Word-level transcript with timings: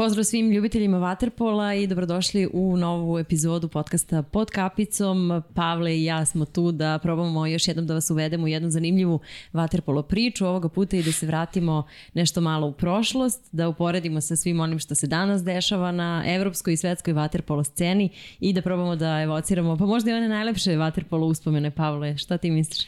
Pozdrav 0.00 0.24
svim 0.24 0.50
ljubiteljima 0.50 0.98
Waterpola 0.98 1.82
i 1.82 1.86
dobrodošli 1.86 2.48
u 2.52 2.76
novu 2.76 3.18
epizodu 3.18 3.68
podcasta 3.68 4.22
Pod 4.22 4.50
kapicom. 4.50 5.42
Pavle 5.54 5.98
i 5.98 6.04
ja 6.04 6.24
smo 6.24 6.44
tu 6.44 6.72
da 6.72 6.98
probamo 7.02 7.46
još 7.46 7.68
jednom 7.68 7.86
da 7.86 7.94
vas 7.94 8.10
uvedemo 8.10 8.44
u 8.44 8.48
jednu 8.48 8.70
zanimljivu 8.70 9.20
Waterpolo 9.52 10.02
priču 10.02 10.46
ovoga 10.46 10.68
puta 10.68 10.96
i 10.96 11.02
da 11.02 11.12
se 11.12 11.26
vratimo 11.26 11.86
nešto 12.14 12.40
malo 12.40 12.66
u 12.66 12.72
prošlost, 12.72 13.48
da 13.52 13.68
uporedimo 13.68 14.20
sa 14.20 14.36
svim 14.36 14.60
onim 14.60 14.78
što 14.78 14.94
se 14.94 15.06
danas 15.06 15.44
dešava 15.44 15.92
na 15.92 16.24
evropskoj 16.26 16.72
i 16.72 16.76
svetskoj 16.76 17.14
Waterpolo 17.14 17.64
sceni 17.64 18.08
i 18.40 18.52
da 18.52 18.62
probamo 18.62 18.96
da 18.96 19.22
evociramo, 19.22 19.76
pa 19.76 19.86
možda 19.86 20.10
i 20.10 20.14
one 20.14 20.28
najlepše 20.28 20.70
Waterpolo 20.70 21.24
uspomene, 21.24 21.70
Pavle. 21.70 22.16
Šta 22.16 22.38
ti 22.38 22.50
misliš? 22.50 22.86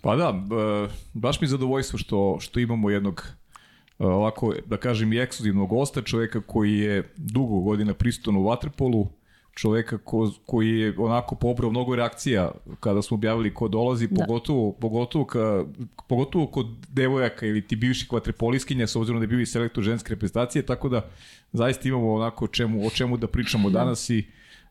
Pa 0.00 0.16
da, 0.16 0.34
baš 1.12 1.40
mi 1.40 1.44
je 1.44 1.48
zadovoljstvo 1.48 1.98
što, 1.98 2.38
što 2.40 2.60
imamo 2.60 2.90
jednog 2.90 3.28
ovako, 3.98 4.54
da 4.66 4.76
kažem, 4.76 5.12
i 5.12 5.18
ekskluzivnog 5.18 5.68
gosta, 5.68 6.02
čoveka 6.02 6.40
koji 6.40 6.78
je 6.78 7.12
dugo 7.16 7.60
godina 7.60 7.94
prisutan 7.94 8.36
u 8.36 8.40
Waterpolu, 8.40 9.06
čoveka 9.54 9.98
ko, 9.98 10.32
koji 10.46 10.78
je 10.78 10.94
onako 10.98 11.34
pobrao 11.34 11.70
mnogo 11.70 11.96
reakcija 11.96 12.50
kada 12.80 13.02
smo 13.02 13.14
objavili 13.14 13.54
ko 13.54 13.68
dolazi, 13.68 14.08
da. 14.08 14.24
pogotovo, 14.24 14.72
pogotovo, 14.72 15.24
ka, 15.24 15.64
pogotovo 16.08 16.46
kod 16.46 16.66
devojaka 16.88 17.46
ili 17.46 17.62
ti 17.62 17.76
bivših 17.76 18.12
vaterpoliskinja, 18.12 18.86
s 18.86 18.96
obzirom 18.96 19.20
da 19.20 19.24
je 19.24 19.28
bio 19.28 19.40
i 19.40 19.46
selektor 19.46 19.84
ženske 19.84 20.14
reprezentacije, 20.14 20.62
tako 20.62 20.88
da 20.88 21.08
zaista 21.52 21.88
imamo 21.88 22.14
onako 22.14 22.46
čemu, 22.46 22.86
o 22.86 22.90
čemu 22.90 23.16
da 23.16 23.26
pričamo 23.26 23.70
da. 23.70 23.78
danas 23.78 24.10
i 24.10 24.24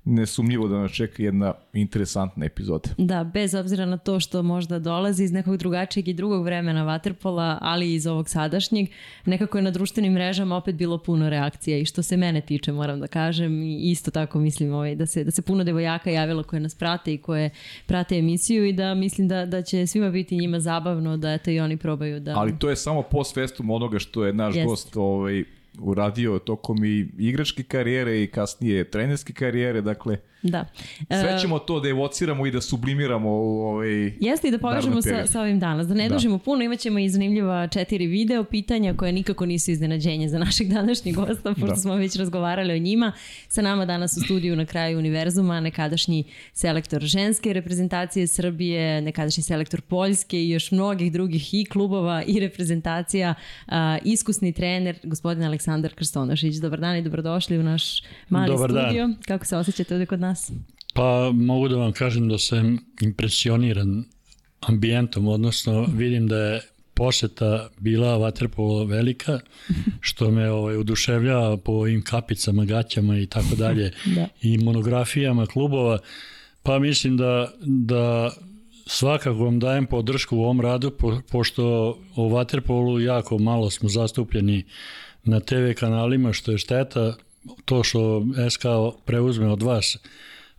nesumnjivo 0.05 0.67
da 0.67 0.77
nas 0.77 0.91
čeka 0.91 1.23
jedna 1.23 1.53
interesantna 1.73 2.45
epizoda. 2.45 2.89
Da, 2.97 3.23
bez 3.23 3.55
obzira 3.55 3.85
na 3.85 3.97
to 3.97 4.19
što 4.19 4.43
možda 4.43 4.79
dolazi 4.79 5.23
iz 5.23 5.31
nekog 5.31 5.57
drugačijeg 5.57 6.07
i 6.07 6.13
drugog 6.13 6.43
vremena 6.43 6.85
Waterpola, 6.85 7.57
ali 7.61 7.91
i 7.91 7.93
iz 7.93 8.07
ovog 8.07 8.29
sadašnjeg, 8.29 8.87
nekako 9.25 9.57
je 9.57 9.61
na 9.61 9.71
društvenim 9.71 10.13
mrežama 10.13 10.55
opet 10.55 10.75
bilo 10.75 10.97
puno 10.97 11.29
reakcija 11.29 11.77
i 11.77 11.85
što 11.85 12.03
se 12.03 12.17
mene 12.17 12.41
tiče, 12.41 12.71
moram 12.71 12.99
da 12.99 13.07
kažem, 13.07 13.63
i 13.63 13.91
isto 13.91 14.11
tako 14.11 14.39
mislim 14.39 14.73
ovaj, 14.73 14.95
da, 14.95 15.05
se, 15.05 15.23
da 15.23 15.31
se 15.31 15.41
puno 15.41 15.63
devojaka 15.63 16.09
javilo 16.09 16.43
koje 16.43 16.59
nas 16.59 16.75
prate 16.75 17.13
i 17.13 17.17
koje 17.17 17.49
prate 17.85 18.17
emisiju 18.17 18.65
i 18.65 18.73
da 18.73 18.93
mislim 18.93 19.27
da, 19.27 19.45
da 19.45 19.61
će 19.61 19.87
svima 19.87 20.09
biti 20.09 20.37
njima 20.37 20.59
zabavno 20.59 21.17
da 21.17 21.33
eto 21.33 21.51
i 21.51 21.59
oni 21.59 21.77
probaju 21.77 22.19
da... 22.19 22.33
Ali 22.37 22.59
to 22.59 22.69
je 22.69 22.75
samo 22.75 23.01
post 23.01 23.33
festum 23.33 23.69
onoga 23.69 23.99
što 23.99 24.25
je 24.25 24.33
naš 24.33 24.55
Jest. 24.55 24.67
gost 24.67 24.95
ovaj, 24.95 25.43
uradio 25.79 26.39
tokom 26.39 26.85
i 26.85 27.07
igračke 27.17 27.63
karijere 27.63 28.23
i 28.23 28.27
kasnije 28.27 28.89
trenerske 28.91 29.33
karijere, 29.33 29.81
dakle 29.81 30.17
Da. 30.49 30.65
Sve 31.07 31.35
e, 31.35 31.39
ćemo 31.41 31.59
to 31.59 31.79
da 31.79 31.89
evociramo 31.89 32.45
i 32.45 32.51
da 32.51 32.61
sublimiramo 32.61 33.29
u 33.29 33.61
ovaj 33.61 34.13
Jeste 34.19 34.47
i 34.47 34.51
da 34.51 34.57
povežemo 34.57 35.01
sa, 35.01 35.27
sa 35.27 35.41
ovim 35.41 35.59
danas. 35.59 35.87
Da 35.87 35.93
ne 35.93 36.09
da. 36.09 36.15
dužimo 36.15 36.37
puno, 36.37 36.63
imaćemo 36.63 36.99
i 36.99 37.09
zanimljiva 37.09 37.67
četiri 37.67 38.07
video 38.07 38.43
pitanja 38.43 38.93
koje 38.93 39.11
nikako 39.11 39.45
nisu 39.45 39.71
iznenađenje 39.71 40.29
za 40.29 40.39
našeg 40.39 40.67
današnjeg 40.67 41.15
gosta, 41.15 41.53
pošto 41.53 41.67
da. 41.67 41.75
smo 41.75 41.95
već 41.95 42.15
razgovarali 42.15 42.73
o 42.73 42.77
njima. 42.77 43.11
Sa 43.47 43.61
nama 43.61 43.85
danas 43.85 44.17
u 44.17 44.21
studiju 44.21 44.55
na 44.55 44.65
kraju 44.65 44.97
univerzuma 44.97 45.59
nekadašnji 45.59 46.23
selektor 46.53 47.01
ženske 47.01 47.53
reprezentacije 47.53 48.27
Srbije, 48.27 49.01
nekadašnji 49.01 49.43
selektor 49.43 49.81
Poljske 49.81 50.43
i 50.43 50.49
još 50.49 50.71
mnogih 50.71 51.11
drugih 51.11 51.53
i 51.53 51.65
klubova 51.65 52.23
i 52.27 52.39
reprezentacija, 52.39 53.33
a, 53.67 53.97
iskusni 54.03 54.53
trener 54.53 54.99
gospodin 55.03 55.43
Aleksandar 55.43 55.93
Krstonošić. 55.93 56.55
Dobar 56.55 56.79
dan 56.79 56.95
i 56.95 57.01
dobrodošli 57.01 57.57
u 57.57 57.63
naš 57.63 58.03
mali 58.29 58.51
Dobar 58.51 58.69
studio. 58.69 59.07
Dan. 59.07 59.15
Kako 59.27 59.45
se 59.45 59.57
osjećate 59.57 59.93
ovde 59.93 60.05
kod 60.05 60.19
nas? 60.19 60.34
Nas? 60.35 60.51
Pa 60.93 61.31
mogu 61.33 61.67
da 61.67 61.75
vam 61.75 61.91
kažem 61.91 62.29
da 62.29 62.37
sam 62.37 62.77
impresioniran 63.01 64.03
ambijentom, 64.59 65.27
odnosno 65.27 65.87
vidim 65.93 66.27
da 66.27 66.37
je 66.37 66.61
poseta 66.93 67.69
bila 67.79 68.17
vaterpolo 68.17 68.85
velika, 68.85 69.39
što 69.99 70.31
me 70.31 70.51
ovaj, 70.51 70.77
uduševljava 70.77 71.57
po 71.57 71.71
ovim 71.71 72.01
kapicama, 72.01 72.65
gaćama 72.65 73.17
i 73.17 73.25
tako 73.25 73.55
dalje 73.65 73.91
da. 74.05 74.27
i 74.41 74.57
monografijama 74.57 75.45
klubova, 75.45 75.99
pa 76.63 76.79
mislim 76.79 77.17
da, 77.17 77.51
da 77.61 78.31
svakako 78.87 79.43
vam 79.43 79.59
dajem 79.59 79.85
podršku 79.85 80.37
u 80.37 80.41
ovom 80.41 80.61
radu, 80.61 80.91
po, 80.91 81.21
pošto 81.31 81.97
o 82.15 82.29
vaterpolu 82.29 82.99
jako 82.99 83.37
malo 83.37 83.69
smo 83.69 83.89
zastupljeni 83.89 84.63
na 85.23 85.39
TV 85.39 85.71
kanalima, 85.79 86.33
što 86.33 86.51
je 86.51 86.57
šteta, 86.57 87.15
to 87.65 87.83
što 87.83 88.25
SK 88.49 88.65
preuzme 89.05 89.47
od 89.47 89.63
vas 89.63 89.97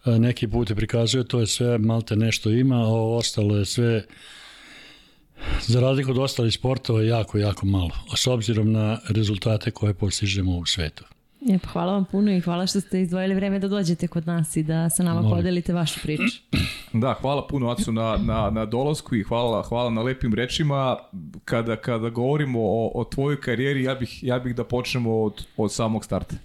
e, 0.07 0.11
neki 0.19 0.49
put 0.49 0.73
prikazuje, 0.77 1.25
to 1.25 1.41
je 1.41 1.47
sve 1.47 1.79
malte 1.79 2.17
nešto 2.17 2.51
ima, 2.51 2.77
a 2.77 2.87
ovo 2.87 3.17
ostalo 3.17 3.57
je 3.57 3.65
sve 3.65 4.05
za 5.67 5.81
razliku 5.81 6.11
od 6.11 6.19
ostalih 6.19 6.55
sportova 6.55 7.03
jako, 7.03 7.39
jako 7.39 7.67
malo, 7.67 7.91
a 8.13 8.17
s 8.17 8.27
obzirom 8.27 8.73
na 8.73 8.99
rezultate 9.09 9.71
koje 9.71 9.95
postižemo 9.95 10.57
u 10.57 10.67
svetu. 10.67 11.05
Je, 11.41 11.59
pa 11.59 11.69
hvala 11.69 11.93
vam 11.93 12.05
puno 12.05 12.33
i 12.33 12.41
hvala 12.41 12.67
što 12.67 12.81
ste 12.81 13.01
izdvojili 13.01 13.35
vreme 13.35 13.59
da 13.59 13.69
dođete 13.69 14.09
kod 14.09 14.27
nas 14.27 14.57
i 14.57 14.63
da 14.63 14.91
sa 14.91 15.03
nama 15.03 15.23
Molim. 15.23 15.37
podelite 15.37 15.73
vašu 15.73 16.01
priču. 16.03 16.43
Da, 16.93 17.15
hvala 17.21 17.47
puno 17.47 17.71
Acu 17.71 17.93
na, 17.93 18.17
na, 18.25 18.51
na 18.51 18.65
dolasku 18.65 19.15
i 19.17 19.23
hvala, 19.23 19.63
hvala 19.63 19.91
na 19.91 20.03
lepim 20.03 20.35
rečima. 20.35 20.97
Kada, 21.45 21.77
kada 21.77 22.11
govorimo 22.11 22.61
o, 22.63 22.91
o 22.95 23.05
tvojoj 23.05 23.41
karijeri, 23.41 23.83
ja 23.83 23.95
bih, 23.95 24.25
ja 24.25 24.39
bih 24.39 24.55
da 24.55 24.65
počnemo 24.65 25.23
od, 25.23 25.47
od 25.57 25.73
samog 25.73 26.05
starta 26.05 26.37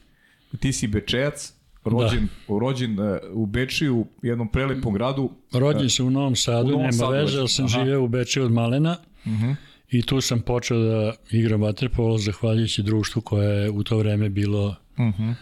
ti 0.57 0.73
si 0.73 0.87
Bečejac, 0.87 1.53
rođen, 1.83 2.27
da. 2.47 2.59
rođen 2.59 2.99
uh, 2.99 3.05
u 3.33 3.45
Bečiju, 3.45 3.95
u 3.95 4.07
jednom 4.21 4.47
prelepom 4.47 4.93
gradu. 4.93 5.31
Rođen 5.53 5.89
sam 5.89 6.07
u 6.07 6.09
Novom 6.09 6.35
Sadu, 6.35 6.67
u 6.67 6.71
Novom 6.71 6.81
nema 6.81 6.93
Sadu, 6.93 7.11
veze, 7.11 7.39
ali 7.39 7.49
sam 7.49 7.65
Aha. 7.65 7.79
živeo 7.79 8.03
u 8.03 8.07
Bečiju 8.07 8.45
od 8.45 8.51
malena. 8.51 8.97
Uh 9.25 9.31
mhm. 9.31 9.45
-huh. 9.45 9.55
I 9.91 10.01
tu 10.01 10.21
sam 10.21 10.41
počeo 10.41 10.79
da 10.79 11.13
igram 11.31 11.61
vaterpolo 11.61 12.17
zahvaljujući 12.17 12.83
društvu 12.83 13.21
koje 13.21 13.63
je 13.63 13.69
u 13.69 13.83
to 13.83 13.97
vreme 13.97 14.29
bilo 14.29 14.75
uh 14.97 15.05
mhm. 15.05 15.23
-huh. 15.23 15.33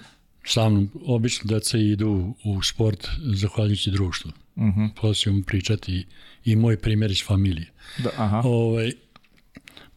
sa 0.46 0.70
mnom. 0.70 0.90
Obično 1.06 1.48
deca 1.48 1.78
idu 1.78 2.34
u 2.44 2.64
sport 2.64 3.08
zahvaljujući 3.20 3.92
društvu. 3.92 4.32
Uh. 4.56 4.64
-huh. 4.64 4.90
Posle 5.02 5.16
ćemo 5.16 5.42
pričati 5.48 5.94
i, 5.94 6.06
i 6.46 6.56
moj 6.56 6.78
primjer 6.78 7.12
iz 7.12 7.26
familije. 7.26 7.72
Da, 8.04 8.10
aha. 8.18 8.42
Ovaj, 8.46 8.92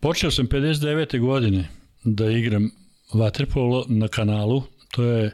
počeo 0.01 0.31
sam 0.31 0.47
59. 0.47 1.21
godine 1.21 1.69
da 2.05 2.31
igram 2.31 2.71
vaterpolo 3.13 3.85
na 3.89 4.09
kanalu 4.09 4.63
To 4.93 5.05
je 5.05 5.33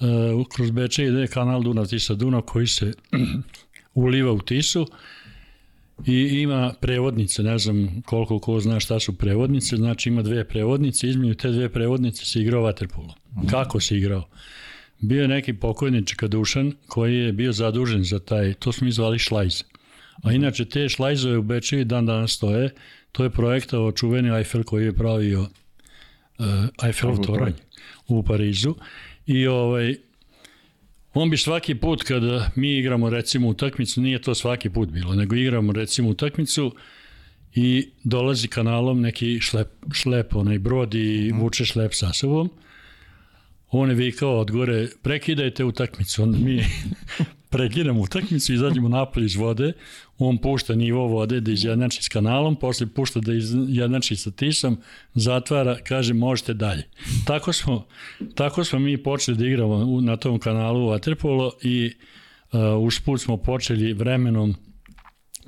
uh, 0.00 0.46
kroz 0.54 0.70
Beče 0.70 1.04
ide 1.04 1.26
kanal 1.26 1.62
Dunav 1.62 1.86
Tisa 1.86 2.14
Dunav 2.14 2.42
koji 2.42 2.66
se 2.66 2.92
uliva 3.94 4.32
u 4.32 4.38
Tisu 4.38 4.86
i 6.06 6.14
ima 6.42 6.74
prevodnice, 6.80 7.42
ne 7.42 7.58
znam 7.58 8.02
koliko 8.02 8.38
ko 8.38 8.60
zna 8.60 8.80
šta 8.80 9.00
su 9.00 9.18
prevodnice, 9.18 9.76
znači 9.76 10.08
ima 10.08 10.22
dve 10.22 10.44
prevodnice, 10.44 11.08
između 11.08 11.34
te 11.34 11.50
dve 11.50 11.68
prevodnice 11.68 12.24
se 12.24 12.40
igrao 12.40 12.62
vaterpolo. 12.62 13.14
Mhm. 13.36 13.46
Kako 13.46 13.80
se 13.80 13.96
igrao? 13.96 14.28
Bio 15.00 15.22
je 15.22 15.28
neki 15.28 15.52
pokojni 15.54 16.06
Čekadušan 16.06 16.72
koji 16.86 17.16
je 17.16 17.32
bio 17.32 17.52
zadužen 17.52 18.04
za 18.04 18.18
taj, 18.18 18.54
to 18.54 18.72
smo 18.72 18.88
izvali 18.88 19.18
šlajz. 19.18 19.62
A 20.22 20.32
inače 20.32 20.64
te 20.64 20.88
šlajzove 20.88 21.38
u 21.38 21.42
Bečevi 21.42 21.84
dan 21.84 22.06
danas 22.06 22.32
stoje, 22.32 22.74
to 23.12 23.24
je 23.24 23.30
projektao 23.30 23.92
čuveni 23.92 24.36
Eiffel 24.36 24.62
koji 24.62 24.84
je 24.84 24.92
pravio 24.92 25.40
uh, 25.40 26.46
Eiffelov 26.86 27.18
toranj 27.18 27.52
u 28.08 28.22
Parizu 28.22 28.74
i 29.26 29.46
ovaj, 29.46 29.96
on 31.14 31.30
bi 31.30 31.36
svaki 31.36 31.74
put 31.74 32.02
kada 32.02 32.50
mi 32.56 32.78
igramo 32.78 33.10
recimo 33.10 33.48
utakmicu, 33.48 34.00
nije 34.00 34.22
to 34.22 34.34
svaki 34.34 34.70
put 34.70 34.88
bilo, 34.88 35.14
nego 35.14 35.36
igramo 35.36 35.72
recimo 35.72 36.08
utakmicu 36.08 36.74
i 37.54 37.88
dolazi 38.04 38.48
kanalom 38.48 39.00
neki 39.00 39.40
šlep, 39.40 39.68
šlep 39.92 40.36
onaj 40.36 40.58
brod 40.58 40.94
i 40.94 41.30
mhm. 41.32 41.40
vuče 41.40 41.64
šlep 41.64 41.94
sa 41.94 42.12
sobom. 42.12 42.50
On 43.70 43.88
je 43.88 43.94
vikao 43.94 44.40
od 44.40 44.50
gore, 44.50 44.88
prekidajte 45.02 45.64
utakmicu. 45.64 46.22
Onda 46.22 46.38
mi 46.38 46.56
prekinemo 47.56 48.00
utakmicu, 48.00 48.52
izađemo 48.52 48.88
napolje 48.88 49.26
iz 49.26 49.36
vode, 49.36 49.72
on 50.18 50.38
pušta 50.38 50.74
nivo 50.74 51.06
vode 51.06 51.40
da 51.40 51.50
izjednači 51.50 52.02
s 52.02 52.08
kanalom, 52.08 52.56
posle 52.56 52.86
pušta 52.86 53.20
da 53.20 53.32
izjednači 53.32 54.16
sa 54.16 54.30
tisom, 54.30 54.76
zatvara, 55.14 55.76
kaže 55.88 56.14
možete 56.14 56.54
dalje. 56.54 56.82
Tako 57.26 57.52
smo, 57.52 57.86
tako 58.34 58.64
smo 58.64 58.78
mi 58.78 59.02
počeli 59.02 59.36
da 59.36 59.46
igramo 59.46 60.00
na 60.00 60.16
tom 60.16 60.38
kanalu 60.38 60.90
Waterpolo 60.90 61.50
i 61.62 61.92
uh, 62.52 62.86
usput 62.86 63.20
smo 63.20 63.36
počeli 63.36 63.92
vremenom 63.92 64.54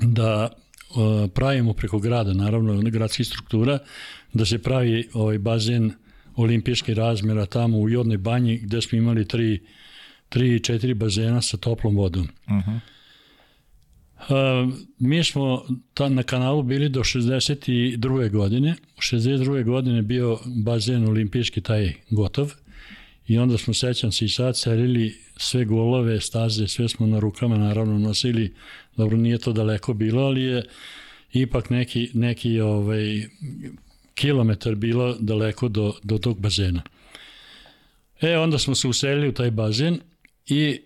da 0.01 0.49
uh, 0.49 1.31
pravimo 1.35 1.73
preko 1.73 1.99
grada, 1.99 2.33
naravno 2.33 2.91
gradskih 2.91 3.27
struktura, 3.27 3.79
da 4.33 4.47
se 4.47 4.59
pravi 4.59 5.09
ovaj 5.13 5.39
bazen 5.39 5.93
olimpijskih 6.37 6.97
razmjera 6.97 7.47
tamo 7.47 7.79
u 7.79 7.89
Jodnoj 7.89 8.19
banji 8.19 8.59
gde 8.59 8.83
smo 8.83 8.99
imali 8.99 9.29
tri, 9.29 9.61
tri 10.29 10.61
četiri 10.61 10.95
bazena 10.95 11.43
sa 11.43 11.57
toplom 11.57 11.97
vodom. 11.97 12.29
Uh 12.47 12.53
-huh. 12.53 12.81
Uh, 14.19 14.75
mi 14.99 15.25
smo 15.25 15.67
ta, 15.95 16.09
na 16.09 16.23
kanalu 16.23 16.63
bili 16.63 16.89
do 16.89 17.01
62. 17.01 18.31
godine. 18.31 18.75
U 18.97 19.01
62. 19.01 19.65
godine 19.65 20.03
bio 20.03 20.39
bazen 20.47 21.09
olimpijski 21.09 21.61
taj 21.61 21.93
gotov 22.11 22.53
i 23.27 23.39
onda 23.39 23.59
smo, 23.59 23.75
sećam 23.75 24.13
se 24.13 24.25
i 24.25 24.29
sad, 24.29 24.57
celili 24.57 25.17
sve 25.37 25.65
golove, 25.65 26.21
staze, 26.21 26.69
sve 26.69 26.89
smo 26.89 27.07
na 27.07 27.19
rukama 27.19 27.59
naravno 27.59 27.99
nosili. 27.99 28.55
Dobro, 28.97 29.17
nije 29.17 29.39
to 29.39 29.53
daleko 29.53 29.95
bilo, 29.95 30.23
ali 30.23 30.43
je 30.43 30.65
ipak 31.33 31.71
neki, 31.71 32.11
neki 32.15 32.61
ovaj, 32.61 33.29
kilometar 34.15 34.75
bilo 34.75 35.17
daleko 35.21 35.69
do, 35.69 35.95
do 36.03 36.19
tog 36.19 36.41
bazena. 36.41 36.83
E, 38.21 38.39
onda 38.39 38.59
smo 38.59 38.75
se 38.75 38.89
uselili 38.89 39.29
u 39.29 39.35
taj 39.35 39.51
bazen 39.51 39.99
i 40.49 40.81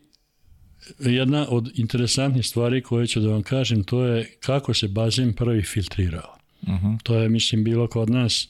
jedna 0.99 1.47
od 1.49 1.71
interesantnih 1.75 2.47
stvari 2.47 2.83
koje 2.83 3.07
ću 3.07 3.21
da 3.21 3.29
vam 3.29 3.43
kažem, 3.43 3.85
to 3.85 4.05
je 4.05 4.31
kako 4.41 4.75
se 4.75 4.89
bazen 4.89 5.33
prvi 5.33 5.63
filtrirao. 5.63 6.37
Uh 6.63 6.69
mhm. 6.69 6.87
-huh. 6.87 7.03
To 7.03 7.17
je, 7.17 7.29
mislim, 7.29 7.65
bilo 7.65 7.87
kod 7.87 8.11
nas 8.11 8.49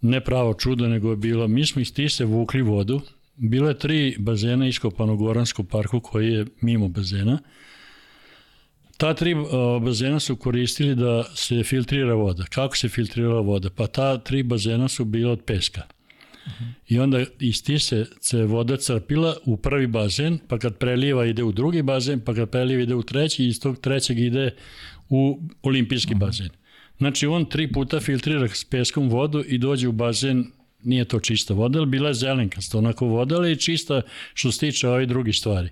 ne 0.00 0.20
pravo 0.20 0.54
čudo, 0.54 0.88
nego 0.88 1.10
je 1.10 1.16
bilo, 1.16 1.48
mi 1.48 1.66
smo 1.66 1.82
iz 1.82 1.94
Tise 1.94 2.24
vukli 2.24 2.62
vodu, 2.62 3.00
bilo 3.36 3.68
je 3.68 3.78
tri 3.78 4.16
bazena 4.18 4.68
iskopano 4.68 5.12
u 5.12 5.16
Goranskom 5.16 5.66
parku 5.66 6.00
koji 6.00 6.32
je 6.32 6.46
mimo 6.60 6.88
bazena. 6.88 7.38
Ta 8.96 9.14
tri 9.14 9.34
bazena 9.82 10.20
su 10.20 10.36
koristili 10.36 10.94
da 10.94 11.24
se 11.34 11.62
filtrira 11.62 12.14
voda. 12.14 12.44
Kako 12.44 12.76
se 12.76 12.88
filtrirala 12.88 13.40
voda? 13.40 13.70
Pa 13.70 13.86
ta 13.86 14.18
tri 14.18 14.42
bazena 14.42 14.88
su 14.88 15.04
bila 15.04 15.32
od 15.32 15.42
peska. 15.46 15.82
I 16.88 16.98
onda 16.98 17.24
iz 17.40 17.64
Tise 17.64 18.06
se 18.20 18.44
voda 18.44 18.76
crpila 18.76 19.36
u 19.44 19.56
prvi 19.56 19.86
bazen, 19.86 20.38
pa 20.48 20.58
kad 20.58 20.78
preliva 20.78 21.26
ide 21.26 21.42
u 21.42 21.52
drugi 21.52 21.82
bazen, 21.82 22.20
pa 22.20 22.34
kad 22.34 22.50
preliva 22.50 22.82
ide 22.82 22.94
u 22.94 23.02
treći, 23.02 23.44
iz 23.44 23.60
tog 23.60 23.80
trećeg 23.80 24.18
ide 24.18 24.50
u 25.08 25.40
olimpijski 25.62 26.14
bazen. 26.14 26.48
Znači 26.98 27.26
on 27.26 27.44
tri 27.44 27.72
puta 27.72 28.00
filtrira 28.00 28.48
s 28.48 28.64
peskom 28.64 29.08
vodu 29.08 29.44
i 29.46 29.58
dođe 29.58 29.88
u 29.88 29.92
bazen 29.92 30.44
nije 30.82 31.04
to 31.04 31.20
čista 31.20 31.54
voda, 31.54 31.78
ali 31.78 31.86
bila 31.86 32.08
je 32.08 32.14
zelenkasta, 32.14 32.78
onako 32.78 33.06
voda, 33.06 33.36
ali 33.36 33.48
je 33.50 33.56
čista 33.56 34.02
što 34.34 34.52
se 34.52 34.58
tiče 34.58 34.88
ove 34.88 35.06
drugi 35.06 35.32
stvari. 35.32 35.68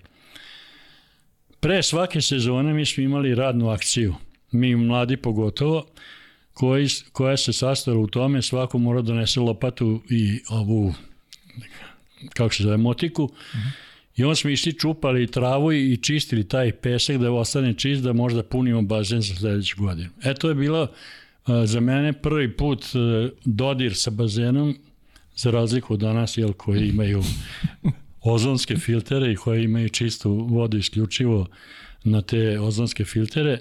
Pre 1.61 1.83
svake 1.83 2.21
sezone 2.21 2.75
mi 2.75 2.87
smo 2.87 3.03
imali 3.03 3.35
radnu 3.35 3.69
akciju, 3.69 4.15
mi 4.51 4.77
mladi 4.77 5.17
pogotovo, 5.17 5.87
koji, 6.55 6.89
koja 7.13 7.37
se 7.37 7.53
sastojala 7.53 8.03
u 8.03 8.07
tome, 8.07 8.43
svako 8.43 8.79
mora 8.79 9.03
da 9.03 9.07
donese 9.07 9.41
lopatu 9.41 10.03
i 10.11 10.41
ovu, 10.49 10.95
kako 12.35 12.55
se 12.55 12.63
zove, 12.63 12.77
motiku, 12.77 13.23
uh 13.25 13.31
-huh. 13.31 13.91
I 14.17 14.25
onda 14.25 14.35
smo 14.35 14.51
išli 14.51 14.73
čupali 14.73 15.27
travu 15.27 15.73
i 15.73 15.97
čistili 15.97 16.49
taj 16.49 16.73
pesak 16.73 17.17
da 17.17 17.33
ostane 17.33 17.75
čist 17.75 18.03
da 18.03 18.13
možda 18.13 18.43
punimo 18.43 18.83
bazen 18.83 19.21
za 19.21 19.35
sledeću 19.35 19.77
godinu. 19.79 20.09
E 20.25 20.35
to 20.35 20.49
je 20.49 20.55
bilo 20.55 20.89
za 21.65 21.81
mene 21.81 22.13
prvi 22.13 22.57
put 22.57 22.85
dodir 23.45 23.97
sa 23.97 24.11
bazenom 24.11 24.77
za 25.37 25.51
razliku 25.51 25.95
od 25.95 26.01
danas 26.01 26.37
jel, 26.37 26.53
koji 26.53 26.89
imaju 26.89 27.23
ozonske 28.23 28.77
filtere 28.77 29.33
i 29.33 29.37
koji 29.37 29.65
imaju 29.65 29.89
čistu 29.89 30.31
vodu 30.33 30.79
isključivo 30.79 31.47
na 32.05 32.23
te 32.23 32.61
ozonske 32.61 33.05
filtere. 33.05 33.59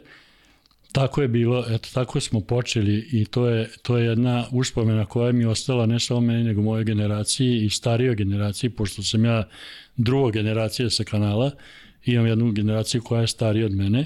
Tako 0.92 1.22
je 1.22 1.28
bilo, 1.28 1.66
eto 1.70 1.90
tako 1.94 2.20
smo 2.20 2.42
počeli 2.42 3.10
i 3.12 3.26
to 3.26 3.48
je, 3.48 3.70
to 3.82 3.98
je 3.98 4.06
jedna 4.06 4.46
uspomena 4.52 5.06
koja 5.06 5.32
mi 5.32 5.44
je 5.44 5.48
ostala 5.48 5.86
ne 5.86 6.00
samo 6.00 6.22
meni 6.22 6.44
nego 6.44 6.62
moje 6.62 6.84
generaciji 6.84 7.66
i 7.66 7.70
starijoj 7.70 8.16
generaciji, 8.16 8.70
pošto 8.70 9.04
sam 9.04 9.26
ja 9.26 9.48
druga 9.98 10.32
generacija 10.32 10.90
sa 10.90 11.04
kanala, 11.04 11.52
imam 12.06 12.28
jednu 12.28 12.52
generaciju 12.52 13.02
koja 13.02 13.22
je 13.22 13.28
starija 13.28 13.66
od 13.66 13.72
mene. 13.72 14.06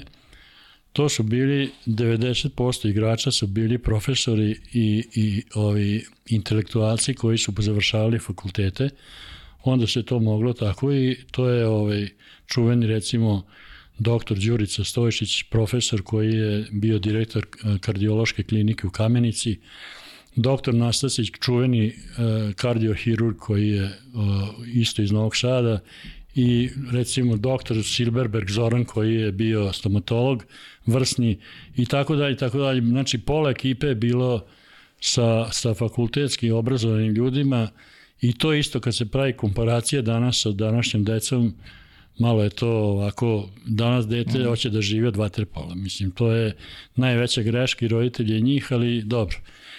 To 0.92 1.08
su 1.08 1.22
bili, 1.22 1.70
90% 1.86 2.88
igrača 2.90 3.30
su 3.30 3.46
bili 3.46 3.78
profesori 3.78 4.60
i, 4.72 5.04
i 5.14 5.42
ovi 5.54 6.04
intelektualci 6.28 7.14
koji 7.14 7.38
su 7.38 7.52
završavali 7.58 8.18
fakultete. 8.18 8.90
Onda 9.62 9.86
se 9.86 10.02
to 10.02 10.18
moglo 10.18 10.52
tako 10.52 10.92
i 10.92 11.16
to 11.30 11.48
je 11.48 11.66
ovaj 11.66 12.08
čuveni 12.46 12.86
recimo 12.86 13.46
doktor 13.98 14.38
Đurica 14.38 14.84
Stojšić, 14.84 15.42
profesor 15.42 16.02
koji 16.02 16.32
je 16.32 16.66
bio 16.72 16.98
direktor 16.98 17.46
eh, 17.46 17.78
kardiološke 17.80 18.42
klinike 18.42 18.86
u 18.86 18.90
Kamenici, 18.90 19.58
doktor 20.36 20.74
Nastasić, 20.74 21.30
čuveni 21.40 21.86
uh, 21.86 22.54
kardiohirurg 22.54 23.36
koji 23.38 23.68
je 23.68 23.84
uh, 23.84 23.90
isto 24.74 25.02
iz 25.02 25.12
Novog 25.12 25.36
Sada 25.36 25.80
i 26.34 26.70
recimo 26.92 27.36
doktor 27.36 27.84
Silberberg 27.84 28.50
Zoran 28.50 28.84
koji 28.84 29.14
je 29.14 29.32
bio 29.32 29.72
stomatolog 29.72 30.44
vrsni 30.86 31.38
i 31.76 31.86
tako 31.86 32.16
dalje, 32.16 32.36
tako 32.36 32.58
dalje. 32.58 32.80
Znači 32.80 33.18
pola 33.18 33.50
ekipe 33.50 33.86
je 33.86 33.94
bilo 33.94 34.46
sa, 35.00 35.52
sa 35.52 35.74
fakultetski 35.74 36.50
obrazovanim 36.50 37.14
ljudima 37.14 37.68
i 38.20 38.32
to 38.32 38.54
isto 38.54 38.80
kad 38.80 38.96
se 38.96 39.06
pravi 39.06 39.32
komparacija 39.32 40.02
danas 40.02 40.42
sa 40.42 40.50
današnjim 40.50 41.04
decom, 41.04 41.54
malo 42.18 42.42
je 42.42 42.50
to 42.50 42.68
ovako, 42.68 43.48
danas 43.66 44.06
dete 44.06 44.38
mm. 44.38 44.44
hoće 44.44 44.70
da 44.70 44.80
živi 44.80 45.06
od 45.06 45.16
vaterpola. 45.16 45.74
Mislim, 45.74 46.10
to 46.10 46.32
je 46.32 46.56
najveća 46.96 47.42
greška 47.42 47.84
i 47.84 47.88
roditelje 47.88 48.40
njih, 48.40 48.72
ali 48.72 49.02
dobro, 49.02 49.36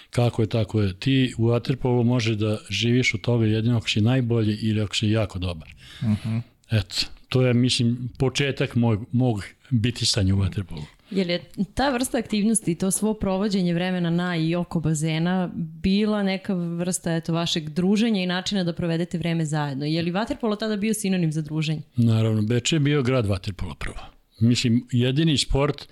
kako 0.09 0.41
je 0.41 0.49
tako 0.49 0.81
je. 0.81 0.93
Ti 0.93 1.33
u 1.37 1.47
vaterpolu 1.47 2.03
može 2.03 2.35
da 2.35 2.57
živiš 2.69 3.13
od 3.13 3.21
toga 3.21 3.45
jedino 3.45 3.77
ako 3.77 3.89
si 3.89 4.01
najbolji 4.01 4.55
ili 4.61 4.81
ako 4.81 4.95
si 4.95 5.09
jako 5.09 5.39
dobar. 5.39 5.69
Mm 6.01 6.05
-hmm. 6.05 6.41
Eto, 6.71 6.95
to 7.29 7.41
je, 7.41 7.53
mislim, 7.53 8.09
početak 8.17 8.75
mog, 8.75 9.05
mog 9.11 9.43
bitisanja 9.69 10.35
u 10.35 10.37
vaterpolu. 10.37 10.85
Je 11.11 11.25
li 11.25 11.39
ta 11.73 11.89
vrsta 11.89 12.17
aktivnosti, 12.17 12.75
to 12.75 12.91
svo 12.91 13.13
provođenje 13.13 13.73
vremena 13.73 14.09
na 14.09 14.35
i 14.37 14.55
oko 14.55 14.79
bazena 14.79 15.51
bila 15.55 16.23
neka 16.23 16.53
vrsta 16.53 17.15
eto, 17.15 17.33
vašeg 17.33 17.69
druženja 17.69 18.23
i 18.23 18.25
načina 18.27 18.63
da 18.63 18.73
provedete 18.73 19.17
vreme 19.17 19.45
zajedno? 19.45 19.85
Je 19.85 20.01
li 20.01 20.11
vaterpolo 20.11 20.55
tada 20.55 20.77
bio 20.77 20.93
sinonim 20.93 21.31
za 21.31 21.41
druženje? 21.41 21.81
Naravno, 21.95 22.41
Beče 22.41 22.75
je 22.75 22.79
bio 22.79 23.03
grad 23.03 23.25
vaterpola 23.25 23.75
prvo. 23.75 23.97
Mislim, 24.39 24.87
jedini 24.91 25.37
sport 25.37 25.87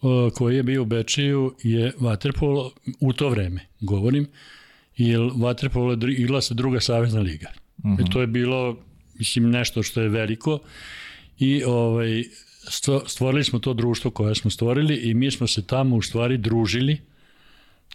o, 0.00 0.30
koji 0.34 0.56
je 0.56 0.62
bio 0.62 0.82
u 0.82 0.84
Bečeju 0.84 1.54
je 1.62 1.92
vaterpolo 1.98 2.72
u 3.00 3.12
to 3.12 3.28
vreme, 3.28 3.60
govorim, 3.80 4.26
jer 4.96 5.20
vaterpolo 5.36 5.92
je 5.92 6.14
igla 6.18 6.40
se 6.40 6.54
druga 6.54 6.80
savezna 6.80 7.20
liga. 7.20 7.48
Uh 7.78 7.84
-huh. 7.84 8.08
E, 8.08 8.12
to 8.12 8.20
je 8.20 8.26
bilo, 8.26 8.76
mislim, 9.18 9.50
nešto 9.50 9.82
što 9.82 10.00
je 10.00 10.08
veliko 10.08 10.58
i 11.38 11.64
ovaj, 11.64 12.24
stvorili 13.06 13.44
smo 13.44 13.58
to 13.58 13.74
društvo 13.74 14.10
koje 14.10 14.34
smo 14.34 14.50
stvorili 14.50 14.96
i 14.96 15.14
mi 15.14 15.30
smo 15.30 15.46
se 15.46 15.66
tamo 15.66 15.96
u 15.96 16.02
stvari 16.02 16.38
družili. 16.38 17.00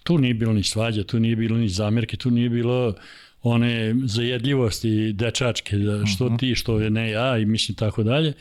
Tu 0.04 0.18
nije 0.18 0.34
bilo 0.34 0.54
ni 0.54 0.64
svađa, 0.64 1.04
tu 1.04 1.20
nije 1.20 1.36
bilo 1.36 1.58
ni 1.58 1.70
zamerke, 1.70 2.18
tu 2.18 2.32
nije 2.32 2.50
bilo 2.50 2.94
one 3.42 3.96
zajedljivosti 4.06 5.14
dečačke, 5.14 5.78
da 5.78 6.06
što 6.06 6.26
mhm. 6.26 6.36
ti, 6.36 6.56
što 6.56 6.80
je 6.80 6.90
ne 6.90 7.12
ja 7.12 7.38
i 7.38 7.46
mislim 7.46 7.76
tako 7.76 8.04
dalje. 8.04 8.34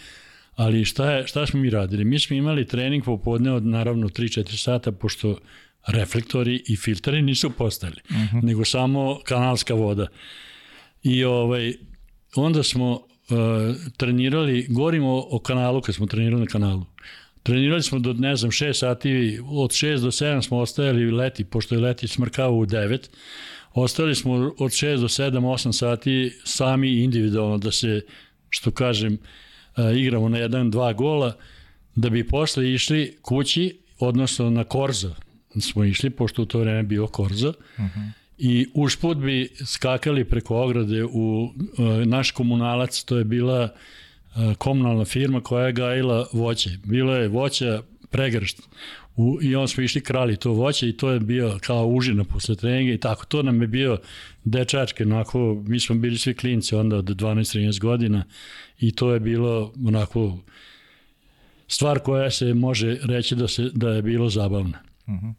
Ali 0.56 0.84
šta, 0.84 1.10
je, 1.10 1.26
šta 1.26 1.46
smo 1.46 1.60
mi 1.60 1.70
radili? 1.70 2.04
Mi 2.04 2.18
smo 2.18 2.36
imali 2.36 2.66
trening 2.66 3.04
popodne 3.04 3.52
od 3.52 3.66
naravno 3.66 4.08
3-4 4.08 4.56
sata, 4.56 4.92
pošto 4.92 5.38
reflektori 5.86 6.62
i 6.66 6.76
filteri 6.76 7.22
nisu 7.22 7.50
postali, 7.50 7.96
uh 8.10 8.16
mhm. 8.16 8.36
-huh. 8.36 8.44
nego 8.44 8.64
samo 8.64 9.20
kanalska 9.24 9.74
voda. 9.74 10.06
I 11.02 11.24
ovaj, 11.24 11.74
onda 12.34 12.62
smo 12.62 13.06
uh, 13.30 13.76
trenirali, 13.96 14.66
govorimo 14.68 15.24
o, 15.30 15.38
kanalu 15.38 15.80
kad 15.80 15.94
smo 15.94 16.06
trenirali 16.06 16.40
na 16.40 16.46
kanalu. 16.46 16.84
Trenirali 17.42 17.82
smo 17.82 17.98
do, 17.98 18.12
ne 18.12 18.36
znam, 18.36 18.50
6 18.50 18.72
sati, 18.72 19.40
od 19.46 19.70
6 19.70 20.00
do 20.00 20.10
7 20.10 20.42
smo 20.42 20.58
ostajali 20.58 21.10
leti, 21.10 21.44
pošto 21.44 21.74
je 21.74 21.80
leti 21.80 22.08
smrkao 22.08 22.52
u 22.52 22.66
9. 22.66 23.08
Ostali 23.72 24.14
smo 24.14 24.32
od 24.58 24.70
6 24.70 25.00
do 25.00 25.08
7, 25.08 25.30
8 25.30 25.72
sati 25.72 26.38
sami 26.44 26.90
individualno 26.90 27.58
da 27.58 27.72
se, 27.72 28.00
što 28.50 28.70
kažem, 28.70 29.18
uh, 29.76 29.96
igramo 29.96 30.28
na 30.28 30.38
jedan, 30.38 30.70
dva 30.70 30.92
gola, 30.92 31.36
da 31.94 32.10
bi 32.10 32.28
posle 32.28 32.72
išli 32.72 33.18
kući, 33.22 33.78
odnosno 33.98 34.50
na 34.50 34.64
Korzo 34.64 35.14
smo 35.60 35.84
išli, 35.84 36.10
pošto 36.10 36.42
u 36.42 36.46
to 36.46 36.58
vreme 36.58 36.82
bio 36.82 37.06
Korzo, 37.06 37.48
uh 37.48 37.84
mhm. 37.84 38.00
-huh 38.00 38.23
i 38.38 38.66
ušput 38.74 39.18
bi 39.18 39.48
skakali 39.64 40.24
preko 40.24 40.56
ograde 40.56 41.04
u 41.04 41.42
uh, 41.44 42.06
naš 42.06 42.30
komunalac, 42.30 43.04
to 43.04 43.16
je 43.16 43.24
bila 43.24 43.62
uh, 43.64 44.54
komunalna 44.54 45.04
firma 45.04 45.40
koja 45.40 45.66
je 45.66 45.72
gajila 45.72 46.26
voće. 46.32 46.70
Bilo 46.84 47.16
je 47.16 47.28
voća 47.28 47.82
pregršt 48.10 48.62
u, 49.16 49.38
i 49.42 49.56
on 49.56 49.68
smo 49.68 49.82
išli 49.82 50.00
krali 50.00 50.36
to 50.36 50.52
voće 50.52 50.88
i 50.88 50.96
to 50.96 51.10
je 51.10 51.20
bio 51.20 51.58
kao 51.62 51.86
užina 51.86 52.24
posle 52.24 52.56
treninga 52.56 52.92
i 52.92 52.98
tako. 52.98 53.26
To 53.26 53.42
nam 53.42 53.62
je 53.62 53.68
bio 53.68 53.98
dečačke, 54.44 55.04
onako, 55.04 55.62
mi 55.66 55.80
smo 55.80 55.96
bili 55.96 56.18
svi 56.18 56.34
klinci 56.34 56.74
onda 56.74 56.96
od 56.96 57.04
12-13 57.04 57.80
godina 57.80 58.24
i 58.78 58.92
to 58.92 59.12
je 59.12 59.20
bilo 59.20 59.72
onako 59.86 60.38
stvar 61.68 61.98
koja 61.98 62.30
se 62.30 62.54
može 62.54 62.98
reći 63.02 63.34
da, 63.34 63.48
se, 63.48 63.70
da 63.74 63.88
je 63.88 64.02
bilo 64.02 64.28
zabavna. 64.28 64.78
Uh. 65.06 65.14
-huh. 65.14 65.34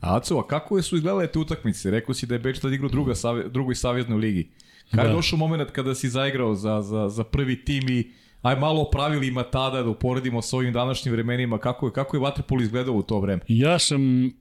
A 0.00 0.16
Aco, 0.16 0.38
a 0.38 0.46
kako 0.46 0.82
su 0.82 0.96
izgledale 0.96 1.26
te 1.26 1.38
utakmice? 1.38 1.90
Rekao 1.90 2.14
si 2.14 2.26
da 2.26 2.34
je 2.34 2.38
Beč 2.38 2.58
tad 2.58 2.72
igrao 2.72 2.88
druga, 2.88 3.14
savje, 3.14 3.48
drugoj 3.48 3.74
savjeznoj 3.74 4.18
ligi. 4.18 4.50
Kada 4.90 5.02
da. 5.02 5.08
je 5.08 5.14
došao 5.14 5.38
moment 5.38 5.70
kada 5.70 5.94
si 5.94 6.08
zaigrao 6.08 6.54
za, 6.54 6.82
za, 6.82 7.08
za 7.08 7.24
prvi 7.24 7.64
tim 7.64 7.88
i 7.88 8.10
aj 8.42 8.56
malo 8.56 8.82
o 8.82 8.90
pravilima 8.90 9.42
tada 9.42 9.82
da 9.82 9.88
uporedimo 9.88 10.42
sa 10.42 10.56
ovim 10.56 10.72
današnjim 10.72 11.12
vremenima, 11.12 11.58
kako 11.58 11.86
je, 11.86 11.92
kako 11.92 12.16
je 12.16 12.20
Vatrepol 12.20 12.62
izgledao 12.62 12.94
u 12.94 13.02
to 13.02 13.20
vreme? 13.20 13.42
Ja 13.48 13.78
sam 13.78 14.26
uh, 14.26 14.32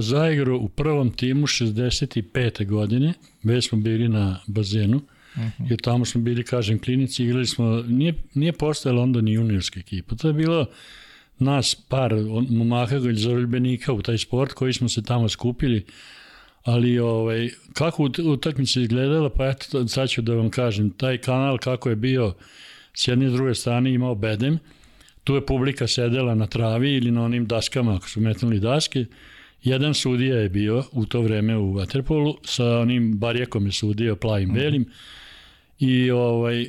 zaigrao 0.00 0.56
u 0.56 0.68
prvom 0.68 1.10
timu 1.10 1.46
65. 1.46 2.66
godine, 2.66 3.14
već 3.42 3.68
smo 3.68 3.78
bili 3.78 4.08
na 4.08 4.40
bazenu, 4.46 4.96
uh. 4.96 5.42
-huh. 5.42 5.70
jer 5.70 5.80
tamo 5.80 6.04
smo 6.04 6.20
bili, 6.20 6.44
kažem, 6.44 6.78
klinici, 6.78 7.24
igrali 7.24 7.46
smo, 7.46 7.84
nije, 7.88 8.14
nije 8.34 8.52
postojala 8.52 9.02
onda 9.02 9.20
ni 9.20 9.32
juniorska 9.32 9.80
ekipa, 9.80 10.16
to 10.16 10.28
je 10.28 10.34
bilo 10.34 10.66
nas 11.38 11.74
par 11.74 12.14
momaka 12.50 12.96
ili 12.96 13.18
zaroljubenika 13.18 13.92
u 13.92 14.02
taj 14.02 14.18
sport 14.18 14.52
koji 14.52 14.72
smo 14.72 14.88
se 14.88 15.02
tamo 15.02 15.28
skupili, 15.28 15.84
ali 16.64 16.98
ovaj, 16.98 17.50
kako 17.72 18.10
utakmica 18.24 18.80
izgledala, 18.80 19.30
pa 19.30 19.48
eto 19.48 19.88
sad 19.88 20.08
ću 20.10 20.22
da 20.22 20.34
vam 20.34 20.50
kažem, 20.50 20.90
taj 20.90 21.18
kanal 21.18 21.58
kako 21.58 21.90
je 21.90 21.96
bio 21.96 22.34
s 22.94 23.08
jedne 23.08 23.26
i 23.26 23.30
druge 23.30 23.54
strane 23.54 23.94
imao 23.94 24.14
bedem, 24.14 24.58
tu 25.24 25.34
je 25.34 25.46
publika 25.46 25.86
sedela 25.86 26.34
na 26.34 26.46
travi 26.46 26.94
ili 26.94 27.10
na 27.10 27.24
onim 27.24 27.46
daskama 27.46 27.94
ako 27.96 28.08
su 28.08 28.20
metnuli 28.20 28.60
daske, 28.60 29.04
jedan 29.62 29.94
sudija 29.94 30.36
je 30.36 30.48
bio 30.48 30.84
u 30.92 31.06
to 31.06 31.20
vreme 31.20 31.56
u 31.56 31.74
Waterpolu, 31.74 32.34
sa 32.44 32.78
onim 32.78 33.18
barjekom 33.18 33.66
je 33.66 33.72
sudio 33.72 34.16
plavim 34.16 34.52
belim 34.52 34.84
i 35.78 36.10
ovaj, 36.10 36.62
e, 36.62 36.68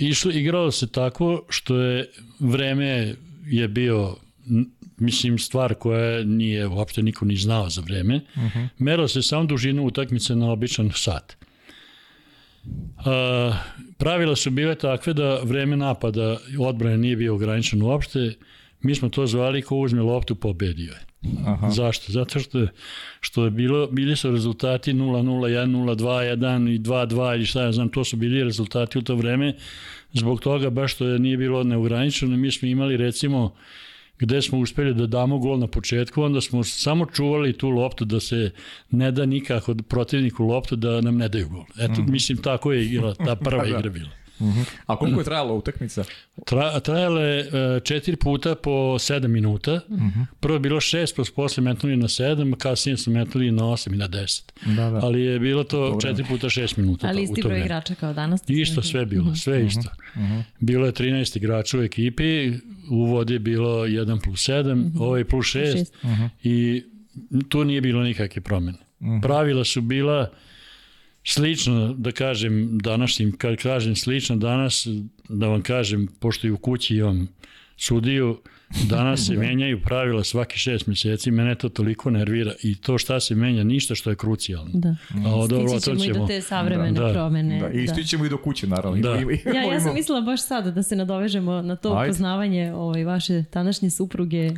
išlo, 0.00 0.32
igralo 0.32 0.70
se 0.70 0.92
tako 0.92 1.42
što 1.48 1.76
je 1.76 2.10
vreme 2.40 3.14
je 3.46 3.68
bio 3.68 4.16
mislim, 4.96 5.38
stvar 5.38 5.74
koja 5.74 6.24
nije 6.24 6.66
uopšte 6.66 7.02
niko 7.02 7.24
ni 7.24 7.36
znao 7.36 7.70
za 7.70 7.80
vreme. 7.80 8.16
Uh 8.16 8.42
mhm. 8.42 8.58
-huh. 8.58 8.68
Merilo 8.78 9.08
se 9.08 9.22
samo 9.22 9.44
dužinu 9.44 9.86
utakmice 9.86 10.36
na 10.36 10.52
običan 10.52 10.90
sat. 10.94 11.36
A, 12.98 13.52
pravila 13.98 14.36
su 14.36 14.50
bile 14.50 14.74
takve 14.74 15.12
da 15.12 15.40
vreme 15.42 15.76
napada 15.76 16.36
odbrane 16.58 16.98
nije 16.98 17.16
bio 17.16 17.34
ograničen 17.34 17.82
uopšte. 17.82 18.34
Mi 18.80 18.94
smo 18.94 19.08
to 19.08 19.26
zvali 19.26 19.62
ko 19.62 19.76
uzme 19.76 20.02
loptu 20.02 20.34
pobedio 20.34 20.92
je. 20.92 21.00
Aha. 21.46 21.70
Zašto? 21.70 22.12
Zato 22.12 22.38
što 22.38 22.66
što 23.20 23.44
je 23.44 23.50
bilo, 23.50 23.86
bili 23.86 24.16
su 24.16 24.30
rezultati 24.30 24.92
0-0, 24.92 25.22
1-0, 25.22 25.96
2-1 25.96 26.74
i 26.74 26.78
2-2 26.78 27.34
ili 27.34 27.46
šta 27.46 27.62
ja 27.62 27.72
znam, 27.72 27.88
to 27.88 28.04
su 28.04 28.16
bili 28.16 28.44
rezultati 28.44 28.98
u 28.98 29.02
to 29.02 29.14
vreme. 29.14 29.54
Zbog 30.14 30.40
toga 30.40 30.70
baš 30.70 30.94
što 30.94 31.06
je 31.06 31.18
nije 31.18 31.36
bilo 31.36 31.64
neograničeno, 31.64 32.36
mi 32.36 32.52
smo 32.52 32.68
imali 32.68 32.96
recimo 32.96 33.54
gde 34.18 34.42
smo 34.42 34.58
uspeli 34.58 34.94
da 34.94 35.06
damo 35.06 35.38
gol 35.38 35.58
na 35.58 35.66
početku, 35.66 36.22
onda 36.22 36.40
smo 36.40 36.64
samo 36.64 37.06
čuvali 37.06 37.52
tu 37.52 37.68
loptu 37.68 38.04
da 38.04 38.20
se 38.20 38.50
ne 38.90 39.12
da 39.12 39.26
nikako 39.26 39.74
protivniku 39.88 40.44
loptu 40.44 40.76
da 40.76 41.00
nam 41.00 41.16
ne 41.16 41.28
daju 41.28 41.48
gol. 41.48 41.64
Eto, 41.78 42.02
mm 42.02 42.12
mislim, 42.12 42.38
tako 42.38 42.72
je 42.72 42.84
igra, 42.84 43.14
ta 43.14 43.36
prva 43.36 43.62
da. 43.62 43.68
igra 43.68 43.90
bila. 43.90 44.23
Uh 44.38 44.46
-huh. 44.46 44.64
A 44.86 44.96
koliko 44.96 45.20
je 45.20 45.24
trajala 45.24 45.52
utakmica? 45.52 46.04
Tra, 46.44 46.80
trajala 46.80 47.20
je 47.20 47.46
uh, 47.46 47.82
četiri 47.82 48.16
puta 48.16 48.54
po 48.54 48.70
7 48.70 49.26
minuta. 49.26 49.80
Uh 49.88 49.98
mhm. 49.98 50.06
-huh. 50.06 50.26
Prvo 50.40 50.54
je 50.54 50.60
bilo 50.60 50.80
šest, 50.80 51.16
pa 51.16 51.22
posle 51.36 51.62
metnuli 51.62 51.96
na 51.96 52.08
7, 52.08 52.56
kasnije 52.56 52.96
su 52.96 53.10
metnuli 53.10 53.50
na 53.50 53.62
8 53.62 53.94
i 53.94 53.96
na 53.96 54.08
10. 54.08 54.42
Da, 54.76 54.90
da. 54.90 55.00
Ali 55.02 55.22
je 55.22 55.38
bilo 55.38 55.64
to 55.64 55.98
četiri 56.02 56.24
puta 56.28 56.46
6 56.46 56.78
minuta. 56.78 57.06
Ali 57.08 57.22
isti 57.22 57.42
broj 57.42 57.60
igrača 57.60 57.94
kao 57.94 58.12
danas? 58.12 58.40
Isto 58.48 58.82
sve 58.82 59.06
bilo, 59.06 59.24
mhm. 59.24 59.34
sve 59.34 59.66
isto. 59.66 59.90
Uh 60.14 60.20
-huh. 60.20 60.42
Bilo 60.60 60.86
je 60.86 60.92
13 60.92 61.36
igrača 61.36 61.78
u 61.78 61.82
ekipi, 61.82 62.52
u 62.90 63.04
vodi 63.04 63.32
je 63.32 63.38
bilo 63.38 63.86
1 63.86 64.24
plus 64.24 64.48
7, 64.48 64.72
uh 64.72 64.92
-huh. 64.92 65.02
ovaj 65.02 65.24
plus 65.24 65.46
6, 65.46 65.72
6. 65.74 65.92
Uh 66.02 66.10
-huh. 66.10 66.28
i 66.42 66.84
tu 67.48 67.64
nije 67.64 67.80
bilo 67.80 68.02
nikakve 68.02 68.42
promene. 68.42 68.78
Uh 69.00 69.06
-huh. 69.06 69.22
Pravila 69.22 69.64
su 69.64 69.80
bila 69.80 70.30
slično, 71.24 71.94
da 71.98 72.12
kažem, 72.12 72.78
današnjim, 72.78 73.32
kad 73.32 73.56
kažem 73.56 73.96
slično 73.96 74.36
danas, 74.36 74.86
da 75.28 75.48
vam 75.48 75.62
kažem, 75.62 76.08
pošto 76.20 76.46
i 76.46 76.50
u 76.50 76.56
kući 76.56 76.96
imam 76.96 77.28
sudiju, 77.76 78.40
danas 78.88 79.26
se 79.26 79.34
da. 79.34 79.40
menjaju 79.40 79.80
pravila 79.80 80.24
svaki 80.24 80.58
šest 80.58 80.86
meseci, 80.86 81.30
mene 81.30 81.54
to 81.54 81.68
toliko 81.68 82.10
nervira 82.10 82.52
i 82.62 82.74
to 82.74 82.98
šta 82.98 83.20
se 83.20 83.34
menja, 83.34 83.64
ništa 83.64 83.94
što 83.94 84.10
je 84.10 84.16
krucijalno. 84.16 84.70
Da. 84.74 84.96
A, 85.10 85.46
dobro, 85.46 85.68
Stići 85.68 85.84
ćemo, 85.84 86.00
ćemo 86.00 86.16
i 86.16 86.18
do 86.18 86.26
te 86.26 86.40
savremene 86.40 87.00
da, 87.00 87.12
promene. 87.12 87.60
Da, 87.60 87.68
i 87.68 87.88
stićemo 87.88 88.22
da. 88.22 88.26
i 88.26 88.30
do 88.30 88.38
kuće, 88.38 88.66
naravno. 88.66 89.02
Da. 89.02 89.14
ja, 89.54 89.72
ja 89.72 89.80
sam 89.80 89.94
mislila 89.94 90.20
baš 90.20 90.46
sada 90.46 90.70
da 90.70 90.82
se 90.82 90.96
nadovežemo 90.96 91.62
na 91.62 91.76
to 91.76 91.96
Ajde. 91.96 92.08
poznavanje 92.08 92.72
ovaj, 92.74 93.04
vaše 93.04 93.44
tanašnje 93.50 93.90
supruge 93.90 94.50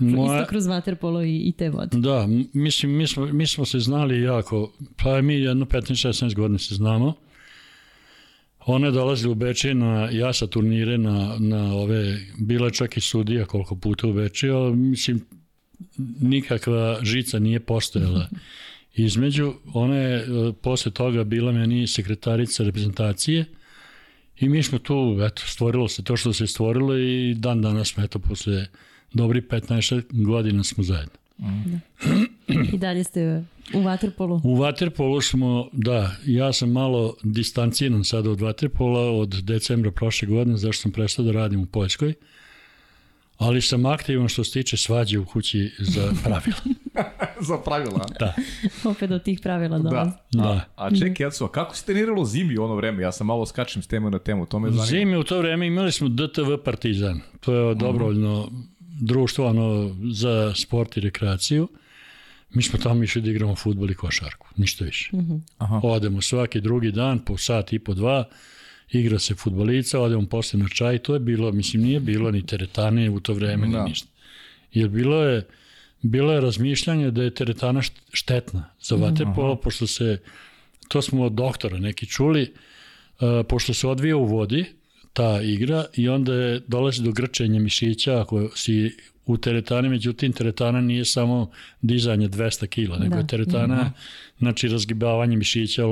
Moja... 0.00 0.40
Isto 0.40 0.48
kroz 0.48 0.66
vaterpolo 0.66 1.22
i, 1.22 1.36
i 1.36 1.52
te 1.52 1.70
vode. 1.70 1.98
Da, 1.98 2.28
mislim, 2.52 2.96
mi 2.96 3.06
smo, 3.06 3.26
mi 3.26 3.46
smo 3.46 3.64
se 3.64 3.78
znali 3.78 4.22
jako, 4.22 4.72
pa 4.96 5.22
mi 5.22 5.34
jedno 5.34 5.64
15-16 5.64 6.34
godina 6.34 6.58
se 6.58 6.74
znamo. 6.74 7.14
Ona 8.66 8.86
je 8.86 8.92
dolazila 8.92 9.32
u 9.32 9.34
Beče 9.34 9.74
na 9.74 10.08
jasa 10.12 10.46
turnire, 10.46 10.98
na, 10.98 11.36
na 11.38 11.74
ove, 11.74 12.18
bila 12.38 12.70
čak 12.70 12.96
i 12.96 13.00
sudija 13.00 13.44
koliko 13.44 13.76
puta 13.76 14.06
u 14.06 14.12
Beče, 14.12 14.48
ali 14.48 14.76
mislim, 14.76 15.20
nikakva 16.20 16.98
žica 17.02 17.38
nije 17.38 17.60
postojala 17.60 18.28
između. 18.94 19.54
Ona 19.74 19.96
je 19.96 20.16
e, 20.16 20.52
posle 20.62 20.92
toga 20.92 21.24
bila 21.24 21.52
meni 21.52 21.86
sekretarica 21.86 22.64
reprezentacije 22.64 23.44
i 24.36 24.48
mi 24.48 24.62
smo 24.62 24.78
tu, 24.78 25.18
eto, 25.22 25.42
stvorilo 25.46 25.88
se 25.88 26.04
to 26.04 26.16
što 26.16 26.32
se 26.32 26.46
stvorilo 26.46 26.98
i 26.98 27.34
dan 27.34 27.62
danas 27.62 27.88
smo, 27.88 28.04
eto, 28.04 28.18
posle 28.18 28.66
dobri 29.14 29.40
15 29.40 30.24
godina 30.24 30.64
smo 30.64 30.84
zajedno. 30.84 31.14
Da. 31.38 31.78
I 32.72 32.78
dalje 32.78 33.04
ste 33.04 33.44
u 33.74 33.78
Waterpolu? 33.78 34.40
U 34.44 34.56
Waterpolu 34.56 35.30
smo, 35.30 35.68
da, 35.72 36.10
ja 36.26 36.52
sam 36.52 36.72
malo 36.72 37.14
distanciran 37.22 38.04
sada 38.04 38.30
od 38.30 38.38
Waterpola 38.38 39.20
od 39.20 39.28
decembra 39.28 39.90
prošle 39.90 40.28
godine, 40.28 40.56
zašto 40.56 40.82
sam 40.82 40.92
prestao 40.92 41.24
da 41.24 41.32
radim 41.32 41.60
u 41.60 41.66
Poljskoj, 41.66 42.14
ali 43.38 43.60
sam 43.60 43.86
aktivan 43.86 44.28
što 44.28 44.44
se 44.44 44.52
tiče 44.52 44.76
svađe 44.76 45.18
u 45.18 45.24
kući 45.24 45.72
za 45.78 46.12
pravila. 46.24 46.56
za 47.48 47.58
pravila? 47.58 48.06
Da. 48.20 48.34
Opet 48.84 49.10
do 49.10 49.18
tih 49.18 49.40
pravila 49.42 49.78
dolazi. 49.78 50.10
Da. 50.32 50.42
da. 50.42 50.48
A, 50.76 50.86
a 50.86 50.90
čekaj, 50.90 51.26
Jaco, 51.26 51.48
kako 51.48 51.76
se 51.76 51.84
treniralo 51.84 52.24
zimi 52.24 52.58
u 52.58 52.64
ono 52.64 52.74
vreme? 52.74 53.02
Ja 53.02 53.12
sam 53.12 53.26
malo 53.26 53.46
skačem 53.46 53.82
s 53.82 53.86
teme 53.86 54.10
na 54.10 54.18
temu, 54.18 54.46
to 54.46 54.58
me 54.58 54.68
zanima. 54.68 54.86
Zimi 54.86 55.16
u 55.16 55.24
to 55.24 55.38
vreme 55.38 55.66
imali 55.66 55.92
smo 55.92 56.08
DTV 56.08 56.54
Partizan. 56.64 57.20
To 57.40 57.54
je 57.54 57.74
dobrovoljno 57.74 58.48
društvo 59.02 59.46
ono, 59.46 59.96
za 60.12 60.54
sport 60.54 60.96
i 60.96 61.00
rekreaciju. 61.00 61.68
Mi 62.54 62.62
smo 62.62 62.78
tamo 62.78 63.02
išli 63.02 63.22
da 63.22 63.30
igramo 63.30 63.56
futbol 63.56 63.90
i 63.90 63.94
košarku, 63.94 64.48
ništa 64.56 64.84
više. 64.84 65.16
Mhm. 65.16 65.32
-huh. 65.32 65.40
Aha. 65.58 65.80
Odemo 65.82 66.22
svaki 66.22 66.60
drugi 66.60 66.92
dan 66.92 67.18
po 67.18 67.38
sat 67.38 67.72
i 67.72 67.78
po 67.78 67.94
dva, 67.94 68.24
igra 68.90 69.18
se 69.18 69.34
futbolica, 69.34 70.00
odemo 70.00 70.26
posle 70.26 70.60
na 70.60 70.68
čaj, 70.68 70.98
to 70.98 71.14
je 71.14 71.20
bilo, 71.20 71.52
mislim, 71.52 71.82
nije 71.82 72.00
bilo 72.00 72.30
ni 72.30 72.46
teretane 72.46 73.10
u 73.10 73.20
to 73.20 73.34
vreme, 73.34 73.68
da. 73.68 73.82
ni 73.82 73.88
ništa. 73.88 74.08
Jer 74.72 74.88
bilo 74.88 75.22
je, 75.22 75.46
bilo 76.02 76.32
je 76.32 76.40
razmišljanje 76.40 77.10
da 77.10 77.22
je 77.22 77.34
teretana 77.34 77.82
štetna 78.12 78.64
za 78.80 78.96
vaterpolo, 78.96 79.52
uh 79.52 79.58
-huh. 79.58 79.62
pošto 79.62 79.86
se, 79.86 80.18
to 80.88 81.02
smo 81.02 81.24
od 81.24 81.32
doktora 81.32 81.78
neki 81.78 82.06
čuli, 82.06 82.42
uh, 82.52 83.46
pošto 83.48 83.74
se 83.74 83.88
odvija 83.88 84.16
u 84.16 84.24
vodi, 84.24 84.64
ta 85.12 85.40
igra 85.42 85.84
i 85.94 86.08
onda 86.08 86.34
je 86.34 86.60
dolazi 86.66 87.02
do 87.02 87.12
grčenja 87.12 87.60
mišića 87.60 88.20
ako 88.20 88.50
si 88.54 88.96
u 89.26 89.36
teretani, 89.36 89.88
međutim 89.88 90.32
teretana 90.32 90.80
nije 90.80 91.04
samo 91.04 91.50
dizanje 91.82 92.28
200 92.28 92.66
kila, 92.66 92.98
nego 92.98 93.14
da. 93.14 93.20
je 93.20 93.26
teretana 93.26 93.82
mm 93.82 93.86
-hmm. 93.86 94.38
znači 94.38 94.68
razgibavanje 94.68 95.36
mišića, 95.36 95.86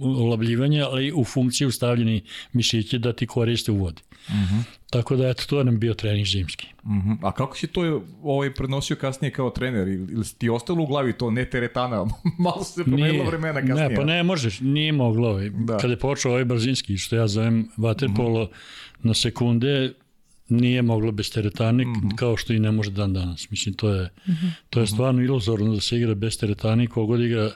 olabljivanje, 0.00 0.80
ali 0.80 1.12
u 1.12 1.24
funkciju 1.24 1.70
stavljeni 1.70 2.22
mišići 2.52 2.98
da 2.98 3.12
ti 3.12 3.26
koriste 3.26 3.72
u 3.72 3.76
vodi. 3.76 4.02
-hmm. 4.34 4.64
Tako 4.90 5.16
da 5.16 5.28
eto, 5.28 5.42
to 5.46 5.58
je 5.58 5.64
nam 5.64 5.78
bio 5.78 5.94
trening 5.94 6.26
zimski. 6.26 6.66
Mm 6.84 7.00
-hmm. 7.00 7.18
A 7.22 7.32
kako 7.32 7.56
si 7.56 7.66
to 7.66 8.02
ovaj, 8.22 8.54
prenosio 8.54 8.96
kasnije 8.96 9.30
kao 9.30 9.50
trener? 9.50 9.88
Ili 9.88 10.24
ti 10.38 10.48
ostalo 10.48 10.82
u 10.82 10.86
glavi 10.86 11.12
to, 11.12 11.30
ne 11.30 11.44
teretana, 11.44 12.06
malo 12.44 12.64
se 12.64 12.84
promenilo 12.84 13.24
vremena 13.24 13.60
kasnije? 13.60 13.88
Ne, 13.88 13.94
pa 13.94 14.04
ne 14.04 14.22
možeš, 14.22 14.60
nije 14.60 14.92
moglo. 14.92 15.28
Ovaj. 15.28 15.50
Da. 15.50 15.76
Kada 15.76 15.92
je 15.92 15.98
počeo 15.98 16.30
ovaj 16.30 16.44
brzinski, 16.44 16.96
što 16.96 17.16
ja 17.16 17.28
zovem 17.28 17.68
vaterpolo, 17.76 18.44
mm 18.44 18.48
-hmm. 18.48 19.06
na 19.06 19.14
sekunde, 19.14 19.92
nije 20.48 20.82
moglo 20.82 21.12
bez 21.12 21.32
teretane, 21.32 21.84
mm 21.84 21.88
-hmm. 21.88 22.16
kao 22.16 22.36
što 22.36 22.52
i 22.52 22.58
ne 22.58 22.70
može 22.70 22.90
dan 22.90 23.12
danas. 23.12 23.50
Mislim, 23.50 23.74
to 23.74 23.94
je, 23.94 24.02
mm 24.02 24.32
-hmm. 24.32 24.50
to 24.70 24.80
je 24.80 24.86
stvarno 24.86 25.22
iluzorno 25.22 25.74
da 25.74 25.80
se 25.80 25.96
igra 25.96 26.14
bez 26.14 26.38
teretane, 26.38 26.86
kogod 26.86 27.20
igra 27.20 27.50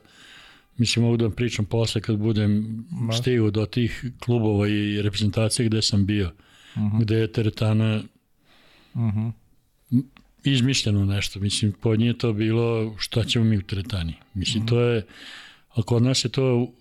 Mislim, 0.76 1.04
mogu 1.04 1.16
da 1.16 1.24
vam 1.24 1.32
pričam 1.32 1.64
posle 1.64 2.00
kad 2.00 2.16
budem 2.16 2.84
Ma. 2.90 3.12
stigao 3.12 3.50
do 3.50 3.66
tih 3.66 4.04
klubova 4.20 4.68
i 4.68 5.02
reprezentacije 5.02 5.66
gde 5.66 5.82
sam 5.82 6.06
bio. 6.06 6.28
Mm 6.28 6.49
uh 6.76 6.82
-huh. 6.82 7.00
gde 7.00 7.16
je 7.16 7.32
teretana 7.32 8.02
uh 8.94 9.00
-huh. 9.00 9.32
izmišljeno 10.44 11.04
nešto. 11.04 11.40
Mislim, 11.40 11.72
pod 11.72 12.00
nije 12.00 12.18
to 12.18 12.32
bilo 12.32 12.94
šta 12.98 13.24
ćemo 13.24 13.44
mi 13.44 13.58
u 13.58 13.62
teretani. 13.62 14.14
Mislim, 14.34 14.62
uh 14.62 14.66
-huh. 14.66 14.70
to 14.70 14.80
je, 14.80 15.06
a 15.74 15.82
kod 15.82 16.02
nas 16.02 16.24
je 16.24 16.28
to, 16.28 16.72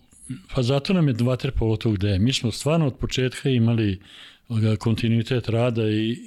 pa 0.55 0.63
zato 0.63 0.93
nam 0.93 1.08
je 1.08 1.15
vaterpolo 1.19 1.77
to 1.77 1.91
gde 1.91 2.10
je. 2.10 2.19
Mi 2.19 2.34
smo 2.34 2.51
stvarno 2.51 2.88
od 2.88 2.98
početka 2.98 3.50
imali 3.50 4.01
kontinuitet 4.79 5.50
rada 5.50 5.89
i 5.89 6.17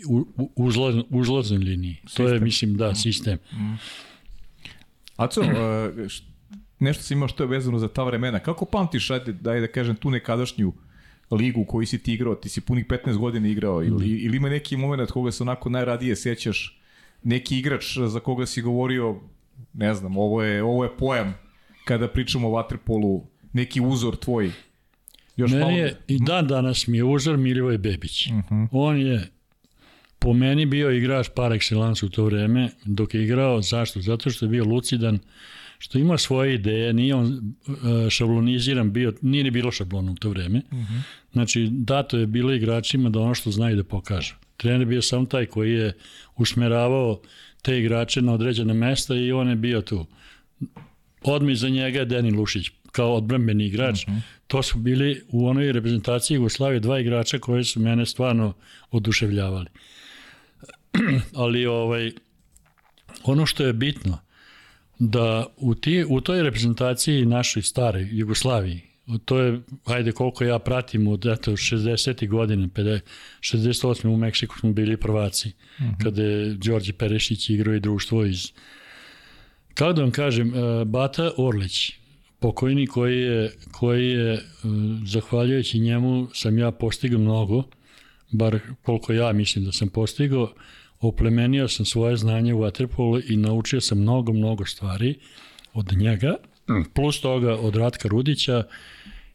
uzlaz, 0.56 0.94
uzlaznoj 1.10 1.58
liniji. 1.58 1.96
Sistem. 2.06 2.26
To 2.26 2.32
je, 2.32 2.40
mislim, 2.40 2.76
da, 2.76 2.94
sistem. 2.94 3.38
Uh 3.52 3.58
-huh. 3.58 3.76
Aco, 5.16 5.40
uh, 5.40 5.48
nešto 6.78 7.02
si 7.02 7.14
imao 7.14 7.28
što 7.28 7.42
je 7.42 7.46
vezano 7.46 7.78
za 7.78 7.88
ta 7.88 8.04
vremena. 8.04 8.38
Kako 8.38 8.64
pamtiš, 8.64 9.10
ajde, 9.10 9.32
daj 9.32 9.60
da 9.60 9.66
kažem, 9.66 9.96
tu 9.96 10.10
nekadašnju 10.10 10.68
uh, 10.68 10.74
ligu 11.34 11.64
koji 11.64 11.86
si 11.86 11.98
ti 11.98 12.14
igrao, 12.14 12.34
ti 12.34 12.48
si 12.48 12.60
punih 12.60 12.86
15 12.86 13.16
godina 13.16 13.48
igrao 13.48 13.84
ili, 13.84 14.06
mm. 14.06 14.26
ili 14.26 14.36
ima 14.36 14.48
neki 14.48 14.76
moment 14.76 15.10
koga 15.10 15.32
se 15.32 15.42
onako 15.42 15.68
najradije 15.68 16.16
sećaš, 16.16 16.80
neki 17.22 17.58
igrač 17.58 17.98
za 18.06 18.20
koga 18.20 18.46
si 18.46 18.62
govorio, 18.62 19.20
ne 19.72 19.94
znam, 19.94 20.16
ovo 20.16 20.42
je, 20.42 20.62
ovo 20.62 20.84
je 20.84 20.96
pojam 20.96 21.34
kada 21.84 22.08
pričamo 22.08 22.48
o 22.48 22.50
vaterpolu, 22.50 23.26
neki 23.52 23.80
uzor 23.80 24.16
tvoj. 24.16 24.52
Još 25.36 25.50
Meni 25.50 25.64
malo... 25.64 25.76
je, 25.76 25.96
i 26.06 26.18
dan 26.18 26.46
danas 26.46 26.86
mi 26.86 26.96
je 26.96 27.04
uzor 27.04 27.36
Milivoj 27.36 27.78
Bebić. 27.78 28.26
Uh 28.26 28.32
mhm. 28.32 28.54
-huh. 28.54 28.68
On 28.70 29.00
je 29.00 29.28
po 30.18 30.32
meni 30.32 30.66
bio 30.66 30.90
igrač 30.90 31.28
par 31.34 31.52
excellence 31.52 32.04
u 32.04 32.08
to 32.08 32.24
vreme 32.24 32.70
dok 32.84 33.14
je 33.14 33.24
igrao. 33.24 33.62
Zašto? 33.62 34.00
Zato 34.00 34.30
što 34.30 34.44
je 34.44 34.48
bio 34.48 34.64
lucidan, 34.64 35.18
što 35.82 35.98
ima 35.98 36.18
svoje 36.18 36.54
ideje, 36.54 36.92
nije 36.92 37.14
on 37.14 37.54
uh, 37.66 38.08
šabloniziran 38.08 38.92
bio, 38.92 39.12
nije 39.22 39.44
ni 39.44 39.50
bilo 39.50 39.72
šablona 39.72 40.12
u 40.12 40.14
to 40.14 40.30
vreme. 40.30 40.62
Uh 40.70 40.78
mhm. 40.78 40.92
-huh. 40.94 41.00
Znači, 41.32 41.68
dato 41.70 42.18
je 42.18 42.26
bilo 42.26 42.52
igračima 42.52 43.10
da 43.10 43.20
ono 43.20 43.34
što 43.34 43.50
znaju 43.50 43.76
da 43.76 43.84
pokažu. 43.84 44.34
Trener 44.56 44.86
bio 44.86 45.02
sam 45.02 45.26
taj 45.26 45.46
koji 45.46 45.72
je 45.72 45.92
usmeravao 46.36 47.20
te 47.62 47.78
igrače 47.78 48.22
na 48.22 48.32
određene 48.32 48.74
mesta 48.74 49.14
i 49.14 49.32
on 49.32 49.48
je 49.48 49.56
bio 49.56 49.80
tu. 49.80 50.06
Odmi 51.22 51.56
za 51.56 51.68
njega 51.68 51.98
je 51.98 52.04
Deni 52.04 52.30
Lušić 52.30 52.70
kao 52.92 53.14
odbrambeni 53.14 53.66
igrač. 53.66 54.02
Uh 54.02 54.08
mhm. 54.08 54.18
-huh. 54.18 54.22
To 54.46 54.62
su 54.62 54.78
bili 54.78 55.22
u 55.28 55.48
onoj 55.48 55.72
reprezentaciji 55.72 56.34
Jugoslavije 56.34 56.80
dva 56.80 57.00
igrača 57.00 57.38
koji 57.38 57.64
su 57.64 57.80
mene 57.80 58.06
stvarno 58.06 58.54
oduševljavali. 58.90 59.66
Ali 61.42 61.66
ovaj, 61.66 62.12
ono 63.24 63.46
što 63.46 63.64
je 63.64 63.72
bitno, 63.72 64.18
da 65.04 65.46
u, 65.56 65.74
ti, 65.74 66.04
u 66.08 66.20
toj 66.20 66.42
reprezentaciji 66.42 67.26
našoj 67.26 67.62
stare 67.62 68.08
Jugoslaviji, 68.10 68.80
to 69.24 69.38
je, 69.38 69.60
ajde 69.84 70.12
koliko 70.12 70.44
ja 70.44 70.58
pratim 70.58 71.08
od 71.08 71.26
eto, 71.26 71.52
60. 71.52 72.28
godine, 72.28 72.68
68. 73.40 74.08
u 74.08 74.16
Meksiku 74.16 74.58
smo 74.58 74.72
bili 74.72 74.96
prvaci, 74.96 75.52
mhm. 75.80 75.90
-huh. 75.90 76.04
kada 76.04 76.22
je 76.22 76.54
Đorđe 76.54 76.92
Perešić 76.92 77.50
igrao 77.50 77.74
i 77.74 77.80
društvo 77.80 78.24
iz... 78.24 78.52
Kako 79.74 79.92
da 79.92 80.02
vam 80.02 80.10
kažem, 80.10 80.54
e, 80.54 80.84
Bata 80.84 81.30
Orlić, 81.36 81.92
pokojni 82.40 82.86
koji 82.86 83.18
je, 83.18 83.52
koji 83.72 84.08
je, 84.08 84.32
e, 84.34 84.40
zahvaljujući 85.06 85.78
njemu, 85.78 86.28
sam 86.34 86.58
ja 86.58 86.70
postigao 86.70 87.20
mnogo, 87.20 87.64
bar 88.30 88.58
koliko 88.82 89.12
ja 89.12 89.32
mislim 89.32 89.64
da 89.64 89.72
sam 89.72 89.88
postigao, 89.88 90.52
oplemenio 91.02 91.68
sam 91.68 91.86
svoje 91.86 92.16
znanje 92.16 92.54
u 92.54 92.58
Waterpolu 92.58 93.32
i 93.32 93.36
naučio 93.36 93.80
sam 93.80 93.98
mnogo, 93.98 94.32
mnogo 94.32 94.64
stvari 94.64 95.14
od 95.72 95.92
njega, 95.96 96.36
plus 96.94 97.20
toga 97.20 97.56
od 97.56 97.76
Ratka 97.76 98.08
Rudića 98.08 98.62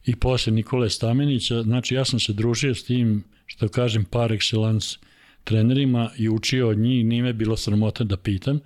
i 0.06 0.16
posle 0.16 0.54
Nikole 0.54 0.90
Stamenića. 0.90 1.62
Znači, 1.62 1.96
ja 1.96 2.06
sam 2.06 2.20
se 2.20 2.34
družio 2.34 2.76
s 2.76 2.84
tim, 2.84 3.24
što 3.46 3.68
kažem, 3.68 4.06
par 4.06 4.32
excellence 4.32 4.98
trenerima 5.44 6.10
i 6.18 6.30
učio 6.30 6.70
od 6.70 6.78
njih, 6.78 7.06
nije 7.06 7.34
bilo 7.34 7.58
sramota 7.58 8.04
da 8.04 8.18
pitam, 8.18 8.60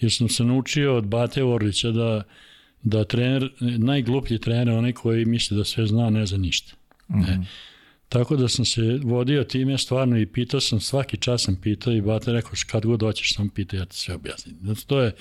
jer 0.00 0.12
sam 0.12 0.28
se 0.28 0.44
naučio 0.44 0.96
od 0.96 1.06
Bate 1.06 1.44
Orlića 1.44 1.90
da, 1.90 2.22
da 2.82 3.04
trener, 3.04 3.50
najgluplji 3.60 4.38
trener, 4.38 4.74
onaj 4.74 4.92
koji 4.92 5.24
misli 5.24 5.56
da 5.56 5.64
sve 5.64 5.86
zna, 5.86 6.10
ne 6.10 6.26
zna 6.26 6.38
ništa. 6.38 6.74
Mm 7.08 7.14
-hmm. 7.14 7.26
ne. 7.26 7.46
Tako 8.08 8.36
da 8.36 8.48
sam 8.48 8.64
se 8.64 9.00
vodio 9.02 9.44
time 9.44 9.78
stvarno 9.78 10.18
i 10.18 10.26
pitao 10.26 10.60
sam, 10.60 10.80
svaki 10.80 11.16
čas 11.16 11.44
sam 11.44 11.56
pitao 11.62 11.92
i 11.92 12.00
Bata 12.00 12.32
rekao, 12.32 12.52
kad 12.70 12.86
god 12.86 13.00
doćeš 13.00 13.34
sam 13.34 13.48
pitao, 13.48 13.78
ja 13.78 13.84
ti 13.84 13.96
sve 13.96 14.14
objasnim. 14.14 14.56
Znači, 14.62 14.86
to 14.86 15.00
je, 15.00 15.12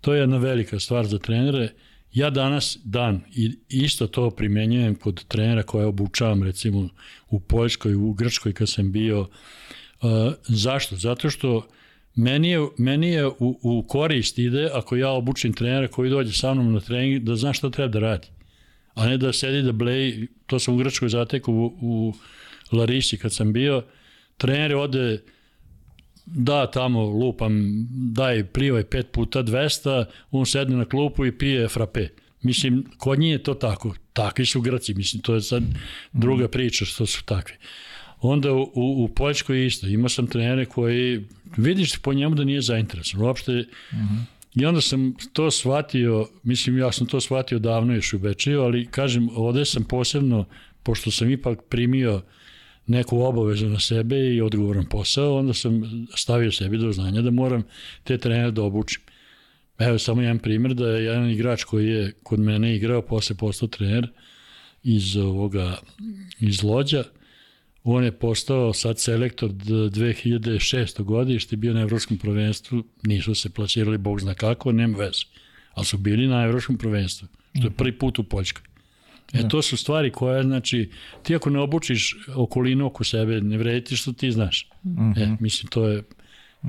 to 0.00 0.14
je 0.14 0.20
jedna 0.20 0.36
velika 0.36 0.78
stvar 0.80 1.06
za 1.06 1.18
trenere. 1.18 1.72
Ja 2.12 2.30
danas 2.30 2.78
dan 2.84 3.20
i 3.34 3.58
isto 3.68 4.06
to 4.06 4.30
primenjujem 4.30 4.94
kod 4.94 5.24
trenera 5.24 5.62
koje 5.62 5.86
obučavam 5.86 6.42
recimo 6.42 6.88
u 7.30 7.40
Poljskoj, 7.40 7.94
u 7.94 8.12
Grčkoj 8.12 8.52
kad 8.52 8.68
sam 8.68 8.92
bio. 8.92 9.20
Uh, 9.20 9.28
zašto? 10.48 10.96
Zato 10.96 11.30
što 11.30 11.66
meni 12.14 12.50
je, 12.50 12.58
meni 12.78 13.08
je 13.08 13.26
u, 13.26 13.58
u 13.62 13.84
korist 13.88 14.38
ide 14.38 14.70
ako 14.72 14.96
ja 14.96 15.10
obučim 15.10 15.52
trenera 15.52 15.88
koji 15.88 16.10
dođe 16.10 16.32
sa 16.32 16.54
mnom 16.54 16.72
na 16.72 16.80
trening 16.80 17.22
da 17.22 17.36
zna 17.36 17.52
šta 17.52 17.70
treba 17.70 17.88
da 17.88 17.98
radi 17.98 18.28
a 18.94 19.06
ne 19.06 19.18
da 19.18 19.32
sedi 19.32 19.62
da 19.62 19.72
bleji, 19.72 20.28
to 20.46 20.58
sam 20.58 20.74
u 20.74 20.76
Grčkoj 20.76 21.08
zateku 21.08 21.52
u, 21.52 21.74
u 21.80 22.14
Lariši 22.76 23.18
kad 23.18 23.32
sam 23.32 23.52
bio, 23.52 23.82
trener 24.36 24.74
ode 24.74 25.22
da 26.26 26.70
tamo 26.70 27.02
lupam, 27.04 27.52
daj 27.90 28.44
plivaj 28.44 28.84
pet 28.84 29.10
puta 29.12 29.42
200, 29.42 30.04
on 30.30 30.46
sedne 30.46 30.76
na 30.76 30.84
klupu 30.84 31.26
i 31.26 31.38
pije 31.38 31.68
frape. 31.68 32.08
Mislim, 32.42 32.84
kod 32.98 33.18
njih 33.18 33.32
je 33.32 33.42
to 33.42 33.54
tako. 33.54 33.94
Takvi 34.12 34.46
su 34.46 34.60
Grci, 34.60 34.94
mislim, 34.94 35.22
to 35.22 35.34
je 35.34 35.40
sad 35.40 35.62
druga 36.12 36.48
priča 36.48 36.84
što 36.84 37.06
su 37.06 37.24
takvi. 37.24 37.56
Onda 38.20 38.52
u, 38.52 38.62
u, 38.62 39.04
u 39.04 39.08
Poljskoj 39.08 39.66
isto, 39.66 39.86
imao 39.86 40.08
sam 40.08 40.26
trenere 40.26 40.64
koji, 40.64 41.24
vidiš 41.56 41.96
po 41.96 42.12
njemu 42.12 42.34
da 42.34 42.44
nije 42.44 42.60
zainteresovan. 42.60 43.26
Uopšte, 43.26 43.52
mhm. 43.92 44.02
-huh. 44.02 44.33
I 44.54 44.66
onda 44.66 44.80
sam 44.80 45.14
to 45.32 45.50
shvatio, 45.50 46.28
mislim 46.42 46.78
ja 46.78 46.92
sam 46.92 47.06
to 47.06 47.20
shvatio 47.20 47.58
davno 47.58 47.94
još 47.94 48.12
u 48.12 48.18
Bečiju, 48.18 48.60
ali 48.60 48.86
kažem, 48.86 49.28
ovde 49.34 49.64
sam 49.64 49.84
posebno, 49.84 50.44
pošto 50.82 51.10
sam 51.10 51.30
ipak 51.30 51.58
primio 51.68 52.22
neku 52.86 53.20
obavezu 53.20 53.68
na 53.68 53.80
sebe 53.80 54.16
i 54.16 54.40
odgovoran 54.40 54.86
posao, 54.86 55.36
onda 55.36 55.54
sam 55.54 55.82
stavio 56.14 56.52
sebi 56.52 56.78
do 56.78 56.92
znanja 56.92 57.22
da 57.22 57.30
moram 57.30 57.62
te 58.04 58.18
trenere 58.18 58.50
da 58.50 58.62
obučim. 58.62 59.02
Evo 59.78 59.98
samo 59.98 60.22
jedan 60.22 60.38
primjer 60.38 60.74
da 60.74 60.88
je 60.88 61.04
jedan 61.04 61.30
igrač 61.30 61.64
koji 61.64 61.88
je 61.88 62.12
kod 62.22 62.40
mene 62.40 62.76
igrao, 62.76 63.02
posle 63.02 63.36
postao 63.36 63.68
trener 63.68 64.08
iz 64.82 65.16
ovoga, 65.16 65.76
iz 66.40 66.62
Lođa, 66.62 67.04
On 67.84 68.04
je 68.04 68.12
postao 68.12 68.72
sad 68.72 68.98
selektor 68.98 69.50
2006. 69.50 71.02
godište, 71.02 71.56
bio 71.56 71.74
na 71.74 71.80
evropskom 71.80 72.18
prvenstvu, 72.18 72.84
nisu 73.02 73.34
se 73.34 73.50
plasirali, 73.50 73.98
bog 73.98 74.20
zna 74.20 74.34
kako, 74.34 74.72
nema 74.72 74.98
veze. 74.98 75.24
Ali 75.74 75.86
su 75.86 75.98
bili 75.98 76.26
na 76.26 76.44
evropskom 76.44 76.78
prvenstvu, 76.78 77.28
što 77.58 77.66
je 77.66 77.70
prvi 77.70 77.98
put 77.98 78.18
u 78.18 78.24
Poljskoj. 78.24 78.62
E, 79.32 79.42
da. 79.42 79.48
to 79.48 79.62
su 79.62 79.76
stvari 79.76 80.10
koje, 80.10 80.42
znači, 80.42 80.90
ti 81.22 81.34
ako 81.34 81.50
ne 81.50 81.60
obučiš 81.60 82.16
okolinu 82.34 82.86
oko 82.86 83.04
sebe, 83.04 83.40
ne 83.40 83.58
vredi 83.58 83.96
što 83.96 84.12
ti 84.12 84.32
znaš. 84.32 84.68
Mm 84.84 84.90
-hmm. 84.90 85.34
E, 85.34 85.36
mislim, 85.40 85.70
to 85.70 85.88
je, 85.88 86.02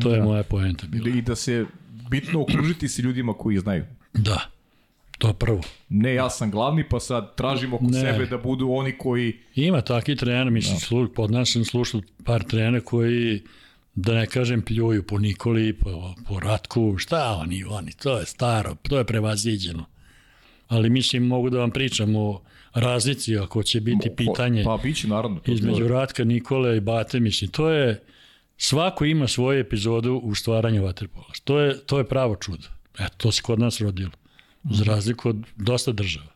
to 0.01 0.11
je 0.11 0.17
da. 0.17 0.23
moja 0.25 0.43
poenta 0.43 0.87
bila. 0.87 1.09
I 1.09 1.21
da 1.21 1.35
se 1.35 1.65
bitno 2.09 2.41
okružiti 2.41 2.87
se 2.87 3.01
ljudima 3.01 3.33
koji 3.33 3.57
znaju. 3.57 3.85
Da. 4.13 4.54
To 5.17 5.33
prvo. 5.33 5.61
Ne, 5.89 6.13
ja 6.13 6.29
sam 6.29 6.51
glavni, 6.51 6.89
pa 6.89 6.99
sad 6.99 7.35
tražimo 7.35 7.75
oko 7.75 7.85
ne. 7.85 7.99
sebe 7.99 8.25
da 8.25 8.37
budu 8.37 8.69
oni 8.71 8.97
koji... 8.97 9.33
Ima 9.55 9.81
takvi 9.81 10.15
trener, 10.15 10.49
mislim, 10.49 10.75
da. 10.75 10.79
Slu, 10.79 11.07
pod 11.07 11.31
nas 11.31 11.51
sam 11.51 11.65
slušao 11.65 12.01
par 12.23 12.43
trenera 12.43 12.81
koji, 12.81 13.43
da 13.95 14.13
ne 14.13 14.25
kažem, 14.25 14.61
pljuju 14.61 15.03
po 15.03 15.17
Nikoli, 15.17 15.73
po, 15.73 16.13
po 16.27 16.39
Ratku, 16.39 16.97
šta 16.97 17.37
oni, 17.41 17.63
oni, 17.63 17.91
to 17.91 18.19
je 18.19 18.25
staro, 18.25 18.75
to 18.89 18.97
je 18.97 19.03
prevaziđeno. 19.03 19.85
Ali 20.67 20.89
mislim, 20.89 21.27
mogu 21.27 21.49
da 21.49 21.59
vam 21.59 21.71
pričam 21.71 22.15
o 22.15 22.41
razlici, 22.73 23.37
ako 23.37 23.63
će 23.63 23.81
biti 23.81 24.09
pitanje 24.15 24.63
pa, 24.63 24.79
biće, 24.83 25.07
naravno, 25.07 25.39
to 25.39 25.51
između 25.51 25.87
Ratka, 25.87 26.23
Nikole 26.23 26.77
i 26.77 26.79
Bate, 26.79 27.19
mislim, 27.19 27.51
to 27.51 27.69
je, 27.69 28.03
svako 28.57 29.05
ima 29.05 29.27
svoju 29.27 29.59
epizodu 29.59 30.21
u 30.23 30.35
stvaranju 30.35 30.83
vaterpola. 30.83 31.27
To 31.43 31.59
je, 31.59 31.85
to 31.85 31.97
je 31.97 32.07
pravo 32.07 32.35
čudo. 32.35 32.67
Eto, 32.99 33.15
to 33.17 33.31
se 33.31 33.41
kod 33.41 33.59
nas 33.59 33.81
rodilo 33.81 34.11
za 34.71 34.83
razliku 34.83 35.29
od 35.29 35.43
dosta 35.55 35.91
država. 35.91 36.31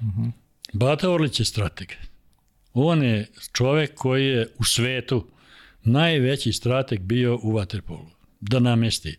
Uh 0.00 0.06
-huh. 0.06 0.30
Bata 0.72 1.10
Orlić 1.10 1.40
je 1.40 1.44
strateg. 1.44 1.88
On 2.74 3.02
je 3.02 3.30
čovek 3.52 3.94
koji 3.94 4.26
je 4.26 4.48
u 4.58 4.64
svetu 4.64 5.26
najveći 5.84 6.52
strateg 6.52 7.00
bio 7.00 7.38
u 7.42 7.52
Waterpolu. 7.52 8.08
Da 8.40 8.58
namesti, 8.58 9.18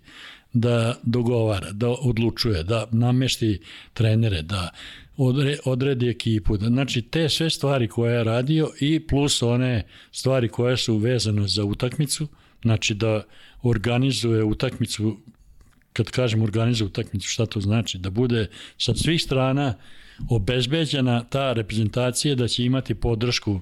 da 0.54 1.00
dogovara, 1.04 1.72
da 1.72 1.90
odlučuje, 1.90 2.64
da 2.64 2.88
namešti 2.92 3.62
trenere, 3.94 4.42
da 4.42 4.70
odredi 5.66 6.10
ekipu. 6.10 6.58
Da, 6.58 6.68
znači, 6.68 7.02
te 7.02 7.30
sve 7.30 7.50
stvari 7.50 7.88
koje 7.88 8.16
je 8.16 8.24
radio 8.24 8.72
i 8.80 9.08
plus 9.08 9.42
one 9.42 9.84
stvari 10.12 10.50
koje 10.50 10.78
su 10.78 10.98
vezane 10.98 11.48
za 11.48 11.64
utakmicu, 11.64 12.28
znači 12.62 12.94
da 12.94 13.24
organizuje 13.62 14.44
utakmicu 14.44 15.18
kad 15.94 16.10
kažem 16.10 16.42
organizuje 16.42 16.88
utakmicu, 16.88 17.28
šta 17.28 17.46
to 17.46 17.62
znači? 17.62 17.98
Da 17.98 18.10
bude 18.10 18.48
sa 18.78 18.96
svih 18.96 19.22
strana 19.22 19.74
obezbeđena 20.30 21.24
ta 21.24 21.54
reprezentacija 21.54 22.36
da 22.36 22.48
će 22.48 22.66
imati 22.66 22.96
podršku, 22.96 23.60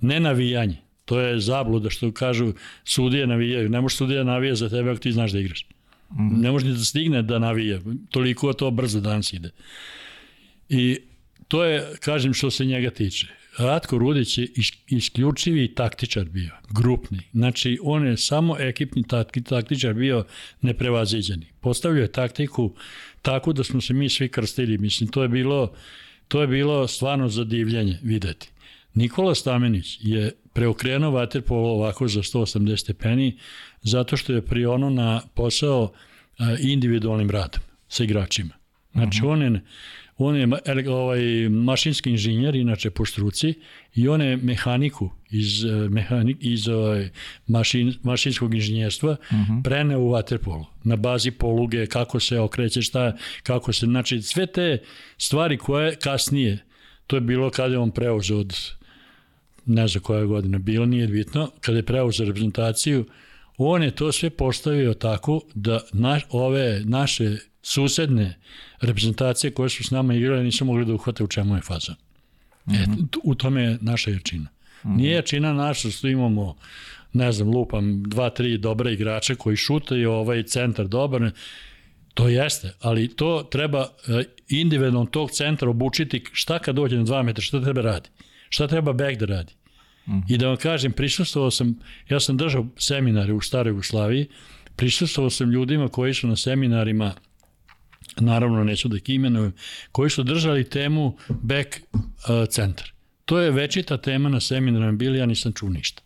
ne 0.00 0.20
navijanje. 0.20 0.76
To 1.04 1.20
je 1.20 1.40
zabluda 1.40 1.90
što 1.90 2.12
kažu 2.12 2.52
sudije 2.84 3.26
navijaju. 3.26 3.68
Ne 3.68 3.80
može 3.80 3.96
sudija 3.96 4.24
navija 4.24 4.54
za 4.54 4.68
tebe 4.68 4.90
ako 4.90 5.00
ti 5.00 5.12
znaš 5.12 5.32
da 5.32 5.38
igraš. 5.38 5.66
Mm. 6.10 6.40
Ne 6.40 6.50
može 6.50 6.66
ni 6.66 6.72
da 6.72 6.84
stigne 6.84 7.22
da 7.22 7.38
navija. 7.38 7.80
Toliko 8.10 8.52
to 8.52 8.70
brzo 8.70 9.00
danas 9.00 9.32
ide. 9.32 9.50
I 10.68 10.98
to 11.48 11.64
je, 11.64 11.84
kažem, 12.00 12.34
što 12.34 12.50
se 12.50 12.64
njega 12.64 12.90
tiče. 12.90 13.26
Ratko 13.58 13.98
Rudić 13.98 14.38
je 14.38 14.48
isključivi 14.88 15.74
taktičar 15.74 16.24
bio, 16.24 16.50
grupni. 16.70 17.20
Znači, 17.32 17.78
on 17.82 18.06
je 18.06 18.16
samo 18.16 18.58
ekipni 18.58 19.04
taktičar 19.44 19.94
bio 19.94 20.24
neprevaziđeni. 20.62 21.46
Postavio 21.60 22.02
je 22.02 22.12
taktiku 22.12 22.72
tako 23.22 23.52
da 23.52 23.64
smo 23.64 23.80
se 23.80 23.94
mi 23.94 24.08
svi 24.08 24.28
krstili. 24.28 24.78
Mislim, 24.78 25.10
to 25.10 25.22
je 25.22 25.28
bilo, 25.28 25.72
to 26.28 26.40
je 26.40 26.46
bilo 26.46 26.88
stvarno 26.88 27.28
zadivljanje 27.28 27.98
videti. 28.02 28.48
Nikola 28.94 29.34
Stamenić 29.34 29.98
je 30.00 30.32
preokrenuo 30.52 31.10
vaterpolo 31.10 31.68
ovako 31.68 32.08
za 32.08 32.22
180 32.22 32.76
stepeni 32.76 33.38
zato 33.82 34.16
što 34.16 34.32
je 34.32 34.46
prionuo 34.46 34.90
na 34.90 35.22
posao 35.34 35.92
individualnim 36.60 37.30
radom 37.30 37.60
sa 37.88 38.04
igračima. 38.04 38.54
Znači, 38.92 39.20
uh 39.22 39.28
-huh. 39.28 39.32
on 39.32 39.42
je, 39.42 39.60
on 40.18 40.36
je 40.36 40.48
ovaj, 40.88 41.48
mašinski 41.48 42.10
inženjer, 42.10 42.54
inače 42.54 42.90
po 42.90 43.04
struci, 43.04 43.54
i 43.94 44.08
on 44.08 44.22
je 44.22 44.36
mehaniku 44.36 45.10
iz, 45.30 45.64
eh, 45.64 45.88
mehanik, 45.88 46.36
iz 46.40 46.68
ovaj, 46.68 47.08
mašin, 47.46 47.94
mašinskog 48.02 48.54
inženjerstva 48.54 49.10
uh 49.10 49.36
-huh. 49.36 49.62
preneo 49.64 50.00
u 50.00 50.10
vaterpolu 50.10 50.64
na 50.84 50.96
bazi 50.96 51.30
poluge, 51.30 51.86
kako 51.86 52.20
se 52.20 52.38
okreće, 52.38 52.82
šta, 52.82 53.16
kako 53.42 53.72
se, 53.72 53.86
znači 53.86 54.22
sve 54.22 54.46
te 54.46 54.78
stvari 55.18 55.56
koje 55.58 55.96
kasnije, 55.96 56.58
to 57.06 57.16
je 57.16 57.20
bilo 57.20 57.50
kada 57.50 57.74
je 57.74 57.78
on 57.78 57.90
preuzeo 57.90 58.38
od 58.38 58.56
ne 59.66 59.88
znam 59.88 60.02
koja 60.02 60.24
godina 60.24 60.58
bila, 60.58 60.86
nije 60.86 61.06
bitno, 61.06 61.50
kada 61.60 61.78
je 61.78 61.86
preuzeo 61.86 62.26
reprezentaciju, 62.26 63.04
on 63.58 63.82
je 63.82 63.90
to 63.90 64.12
sve 64.12 64.30
postavio 64.30 64.94
tako 64.94 65.40
da 65.54 65.80
naš, 65.92 66.22
ove 66.30 66.82
naše 66.84 67.36
susedne 67.66 68.34
reprezentacije 68.80 69.50
koje 69.50 69.68
su 69.68 69.84
s 69.84 69.90
nama 69.90 70.14
igrale 70.14 70.44
nisu 70.44 70.64
mogli 70.64 70.84
da 70.84 70.94
uhvate 70.94 71.24
u 71.24 71.26
čemu 71.26 71.54
je 71.56 71.60
faza. 71.60 71.94
Mm 72.66 72.72
-hmm. 72.72 73.02
e, 73.02 73.18
u 73.24 73.34
tome 73.34 73.62
je 73.62 73.78
naša 73.80 74.10
jačina. 74.10 74.48
Mm 74.84 74.88
-hmm. 74.88 74.96
Nije 74.96 75.14
jačina 75.14 75.52
naša 75.52 75.90
što 75.90 76.08
imamo 76.08 76.56
ne 77.12 77.32
znam, 77.32 77.48
lupam, 77.48 78.02
dva, 78.02 78.30
tri 78.30 78.58
dobre 78.58 78.92
igrače 78.92 79.34
koji 79.34 79.56
šutaju, 79.56 80.10
ovaj 80.12 80.42
centar 80.42 80.88
dobar, 80.88 81.30
to 82.14 82.28
jeste, 82.28 82.74
ali 82.80 83.08
to 83.08 83.48
treba 83.50 83.88
e, 84.08 84.24
individualno 84.48 85.06
tog 85.06 85.30
centra 85.30 85.70
obučiti 85.70 86.24
šta 86.32 86.58
kad 86.58 86.76
dođe 86.76 86.96
na 86.96 87.02
dva 87.02 87.22
metra, 87.22 87.42
šta 87.42 87.62
treba 87.62 87.80
radi, 87.80 88.08
šta 88.48 88.66
treba 88.66 88.92
back 88.92 89.18
da 89.18 89.26
radi. 89.26 89.52
Mm 90.06 90.12
-hmm. 90.12 90.22
I 90.28 90.38
da 90.38 90.48
vam 90.48 90.56
kažem, 90.56 90.92
prisustovao 90.92 91.50
sam, 91.50 91.78
ja 92.08 92.20
sam 92.20 92.36
držao 92.36 92.66
seminare 92.78 93.32
u 93.32 93.40
Staroj 93.40 93.70
Jugoslaviji, 93.70 94.26
prisustovao 94.76 95.30
sam 95.30 95.50
ljudima 95.50 95.88
koji 95.88 96.14
su 96.14 96.28
na 96.28 96.36
seminarima 96.36 97.14
naravno 98.20 98.64
neću 98.64 98.88
da 98.88 98.96
ih 98.96 99.02
imenujem, 99.06 99.52
koji 99.92 100.10
su 100.10 100.22
držali 100.22 100.64
temu 100.64 101.16
back 101.28 101.68
uh, 101.68 102.48
centar. 102.48 102.92
To 103.24 103.38
je 103.38 103.50
večita 103.50 103.96
tema 103.96 104.28
na 104.28 104.40
seminarima 104.40 104.92
bili, 104.92 105.18
ja 105.18 105.26
nisam 105.26 105.52
čuo 105.52 105.68
ništa. 105.68 106.02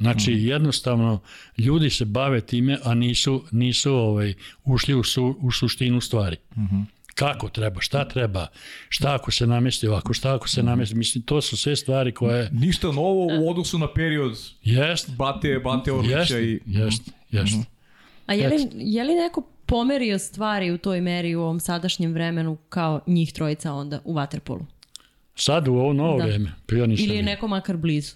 Znači, 0.00 0.30
mm. 0.30 0.46
jednostavno, 0.46 1.20
ljudi 1.58 1.90
se 1.90 2.04
bave 2.04 2.40
time, 2.40 2.78
a 2.84 2.94
nisu, 2.94 3.44
nisu 3.50 3.94
ovaj, 3.94 4.34
ušli 4.64 4.94
u, 4.94 5.02
su, 5.02 5.36
u 5.40 5.52
suštinu 5.52 6.00
stvari. 6.00 6.36
Mm 6.56 6.60
-hmm. 6.60 6.84
Kako 7.14 7.48
treba, 7.48 7.80
šta 7.80 8.08
treba, 8.08 8.46
šta 8.88 9.14
ako 9.14 9.30
se 9.30 9.46
namesti 9.46 9.88
ovako, 9.88 10.14
šta 10.14 10.34
ako 10.34 10.48
se 10.48 10.62
namesti, 10.62 10.94
mislim, 10.94 11.22
to 11.22 11.40
su 11.40 11.56
sve 11.56 11.76
stvari 11.76 12.12
koje... 12.12 12.50
Ništa 12.52 12.86
novo 12.86 13.26
u 13.40 13.50
odnosu 13.50 13.78
na 13.78 13.92
period 13.92 14.38
jest, 14.62 15.10
Bate, 15.16 15.58
Bate 15.64 15.92
Orlića 15.92 16.18
jest, 16.18 16.32
i... 16.32 16.60
Jest, 16.66 17.10
jest. 17.30 17.54
Mm 17.54 17.60
-hmm. 17.60 17.64
A 18.26 18.34
je 18.34 18.48
li, 18.48 18.68
je 18.74 19.04
li 19.04 19.14
neko 19.14 19.57
pomerio 19.68 20.18
stvari 20.18 20.70
u 20.70 20.78
toj 20.78 21.00
meri 21.00 21.34
u 21.34 21.42
ovom 21.42 21.60
sadašnjem 21.60 22.12
vremenu 22.12 22.56
kao 22.68 23.00
njih 23.06 23.32
trojica 23.32 23.72
onda 23.72 24.00
u 24.04 24.14
Waterpolu? 24.14 24.64
Sad 25.34 25.68
u 25.68 25.74
ovo 25.74 25.92
novo 25.92 26.18
da. 26.18 26.24
vreme? 26.24 26.52
Pa 26.66 26.74
ja 26.74 26.86
nisam 26.86 27.06
Ili 27.06 27.16
je 27.16 27.22
neko 27.22 27.48
makar 27.48 27.76
blizu? 27.76 28.14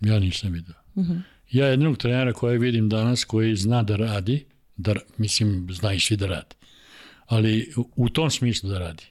Ja 0.00 0.18
nisam 0.18 0.52
vidio. 0.52 0.74
Uh 0.94 1.04
mhm. 1.04 1.12
-huh. 1.12 1.20
Ja 1.50 1.66
jednog 1.66 1.98
trenera 1.98 2.32
koje 2.32 2.58
vidim 2.58 2.88
danas 2.88 3.24
koji 3.24 3.56
zna 3.56 3.82
da 3.82 3.96
radi, 3.96 4.44
da, 4.76 4.94
mislim, 5.18 5.68
zna 5.70 5.92
i 5.92 6.00
svi 6.00 6.16
da 6.16 6.26
radi, 6.26 6.54
ali 7.26 7.72
u 7.96 8.08
tom 8.08 8.30
smislu 8.30 8.70
da 8.70 8.78
radi, 8.78 9.04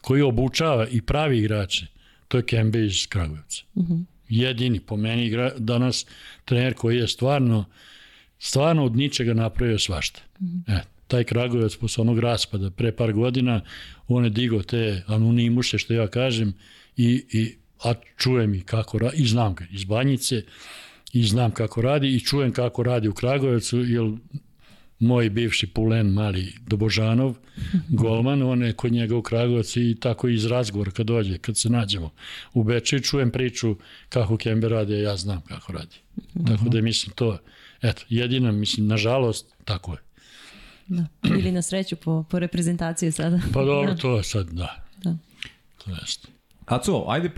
koji 0.00 0.22
obučava 0.22 0.86
i 0.88 1.02
pravi 1.02 1.38
igrače, 1.38 1.86
to 2.28 2.36
je 2.36 2.46
Kembe 2.46 2.86
iz 2.86 3.06
Kragujevca. 3.08 3.62
Uh 3.74 3.84
mhm. 3.84 3.92
-huh. 3.92 4.04
Jedini, 4.28 4.80
po 4.80 4.96
meni, 4.96 5.26
igra, 5.26 5.52
danas 5.58 6.06
trener 6.44 6.74
koji 6.74 6.96
je 6.96 7.08
stvarno, 7.08 7.64
stvarno 8.38 8.84
od 8.84 8.96
ničega 8.96 9.34
napravio 9.34 9.78
svašta. 9.78 10.20
Uh 10.34 10.42
mhm. 10.42 10.58
-huh. 10.58 10.78
E, 10.78 10.93
taj 11.06 11.24
Kragujevac 11.24 11.76
posle 11.76 12.02
onog 12.02 12.18
raspada 12.18 12.70
pre 12.70 12.92
par 12.92 13.12
godina, 13.12 13.60
on 14.08 14.24
je 14.24 14.30
digao 14.30 14.62
te 14.62 15.02
anonimuse, 15.06 15.78
što 15.78 15.94
ja 15.94 16.06
kažem, 16.06 16.52
i, 16.96 17.24
i 17.32 17.54
a 17.84 17.94
čujem 18.16 18.54
i 18.54 18.62
kako 18.62 18.98
radi, 18.98 19.22
i 19.22 19.26
znam 19.26 19.54
ga 19.54 19.66
iz 19.70 19.84
Banjice, 19.84 20.42
i 21.12 21.24
znam 21.24 21.50
kako 21.50 21.82
radi, 21.82 22.14
i 22.14 22.20
čujem 22.20 22.52
kako 22.52 22.82
radi 22.82 23.08
u 23.08 23.14
Kragujevcu, 23.14 23.78
jer 23.78 24.12
moj 24.98 25.30
bivši 25.30 25.66
pulen 25.66 26.06
mali 26.06 26.52
Dobožanov, 26.66 27.34
golman, 28.00 28.42
on 28.42 28.62
je 28.62 28.72
kod 28.72 28.92
njega 28.92 29.16
u 29.16 29.22
Kragujevcu 29.22 29.80
i 29.80 29.96
tako 30.00 30.28
iz 30.28 30.46
razgovora 30.46 30.90
kad 30.90 31.06
dođe, 31.06 31.38
kad 31.38 31.56
se 31.56 31.70
nađemo 31.70 32.10
u 32.54 32.64
Beču 32.64 33.00
čujem 33.00 33.30
priču 33.30 33.76
kako 34.08 34.36
Kembe 34.36 34.68
radi, 34.68 34.94
a 34.94 34.98
ja 34.98 35.16
znam 35.16 35.40
kako 35.40 35.72
radi. 35.72 35.96
Tako 36.46 36.68
da 36.68 36.80
mislim 36.80 37.12
to, 37.14 37.38
eto, 37.82 38.02
jedina, 38.08 38.52
mislim, 38.52 38.86
nažalost, 38.86 39.54
tako 39.64 39.92
je. 39.92 39.98
Da. 40.86 41.06
Ili 41.38 41.52
na 41.52 41.62
sreću 41.62 41.96
po, 41.96 42.24
po 42.30 42.38
reprezentaciji 42.38 43.12
sada. 43.12 43.40
Pa 43.52 43.64
dobro, 43.64 43.90
da. 43.90 43.96
to 43.96 44.16
je 44.16 44.22
sad, 44.22 44.50
da. 44.50 44.84
da. 45.02 45.16
To 45.84 45.90
jeste. 45.90 46.28
Aco, 46.66 47.04
ajde 47.08 47.30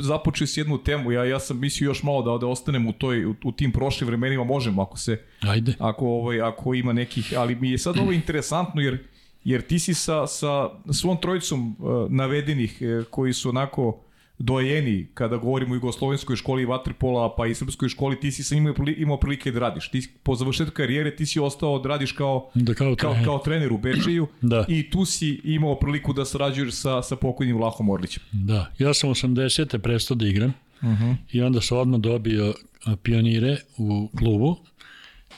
započeo 0.00 0.46
s 0.46 0.56
jednu 0.56 0.78
temu. 0.78 1.12
Ja 1.12 1.24
ja 1.24 1.40
sam 1.40 1.60
mislio 1.60 1.86
još 1.86 2.02
malo 2.02 2.22
da 2.22 2.38
da 2.38 2.46
ostanem 2.46 2.86
u 2.86 2.92
toj 2.92 3.24
u, 3.24 3.34
u 3.44 3.52
tim 3.52 3.72
prošlim 3.72 4.06
vremenima, 4.06 4.44
možemo 4.44 4.82
ako 4.82 4.98
se 4.98 5.22
Ajde. 5.40 5.74
Ako 5.78 6.06
ovaj 6.06 6.40
ako 6.40 6.74
ima 6.74 6.92
nekih, 6.92 7.34
ali 7.36 7.54
mi 7.54 7.70
je 7.70 7.78
sad 7.78 7.98
ovo 7.98 8.12
interesantno 8.12 8.80
jer 8.80 8.98
jer 9.44 9.62
ti 9.62 9.78
si 9.78 9.94
sa 9.94 10.26
sa 10.26 10.70
svom 10.92 11.16
trojicom 11.16 11.76
uh, 11.78 12.10
navedenih 12.10 12.78
uh, 12.80 13.04
koji 13.10 13.32
su 13.32 13.48
onako 13.48 14.00
dojeni 14.38 15.06
kada 15.14 15.36
govorimo 15.36 15.72
o 15.72 15.74
jugoslovenskoj 15.74 16.36
školi 16.36 16.64
vaterpola 16.64 17.34
pa 17.36 17.46
i 17.46 17.54
srpskoj 17.54 17.88
školi 17.88 18.20
ti 18.20 18.32
si 18.32 18.44
sam 18.44 18.58
imao, 18.58 18.74
imao 18.96 19.20
prilike 19.20 19.50
da 19.50 19.60
radiš 19.60 19.90
ti 19.90 20.08
po 20.22 20.34
završetku 20.34 20.74
karijere 20.74 21.16
ti 21.16 21.26
si 21.26 21.40
ostao 21.40 21.78
da 21.78 21.88
radiš 21.88 22.12
kao 22.12 22.50
da 22.54 22.74
kao, 22.74 22.96
kao, 22.96 23.16
kao 23.24 23.38
trener 23.38 23.72
u 23.72 23.78
Bečeju 23.78 24.26
da. 24.42 24.64
i 24.68 24.90
tu 24.90 25.04
si 25.04 25.40
imao 25.44 25.78
priliku 25.78 26.12
da 26.12 26.24
sarađuješ 26.24 26.74
sa 26.74 27.02
sa 27.02 27.16
pokojnim 27.16 27.56
Vlahom 27.56 27.90
Orlićem 27.90 28.22
da 28.32 28.72
ja 28.78 28.94
sam 28.94 29.10
80. 29.10 29.78
prestao 29.78 30.14
da 30.14 30.26
igram 30.26 30.52
uh 30.80 30.88
mhm. 30.88 31.04
-huh. 31.04 31.16
i 31.32 31.42
onda 31.42 31.60
sam 31.60 31.78
odmah 31.78 32.00
dobio 32.00 32.54
pionire 33.02 33.56
u 33.76 34.08
klubu 34.18 34.56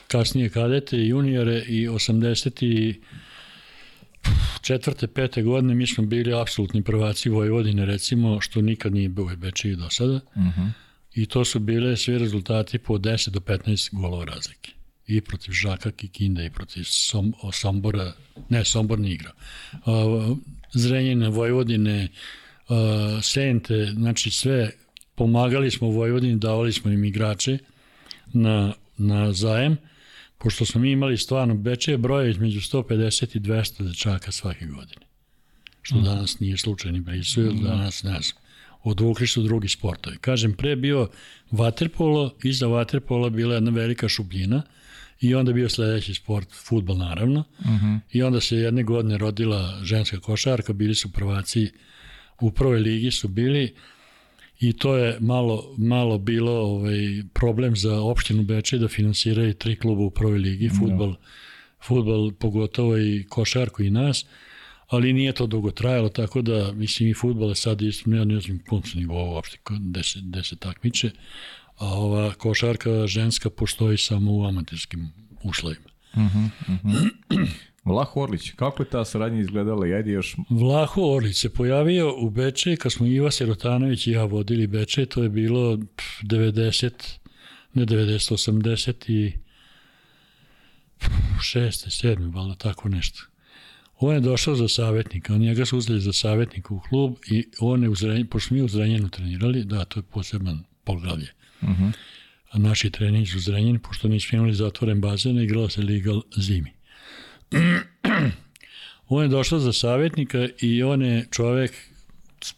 kasnije 0.09 0.49
kadete 0.49 0.97
i 0.97 1.09
juniore 1.09 1.65
i 1.69 1.89
80 1.89 2.65
i 2.65 3.01
četvrte, 4.63 5.07
pete 5.07 5.43
godine 5.43 5.75
mi 5.75 5.87
smo 5.87 6.05
bili 6.05 6.41
apsolutni 6.41 6.83
prvaci 6.83 7.29
Vojvodine, 7.29 7.87
recimo, 7.87 8.41
što 8.41 8.61
nikad 8.61 8.95
nije 8.95 9.09
bilo 9.09 9.33
u 9.33 9.37
Bečiji 9.37 9.77
do 9.77 9.91
sada. 9.91 10.15
Uh 10.15 10.43
mhm. 10.43 10.61
-huh. 10.61 10.71
I 11.15 11.27
to 11.27 11.45
su 11.45 11.59
bile 11.59 11.97
svi 11.97 12.19
rezultati 12.19 12.79
po 12.79 12.95
10 12.95 13.31
do 13.31 13.41
15 13.41 13.95
golova 13.95 14.25
razlike. 14.25 14.73
I 15.07 15.21
protiv 15.21 15.53
Žaka 15.53 15.91
Kikinda 15.91 16.43
i 16.45 16.51
protiv 16.51 16.85
Som, 16.85 17.33
Sombora, 17.53 18.13
ne, 18.49 18.65
Sombor 18.65 18.99
nije 18.99 19.15
igrao. 19.15 19.33
Uh, 19.87 21.35
Vojvodine, 21.35 22.09
uh, 22.69 22.77
Sente, 23.23 23.93
znači 23.95 24.31
sve, 24.31 24.71
pomagali 25.15 25.71
smo 25.71 25.89
Vojvodini, 25.89 26.39
davali 26.39 26.73
smo 26.73 26.91
im 26.91 27.05
igrače 27.05 27.59
na, 28.33 28.73
na 28.99 29.33
zajem 29.33 29.77
pošto 30.39 30.65
smo 30.65 30.81
mi 30.81 30.91
imali 30.91 31.19
stvarno 31.19 31.55
Beče 31.55 31.97
broje 31.97 32.31
između 32.31 32.61
150 32.61 33.37
i 33.37 33.41
200 33.41 33.83
dečaka 33.89 34.33
svake 34.33 34.67
godine. 34.67 35.07
Što 35.83 35.97
mm. 35.97 36.05
danas 36.05 36.41
nije 36.41 36.57
slučaj 36.57 36.93
ni 36.93 37.01
blizu, 37.01 37.41
mm. 37.41 37.63
danas 37.63 38.03
ne 38.03 38.11
znam. 38.21 38.43
Odvukli 38.83 39.27
su 39.27 39.43
drugi 39.43 39.69
sportovi. 39.69 40.17
Kažem, 40.19 40.55
pre 40.55 40.77
bio 40.77 41.09
vaterpolo, 41.51 42.35
iza 42.43 42.67
vaterpola 42.67 43.31
bila 43.31 43.55
jedna 43.55 43.71
velika 43.71 44.09
šubljina 44.09 44.63
i 45.21 45.35
onda 45.35 45.53
bio 45.53 45.69
sledeći 45.69 46.15
sport, 46.15 46.49
futbol 46.53 46.97
naravno. 46.97 47.41
Mm 47.41 47.69
-hmm. 47.69 48.01
I 48.13 48.23
onda 48.23 48.41
se 48.41 48.57
jedne 48.57 48.83
godine 48.83 49.19
rodila 49.19 49.81
ženska 49.83 50.21
košarka, 50.21 50.73
bili 50.73 50.95
su 50.95 51.13
prvaci 51.13 51.71
u 52.41 52.51
prvoj 52.51 52.79
ligi 52.79 53.11
su 53.11 53.29
bili, 53.29 53.75
i 54.61 54.73
to 54.73 54.97
je 54.97 55.17
malo, 55.21 55.75
malo 55.79 56.19
bilo 56.19 56.53
ovaj, 56.53 57.23
problem 57.35 57.77
za 57.77 58.01
opštinu 58.01 58.43
Beče 58.43 58.79
da 58.79 58.89
finansiraju 58.89 59.55
tri 59.55 59.77
kluba 59.77 60.03
u 60.03 60.11
prvoj 60.11 60.39
ligi, 60.39 60.71
futbol, 60.79 61.09
no. 61.09 61.17
futbol 61.87 62.33
pogotovo 62.33 62.99
i 62.99 63.25
košarku 63.29 63.83
i 63.83 63.91
nas, 63.91 64.27
ali 64.89 65.13
nije 65.13 65.33
to 65.33 65.47
dugo 65.47 65.71
trajalo, 65.71 66.09
tako 66.09 66.43
da 66.43 66.73
mislim 66.73 67.09
i 67.09 67.15
futbol 67.15 67.49
je 67.49 67.55
sad 67.55 67.83
isto, 67.83 68.11
ja 68.11 68.25
ne 68.25 68.41
znam 68.41 68.59
kom 68.69 68.83
su 68.83 68.99
nivou 68.99 69.31
uopšte, 69.35 69.59
gde 69.81 70.03
se, 70.03 70.19
gde 70.23 70.45
se 70.45 70.57
takmiče, 70.57 71.11
a 71.77 71.87
ova 71.87 72.35
košarka 72.35 73.07
ženska 73.07 73.51
postoji 73.51 73.99
samo 73.99 74.33
u 74.33 74.45
amaterskim 74.45 75.13
uslovima. 75.43 75.89
Uh 76.15 76.23
-huh, 76.23 76.49
uh 76.69 76.85
-huh. 76.85 77.49
Vlaho 77.89 78.21
Orlić, 78.21 78.51
kako 78.51 78.83
je 78.83 78.91
ta 78.91 79.05
saradnja 79.05 79.41
izgledala? 79.41 79.87
Ajde 79.87 80.13
još... 80.13 80.37
Vlaho 80.51 81.03
Orlić 81.03 81.37
se 81.37 81.55
pojavio 81.55 82.15
u 82.19 82.31
Beče, 82.31 82.77
kad 82.77 82.93
smo 82.93 83.07
Iva 83.07 83.31
Sirotanović 83.31 84.07
i 84.07 84.11
ja 84.11 84.25
vodili 84.25 84.67
Beče, 84.67 85.07
to 85.07 85.23
je 85.23 85.29
bilo 85.29 85.79
90, 86.23 86.91
ne 87.75 87.87
90, 87.87 88.33
80 88.33 89.11
i 89.11 89.33
6. 91.01 92.07
7. 92.07 92.35
valjda 92.35 92.55
tako 92.55 92.89
nešto. 92.89 93.23
On 93.99 94.15
je 94.15 94.21
došao 94.21 94.55
za 94.55 94.69
savjetnika, 94.69 95.35
on 95.35 95.41
njega 95.41 95.65
su 95.65 95.79
uzeli 95.79 96.01
za 96.01 96.13
savjetnika 96.13 96.75
u 96.75 96.81
klub 96.81 97.15
i 97.31 97.45
on 97.61 97.83
je 97.83 97.89
u 97.89 97.95
pošto 98.31 98.55
mi 98.55 98.63
u 98.63 98.69
Zrenjenu 98.69 99.09
trenirali, 99.09 99.65
da, 99.65 99.85
to 99.85 99.99
je 99.99 100.03
poseban 100.03 100.65
poglavlje. 100.85 101.29
Uh. 101.63 101.69
-huh. 101.69 101.93
A 102.51 102.59
naši 102.59 102.91
treningi 102.91 103.37
u 103.37 103.41
Zrenjeni, 103.41 103.79
pošto 103.79 104.09
nismo 104.09 104.37
imali 104.37 104.55
zatvoren 104.55 105.01
bazen, 105.01 105.39
igrala 105.39 105.71
se 105.71 105.81
Liga 105.81 106.13
zimi. 106.37 106.78
On 109.09 109.23
je 109.23 109.29
došao 109.29 109.59
za 109.59 109.73
savjetnika 109.73 110.49
i 110.61 110.83
on 110.83 111.03
je 111.03 111.27
čovek 111.31 111.73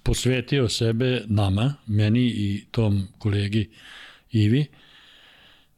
posvetio 0.02 0.68
sebe 0.68 1.22
nama, 1.26 1.74
meni 1.86 2.26
i 2.26 2.64
tom 2.70 3.08
kolegi 3.18 3.70
Ivi. 4.32 4.66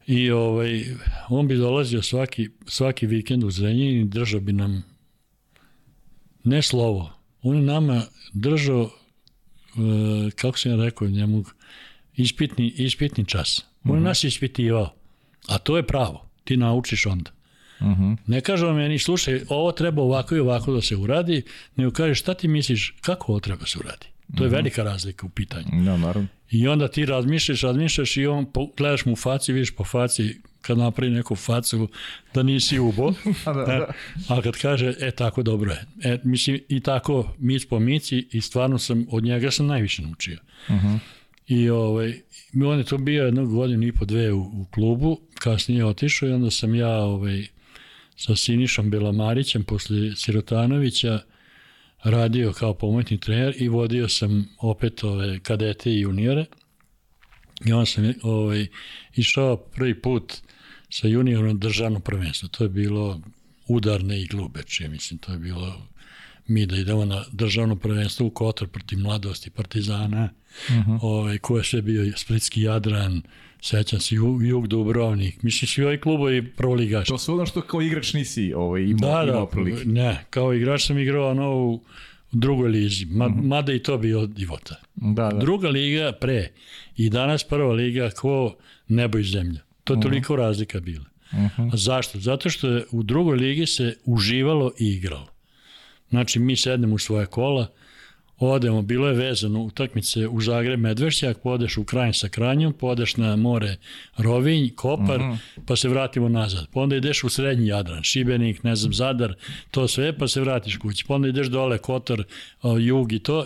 I 0.07 0.31
ovaj, 0.31 0.85
on 1.29 1.47
bi 1.47 1.55
dolazio 1.55 2.01
svaki, 2.01 2.49
svaki 2.67 3.07
vikend 3.07 3.43
u 3.43 3.51
Zrenjini 3.51 4.01
i 4.01 4.05
držao 4.05 4.39
bi 4.39 4.53
nam 4.53 4.83
ne 6.43 6.61
slovo. 6.61 7.13
On 7.41 7.55
je 7.55 7.61
nama 7.61 8.03
držao, 8.33 8.89
e, 8.89 10.31
kako 10.35 10.57
sam 10.57 10.71
ja 10.71 10.85
rekao 10.85 11.07
njemu, 11.07 11.43
ispitni, 12.15 12.73
ispitni 12.77 13.25
čas. 13.25 13.65
On 13.83 13.91
je 13.91 13.95
mhm. 13.95 14.03
nas 14.03 14.23
ispitivao. 14.23 14.93
A 15.47 15.57
to 15.57 15.77
je 15.77 15.87
pravo. 15.87 16.29
Ti 16.43 16.57
naučiš 16.57 17.05
onda. 17.05 17.31
Uh. 17.83 17.89
-huh. 17.89 18.17
Ne 18.27 18.41
kaže 18.41 18.65
on 18.65 18.75
meni, 18.75 18.99
slušaj, 18.99 19.41
ovo 19.49 19.71
treba 19.71 20.01
ovako 20.01 20.35
i 20.35 20.39
ovako 20.39 20.73
da 20.73 20.81
se 20.81 20.95
uradi, 20.95 21.41
nego 21.75 21.91
kaže 21.91 22.15
šta 22.15 22.33
ti 22.33 22.47
misliš, 22.47 22.95
kako 23.01 23.31
ovo 23.31 23.39
treba 23.39 23.59
da 23.59 23.65
se 23.65 23.79
uradi? 23.79 24.05
To 24.37 24.43
je 24.43 24.47
mhm. 24.47 24.55
velika 24.55 24.83
razlika 24.83 25.25
u 25.25 25.29
pitanju. 25.29 25.67
Ja, 25.85 25.97
naravno. 25.97 26.27
I 26.51 26.67
onda 26.67 26.87
ti 26.87 27.05
razmišljaš, 27.05 27.61
razmišljaš 27.61 28.17
i 28.17 28.25
on 28.25 28.45
gledaš 28.77 29.05
mu 29.05 29.15
faci, 29.15 29.53
vidiš 29.53 29.71
po 29.71 29.83
faci 29.83 30.35
kad 30.61 30.77
napravi 30.77 31.11
neku 31.11 31.35
facu 31.35 31.87
da 32.33 32.43
nisi 32.43 32.79
ubo. 32.79 33.13
da, 33.45 33.53
da. 33.53 33.73
E, 33.73 33.85
a 34.27 34.41
kad 34.41 34.57
kaže, 34.57 34.93
e 34.99 35.11
tako 35.11 35.43
dobro 35.43 35.71
je. 35.71 35.85
E, 36.03 36.19
mislim, 36.23 36.59
i 36.69 36.79
tako 36.79 37.33
mic 37.39 37.65
po 37.65 37.79
mici 37.79 38.27
i 38.31 38.41
stvarno 38.41 38.79
sam, 38.79 39.05
od 39.11 39.23
njega 39.23 39.51
sam 39.51 39.67
najviše 39.67 40.01
naučio. 40.01 40.37
Uh 40.69 40.75
mhm. 40.75 40.87
-huh. 40.87 40.99
I 41.47 41.69
ovaj, 41.69 42.13
on 42.65 42.77
je 42.77 42.83
to 42.83 42.97
bio 42.97 43.25
jednog 43.25 43.49
godinu 43.49 43.87
i 43.87 43.91
po 43.91 44.05
dve 44.05 44.33
u, 44.33 44.39
u 44.39 44.65
klubu, 44.71 45.19
kasnije 45.35 45.85
otišao 45.85 46.29
i 46.29 46.31
onda 46.31 46.51
sam 46.51 46.75
ja 46.75 46.97
ovaj, 46.97 47.47
sa 48.15 48.35
Sinišom 48.35 48.89
Belamarićem 48.89 49.63
posle 49.63 50.15
Sirotanovića 50.15 51.19
radio 52.03 52.53
kao 52.53 52.73
pomoćni 52.73 53.19
trener 53.19 53.55
i 53.57 53.67
vodio 53.67 54.09
sam 54.09 54.49
opet 54.59 55.03
ove 55.03 55.39
kadete 55.39 55.91
i 55.91 55.99
juniore. 55.99 56.45
I 57.65 57.73
onda 57.73 57.85
sam 57.85 58.13
ovaj, 58.21 58.67
išao 59.15 59.57
prvi 59.57 60.01
put 60.01 60.33
sa 60.89 61.07
juniorom 61.07 61.59
državno 61.59 61.99
prvenstvo. 61.99 62.49
To 62.49 62.63
je 62.63 62.69
bilo 62.69 63.21
udarne 63.67 64.21
i 64.21 64.27
glubeče, 64.27 64.87
mislim, 64.87 65.17
to 65.17 65.31
je 65.31 65.39
bilo 65.39 65.87
mi 66.47 66.65
da 66.65 66.77
idemo 66.77 67.05
na 67.05 67.25
državno 67.31 67.75
prvenstvo 67.75 68.27
u 68.27 68.29
Kotor 68.29 68.67
protiv 68.67 68.99
mladosti 68.99 69.49
Partizana, 69.49 70.29
uh 70.69 70.75
mhm. 70.75 70.91
-huh. 70.91 70.99
ovaj, 71.01 71.37
ko 71.37 71.57
je 71.57 71.63
sve 71.63 71.81
bio 71.81 72.13
Splitski 72.17 72.61
Jadran, 72.61 73.21
sećam 73.63 73.99
se 73.99 74.15
Jug 74.15 74.67
Dubrovnik, 74.67 75.43
mislim 75.43 75.67
svi 75.67 75.83
ovi 75.83 76.01
klubovi 76.01 76.51
prvoligaši. 76.51 77.09
To 77.09 77.17
su 77.17 77.33
ono 77.33 77.45
što 77.45 77.61
kao 77.61 77.81
igrač 77.81 78.13
nisi 78.13 78.53
ovaj, 78.53 78.81
imao, 78.81 79.11
da, 79.11 79.31
imao 79.31 79.45
da, 79.45 79.51
prilike. 79.51 79.85
Ne, 79.85 80.25
kao 80.29 80.53
igrač 80.53 80.85
sam 80.85 80.97
igrao 80.97 81.29
ono 81.29 81.55
u 81.55 81.83
drugoj 82.31 82.69
lizi, 82.69 83.05
ma, 83.05 83.27
mhm. 83.27 83.39
-huh. 83.39 83.43
mada 83.43 83.73
i 83.73 83.79
to 83.79 83.97
bio 83.97 84.25
divota. 84.25 84.75
Da, 84.95 85.29
da. 85.29 85.37
Druga 85.37 85.69
liga 85.69 86.11
pre 86.21 86.51
i 86.97 87.09
danas 87.09 87.43
prva 87.43 87.73
liga 87.73 88.09
ko 88.09 88.55
nebo 88.87 89.17
i 89.17 89.23
zemlja. 89.23 89.59
To 89.83 89.93
je 89.93 89.97
mhm. 89.97 90.07
toliko 90.07 90.35
razlika 90.35 90.79
bila. 90.79 91.05
Uh 91.31 91.37
-huh. 91.39 91.73
A 91.73 91.77
zašto? 91.77 92.19
Zato 92.19 92.49
što 92.49 92.67
je 92.67 92.85
u 92.91 93.03
drugoj 93.03 93.37
ligi 93.37 93.65
se 93.65 93.97
uživalo 94.05 94.71
i 94.79 94.87
igralo. 94.87 95.27
Znači, 96.09 96.39
mi 96.39 96.55
sednemo 96.55 96.95
u 96.95 96.99
svoje 96.99 97.25
kola, 97.25 97.67
odemo, 98.37 98.81
bilo 98.81 99.07
je 99.07 99.13
vezano 99.13 99.61
utakmice 99.61 100.27
u 100.27 100.41
Zagreb 100.41 100.79
Medvešćak, 100.79 101.37
podeš 101.43 101.77
u 101.77 101.83
Krajn 101.83 102.13
sa 102.13 102.29
Kranjom, 102.29 102.73
podeš 102.73 103.17
na 103.17 103.35
more 103.35 103.77
Rovinj, 104.17 104.69
Kopar, 104.75 105.19
uh 105.19 105.25
mhm. 105.25 105.33
-huh. 105.33 105.65
pa 105.67 105.75
se 105.75 105.89
vratimo 105.89 106.29
nazad. 106.29 106.67
Pa 106.73 106.79
onda 106.79 106.95
ideš 106.95 107.23
u 107.23 107.29
Srednji 107.29 107.67
Jadran, 107.67 108.03
Šibenik, 108.03 108.63
ne 108.63 108.75
znam, 108.75 108.93
Zadar, 108.93 109.35
to 109.71 109.87
sve, 109.87 110.17
pa 110.17 110.27
se 110.27 110.41
vratiš 110.41 110.77
kući. 110.77 111.05
Pa 111.07 111.15
onda 111.15 111.27
ideš 111.27 111.47
dole, 111.47 111.77
Kotor, 111.77 112.23
Jug 112.79 113.13
i 113.13 113.19
to 113.19 113.45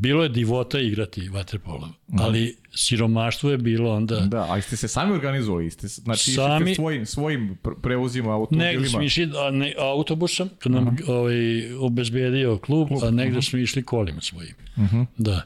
bilo 0.00 0.22
je 0.22 0.28
divota 0.28 0.80
igrati 0.80 1.28
vaterpolo, 1.28 1.88
da. 2.08 2.24
ali 2.24 2.56
siromaštvo 2.74 3.50
je 3.50 3.58
bilo 3.58 3.94
onda... 3.94 4.20
Da, 4.20 4.46
a 4.50 4.60
ste 4.60 4.76
se 4.76 4.88
sami 4.88 5.12
organizovali? 5.12 5.70
Ste, 5.70 5.88
znači, 5.88 6.32
sami, 6.32 6.66
ste 6.66 6.74
svojim, 6.74 7.06
svojim 7.06 7.58
prevozima 7.82 8.34
automobilima? 8.34 8.72
Negde 8.72 8.88
smo 8.88 9.02
išli 9.02 9.30
ne, 9.52 9.74
autobusom, 9.78 10.50
kad 10.58 10.72
nam 10.72 10.86
uh 10.86 10.92
-huh. 10.92 11.10
ovaj, 11.10 11.72
obezbedio 11.74 12.58
klub, 12.58 12.88
klub, 12.88 13.04
a 13.04 13.10
negde 13.10 13.38
uh 13.38 13.44
-huh. 13.44 13.50
smo 13.50 13.58
išli 13.58 13.82
kolima 13.82 14.20
svojim. 14.20 14.54
Uh 14.76 14.82
-huh. 14.82 15.06
Da. 15.16 15.42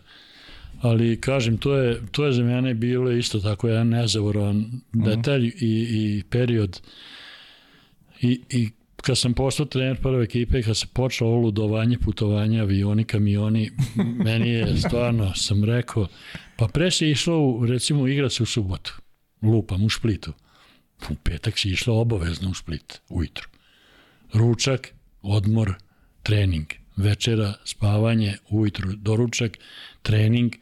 Ali, 0.81 1.21
kažem, 1.21 1.59
to 1.59 1.75
je, 1.75 2.01
to 2.11 2.27
je 2.27 2.33
za 2.33 2.43
mene 2.43 2.75
bilo 2.75 3.11
isto 3.11 3.41
tako 3.41 3.69
jedan 3.69 3.89
nezavoran 3.89 4.57
uh 4.57 4.65
-huh. 4.93 5.17
detalj 5.17 5.47
i, 5.47 5.53
i 5.61 6.23
period 6.31 6.81
i, 8.21 8.41
i 8.51 8.69
kad 9.03 9.19
sam 9.19 9.35
postao 9.35 9.67
trener 9.67 10.03
prve 10.03 10.25
ekipe, 10.25 10.63
kad 10.63 10.77
se 10.77 10.87
počelo 10.93 11.31
ovo 11.31 11.41
ludovanje, 11.41 11.99
putovanje, 11.99 12.61
avioni, 12.61 13.05
kamioni, 13.05 13.71
meni 14.25 14.49
je 14.49 14.77
stvarno, 14.77 15.35
sam 15.35 15.65
rekao, 15.65 16.07
pa 16.57 16.69
pre 16.69 16.91
se 16.91 17.11
išlo, 17.11 17.39
u, 17.39 17.67
recimo, 17.67 18.09
igra 18.09 18.31
se 18.31 18.43
u 18.43 18.47
subotu, 18.47 18.95
lupam, 19.43 19.85
u 19.85 19.91
Splitu. 19.91 20.33
U 21.11 21.15
petak 21.15 21.59
se 21.59 21.69
išlo 21.69 22.01
obavezno 22.01 22.51
u 22.51 22.55
Split, 22.55 23.01
ujutru. 23.09 23.49
Ručak, 24.33 24.95
odmor, 25.23 25.75
trening, 26.23 26.67
večera, 26.97 27.55
spavanje, 27.65 28.37
ujutru, 28.51 28.93
doručak, 28.93 29.59
trening, 30.03 30.55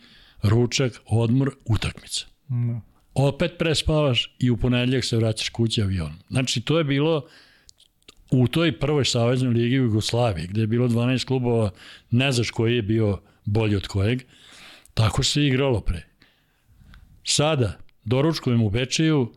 ručak, 0.42 1.00
odmor, 1.06 1.50
utakmica. 1.64 2.26
No. 2.48 2.80
Opet 3.14 3.52
prespavaš 3.58 4.36
i 4.38 4.50
u 4.50 4.56
ponedljak 4.56 5.04
se 5.04 5.16
vraćaš 5.16 5.48
kući 5.48 5.82
avionom. 5.82 6.18
Znači, 6.28 6.60
to 6.60 6.78
je 6.78 6.84
bilo 6.84 7.26
u 8.42 8.48
toj 8.48 8.78
prvoj 8.78 9.04
saveznoj 9.04 9.54
ligi 9.54 9.80
u 9.80 9.84
Jugoslaviji, 9.84 10.46
gde 10.46 10.60
je 10.60 10.66
bilo 10.66 10.88
12 10.88 11.24
klubova, 11.24 11.70
ne 12.10 12.32
znaš 12.32 12.50
koji 12.50 12.76
je 12.76 12.82
bio 12.82 13.20
bolji 13.44 13.76
od 13.76 13.86
kojeg, 13.86 14.22
tako 14.94 15.22
se 15.22 15.46
igralo 15.46 15.80
pre. 15.80 16.02
Sada, 17.24 17.78
doručkujem 18.04 18.62
u 18.62 18.70
Bečeju, 18.70 19.32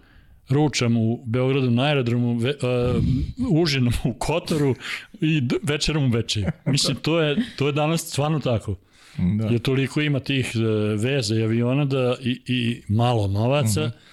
ručam 0.50 0.98
u 0.98 1.24
Beogradu 1.26 1.72
na 1.72 1.84
aerodromu, 1.84 2.38
ve, 2.38 2.50
uh, 2.50 3.04
užinom 3.52 3.94
u 4.04 4.14
Kotoru 4.14 4.76
i 5.22 5.42
večerom 5.64 6.06
u 6.06 6.10
Bečeju. 6.10 6.46
Mislim, 6.66 6.98
to 6.98 7.20
je, 7.20 7.38
to 7.58 7.68
je 7.68 7.74
danas 7.74 8.02
stvarno 8.02 8.40
tako. 8.40 8.76
Da. 9.18 9.48
Jer 9.48 9.60
toliko 9.60 10.02
ima 10.02 10.20
tih 10.20 10.52
uh, 10.56 11.02
veza 11.02 11.36
i 11.36 11.44
aviona 11.44 11.86
da, 11.86 12.16
i, 12.22 12.42
i 12.46 12.82
malo 12.88 13.28
novaca, 13.28 13.82
uh 13.82 13.88
mhm. 13.88 13.98
-huh 13.98 14.09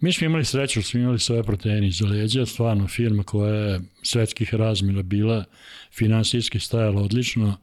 Mi 0.00 0.12
smo 0.12 0.26
imali 0.26 0.44
sreću, 0.44 0.82
smo 0.82 1.00
imali 1.00 1.18
svoje 1.18 1.42
proteine 1.42 1.88
iz 1.88 2.00
leđa, 2.00 2.46
stvarno 2.46 2.88
firma 2.88 3.22
koja 3.22 3.54
je 3.54 3.80
svetskih 4.02 4.54
razmjera 4.54 5.02
bila, 5.02 5.44
finansijski 5.92 6.60
stajala 6.60 7.02
odlično 7.02 7.56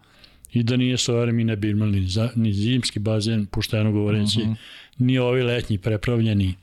i 0.54 0.64
da 0.64 0.78
nije 0.78 0.98
Sojare 0.98 1.32
mi 1.32 1.44
ne 1.44 1.56
bi 1.56 1.70
imali 1.70 2.00
ni, 2.00 2.08
za, 2.08 2.30
ni 2.36 2.54
zimski 2.54 3.00
bazen, 3.00 3.46
pošteno 3.46 3.92
govoreći, 3.92 4.40
uh 4.40 4.48
mhm. 4.48 4.54
-huh. 4.54 4.58
ni 4.98 5.18
ovi 5.18 5.42
letnji 5.42 5.78
prepravljeni, 5.78 6.56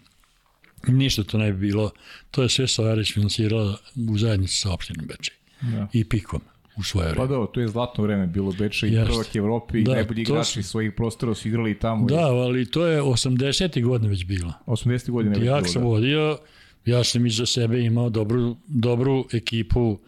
ništa 0.86 1.24
to 1.24 1.38
ne 1.38 1.52
bi 1.52 1.58
bilo. 1.66 1.90
To 2.30 2.42
je 2.42 2.48
sve 2.48 2.66
Sojare 2.66 3.04
finansirala 3.04 3.78
u 4.10 4.18
zajednici 4.18 4.56
sa 4.56 4.72
opštinom 4.72 5.06
Bečej 5.06 5.34
ja. 5.62 5.88
i 5.92 6.04
Pikom 6.04 6.40
u 6.80 6.82
svoje 6.82 7.08
vreme. 7.08 7.16
Pa 7.16 7.26
da, 7.26 7.46
to 7.46 7.60
je 7.60 7.68
zlatno 7.68 8.04
vreme 8.04 8.26
bilo 8.26 8.52
Beče 8.52 8.88
i 8.88 8.94
prvak 9.06 9.36
Evropi 9.36 9.82
da, 9.82 9.92
i 9.92 9.94
najbolji 9.94 10.22
igrači 10.22 10.62
svojih 10.62 10.92
prostora 10.92 11.34
su 11.34 11.48
igrali 11.48 11.78
tamo. 11.78 12.06
Da, 12.06 12.26
ali 12.26 12.70
to 12.70 12.86
je 12.86 13.02
80. 13.02 13.84
godine 13.84 14.08
već 14.08 14.24
bilo. 14.24 14.52
80. 14.66 15.10
godine 15.10 15.30
već 15.30 15.40
bilo, 15.40 15.56
Ja 15.56 15.64
sam 15.64 15.82
da. 15.82 15.88
vodio, 15.88 16.38
ja 16.84 17.04
sam 17.04 17.26
iza 17.26 17.46
sebe 17.46 17.80
imao 17.80 18.10
dobru, 18.10 18.56
dobru 18.66 19.26
ekipu, 19.32 19.98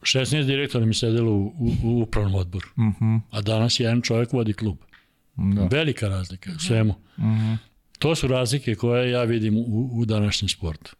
16 0.00 0.46
direktora 0.46 0.86
mi 0.86 0.94
sedelo 0.94 1.32
u, 1.32 1.52
u, 1.58 1.72
u 1.84 2.02
upravnom 2.02 2.34
odboru. 2.34 2.68
Uh 2.76 2.84
mhm. 2.84 3.04
-huh. 3.04 3.20
A 3.30 3.40
danas 3.40 3.80
jedan 3.80 4.02
čovjek 4.02 4.32
vodi 4.32 4.52
klub. 4.52 4.76
Da. 5.36 5.68
Velika 5.70 6.08
razlika 6.08 6.50
u 6.56 6.58
svemu. 6.58 6.94
Uh 7.16 7.24
mhm. 7.24 7.30
-huh. 7.30 7.56
To 7.98 8.14
su 8.14 8.26
razlike 8.26 8.74
koje 8.74 9.10
ja 9.10 9.24
vidim 9.24 9.56
u, 9.56 9.90
u 9.92 10.04
današnjem 10.04 10.48
sportu. 10.48 10.96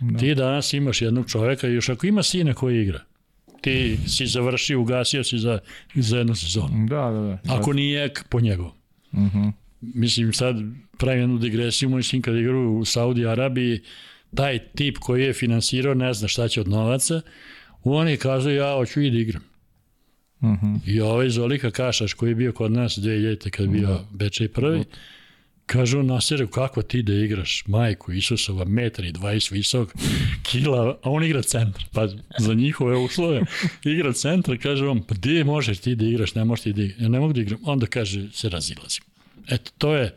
Da. 0.00 0.18
Ti 0.18 0.34
danas 0.34 0.72
imaš 0.72 1.02
jednog 1.02 1.30
čoveka 1.30 1.68
i 1.68 1.74
još 1.74 1.88
ako 1.88 2.06
ima 2.06 2.22
sina 2.22 2.54
koji 2.54 2.82
igra, 2.82 3.00
ti 3.60 3.98
si 4.06 4.26
završio, 4.26 4.80
ugasio 4.80 5.24
si 5.24 5.38
za, 5.38 5.58
za 5.94 6.18
jednu 6.18 6.34
sezonu. 6.34 6.86
Da, 6.88 7.10
da, 7.10 7.20
da. 7.20 7.54
Ako 7.54 7.72
nije, 7.72 8.12
po 8.28 8.40
njegovom. 8.40 8.72
Uh 9.12 9.18
mhm. 9.18 9.38
-huh. 9.38 9.52
Mislim, 9.80 10.32
sad 10.32 10.56
pravim 10.98 11.20
jednu 11.20 11.38
digresiju, 11.38 12.02
sin 12.02 12.22
kad 12.22 12.36
igra 12.36 12.58
u 12.58 12.84
Saudi 12.84 13.26
Arabiji, 13.26 13.80
taj 14.34 14.58
tip 14.58 14.98
koji 14.98 15.22
je 15.22 15.32
finansirao 15.32 15.94
ne 15.94 16.14
zna 16.14 16.28
šta 16.28 16.48
će 16.48 16.60
od 16.60 16.68
novaca, 16.68 17.20
on 17.84 18.08
je 18.08 18.16
kazao 18.16 18.52
ja 18.52 18.74
hoću 18.74 19.00
i 19.00 19.10
da 19.10 19.18
igram. 19.18 19.42
Uh 20.40 20.48
mhm. 20.48 20.66
-huh. 20.66 20.80
I 20.86 21.00
ovaj 21.00 21.28
Zolika 21.28 21.70
Kašaš 21.70 22.12
koji 22.12 22.30
je 22.30 22.34
bio 22.34 22.52
kod 22.52 22.72
nas 22.72 22.98
2000. 22.98 23.50
kad 23.50 23.66
je 23.66 23.72
bio 23.72 23.92
uh 23.92 24.00
-huh. 24.00 24.16
Bečej 24.16 24.48
prvi, 24.48 24.78
uh 24.78 24.84
-huh 24.84 25.17
Kaže 25.68 25.98
on 25.98 26.06
Nasere, 26.06 26.46
kako 26.46 26.82
ti 26.82 27.02
da 27.02 27.12
igraš 27.12 27.64
majku 27.66 28.12
Isusova, 28.12 28.64
metar 28.64 29.04
i 29.04 29.12
20 29.12 29.52
visok, 29.52 29.94
kila, 30.42 30.98
a 31.02 31.10
on 31.10 31.24
igra 31.24 31.42
centar. 31.42 31.84
Pa 31.92 32.08
za 32.38 32.54
njihove 32.54 32.96
uslove 32.96 33.42
igra 33.84 34.12
centar, 34.12 34.58
kaže 34.62 34.86
on, 34.86 35.02
pa 35.02 35.14
gde 35.14 35.44
možeš 35.44 35.78
ti 35.78 35.94
da 35.94 36.04
igraš, 36.04 36.34
ne 36.34 36.44
možeš 36.44 36.62
ti 36.62 36.72
da 36.72 36.82
igraš, 36.82 37.00
ja 37.02 37.08
ne 37.08 37.20
mogu 37.20 37.32
da 37.32 37.40
igram. 37.40 37.60
Onda 37.64 37.86
kaže, 37.86 38.28
se 38.32 38.48
razilazim. 38.48 39.04
Eto, 39.48 39.70
to 39.78 39.94
je, 39.94 40.14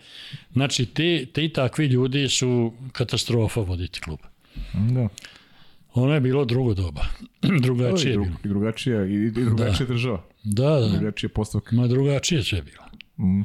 znači, 0.54 0.86
ti, 0.86 1.28
ti 1.34 1.50
takvi 1.50 1.86
ljudi 1.86 2.30
su 2.30 2.74
katastrofa 2.92 3.62
voditi 3.62 4.02
klub. 4.02 4.20
Da. 4.74 5.08
Ono 5.94 6.14
je 6.14 6.20
bilo 6.20 6.46
drugo 6.46 6.74
doba. 6.74 7.06
drugačije 7.64 8.12
je 8.12 8.18
bilo. 8.18 8.38
I 8.46 8.48
drugačija, 8.48 9.06
i, 9.06 9.14
i 9.14 9.32
drugačija 9.32 9.88
da. 9.88 9.94
država. 9.94 10.24
Da, 10.44 10.70
da. 10.80 10.88
Drugačija 10.88 11.30
postavka. 11.30 11.76
Ma 11.76 11.88
drugačije 11.88 12.44
sve 12.44 12.62
bilo. 12.62 12.84
Mm. 13.18 13.44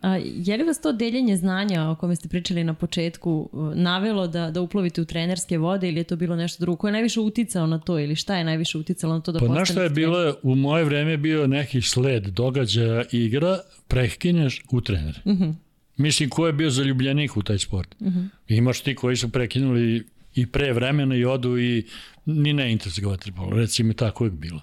A, 0.00 0.16
je 0.22 0.56
li 0.56 0.64
vas 0.64 0.80
to 0.80 0.92
deljenje 0.92 1.36
znanja 1.36 1.88
o 1.88 1.94
kome 1.94 2.16
ste 2.16 2.28
pričali 2.28 2.64
na 2.64 2.74
početku 2.74 3.50
navelo 3.74 4.26
da, 4.26 4.50
da 4.50 4.60
uplovite 4.60 5.00
u 5.00 5.04
trenerske 5.04 5.58
vode 5.58 5.88
ili 5.88 6.00
je 6.00 6.04
to 6.04 6.16
bilo 6.16 6.36
nešto 6.36 6.60
drugo? 6.60 6.76
Ko 6.76 6.88
je 6.88 6.92
najviše 6.92 7.20
uticao 7.20 7.66
na 7.66 7.78
to 7.78 7.98
ili 7.98 8.16
šta 8.16 8.36
je 8.36 8.44
najviše 8.44 8.78
uticalo 8.78 9.14
na 9.14 9.20
to 9.20 9.32
da 9.32 9.38
pa 9.38 9.46
postanete? 9.46 9.68
Pa 9.68 9.72
što 9.72 9.82
je 9.82 9.90
bilo, 9.90 10.34
u 10.42 10.54
moje 10.54 10.84
vreme 10.84 11.16
bio 11.16 11.46
neki 11.46 11.82
sled 11.82 12.26
događaja 12.26 13.04
igra, 13.12 13.58
prekineš 13.88 14.62
u 14.70 14.80
trener. 14.80 15.20
Uh 15.24 15.32
mhm. 15.32 15.44
-huh. 15.44 15.54
Mislim, 15.96 16.28
ko 16.30 16.46
je 16.46 16.52
bio 16.52 16.70
zaljubljenik 16.70 17.36
u 17.36 17.42
taj 17.42 17.58
sport? 17.58 17.94
Uh 18.00 18.06
mhm. 18.06 18.18
-huh. 18.18 18.28
Imaš 18.48 18.80
ti 18.80 18.94
koji 18.94 19.16
su 19.16 19.28
prekinuli 19.28 20.06
i 20.34 20.46
pre 20.46 20.72
vremena 20.72 21.16
i 21.16 21.24
odu 21.24 21.58
i 21.58 21.86
ni 22.26 22.52
ne 22.52 22.72
interesuje 22.72 23.06
vaterpolo. 23.06 23.50
Recimo, 23.56 23.92
tako 23.92 24.24
je 24.24 24.30
bilo. 24.30 24.60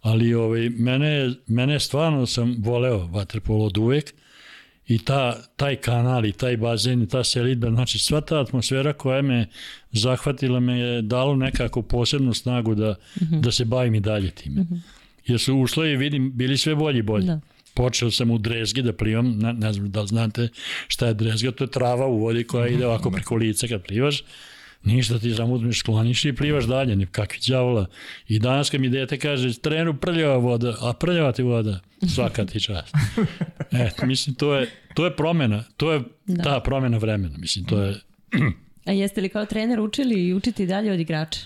Ali 0.00 0.34
ovaj, 0.34 0.68
mene, 0.68 1.34
mene 1.46 1.80
stvarno 1.80 2.26
sam 2.26 2.56
voleo 2.58 3.06
vaterpolo 3.06 3.64
od 3.64 3.78
uvek 3.78 4.14
i 4.86 4.98
ta, 4.98 5.42
taj 5.56 5.76
kanal 5.76 6.24
i 6.24 6.32
taj 6.32 6.56
bazen 6.56 7.02
i 7.02 7.08
ta 7.08 7.24
selitba, 7.24 7.70
znači 7.70 7.98
sva 7.98 8.20
ta 8.20 8.40
atmosfera 8.40 8.92
koja 8.92 9.22
me 9.22 9.46
zahvatila 9.92 10.60
me 10.60 10.78
je 10.78 11.02
dalo 11.02 11.36
nekako 11.36 11.82
posebnu 11.82 12.34
snagu 12.34 12.74
da, 12.74 12.94
mhm. 13.22 13.34
-huh. 13.34 13.40
da 13.40 13.52
se 13.52 13.64
bavim 13.64 13.94
i 13.94 14.00
dalje 14.00 14.30
time. 14.30 14.60
Uh 14.60 14.66
-huh. 14.66 14.80
Jer 15.26 15.40
su 15.40 15.56
uslovi, 15.56 15.96
vidim, 15.96 16.32
bili 16.34 16.58
sve 16.58 16.74
bolji 16.74 16.98
i 16.98 17.02
bolji. 17.02 17.26
Da. 17.26 17.40
Počeo 17.74 18.10
sam 18.10 18.30
u 18.30 18.38
drezgi 18.38 18.82
da 18.82 18.92
plivam, 18.92 19.38
ne, 19.38 19.52
ne 19.52 19.72
znam 19.72 19.90
da 19.90 20.00
li 20.00 20.08
znate 20.08 20.48
šta 20.88 21.06
je 21.06 21.14
drezga, 21.14 21.50
to 21.50 21.64
je 21.64 21.70
trava 21.70 22.06
u 22.06 22.18
vodi 22.18 22.44
koja 22.44 22.68
ide 22.68 22.86
ovako 22.86 23.10
preko 23.10 23.36
lica 23.36 23.66
kad 23.68 23.86
plivaš. 23.86 24.24
Ništa 24.84 25.18
ti 25.18 25.34
samo 25.34 25.54
uzmeš, 25.54 25.78
skloniš 25.78 26.24
i 26.24 26.32
plivaš 26.32 26.64
dalje, 26.64 26.96
ne 26.96 27.06
kakvi 27.06 27.38
đavola. 27.48 27.86
I 28.28 28.38
danas 28.38 28.70
kad 28.70 28.80
mi 28.80 28.88
dete 28.88 29.18
kaže, 29.18 29.58
trenu 29.58 29.94
prljava 29.96 30.36
voda, 30.36 30.76
a 30.80 30.92
prljava 30.92 31.32
ti 31.32 31.42
voda, 31.42 31.80
svaka 32.14 32.44
ti 32.44 32.60
čast. 32.60 32.94
E, 33.72 33.90
mislim, 34.06 34.36
to 34.36 34.54
je, 34.54 34.70
to 34.94 35.04
je 35.04 35.16
promena, 35.16 35.64
to 35.76 35.92
je 35.92 36.02
da. 36.26 36.42
ta 36.42 36.60
promena 36.60 36.98
vremena, 36.98 37.38
mislim, 37.38 37.64
to 37.64 37.82
je... 37.82 37.94
a 38.86 38.92
jeste 38.92 39.20
li 39.20 39.28
kao 39.28 39.46
trener 39.46 39.80
učili 39.80 40.26
i 40.26 40.34
učiti 40.34 40.66
dalje 40.66 40.92
od 40.92 41.00
igrača? 41.00 41.40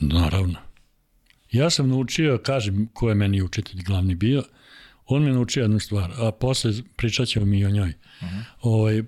Naravno. 0.00 0.58
Ja 1.50 1.70
sam 1.70 1.88
naučio, 1.88 2.38
kažem 2.38 2.88
ko 2.92 3.08
je 3.08 3.14
meni 3.14 3.42
učitelj 3.42 3.82
glavni 3.82 4.14
bio, 4.14 4.42
on 5.06 5.22
me 5.22 5.32
naučio 5.32 5.62
jednu 5.62 5.78
stvar, 5.78 6.10
a 6.16 6.30
posle 6.30 6.72
pričat 6.96 7.28
ćemo 7.28 7.46
mi 7.46 7.64
o 7.64 7.70
njoj. 7.70 7.88
Uh 7.88 8.28
-huh. 8.28 8.42
ovaj, 8.60 9.00
uh, 9.00 9.06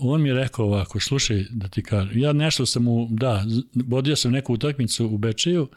on 0.00 0.22
mi 0.22 0.28
je 0.28 0.34
rekao 0.34 0.66
ovako, 0.66 1.00
slušaj 1.00 1.44
da 1.50 1.68
ti 1.68 1.82
kažem, 1.82 2.18
ja 2.18 2.32
nešto 2.32 2.66
sam 2.66 2.82
mu, 2.82 3.08
da, 3.10 3.44
vodio 3.74 4.16
sam 4.16 4.32
neku 4.32 4.54
utakmicu 4.54 5.06
u 5.06 5.18
Bečeju, 5.18 5.68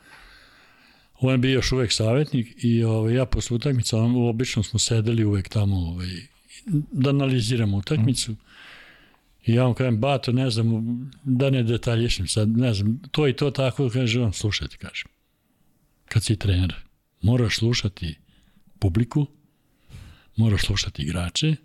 on 1.20 1.32
je 1.32 1.38
bio 1.38 1.54
još 1.54 1.72
uvek 1.72 1.92
savjetnik 1.92 2.64
i 2.64 2.84
ovaj, 2.84 3.14
ja 3.14 3.26
posle 3.26 3.56
utakmica, 3.56 3.98
on, 3.98 4.30
obično 4.30 4.64
smo 4.64 4.80
sedeli 4.80 5.26
uvek 5.26 5.50
tamo 5.50 5.76
ovaj, 5.76 6.08
da 6.92 7.10
analiziramo 7.10 7.78
utakmicu. 7.78 8.32
Uh 8.32 8.38
-huh. 8.38 8.42
I 9.46 9.54
ja 9.54 9.64
vam 9.64 9.74
kažem, 9.74 9.98
Bato, 9.98 10.32
ne 10.32 10.50
znam, 10.50 11.12
da 11.24 11.50
ne 11.50 11.64
detaljišem 11.64 12.28
sad, 12.28 12.50
ne 12.50 12.74
znam, 12.74 13.00
to 13.12 13.28
i 13.28 13.34
to 13.34 13.52
tako, 13.52 13.90
kaže 13.90 14.22
on, 14.22 14.34
slušajte, 14.34 14.78
kažem, 14.78 15.08
kad 16.06 16.24
si 16.24 16.36
trener, 16.36 16.76
moraš 17.22 17.58
slušati 17.58 18.16
publiku, 18.80 19.28
moraš 20.36 20.66
slušati 20.66 21.02
igrače, 21.02 21.56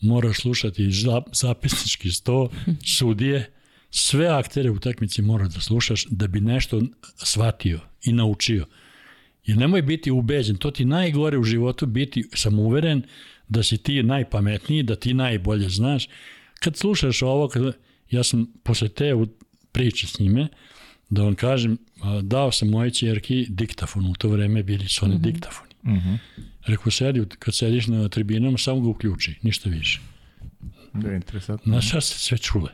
moraš 0.00 0.40
slušati 0.40 0.90
zapisnički 1.32 2.10
sto, 2.10 2.50
sudije, 2.98 3.50
sve 3.90 4.26
aktere 4.26 4.70
u 4.70 4.78
takmici 4.78 5.22
moraš 5.22 5.48
da 5.48 5.60
slušaš 5.60 6.06
da 6.10 6.26
bi 6.26 6.40
nešto 6.40 6.82
shvatio 7.16 7.80
i 8.04 8.12
naučio. 8.12 8.66
Jer 9.44 9.58
nemoj 9.58 9.82
biti 9.82 10.10
ubeđen, 10.10 10.56
to 10.56 10.70
ti 10.70 10.84
najgore 10.84 11.38
u 11.38 11.44
životu 11.44 11.86
biti 11.86 12.28
samouveren 12.34 13.02
da 13.48 13.62
si 13.62 13.78
ti 13.78 14.02
najpametniji, 14.02 14.82
da 14.82 14.96
ti 14.96 15.14
najbolje 15.14 15.68
znaš. 15.68 16.08
Kad 16.60 16.76
slušaš 16.76 17.22
ovo, 17.22 17.48
kad, 17.48 17.62
ja 18.10 18.22
sam 18.22 18.52
posle 18.62 18.88
te 18.88 19.12
priče 19.72 20.06
s 20.06 20.18
njime, 20.18 20.48
da 21.10 21.22
vam 21.22 21.34
kažem, 21.34 21.78
dao 22.22 22.52
sam 22.52 22.68
moje 22.68 22.90
čerki 22.90 23.46
diktafon, 23.48 24.06
u 24.06 24.14
to 24.14 24.28
vreme 24.28 24.62
bili 24.62 24.88
su 24.88 25.04
oni 25.04 25.14
mm 25.14 25.18
-hmm. 25.18 25.22
diktafoni. 25.22 25.74
Mm 25.82 25.92
-hmm. 25.92 26.18
Rekao, 26.66 26.90
sedi, 26.90 27.22
kad 27.38 27.54
sediš 27.54 27.86
na 27.86 28.08
tribinama, 28.08 28.58
samo 28.58 28.80
ga 28.80 28.88
uključi, 28.88 29.34
ništa 29.42 29.70
više. 29.70 30.00
Da 30.92 31.10
je 31.10 31.16
interesantno. 31.16 31.72
Znaš 31.72 31.88
šta 31.88 32.00
se 32.00 32.18
sve 32.18 32.38
čule? 32.38 32.70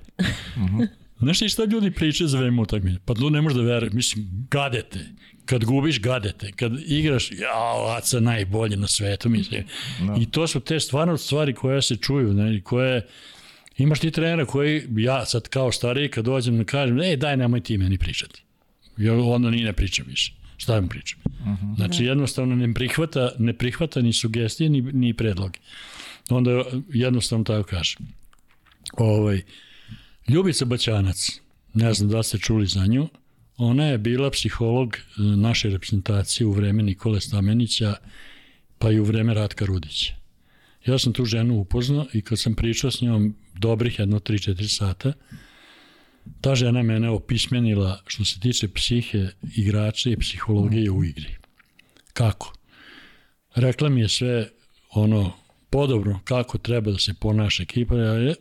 Znaš 1.20 1.38
ti 1.38 1.48
šta 1.48 1.64
ljudi 1.64 1.90
pričaju 1.90 2.29
za 2.29 2.38
vreme 2.38 2.62
utakmice? 2.62 2.98
Pa 3.05 3.14
tu 3.14 3.31
ne 3.31 3.40
možeš 3.40 3.57
da 3.57 3.62
veruješ, 3.62 3.92
mislim, 3.92 4.46
gadete. 4.50 4.98
Kad 5.44 5.64
gubiš, 5.64 6.00
gadete. 6.00 6.53
Kad 6.53 6.72
igraš, 6.87 7.31
jao, 7.33 7.96
Aca 7.96 8.20
najbolje 8.20 8.76
na 8.76 8.87
svetu, 8.87 9.29
mislim. 9.29 9.64
No. 10.00 10.07
Da. 10.07 10.22
I 10.22 10.26
to 10.26 10.46
su 10.46 10.61
te 10.61 10.81
stvarno 10.81 11.16
stvari 11.16 11.55
koje 11.55 11.83
se 11.83 11.96
čuju, 11.96 12.35
ne, 12.35 12.61
koje... 12.61 13.07
Imaš 13.79 14.00
ti 14.00 14.11
trenera 14.11 14.44
koji, 14.44 14.87
ja 14.96 15.26
sad 15.26 15.48
kao 15.48 15.72
stariji, 15.72 16.09
kad 16.09 16.24
dođem 16.24 16.59
da 16.59 16.64
kažem, 16.64 17.00
ej, 17.00 17.16
daj, 17.16 17.37
nemoj 17.37 17.61
ti 17.61 17.79
meni 17.79 17.98
pričati. 17.98 18.42
Ja 18.96 19.14
onda 19.14 19.50
ni 19.50 19.62
ne 19.62 19.72
pričam 19.72 20.07
više. 20.09 20.33
Šta 20.61 20.75
vam 20.75 20.88
pričam? 20.88 21.20
Uh 21.25 21.46
mhm. 21.46 21.66
-huh. 21.66 21.77
Znači, 21.77 22.05
jednostavno 22.05 22.57
ne 22.57 22.75
prihvata, 22.75 23.33
ne 23.38 23.53
prihvata 23.53 24.01
ni 24.01 24.12
sugestije, 24.12 24.70
ni, 24.70 24.81
ni 24.83 25.14
predloge. 25.14 25.59
Onda 26.31 26.64
jednostavno 26.92 27.44
tako 27.44 27.68
kažem. 27.68 28.07
Ovaj, 28.92 29.42
Ljubica 30.29 30.64
Baćanac, 30.64 31.40
ne 31.75 31.94
znam 31.94 32.11
da 32.11 32.23
ste 32.23 32.38
čuli 32.38 32.66
za 32.66 32.87
nju, 32.87 33.09
ona 33.57 33.85
je 33.85 33.99
bila 33.99 34.31
psiholog 34.31 34.96
e, 34.96 35.01
naše 35.23 35.70
reprezentacije 35.70 36.46
u 36.46 36.53
vreme 36.53 36.83
Nikole 36.83 37.20
Stamenića, 37.20 37.94
pa 38.79 38.90
i 38.90 38.99
u 38.99 39.05
vreme 39.05 39.35
Ratka 39.35 39.64
Rudića. 39.64 40.14
Ja 40.87 40.99
sam 40.99 41.12
tu 41.12 41.25
ženu 41.25 41.57
upoznao 41.57 42.07
i 42.12 42.23
kad 42.23 42.38
sam 42.38 42.55
pričao 42.55 42.90
s 42.90 43.01
njom 43.01 43.35
dobrih 43.55 43.99
jedno 43.99 44.18
3-4 44.18 44.77
sata, 44.77 45.12
ta 46.40 46.54
žena 46.54 46.82
mene 46.82 47.10
opismenila 47.10 48.02
što 48.06 48.24
se 48.24 48.40
tiče 48.40 48.68
psihe, 48.68 49.28
igrača 49.56 50.10
i 50.10 50.16
psihologije 50.16 50.90
u 50.90 51.04
igri. 51.04 51.36
Kako? 52.12 52.52
Rekla 53.54 53.88
mi 53.88 54.00
je 54.00 54.08
sve 54.08 54.48
ono 54.90 55.32
podobno 55.70 56.20
kako 56.24 56.58
treba 56.58 56.90
da 56.90 56.98
se 56.98 57.14
ponaša 57.14 57.62
ekipa 57.62 57.94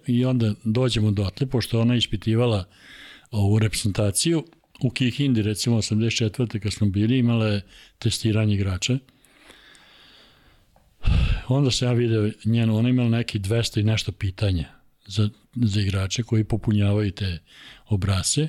i 0.08 0.26
onda 0.26 0.54
dođemo 0.64 1.12
do 1.12 1.24
atle, 1.24 1.48
pošto 1.48 1.82
ona 1.82 1.96
ispitivala 1.96 2.66
ovu 3.32 3.60
reprezentaciju 3.60 4.44
u 4.82 4.90
Kihindi, 4.90 5.42
recimo 5.42 5.78
84. 5.78 6.60
kad 6.60 6.74
smo 6.74 6.90
bili, 6.90 7.18
imala 7.18 7.48
je 7.48 7.62
testiranje 8.00 8.56
igrača. 8.56 8.98
Onda 11.48 11.72
sam 11.72 11.88
ja 11.88 11.94
video 11.94 12.30
njenu, 12.46 12.78
ona 12.78 12.90
imala 12.90 13.10
neki 13.10 13.40
200 13.40 13.80
i 13.80 13.84
nešto 13.84 14.12
pitanja 14.12 14.79
za, 15.10 15.30
za 15.56 15.82
igrače 15.82 16.24
koji 16.24 16.44
popunjavaju 16.44 17.12
te 17.12 17.38
obrase. 17.88 18.48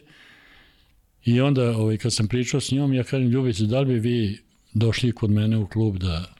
I 1.24 1.40
onda, 1.40 1.76
ovaj, 1.76 1.96
kad 1.96 2.12
sam 2.12 2.28
pričao 2.28 2.60
s 2.60 2.70
njom, 2.70 2.94
ja 2.94 3.04
kažem, 3.04 3.28
Ljubice, 3.28 3.64
da 3.64 3.80
li 3.80 3.86
bi 3.86 4.08
vi 4.08 4.38
došli 4.72 5.12
kod 5.12 5.30
mene 5.30 5.58
u 5.58 5.66
klub 5.66 5.98
da 5.98 6.34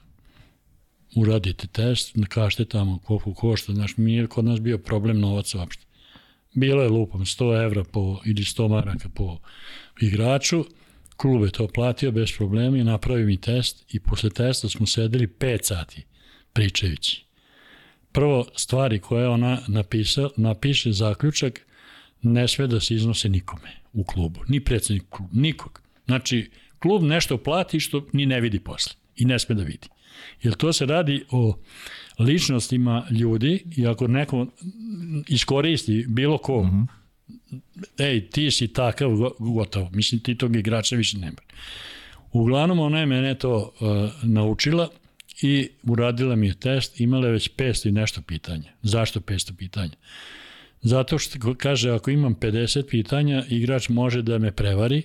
uradite 1.15 1.67
test, 1.67 2.15
kažete 2.29 2.65
tamo 2.65 2.99
koliko 2.99 3.33
košta, 3.33 3.73
znaš, 3.73 3.97
mi 3.97 4.27
kod 4.27 4.45
nas 4.45 4.59
bio 4.59 4.77
problem 4.77 5.19
novaca 5.19 5.59
uopšte. 5.59 5.85
Bilo 6.53 6.83
je 6.83 6.89
lupom 6.89 7.21
100 7.21 7.65
evra 7.65 7.83
po, 7.83 8.21
ili 8.25 8.43
100 8.43 8.69
maraka 8.69 9.09
po 9.09 9.37
igraču, 10.01 10.65
klub 11.17 11.43
je 11.43 11.51
to 11.51 11.67
platio 11.67 12.11
bez 12.11 12.29
problema 12.37 12.77
i 12.77 12.83
napravio 12.83 13.25
mi 13.25 13.37
test 13.37 13.85
i 13.93 13.99
posle 13.99 14.29
testa 14.29 14.69
smo 14.69 14.87
sedeli 14.87 15.27
5 15.27 15.63
sati 15.63 16.05
pričajući. 16.53 17.25
Prvo, 18.11 18.45
stvari 18.55 18.99
koje 18.99 19.27
ona 19.27 19.59
napisa, 19.67 20.29
napiše 20.37 20.91
zaključak, 20.91 21.61
ne 22.21 22.47
sve 22.47 22.67
da 22.67 22.79
se 22.79 22.95
iznose 22.95 23.29
nikome 23.29 23.71
u 23.93 24.03
klubu, 24.03 24.39
ni 24.47 24.59
predsednik 24.59 25.03
klubu, 25.09 25.31
nikog. 25.33 25.81
Znači, 26.05 26.51
klub 26.79 27.03
nešto 27.03 27.37
plati 27.37 27.79
što 27.79 28.07
ni 28.13 28.25
ne 28.25 28.41
vidi 28.41 28.59
posle 28.59 28.93
i 29.15 29.25
ne 29.25 29.39
sme 29.39 29.55
da 29.55 29.63
vidi. 29.63 29.87
Jer 30.43 30.55
to 30.55 30.73
se 30.73 30.85
radi 30.85 31.25
o 31.31 31.57
ličnostima 32.19 33.07
ljudi 33.11 33.63
i 33.77 33.87
ako 33.87 34.07
neko 34.07 34.47
iskoristi 35.27 36.05
bilo 36.07 36.37
ko, 36.37 36.63
mm 36.63 36.69
-hmm. 36.69 36.87
ej, 37.97 38.29
ti 38.29 38.51
si 38.51 38.67
takav, 38.67 39.09
gotovo. 39.39 39.89
Mislim, 39.93 40.21
ti 40.21 40.35
tog 40.35 40.55
igrača 40.55 40.95
više 40.95 41.17
nema. 41.17 41.37
Uglavnom, 42.31 42.79
ona 42.79 42.99
je 42.99 43.05
mene 43.05 43.35
to 43.35 43.57
uh, 43.79 44.11
naučila 44.23 44.89
i 45.41 45.69
uradila 45.83 46.35
mi 46.35 46.47
je 46.47 46.53
test, 46.53 46.99
imala 46.99 47.25
je 47.25 47.31
već 47.31 47.51
500 47.55 47.87
i 47.87 47.91
nešto 47.91 48.21
pitanja. 48.21 48.71
Zašto 48.81 49.19
500 49.19 49.57
pitanja? 49.57 49.95
Zato 50.81 51.17
što 51.17 51.55
kaže, 51.55 51.91
ako 51.91 52.11
imam 52.11 52.35
50 52.35 52.89
pitanja, 52.89 53.43
igrač 53.49 53.89
može 53.89 54.21
da 54.21 54.37
me 54.37 54.51
prevari, 54.51 55.03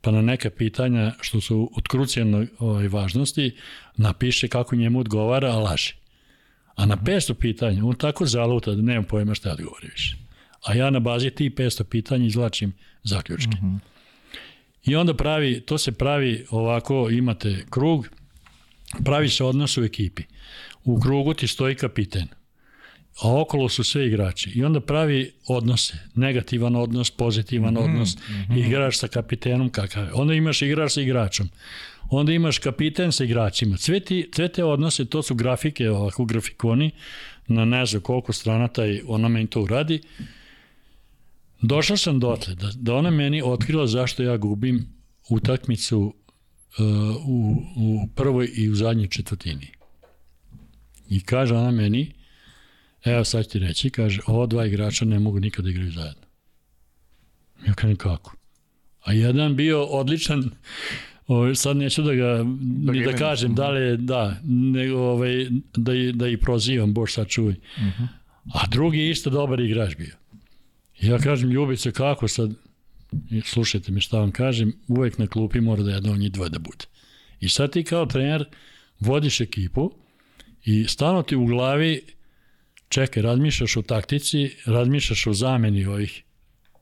pa 0.00 0.10
na 0.10 0.22
neka 0.22 0.50
pitanja 0.50 1.12
što 1.20 1.40
su 1.40 1.70
od 1.76 1.88
krucijalne 1.88 2.46
ovaj, 2.58 2.88
važnosti 2.88 3.56
napiše 3.96 4.48
kako 4.48 4.76
njemu 4.76 5.00
odgovara, 5.00 5.48
a 5.48 5.58
laže. 5.58 5.94
A 6.74 6.86
na 6.86 6.96
500 6.96 7.34
pitanja 7.34 7.84
on 7.84 7.94
tako 7.94 8.26
zaluta 8.26 8.74
da 8.74 8.82
nemam 8.82 9.04
pojma 9.04 9.34
šta 9.34 9.52
odgovori 9.52 9.88
više. 9.92 10.16
A 10.66 10.74
ja 10.74 10.90
na 10.90 11.00
bazi 11.00 11.30
tih 11.30 11.52
500 11.52 11.84
pitanja 11.84 12.26
izlačim 12.26 12.72
zaključke. 13.02 13.56
Mm 13.62 13.66
-hmm. 13.66 13.78
I 14.84 14.96
onda 14.96 15.14
pravi, 15.14 15.60
to 15.60 15.78
se 15.78 15.92
pravi 15.92 16.46
ovako, 16.50 17.08
imate 17.10 17.64
krug, 17.70 18.08
pravi 19.04 19.28
se 19.28 19.44
odnos 19.44 19.76
u 19.76 19.84
ekipi. 19.84 20.22
U 20.84 21.00
krugu 21.00 21.34
ti 21.34 21.46
stoji 21.46 21.74
kapiten, 21.74 22.28
a 23.22 23.40
okolo 23.40 23.68
su 23.68 23.84
sve 23.84 24.06
igrači. 24.06 24.50
I 24.50 24.64
onda 24.64 24.80
pravi 24.80 25.32
odnose, 25.46 25.98
negativan 26.14 26.76
odnos, 26.76 27.10
pozitivan 27.10 27.74
mm 27.74 27.76
-hmm, 27.76 27.84
odnos, 27.84 28.16
mm 28.16 28.32
-hmm. 28.32 28.66
igraš 28.66 28.98
sa 28.98 29.08
kapitenom 29.08 29.70
kakav 29.70 30.04
je. 30.04 30.12
Onda 30.12 30.34
imaš 30.34 30.62
igrač 30.62 30.92
sa 30.92 31.00
igračom. 31.00 31.48
Onda 32.10 32.32
imaš 32.32 32.58
kapiten 32.58 33.12
sa 33.12 33.24
igračima. 33.24 33.76
Sve, 33.76 34.00
ti, 34.00 34.30
sve 34.34 34.48
te 34.48 34.64
odnose, 34.64 35.04
to 35.04 35.22
su 35.22 35.34
grafike, 35.34 35.90
ovako 35.90 36.24
grafikoni, 36.24 36.90
na 37.46 37.64
ne 37.64 37.86
znam 37.86 38.02
koliko 38.02 38.32
strana 38.32 38.68
taj, 38.68 39.00
ona 39.06 39.28
meni 39.28 39.46
to 39.46 39.62
uradi. 39.62 40.00
Došao 41.62 41.96
sam 41.96 42.20
dotle, 42.20 42.54
da, 42.54 42.70
da 42.74 42.94
ona 42.94 43.10
meni 43.10 43.42
otkrila 43.44 43.86
zašto 43.86 44.22
ja 44.22 44.36
gubim 44.36 44.86
utakmicu 45.30 46.14
u, 47.26 47.62
u 47.76 48.08
prvoj 48.14 48.50
i 48.54 48.68
u 48.68 48.74
zadnjoj 48.74 49.08
četvrtini. 49.08 49.66
I 51.08 51.20
kaže 51.20 51.54
ona 51.54 51.70
meni, 51.70 52.12
evo 53.04 53.24
sad 53.24 53.48
ti 53.48 53.58
reći, 53.58 53.90
kaže, 53.90 54.20
ova 54.26 54.46
dva 54.46 54.66
igrača 54.66 55.04
ne 55.04 55.18
mogu 55.18 55.40
nikada 55.40 55.66
da 55.66 55.70
igraju 55.70 55.90
zajedno. 55.90 56.22
Ja 57.66 57.74
kažem 57.74 57.96
kako? 57.96 58.36
A 59.04 59.12
jedan 59.12 59.56
bio 59.56 59.84
odličan, 59.84 60.50
ovaj, 61.26 61.54
sad 61.54 61.76
neću 61.76 62.02
da 62.02 62.14
ga, 62.14 62.44
da 62.58 62.92
ni 62.92 63.04
da 63.04 63.12
kažem, 63.12 63.54
da 63.54 63.70
li 63.70 63.96
da, 63.96 64.40
nego 64.44 64.98
ovaj, 64.98 65.46
da, 65.76 65.92
da 66.12 66.28
i 66.28 66.36
prozivam, 66.36 66.94
boš 66.94 67.14
sad 67.14 67.28
čuj. 67.28 67.50
Uh 67.76 67.82
mhm. 67.82 68.02
-huh. 68.02 68.08
A 68.54 68.66
drugi 68.66 69.10
isto 69.10 69.30
dobar 69.30 69.60
igrač 69.60 69.96
bio. 69.96 70.14
Ja 71.00 71.18
kažem, 71.18 71.50
Ljubice, 71.50 71.92
kako 71.92 72.28
sad, 72.28 72.54
slušajte 73.44 73.92
me 73.92 74.00
šta 74.00 74.18
vam 74.18 74.32
kažem, 74.32 74.72
uvek 74.88 75.18
na 75.18 75.26
klupi 75.26 75.60
mora 75.60 75.82
da 75.82 75.90
jedno 75.90 76.12
od 76.12 76.18
njih 76.18 76.32
dvoje 76.32 76.50
da 76.50 76.58
bude. 76.58 76.84
I 77.40 77.48
sad 77.48 77.72
ti 77.72 77.84
kao 77.84 78.06
trener 78.06 78.44
vodiš 79.00 79.40
ekipu 79.40 79.92
i 80.64 80.84
stalno 80.88 81.22
ti 81.22 81.36
u 81.36 81.46
glavi 81.46 82.02
čekaj, 82.88 83.22
razmišljaš 83.22 83.76
o 83.76 83.82
taktici, 83.82 84.50
razmišljaš 84.66 85.26
o 85.26 85.32
zameni 85.32 85.84
ovih 85.84 86.22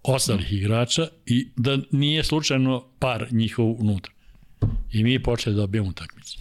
ostalih 0.03 0.53
igrača 0.53 1.09
i 1.27 1.49
da 1.57 1.79
nije 1.91 2.25
slučajno 2.25 2.85
par 2.99 3.27
njihov 3.31 3.81
unutra. 3.81 4.13
I 4.93 5.05
mi 5.05 5.23
počeli 5.23 5.57
da 5.57 5.61
dobijemo 5.61 5.89
utakmice. 5.89 6.39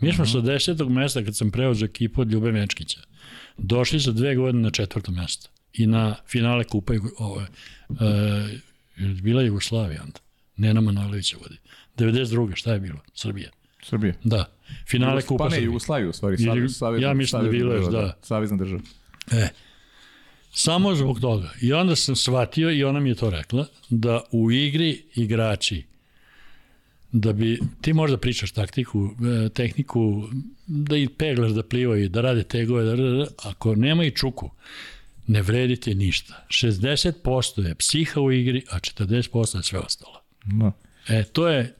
Mi 0.00 0.12
smo 0.12 0.26
sa 0.26 0.40
desetog 0.40 0.90
mesta, 0.90 1.24
kad 1.24 1.36
sam 1.36 1.50
preuzeo 1.50 1.86
ekipu 1.86 2.20
od 2.20 2.32
Ljube 2.32 2.52
Mečkića, 2.52 3.00
došli 3.58 3.98
za 3.98 4.12
dve 4.12 4.34
godine 4.34 4.62
na 4.62 4.70
četvrto 4.70 5.12
mesto 5.12 5.48
i 5.72 5.86
na 5.86 6.16
finale 6.28 6.64
kupa 6.64 6.92
ove, 7.18 7.44
e, 7.44 8.58
bila 8.96 9.42
Jugoslavija 9.42 10.02
onda. 10.02 10.18
Nena 10.56 10.80
Manojlovića 10.80 11.36
vodi. 11.42 11.56
92. 11.96 12.56
šta 12.56 12.72
je 12.72 12.80
bilo? 12.80 12.98
Srbija. 13.14 13.50
Srbija. 13.82 14.14
Da. 14.24 14.44
Finale 14.88 15.22
kupa 15.22 15.44
Pa 15.44 15.50
ne, 15.50 15.62
Jugoslaviju 15.62 16.10
u 16.10 16.12
stvari. 16.12 16.38
Savez, 16.38 16.76
savez, 16.76 17.02
ja 17.02 17.14
mislim 17.14 17.42
da 17.42 17.50
bilo 17.50 17.74
je, 17.74 17.90
da. 17.90 18.18
Savezna 18.22 18.56
država. 18.56 18.80
E, 19.32 19.48
samo 20.52 20.94
zbog 20.94 21.20
toga. 21.20 21.50
I 21.60 21.72
onda 21.72 21.96
sam 21.96 22.16
shvatio, 22.16 22.70
i 22.70 22.84
ona 22.84 23.00
mi 23.00 23.08
je 23.08 23.14
to 23.14 23.30
rekla, 23.30 23.66
da 23.88 24.20
u 24.30 24.52
igri 24.52 25.02
igrači, 25.14 25.84
da 27.12 27.32
bi, 27.32 27.60
ti 27.80 27.92
možda 27.92 28.16
pričaš 28.16 28.52
taktiku, 28.52 29.10
e, 29.44 29.48
tehniku, 29.48 30.28
da 30.66 30.96
i 30.96 31.08
peglaš 31.08 31.50
da 31.50 31.62
plivaju, 31.62 32.08
da 32.08 32.20
rade 32.20 32.42
tegove, 32.42 32.84
da, 32.84 32.96
da, 32.96 33.10
da, 33.10 33.26
ako 33.42 33.74
nema 33.74 34.04
i 34.04 34.10
čuku, 34.10 34.50
ne 35.26 35.42
vredite 35.42 35.94
ništa. 35.94 36.46
60% 36.48 37.66
je 37.66 37.74
psiha 37.74 38.20
u 38.20 38.32
igri, 38.32 38.62
a 38.70 38.78
40% 38.78 39.56
je 39.56 39.62
sve 39.62 39.78
ostalo. 39.78 40.22
No. 40.44 40.72
E, 41.08 41.24
to 41.24 41.48
je, 41.48 41.74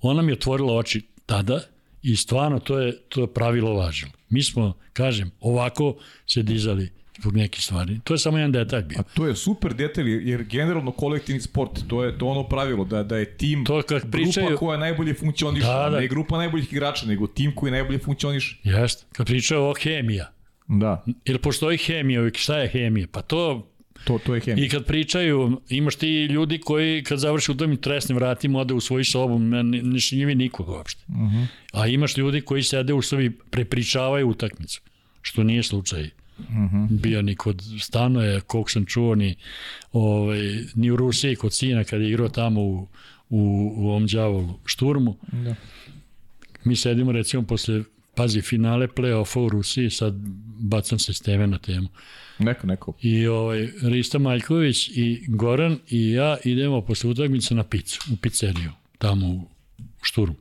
ona 0.00 0.22
mi 0.22 0.32
je 0.32 0.34
otvorila 0.34 0.76
oči 0.76 1.02
tada 1.26 1.60
i 2.02 2.16
stvarno 2.16 2.58
to 2.58 2.78
je, 2.78 2.98
to 3.08 3.20
je 3.20 3.34
pravilo 3.34 3.74
važilo. 3.74 4.12
Mi 4.28 4.42
smo, 4.42 4.76
kažem, 4.92 5.30
ovako 5.40 5.96
se 6.26 6.42
dizali 6.42 6.90
zbog 7.20 7.36
nekih 7.36 7.64
stvari. 7.64 8.00
To 8.04 8.14
je 8.14 8.18
samo 8.18 8.38
jedan 8.38 8.52
detalj 8.52 8.82
bio. 8.82 8.98
A 8.98 9.02
to 9.02 9.26
je 9.26 9.36
super 9.36 9.74
detalj, 9.74 10.28
jer 10.30 10.42
generalno 10.42 10.92
kolektivni 10.92 11.40
sport, 11.40 11.70
to 11.88 12.04
je 12.04 12.18
to 12.18 12.26
ono 12.26 12.48
pravilo, 12.48 12.84
da, 12.84 13.02
da 13.02 13.16
je 13.16 13.36
tim 13.36 13.64
to 13.64 13.82
kad 13.82 14.10
pričaju, 14.10 14.46
grupa 14.46 14.58
koja 14.58 14.78
najbolje 14.78 15.14
funkcioniše, 15.14 15.66
da, 15.66 15.88
da. 15.90 16.00
ne 16.00 16.08
grupa 16.08 16.36
najboljih 16.36 16.72
igrača, 16.72 17.06
nego 17.06 17.26
tim 17.26 17.54
koji 17.54 17.72
najbolje 17.72 17.98
funkcioniše. 17.98 18.56
Jeste, 18.64 19.04
kad 19.12 19.26
pričaju 19.26 19.62
o 19.62 19.74
hemija, 19.74 20.32
Da. 20.70 21.04
Jer 21.24 21.38
postoji 21.38 21.78
hemija, 21.78 22.30
šta 22.34 22.58
je 22.58 22.68
hemija? 22.68 23.06
Pa 23.12 23.22
to 23.22 23.70
To, 24.04 24.18
to 24.18 24.34
je 24.34 24.40
hemija. 24.40 24.66
I 24.66 24.68
kad 24.68 24.84
pričaju, 24.84 25.60
imaš 25.68 25.96
ti 25.96 26.24
ljudi 26.24 26.58
koji 26.58 27.04
kad 27.04 27.18
završi 27.18 27.52
u 27.52 27.56
tom 27.56 27.72
i 27.72 27.80
tresnim 27.80 28.18
vratima 28.18 28.58
ode 28.58 28.74
u 28.74 28.80
svoju 28.80 29.04
sobu, 29.04 29.38
ne, 29.38 29.62
ne 29.62 30.00
šinjivi 30.00 30.34
nikog 30.34 30.68
uopšte. 30.68 31.04
Uh 31.08 31.14
mhm. 31.14 31.36
-huh. 31.36 31.46
A 31.72 31.86
imaš 31.86 32.16
ljudi 32.16 32.40
koji 32.40 32.62
sede 32.62 32.92
u 32.92 33.02
sobi, 33.02 33.30
prepričavaju 33.30 34.28
utakmicu, 34.28 34.80
što 35.22 35.42
nije 35.42 35.62
slučaj. 35.62 36.10
Uh 36.38 36.50
mhm. 36.50 36.76
-huh. 36.76 37.00
Bio 37.00 37.22
ni 37.22 37.34
kod 37.34 37.62
Stanoje, 37.80 38.40
kog 38.40 38.70
sam 38.70 38.86
čuo, 38.86 39.14
ni, 39.14 39.34
ovaj, 39.92 40.40
ni 40.74 40.90
u 40.90 40.96
Rusiji 40.96 41.36
kod 41.36 41.54
sina 41.54 41.84
kad 41.84 42.00
je 42.00 42.08
igrao 42.08 42.28
tamo 42.28 42.60
u, 42.60 42.88
u, 43.30 43.72
u 43.76 43.88
ovom 43.88 44.06
djavolu 44.06 44.58
šturmu. 44.64 45.16
Da. 45.32 45.54
Mi 46.64 46.76
sedimo 46.76 47.12
recimo 47.12 47.42
posle 47.42 47.82
pazi, 48.14 48.40
finale 48.40 48.88
play-offa 48.88 49.38
u 49.38 49.48
Rusiji, 49.48 49.90
sad 49.90 50.14
bacam 50.60 50.98
se 50.98 51.12
s 51.12 51.20
teme 51.20 51.46
na 51.46 51.58
temu. 51.58 51.88
Neko, 52.38 52.66
neko. 52.66 52.94
I 53.02 53.26
ovaj, 53.26 53.68
Rista 53.82 54.18
Maljković 54.18 54.88
i 54.88 55.24
Goran 55.28 55.78
i 55.88 56.10
ja 56.10 56.36
idemo 56.44 56.80
posle 56.80 57.10
utakmice 57.10 57.54
na 57.54 57.64
picu, 57.64 58.00
u 58.12 58.16
pizzeriju, 58.16 58.70
tamo 58.98 59.26
u 59.26 59.48
Šturmu. 60.02 60.36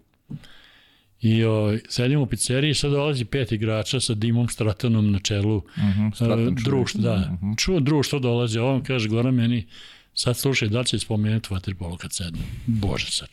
I 1.22 1.44
ovaj, 1.44 1.80
sedimo 1.90 2.22
u 2.22 2.26
pizzeriji, 2.26 2.74
sad 2.74 2.92
dolazi 2.92 3.26
pet 3.26 3.52
igrača 3.52 4.00
sa 4.00 4.14
Dimom 4.14 4.50
Stratanom 4.50 5.12
na 5.12 5.20
čelu 5.20 5.58
uh 5.58 5.64
mhm, 5.78 6.02
-huh, 6.02 6.16
Stratan, 6.16 6.48
uh, 6.48 6.54
društvo, 6.64 7.02
da. 7.02 7.14
Uh 7.14 7.20
mhm. 7.20 7.52
-huh. 7.52 7.58
Čuo 7.58 7.80
društvo 7.80 8.20
dolazi, 8.20 8.60
a 8.60 8.64
on 8.64 8.84
kaže, 8.84 9.10
Goran 9.10 9.36
meni, 9.36 9.68
sad 10.14 10.38
slušaj, 10.38 10.68
da 10.68 10.80
li 10.80 10.86
će 10.86 11.00
spomenuti 11.00 11.48
vaterpolo 11.52 11.98
kad 11.98 12.14
sedne? 12.14 12.42
Bože, 12.66 13.12
sad 13.12 13.30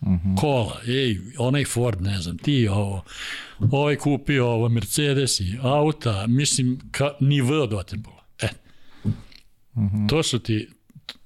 -huh. 0.00 0.36
Kola, 0.40 0.80
ej, 0.86 1.20
onaj 1.38 1.64
Ford, 1.64 2.00
ne 2.00 2.22
znam, 2.22 2.38
ti 2.38 2.68
ovo, 2.68 3.04
ovaj 3.58 3.96
kupio 3.96 4.46
ovo, 4.46 4.68
Mercedesi, 4.68 5.58
auta, 5.62 6.26
mislim, 6.26 6.80
ka, 6.90 7.10
ni 7.20 7.40
V 7.40 7.60
od 7.60 7.70
Waterpola. 7.70 8.22
E, 8.40 8.48
uh 9.04 9.12
-huh. 9.74 10.08
to 10.08 10.22
su 10.22 10.38
ti, 10.38 10.68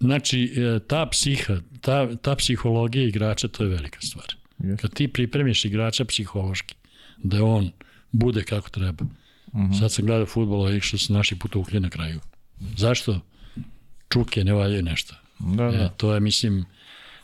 znači, 0.01 0.55
e, 0.57 0.79
ta 0.87 1.07
psiha, 1.07 1.57
ta, 1.81 2.17
ta 2.17 2.37
psihologija 2.37 3.05
igrača, 3.05 3.49
to 3.49 3.63
je 3.63 3.69
velika 3.69 4.01
stvar. 4.01 4.27
Yes. 4.59 4.77
Kad 4.77 4.95
ti 4.95 5.09
pripremiš 5.09 5.65
igrača 5.65 6.05
psihološki, 6.05 6.75
da 7.23 7.45
on 7.45 7.71
bude 8.13 8.45
kako 8.45 8.71
treba. 8.71 9.05
Uh 9.05 9.61
-huh. 9.61 9.79
Sad 9.79 9.93
sam 9.93 10.07
gledao 10.07 10.27
futbol, 10.27 10.61
ovih 10.61 10.83
što 10.83 10.99
su 10.99 11.13
naši 11.13 11.39
putukli 11.39 11.81
na 11.81 11.91
kraju. 11.91 12.21
Zašto? 12.77 13.21
Čuke 14.09 14.45
ne 14.45 14.53
valjaju 14.53 14.83
nešto. 14.83 15.15
Da, 15.39 15.71
da. 15.71 15.85
E, 15.85 15.91
to 15.97 16.15
je, 16.15 16.21
mislim, 16.21 16.65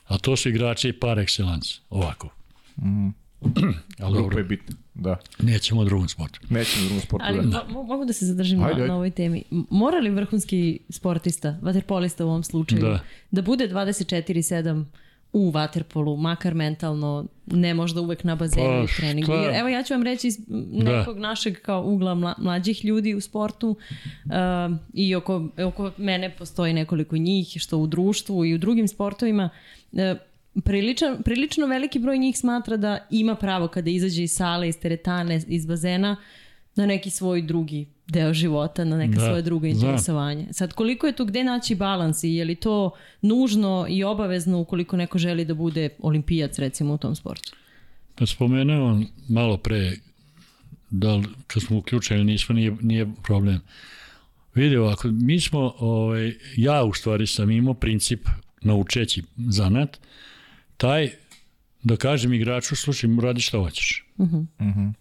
A 0.07 0.19
to 0.19 0.37
su 0.37 0.49
igrači 0.49 0.93
par 0.93 1.19
excellence, 1.19 1.81
ovako. 1.91 2.29
Mm. 2.77 3.09
Ali 4.05 4.15
dobro. 4.15 4.39
je 4.39 4.45
bitno, 4.45 4.77
da. 4.95 5.17
Nećemo 5.39 5.81
o 5.81 5.85
drugom 5.85 6.09
sportu. 6.09 6.41
Nećemo 6.51 6.85
o 6.85 6.89
drugom 6.89 7.03
sportu, 7.03 7.27
Ali 7.29 7.51
da. 7.51 7.67
Mo 7.69 7.83
mogu 7.83 8.05
da 8.05 8.13
se 8.13 8.27
zadržim 8.27 8.63
ajde, 8.63 8.75
na, 8.75 8.77
ajde. 8.77 8.89
na 8.89 8.95
ovoj 8.95 9.11
temi. 9.11 9.43
Mora 9.51 9.99
li 9.99 10.11
vrhunski 10.11 10.79
sportista, 10.89 11.59
vaterpolista 11.63 12.25
u 12.25 12.29
ovom 12.29 12.43
slučaju, 12.43 12.83
da, 12.83 13.01
da 13.31 13.43
bude 13.43 13.69
24-7 13.69 14.85
u 15.33 15.51
vaterpolu, 15.51 16.17
makar 16.17 16.55
mentalno, 16.55 17.27
ne 17.47 17.75
možda 17.75 18.01
uvek 18.01 18.25
na 18.25 18.37
bazenu 18.37 18.87
pa, 18.87 18.93
i 18.93 18.97
treningu. 18.97 19.33
Jer, 19.33 19.55
evo 19.55 19.69
ja 19.69 19.83
ću 19.83 19.95
vam 19.95 20.03
reći 20.03 20.27
iz 20.29 20.39
nekog 20.73 21.15
da. 21.15 21.21
našeg 21.21 21.61
kao 21.63 21.85
ugla 21.87 22.15
mla, 22.15 22.35
mlađih 22.39 22.85
ljudi 22.85 23.15
u 23.15 23.21
sportu 23.21 23.71
uh, 23.71 24.77
i 24.95 25.15
oko, 25.15 25.49
oko 25.65 25.93
mene 25.97 26.31
postoji 26.37 26.75
nekoliko 26.75 27.17
njih, 27.17 27.49
što 27.57 27.79
u 27.79 27.87
društvu 27.87 28.45
i 28.45 28.55
u 28.55 28.59
drugim 28.59 28.89
sportovima, 28.89 29.51
uh, 29.93 30.01
priličan, 30.65 31.23
prilično 31.23 31.67
veliki 31.67 31.99
broj 31.99 32.19
njih 32.19 32.39
smatra 32.39 32.77
da 32.77 33.07
ima 33.11 33.35
pravo 33.35 33.69
kada 33.69 33.91
izađe 33.91 34.23
iz 34.23 34.33
sale, 34.33 34.69
iz 34.69 34.79
teretane, 34.79 35.43
iz 35.47 35.67
bazena, 35.67 36.17
na 36.77 36.87
neki 36.87 37.11
svoj 37.11 37.43
drugi 37.43 37.96
deo 38.09 38.35
života, 38.35 38.85
na 38.85 38.97
neka 38.97 39.15
da, 39.15 39.27
svoje 39.27 39.43
druga 39.43 39.69
interesovanja. 39.69 40.47
Da. 40.47 40.53
Sad, 40.53 40.73
koliko 40.73 41.07
je 41.07 41.17
tu, 41.17 41.25
gde 41.25 41.45
naći 41.45 41.75
balans 41.75 42.25
i 42.25 42.35
je 42.35 42.45
li 42.45 42.55
to 42.55 42.91
nužno 43.23 43.87
i 43.89 44.05
obavezno 44.05 44.61
ukoliko 44.61 44.97
neko 44.97 45.19
želi 45.19 45.45
da 45.45 45.55
bude 45.55 45.89
olimpijac, 45.99 46.59
recimo, 46.59 46.95
u 46.95 46.99
tom 46.99 47.15
sportu? 47.15 47.53
Pa 48.15 48.27
spomenuo 48.27 49.03
malo 49.29 49.57
pre, 49.57 49.93
da 50.91 51.23
kad 51.47 51.63
smo 51.63 51.79
uključeni 51.79 52.25
nismo, 52.25 52.55
nije, 52.55 52.77
nije 52.81 53.07
problem. 53.23 53.61
Vidi 54.55 54.77
ovako, 54.77 55.09
mi 55.09 55.41
smo, 55.41 55.75
ovaj, 55.79 56.33
ja 56.57 56.85
u 56.85 56.95
stvari 56.95 57.27
sam 57.27 57.51
imao 57.51 57.75
princip 57.75 58.29
naučeći 58.63 59.23
zanat, 59.37 60.01
taj 60.77 61.11
da 61.83 61.97
kažem 61.97 62.33
igraču, 62.33 62.77
slušaj, 62.77 63.11
radi 63.23 63.41
šta 63.41 63.59
hoćeš. 63.59 64.05
Uh 64.17 64.29
-huh. 64.29 64.47
Uh 64.59 64.67
-huh. 64.67 64.93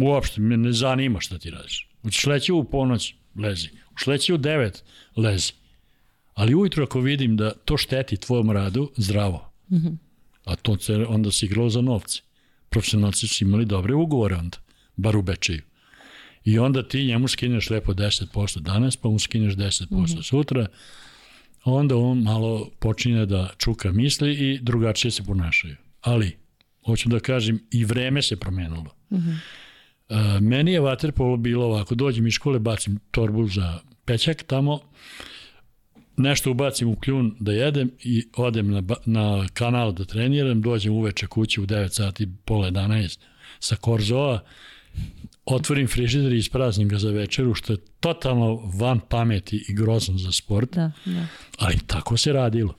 Uopšte, 0.00 0.40
me 0.40 0.56
ne 0.56 0.72
zanima 0.72 1.20
šta 1.20 1.38
ti 1.38 1.50
radiš. 1.50 1.88
Hoćeš 2.04 2.26
leći 2.26 2.52
u 2.52 2.64
ponoć, 2.64 3.14
lezi. 3.36 3.68
Hoćeš 3.88 4.06
leći 4.06 4.32
u 4.32 4.38
9, 4.38 4.82
lezi. 5.16 5.52
Ali 6.34 6.54
ujutro 6.54 6.84
ako 6.84 7.00
vidim 7.00 7.36
da 7.36 7.50
to 7.64 7.76
šteti 7.76 8.16
tvojom 8.16 8.50
radu, 8.50 8.90
zdravo. 8.96 9.50
Mm 9.70 9.76
-hmm. 9.76 9.96
A 10.44 10.56
to 10.56 10.78
se, 10.78 10.94
onda 10.94 11.30
si 11.30 11.46
igrao 11.46 11.70
za 11.70 11.80
novce. 11.80 12.20
Profesionalci 12.68 13.28
su 13.28 13.44
imali 13.44 13.64
dobre 13.64 13.94
ugovore 13.94 14.36
onda, 14.36 14.58
bar 14.96 15.16
u 15.16 15.22
Bečeju. 15.22 15.62
I 16.44 16.58
onda 16.58 16.88
ti 16.88 17.04
njemu 17.04 17.28
skineš 17.28 17.70
lepo 17.70 17.92
10% 17.92 18.60
danas, 18.60 18.96
pa 18.96 19.08
mu 19.08 19.18
skineš 19.18 19.54
10% 19.54 19.86
mm 19.90 19.96
-hmm. 19.96 20.22
sutra, 20.22 20.66
onda 21.64 21.96
on 21.96 22.18
malo 22.18 22.70
počinje 22.78 23.26
da 23.26 23.50
čuka 23.58 23.92
misli 23.92 24.34
i 24.34 24.58
drugačije 24.62 25.10
se 25.10 25.22
ponašaju. 25.22 25.76
Ali, 26.00 26.36
hoću 26.86 27.08
da 27.08 27.20
kažem, 27.20 27.60
i 27.70 27.84
vreme 27.84 28.22
se 28.22 28.36
promenilo. 28.36 28.96
Mm 29.10 29.16
-hmm. 29.16 29.36
Uh, 30.08 30.16
meni 30.40 30.72
je 30.72 30.80
vaterpolo 30.80 31.36
bilo 31.36 31.64
ovako, 31.64 31.94
dođem 31.94 32.26
iz 32.26 32.32
škole, 32.32 32.58
bacim 32.58 33.00
torbu 33.10 33.48
za 33.48 33.78
pećak 34.04 34.42
tamo, 34.42 34.80
nešto 36.16 36.50
ubacim 36.50 36.88
u 36.88 36.96
kljun 36.96 37.36
da 37.40 37.52
jedem 37.52 37.90
i 38.00 38.28
odem 38.36 38.70
na, 38.70 38.82
na 39.06 39.46
kanal 39.54 39.92
da 39.92 40.04
treniram, 40.04 40.62
dođem 40.62 40.92
uveče 40.92 41.26
kući 41.26 41.60
u 41.60 41.66
9 41.66 41.88
sati, 41.88 42.28
pola 42.44 42.70
11 42.70 43.18
sa 43.60 43.76
Korzoa, 43.76 44.44
otvorim 45.44 45.88
frižider 45.88 46.32
i 46.32 46.38
ispraznim 46.38 46.88
ga 46.88 46.98
za 46.98 47.10
večeru, 47.10 47.54
što 47.54 47.72
je 47.72 47.78
totalno 48.00 48.54
van 48.54 49.00
pameti 49.00 49.64
i 49.68 49.74
grozno 49.74 50.18
za 50.18 50.32
sport. 50.32 50.74
Da, 50.74 50.92
da. 51.04 51.26
Ali 51.58 51.78
tako 51.86 52.16
se 52.16 52.32
radilo. 52.32 52.74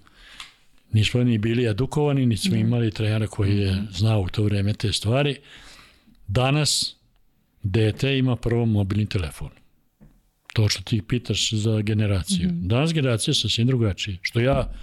Nismo 0.92 1.24
ni 1.24 1.38
bili 1.38 1.68
edukovani, 1.68 2.26
ni 2.26 2.38
smo 2.38 2.52
da. 2.52 2.58
imali 2.58 2.92
trenera 2.92 3.28
koji 3.28 3.58
je 3.58 3.84
znao 3.92 4.22
u 4.22 4.30
to 4.30 4.44
vreme 4.44 4.74
te 4.74 4.94
stvari. 4.94 5.38
Danas 6.28 6.95
dete 7.66 8.18
ima 8.18 8.36
prvo 8.36 8.66
mobilni 8.66 9.06
telefon. 9.06 9.50
To 10.54 10.70
što 10.70 10.84
ti 10.84 11.02
pitaš 11.02 11.54
za 11.54 11.82
generaciju. 11.82 12.50
Mm 12.50 12.52
-hmm. 12.52 12.68
Danas 12.68 12.94
generacija 12.94 13.34
sa 13.34 13.50
svim 13.50 13.68
drugačije. 13.68 14.18
Što 14.22 14.40
ja 14.40 14.74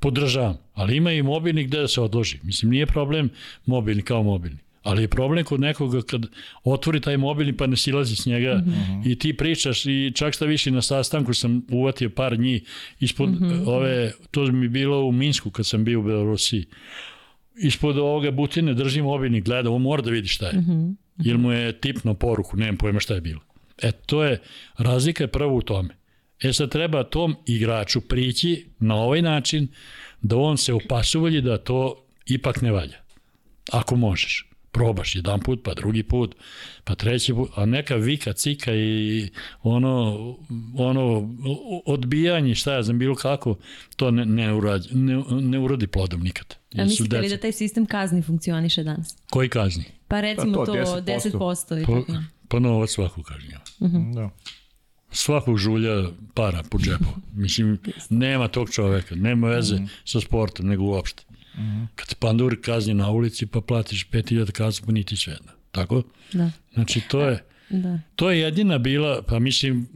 podržavam, 0.00 0.56
ali 0.74 0.96
ima 0.96 1.12
i 1.12 1.22
mobilni 1.22 1.64
gde 1.64 1.78
da 1.78 1.88
se 1.88 2.00
odloži. 2.00 2.38
Mislim, 2.42 2.70
nije 2.70 2.86
problem 2.86 3.30
mobilni 3.66 4.02
kao 4.02 4.22
mobilni. 4.22 4.58
Ali 4.82 5.02
je 5.02 5.08
problem 5.08 5.44
kod 5.44 5.60
nekoga 5.60 6.02
kad 6.02 6.26
otvori 6.64 7.00
taj 7.00 7.16
mobilni 7.16 7.56
pa 7.56 7.66
ne 7.66 7.76
silazi 7.76 8.16
s 8.16 8.26
njega 8.26 8.54
mm 8.54 8.70
-hmm. 8.70 9.12
i 9.12 9.18
ti 9.18 9.36
pričaš 9.36 9.86
i 9.86 10.12
čak 10.14 10.34
šta 10.34 10.44
više 10.44 10.70
na 10.70 10.82
sastanku 10.82 11.34
sam 11.34 11.62
uvatio 11.70 12.10
par 12.10 12.38
njih 12.38 12.62
ispod 13.00 13.30
mm 13.30 13.38
-hmm. 13.38 13.68
ove, 13.68 14.12
to 14.30 14.42
mi 14.44 14.68
bilo 14.68 15.04
u 15.04 15.12
Minsku 15.12 15.50
kad 15.50 15.66
sam 15.66 15.84
bio 15.84 16.00
u 16.00 16.02
Belorusiji. 16.02 16.64
Ispod 17.56 17.98
ovoga 17.98 18.30
butine 18.30 18.74
drži 18.74 19.02
mobilni, 19.02 19.40
gleda, 19.40 19.70
on 19.70 19.82
mora 19.82 20.02
da 20.02 20.10
vidi 20.10 20.28
šta 20.28 20.46
je. 20.46 20.58
Mm 20.58 20.64
-hmm. 20.64 21.03
Jer 21.18 21.38
mu 21.38 21.52
je 21.52 21.80
tipno 21.80 22.14
poruku, 22.14 22.56
nemam 22.56 22.76
pojma 22.76 23.00
šta 23.00 23.14
je 23.14 23.20
bilo. 23.20 23.40
E, 23.82 23.92
to 23.92 24.24
je, 24.24 24.40
razlika 24.78 25.24
je 25.24 25.28
prvo 25.28 25.56
u 25.56 25.62
tome. 25.62 25.96
E 26.40 26.52
sad 26.52 26.70
treba 26.70 27.04
tom 27.04 27.36
igraču 27.46 28.00
prići 28.00 28.66
na 28.78 28.94
ovaj 28.94 29.22
način 29.22 29.68
da 30.22 30.36
on 30.36 30.58
se 30.58 30.72
opasuvalji 30.72 31.40
da 31.40 31.58
to 31.58 32.06
ipak 32.26 32.60
ne 32.62 32.72
valja. 32.72 32.98
Ako 33.72 33.96
možeš 33.96 34.50
probaš 34.74 35.14
jedan 35.14 35.40
put, 35.40 35.60
pa 35.64 35.74
drugi 35.74 36.02
put, 36.02 36.34
pa 36.84 36.94
treći 36.94 37.34
put, 37.34 37.50
a 37.54 37.66
neka 37.66 37.94
vika, 37.96 38.32
cika 38.32 38.74
i 38.74 39.28
ono, 39.62 40.36
ono 40.76 41.34
odbijanje, 41.86 42.54
šta 42.54 42.74
ja 42.74 42.82
znam, 42.82 42.98
bilo 42.98 43.14
kako, 43.14 43.56
to 43.96 44.10
ne, 44.10 44.26
ne, 44.26 44.52
uradi, 44.52 44.88
ne, 44.92 45.22
ne 45.30 45.58
urodi 45.58 45.86
plodom 45.86 46.20
nikad. 46.20 46.56
A 46.78 46.84
mislite 46.84 47.20
li 47.20 47.28
da 47.28 47.36
taj 47.36 47.52
sistem 47.52 47.86
kazni 47.86 48.22
funkcioniše 48.22 48.82
danas? 48.82 49.16
Koji 49.30 49.48
kazni? 49.48 49.84
Pa 50.08 50.20
recimo 50.20 50.58
pa 50.58 50.64
to, 50.64 50.72
to 50.72 51.00
10%. 51.00 51.38
10% 51.38 51.86
pa, 52.06 52.22
pa 52.48 52.58
novac 52.58 52.90
svaku 52.90 53.22
kažnjava. 53.22 53.64
Uh 53.80 53.88
mhm. 53.88 53.96
-huh. 53.96 54.14
da. 54.14 54.30
Svakog 55.10 55.58
žulja 55.58 56.10
para 56.34 56.62
po 56.70 56.78
džepu. 56.78 57.04
Mislim, 57.34 57.78
nema 58.10 58.48
tog 58.48 58.70
čoveka, 58.70 59.14
nema 59.14 59.48
veze 59.48 59.74
uh. 59.74 59.80
-huh. 59.80 59.88
sa 60.04 60.20
sportom, 60.20 60.66
nego 60.66 60.84
uopšte. 60.84 61.22
Mm 61.54 61.60
-hmm. 61.60 61.86
Kad 61.94 62.08
te 62.08 62.14
pandur 62.18 62.56
kazni 62.62 62.94
na 62.94 63.10
ulici 63.10 63.46
pa 63.46 63.60
platiš 63.60 64.08
5000 64.10 64.50
kaznu 64.50 64.86
pa 64.86 64.92
niti 64.92 65.16
sve 65.16 65.32
jedna. 65.32 65.52
Tako? 65.70 66.02
Da. 66.32 66.50
Znači 66.74 67.00
to 67.08 67.20
je, 67.20 67.44
da. 67.70 67.98
to 68.16 68.30
je 68.30 68.40
jedina 68.40 68.78
bila, 68.78 69.22
pa 69.22 69.38
mislim, 69.38 69.88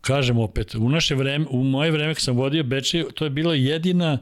kažem 0.00 0.38
opet, 0.38 0.74
u 0.74 0.88
naše 0.88 1.14
vreme, 1.14 1.46
u 1.50 1.64
moje 1.64 1.90
vreme 1.90 2.14
kad 2.14 2.22
sam 2.22 2.36
vodio 2.36 2.64
Beče, 2.64 3.04
to 3.14 3.24
je 3.24 3.30
bila 3.30 3.54
jedina 3.54 4.18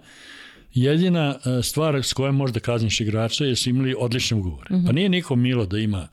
jedina 0.74 1.38
e, 1.44 1.62
stvar 1.62 2.02
s 2.02 2.12
kojom 2.12 2.36
možda 2.36 2.60
kazniš 2.60 3.00
igrača 3.00 3.44
je 3.44 3.56
su 3.56 3.70
imali 3.70 3.94
odlične 3.98 4.36
ugovore. 4.36 4.68
Mm 4.70 4.76
-hmm. 4.76 4.86
Pa 4.86 4.92
nije 4.92 5.08
niko 5.08 5.36
milo 5.36 5.66
da 5.66 5.78
ima 5.78 6.08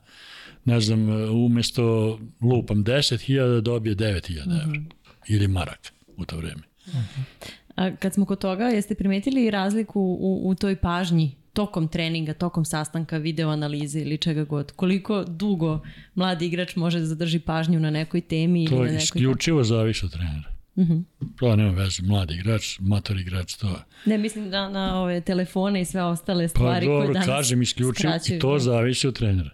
ne 0.64 0.80
znam, 0.80 1.10
e, 1.10 1.30
umesto 1.30 2.18
lupam 2.40 2.84
10.000 2.84 3.54
da 3.54 3.60
dobije 3.60 3.96
9.000 3.96 4.46
mm 4.46 4.50
-hmm. 4.50 4.62
evra 4.62 4.80
ili 5.28 5.48
marak 5.48 5.92
u 6.16 6.24
to 6.24 6.36
vreme. 6.36 6.62
Mm 6.86 6.90
-hmm. 6.90 7.50
A 7.74 7.96
kad 7.96 8.14
smo 8.14 8.26
kod 8.26 8.38
toga, 8.38 8.64
jeste 8.64 8.94
primetili 8.94 9.50
razliku 9.50 10.00
u, 10.00 10.42
u 10.44 10.54
toj 10.54 10.76
pažnji 10.76 11.34
tokom 11.52 11.88
treninga, 11.88 12.34
tokom 12.34 12.64
sastanka, 12.64 13.18
video 13.18 13.48
analize 13.50 14.00
ili 14.00 14.18
čega 14.18 14.44
god? 14.44 14.72
Koliko 14.72 15.24
dugo 15.24 15.80
mladi 16.14 16.46
igrač 16.46 16.76
može 16.76 16.98
da 16.98 17.06
zadrži 17.06 17.38
pažnju 17.38 17.80
na 17.80 17.90
nekoj 17.90 18.20
temi? 18.20 18.66
To 18.66 18.74
ili 18.74 18.84
na 18.84 18.92
nekoj... 18.92 19.04
isključivo 19.04 19.64
zavisi 19.64 20.04
od 20.04 20.12
trenera. 20.12 20.57
Mhm. 20.78 20.92
-huh. 20.92 21.04
To 21.38 21.56
nema 21.56 21.70
veze, 21.70 22.02
mladi 22.02 22.34
igrač, 22.34 22.78
mator 22.80 23.18
igrač, 23.18 23.54
to 23.54 23.80
Ne, 24.04 24.18
mislim 24.18 24.50
da 24.50 24.68
na 24.68 25.00
ove 25.00 25.20
telefone 25.20 25.80
i 25.80 25.84
sve 25.84 26.02
ostale 26.02 26.44
pa 26.44 26.48
stvari 26.48 26.86
pa, 26.86 26.92
dobro, 26.92 27.06
koje 27.06 27.12
danas 27.12 27.26
kažem 27.26 27.62
isključivo 27.62 28.12
i 28.28 28.38
to 28.38 28.58
zavisi 28.58 29.08
od 29.08 29.18
trenera. 29.18 29.50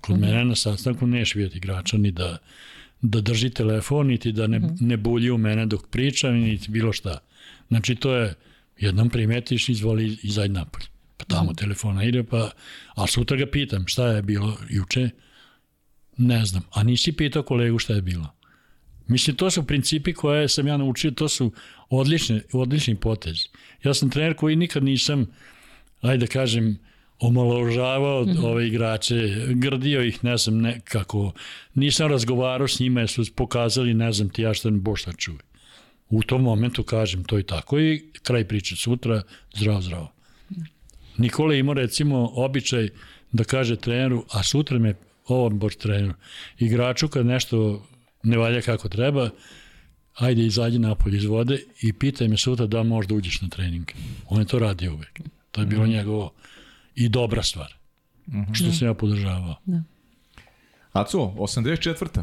Kod 0.00 0.16
mhm. 0.16 0.24
-huh. 0.24 0.30
mene 0.30 0.44
na 0.44 0.54
sastanku 0.54 1.06
neš 1.06 1.34
vidjeti 1.34 1.56
igrača 1.56 1.96
ni 1.98 2.10
da, 2.10 2.38
da 3.02 3.20
drži 3.20 3.50
telefon, 3.50 4.06
niti 4.06 4.32
da 4.32 4.46
ne, 4.46 4.58
mhm. 4.58 4.68
-huh. 4.68 4.76
ne 4.80 4.96
bulji 4.96 5.30
u 5.30 5.38
mene 5.38 5.66
dok 5.66 5.88
pričam, 5.90 6.34
niti 6.34 6.70
bilo 6.70 6.92
šta. 6.92 7.18
Znači, 7.68 7.94
to 7.94 8.14
je, 8.14 8.34
jednom 8.78 9.10
primetiš, 9.10 9.68
izvoli 9.68 10.18
izađi 10.22 10.52
napolje. 10.52 10.86
Pa 11.16 11.24
tamo 11.24 11.50
mm. 11.50 11.54
telefona 11.54 12.04
ide, 12.04 12.22
pa, 12.24 12.50
a 12.94 13.06
sutra 13.06 13.36
ga 13.36 13.46
pitam 13.46 13.84
šta 13.86 14.06
je 14.06 14.22
bilo 14.22 14.56
juče, 14.70 15.10
ne 16.16 16.44
znam. 16.44 16.62
A 16.70 16.82
nisi 16.82 17.12
pitao 17.12 17.42
kolegu 17.42 17.78
šta 17.78 17.94
je 17.94 18.02
bilo. 18.02 18.37
Mislim, 19.08 19.36
to 19.36 19.50
su 19.50 19.66
principi 19.66 20.12
koje 20.12 20.48
sam 20.48 20.66
ja 20.66 20.76
naučio, 20.76 21.10
to 21.10 21.28
su 21.28 21.52
odlični, 21.90 22.40
odlični 22.52 22.96
potezi. 22.96 23.48
Ja 23.84 23.94
sam 23.94 24.10
trener 24.10 24.34
koji 24.34 24.56
nikad 24.56 24.84
nisam, 24.84 25.26
ajde 26.00 26.26
da 26.26 26.32
kažem, 26.32 26.78
omaložavao 27.18 28.22
mm 28.22 28.28
-hmm. 28.28 28.44
ove 28.44 28.66
igrače, 28.66 29.14
grdio 29.48 30.02
ih, 30.02 30.24
ne 30.24 30.36
znam, 30.36 30.60
nekako. 30.60 31.32
Nisam 31.74 32.10
razgovarao 32.10 32.68
s 32.68 32.80
njima, 32.80 33.00
jer 33.00 33.08
su 33.08 33.24
pokazali, 33.34 33.94
ne 33.94 34.12
znam 34.12 34.28
ti 34.28 34.42
ja 34.42 34.54
šta 34.54 34.70
ne 34.70 34.78
boš 34.78 35.00
šta 35.00 35.12
čuje 35.12 35.38
u 36.10 36.22
tom 36.22 36.42
momentu 36.42 36.82
kažem 36.82 37.24
to 37.24 37.38
i 37.38 37.42
tako 37.42 37.80
i 37.80 38.02
kraj 38.22 38.48
priče 38.48 38.76
sutra, 38.76 39.22
zdravo, 39.54 39.80
zdravo. 39.80 40.12
Nikola 41.16 41.54
ima 41.54 41.72
recimo 41.72 42.30
običaj 42.34 42.88
da 43.32 43.44
kaže 43.44 43.76
treneru, 43.76 44.24
a 44.30 44.42
sutra 44.42 44.78
me 44.78 44.94
ovom 45.26 45.58
boš 45.58 45.76
treneru, 45.76 46.14
igraču 46.58 47.08
kad 47.08 47.26
nešto 47.26 47.86
ne 48.28 48.36
valja 48.38 48.60
kako 48.60 48.88
treba, 48.88 49.30
ajde 50.14 50.46
izađi 50.46 50.78
napolje 50.78 51.16
iz 51.16 51.24
vode 51.24 51.58
i 51.82 51.92
pitaj 51.92 52.28
me 52.28 52.36
sutra 52.36 52.66
da 52.66 52.82
možda 52.82 53.14
uđeš 53.14 53.40
na 53.42 53.48
trening. 53.48 53.92
On 54.28 54.38
je 54.38 54.44
to 54.44 54.58
radio 54.58 54.94
uvek. 54.94 55.20
To 55.50 55.60
je 55.60 55.66
bilo 55.66 55.86
mm. 55.86 55.90
njegovo 55.90 56.32
i 56.94 57.08
dobra 57.08 57.42
stvar. 57.42 57.74
Mm 58.26 58.40
-hmm. 58.40 58.54
Što 58.54 58.72
se 58.72 58.84
ja 58.84 58.94
podržavao. 58.94 59.54
Da. 59.64 59.82
Aco, 60.92 61.18
84. 61.18 62.22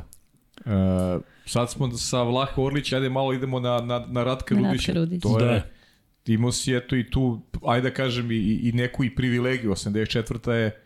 Uh, 0.65 1.21
sad 1.45 1.71
smo 1.71 1.91
sa 1.91 2.23
Vlaho 2.23 2.63
Orlić, 2.63 2.93
ajde 2.93 3.09
malo 3.09 3.33
idemo 3.33 3.59
na, 3.59 3.81
na, 3.81 4.05
na 4.07 4.23
Ratka 4.23 4.55
Rudića. 4.55 4.93
Rudić. 4.93 5.21
To 5.21 5.39
je, 5.39 5.63
da. 6.25 6.33
imao 6.33 6.51
si 6.51 6.75
eto 6.75 6.95
i 6.95 7.09
tu, 7.09 7.41
ajde 7.67 7.89
da 7.89 7.95
kažem, 7.95 8.31
i, 8.31 8.59
i 8.63 8.71
neku 8.71 9.03
i 9.03 9.15
privilegiju. 9.15 9.71
84. 9.71 10.51
je 10.51 10.81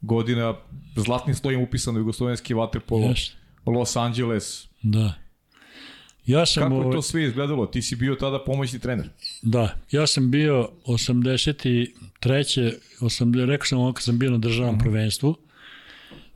godina 0.00 0.54
zlatnim 0.96 1.34
slojem 1.34 1.60
upisano 1.60 1.98
Jugoslovenski 1.98 2.54
vaterpolo, 2.54 3.08
yes. 3.08 3.32
Los 3.66 3.96
Angeles. 3.96 4.68
Da. 4.82 5.14
Ja 6.26 6.46
sam 6.46 6.62
Kako 6.62 6.88
je 6.88 6.92
to 6.92 7.02
sve 7.02 7.24
izgledalo? 7.24 7.66
Ti 7.66 7.82
si 7.82 7.96
bio 7.96 8.14
tada 8.14 8.44
pomoćni 8.44 8.78
trener. 8.78 9.08
Da, 9.42 9.76
ja 9.90 10.06
sam 10.06 10.30
bio 10.30 10.68
83. 10.86 12.74
80, 13.00 13.46
rekao 13.46 13.66
sam 13.66 13.78
ovo 13.78 13.92
kad 13.92 14.02
sam 14.02 14.18
bio 14.18 14.30
na 14.30 14.38
državnom 14.38 14.74
uh 14.74 14.80
mhm. 14.80 14.88
-huh. 14.88 14.90
prvenstvu, 14.90 15.36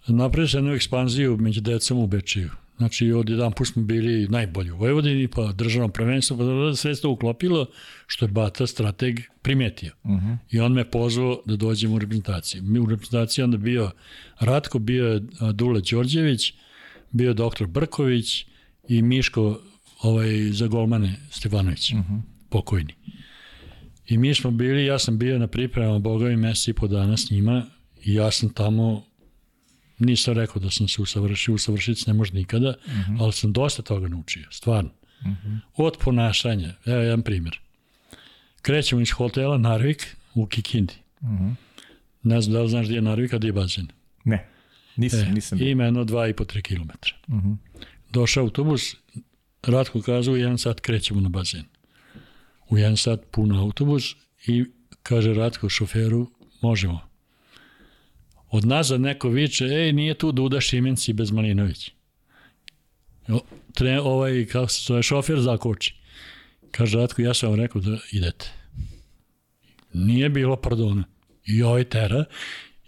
napravio 0.07 0.49
sam 0.49 0.59
jednu 0.59 0.75
ekspanziju 0.75 1.37
među 1.37 1.61
decom 1.61 1.99
u 1.99 2.07
Bečiju. 2.07 2.51
Znači, 2.77 3.13
od 3.13 3.29
jedan 3.29 3.53
put 3.53 3.69
smo 3.69 3.83
bili 3.83 4.29
najbolji 4.29 4.71
u 4.71 4.77
Vojvodini, 4.77 5.29
pa 5.29 5.53
državno 5.53 5.89
prvenstvo, 5.89 6.37
pa 6.37 6.45
da 6.45 6.77
sve 6.77 6.97
to 6.97 7.11
uklopilo, 7.11 7.67
što 8.07 8.25
je 8.25 8.29
Bata 8.29 8.67
strateg 8.67 9.21
primetio. 9.43 9.93
Uh 10.03 10.11
mhm. 10.11 10.27
-huh. 10.27 10.37
I 10.51 10.61
on 10.61 10.73
me 10.73 10.91
pozvao 10.91 11.43
da 11.45 11.57
dođem 11.57 11.93
u 11.93 11.99
reprezentaciju. 11.99 12.63
Mi 12.63 12.79
u 12.79 12.87
reprezentaciji 12.87 13.43
onda 13.43 13.57
bio 13.57 13.91
Ratko, 14.41 14.79
bio 14.79 15.07
je 15.07 15.21
Dule 15.53 15.81
Đorđević, 15.91 16.55
bio 17.15 17.35
doktor 17.35 17.67
Brković 17.67 18.47
i 18.89 19.03
Miško 19.03 19.61
ovaj, 20.03 20.51
za 20.53 20.67
golmane 20.67 21.17
Stefanović, 21.31 21.93
uh 21.93 21.99
mhm. 21.99 22.15
-huh. 22.15 22.21
pokojni. 22.51 22.95
I 24.07 24.19
mi 24.19 24.35
smo 24.35 24.51
bili, 24.51 24.85
ja 24.85 24.99
sam 24.99 25.19
bio 25.19 25.39
na 25.39 25.47
pripremama 25.47 25.99
Bogovi 25.99 26.37
meseci 26.37 26.71
i 26.71 26.75
po 26.75 26.87
dana 26.89 27.17
s 27.17 27.31
njima 27.31 27.67
i 28.03 28.15
ja 28.15 28.31
sam 28.31 28.49
tamo 28.49 29.05
nisam 29.99 30.35
rekao 30.35 30.63
da 30.63 30.71
sam 30.71 30.89
se 30.89 31.03
usavršio, 31.03 31.55
usavršiti 31.55 32.03
ne 32.07 32.15
može 32.15 32.33
nikada, 32.33 32.75
uh 32.87 32.93
mhm. 32.93 33.13
-huh. 33.13 33.23
ali 33.23 33.33
sam 33.33 33.53
dosta 33.53 33.83
toga 33.83 34.09
naučio, 34.09 34.47
stvarno. 34.51 34.91
Uh 35.21 35.27
mhm. 35.27 35.49
-huh. 35.49 35.59
Od 35.77 35.97
ponašanja, 36.01 36.75
evo 36.87 37.01
jedan 37.01 37.23
primjer. 37.23 37.61
Krećemo 38.63 39.01
iz 39.01 39.11
hotela 39.11 39.59
Narvik, 39.59 40.17
u 40.35 40.47
Kikindi. 40.47 40.95
Uh. 41.21 41.29
-huh. 41.29 41.55
Ne 42.23 42.41
znam 42.41 42.53
da 42.53 42.63
li 42.63 42.69
znaš 42.69 42.87
gdje 42.87 42.97
je 42.97 43.03
Narvika, 43.03 43.39
gdje 43.39 43.49
je 43.49 43.53
bazen. 43.53 43.89
Ne, 44.25 44.49
nisam, 44.97 45.21
e, 45.21 45.33
nisam. 45.33 45.63
Ima 45.63 45.85
jedno 45.85 46.05
2,5-3 46.05 46.63
km. 46.63 46.91
Uh 47.35 47.43
-huh. 47.43 47.57
Došao 48.11 48.45
autobus, 48.45 48.97
Ratko 49.63 50.03
kazao 50.03 50.35
u 50.35 50.37
jedan 50.37 50.59
sat 50.59 50.81
krećemo 50.81 51.21
na 51.21 51.29
bazen. 51.29 51.65
U 52.69 52.79
jedan 52.79 52.97
sat 52.97 53.21
puno 53.31 53.61
autobus 53.61 54.15
i 54.47 54.65
kaže 55.03 55.35
Ratko 55.35 55.69
šoferu, 55.69 56.31
možemo. 56.63 57.01
Od 58.51 58.65
nazad 58.65 59.01
neko 59.01 59.29
viče, 59.29 59.65
ej, 59.65 59.93
nije 59.93 60.15
tu 60.15 60.33
Duda 60.33 60.61
Šimenci 60.61 61.13
bez 61.13 61.31
Malinović. 61.31 61.91
Tre, 63.75 64.01
ovaj, 64.01 64.47
kako 64.47 64.69
se 64.69 64.85
zove, 64.87 65.03
šofer 65.03 65.41
zakoči. 65.41 65.95
Kaže 66.71 66.99
Ratko, 66.99 67.23
ja 67.23 67.35
sam 67.35 67.51
vam 67.51 67.61
rekao 67.61 67.81
da 67.81 67.99
idete. 68.13 68.53
Nije 69.93 70.29
bilo 70.29 70.57
pardona. 70.57 71.05
I 71.47 71.63
ovaj 71.63 71.85
tera 71.85 72.25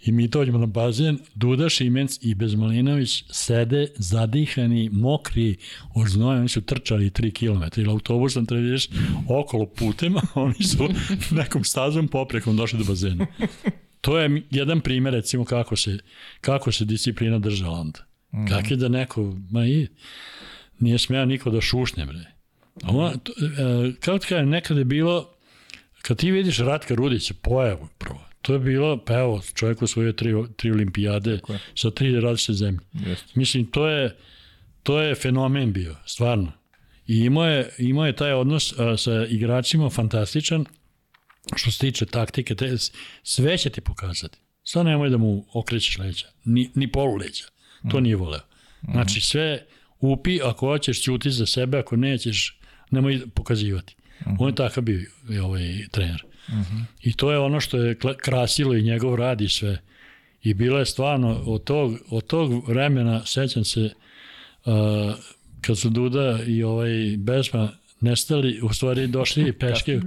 I 0.01 0.11
mi 0.11 0.27
dođemo 0.27 0.57
na 0.57 0.65
bazen, 0.65 1.19
Duda 1.35 1.69
Šimenc 1.69 2.17
i 2.21 2.35
Bezmalinović 2.35 3.23
sede 3.29 3.87
zadihani, 3.95 4.89
mokri, 4.93 5.55
od 5.95 6.07
znoja, 6.07 6.39
oni 6.39 6.49
su 6.49 6.61
trčali 6.61 7.09
3 7.09 7.31
km, 7.33 7.81
ili 7.81 7.89
autobusom 7.89 8.45
treba 8.45 8.67
ideš 8.67 8.89
okolo 9.29 9.65
putem, 9.65 10.17
a 10.17 10.21
oni 10.35 10.63
su 10.63 10.87
nekom 11.31 11.63
stazom 11.63 12.07
poprekom 12.07 12.57
došli 12.57 12.79
do 12.79 12.85
bazena. 12.85 13.27
To 14.01 14.19
je 14.19 14.41
jedan 14.51 14.81
primer, 14.81 15.13
recimo, 15.13 15.45
kako 15.45 15.75
se, 15.75 15.97
kako 16.41 16.71
se 16.71 16.85
disciplina 16.85 17.39
držala 17.39 17.79
onda. 17.79 17.99
Mm 18.33 18.37
-hmm. 18.37 18.49
Kako 18.49 18.67
je 18.69 18.77
da 18.77 18.87
neko, 18.87 19.35
ma 19.51 19.65
i, 19.65 19.87
nije 20.79 20.97
smeo 20.97 21.25
niko 21.25 21.51
da 21.51 21.61
šušne, 21.61 22.05
bre. 22.05 22.25
Ona, 22.83 23.17
to, 23.17 23.33
e, 23.41 23.93
kao 23.99 24.17
ti 24.17 24.27
kažem, 24.27 24.49
nekada 24.49 24.79
je 24.79 24.85
bilo, 24.85 25.33
kad 26.01 26.17
ti 26.17 26.31
vidiš 26.31 26.57
Ratka 26.57 26.95
Rudića, 26.95 27.33
pojavu 27.41 27.87
prvo, 27.97 28.26
To 28.47 28.53
je 28.53 28.59
bilo, 28.59 28.97
pa 29.05 29.13
evo, 29.13 29.41
čovjek 29.53 29.81
osvojio 29.81 30.13
tri, 30.13 30.33
tri 30.57 30.71
olimpijade 30.71 31.39
sa 31.75 31.91
tri 31.91 32.19
različite 32.19 32.53
zemlje. 32.53 32.79
Jeste. 32.93 33.31
Mislim, 33.35 33.65
to 33.65 33.87
je, 33.87 34.15
to 34.83 35.01
je 35.01 35.15
fenomen 35.15 35.73
bio, 35.73 35.95
stvarno. 36.05 36.51
I 37.07 37.17
imao 37.17 37.45
je, 37.45 37.69
imao 37.77 38.05
je 38.05 38.15
taj 38.15 38.33
odnos 38.33 38.79
a, 38.79 38.97
sa 38.97 39.25
igračima 39.25 39.89
fantastičan, 39.89 40.65
što 41.55 41.71
se 41.71 41.79
tiče 41.79 42.05
taktike, 42.05 42.55
te, 42.55 42.75
sve 43.23 43.57
će 43.57 43.69
ti 43.69 43.81
pokazati. 43.81 44.37
Sad 44.63 44.85
nemoj 44.85 45.09
da 45.09 45.17
mu 45.17 45.45
okrećeš 45.53 45.97
leđa, 45.97 46.25
ni, 46.45 46.71
ni 46.75 46.91
polu 46.91 47.15
leđa. 47.15 47.45
To 47.91 47.99
mm. 47.99 48.03
nije 48.03 48.15
voleo. 48.15 48.41
Znači 48.91 49.21
sve 49.21 49.65
upi, 49.99 50.39
ako 50.43 50.67
hoćeš 50.67 51.03
ćuti 51.03 51.31
za 51.31 51.45
sebe, 51.45 51.79
ako 51.79 51.95
nećeš, 51.95 52.59
nemoj 52.91 53.21
pokazivati. 53.35 53.95
Mm. 54.25 54.35
On 54.39 54.49
je 54.49 54.55
takav 54.55 54.83
bio 54.83 55.01
ovaj 55.43 55.87
trener. 55.91 56.23
-huh. 56.47 56.83
I 57.03 57.13
to 57.13 57.31
je 57.31 57.39
ono 57.39 57.59
što 57.59 57.77
je 57.77 57.97
krasilo 58.17 58.75
i 58.75 58.83
njegov 58.83 59.15
rad 59.15 59.41
i 59.41 59.49
sve. 59.49 59.81
I 60.43 60.53
bilo 60.53 60.79
je 60.79 60.85
stvarno 60.85 61.41
od 61.45 61.63
tog, 61.63 61.97
od 62.09 62.27
tog 62.27 62.69
vremena, 62.69 63.25
sećam 63.25 63.63
se, 63.63 63.89
uh, 64.65 64.73
kad 65.61 65.77
su 65.77 65.89
Duda 65.89 66.39
i 66.47 66.63
ovaj 66.63 67.15
Besma 67.17 67.71
nestali, 67.99 68.61
u 68.61 68.73
stvari 68.73 69.07
došli 69.07 69.53
peške 69.59 69.99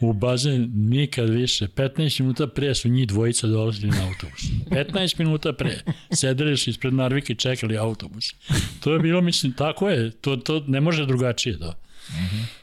u 0.00 0.12
bazen 0.12 0.70
nikad 0.74 1.30
više. 1.30 1.66
15 1.66 2.20
minuta 2.20 2.46
pre 2.46 2.74
su 2.74 2.88
njih 2.88 3.08
dvojica 3.08 3.46
dolazili 3.46 3.90
na 3.90 4.06
autobus. 4.06 4.42
15 4.70 5.18
minuta 5.18 5.52
pre. 5.52 5.80
Sedeli 6.10 6.56
su 6.56 6.70
ispred 6.70 6.94
Narvike 6.94 7.32
i 7.32 7.36
čekali 7.36 7.78
autobus. 7.78 8.34
To 8.80 8.92
je 8.92 8.98
bilo, 8.98 9.20
mislim, 9.20 9.52
tako 9.52 9.88
je. 9.88 10.10
To, 10.10 10.36
to 10.36 10.64
ne 10.66 10.80
može 10.80 11.06
drugačije 11.06 11.56
da. 11.56 11.68
Uh 11.68 12.14
-huh. 12.14 12.61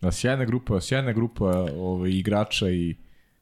Da, 0.00 0.12
sjajna 0.12 0.44
grupa, 0.44 0.80
sjajna 0.80 1.12
grupa 1.12 1.66
ovaj, 1.76 2.10
igrača 2.10 2.70
i 2.70 2.94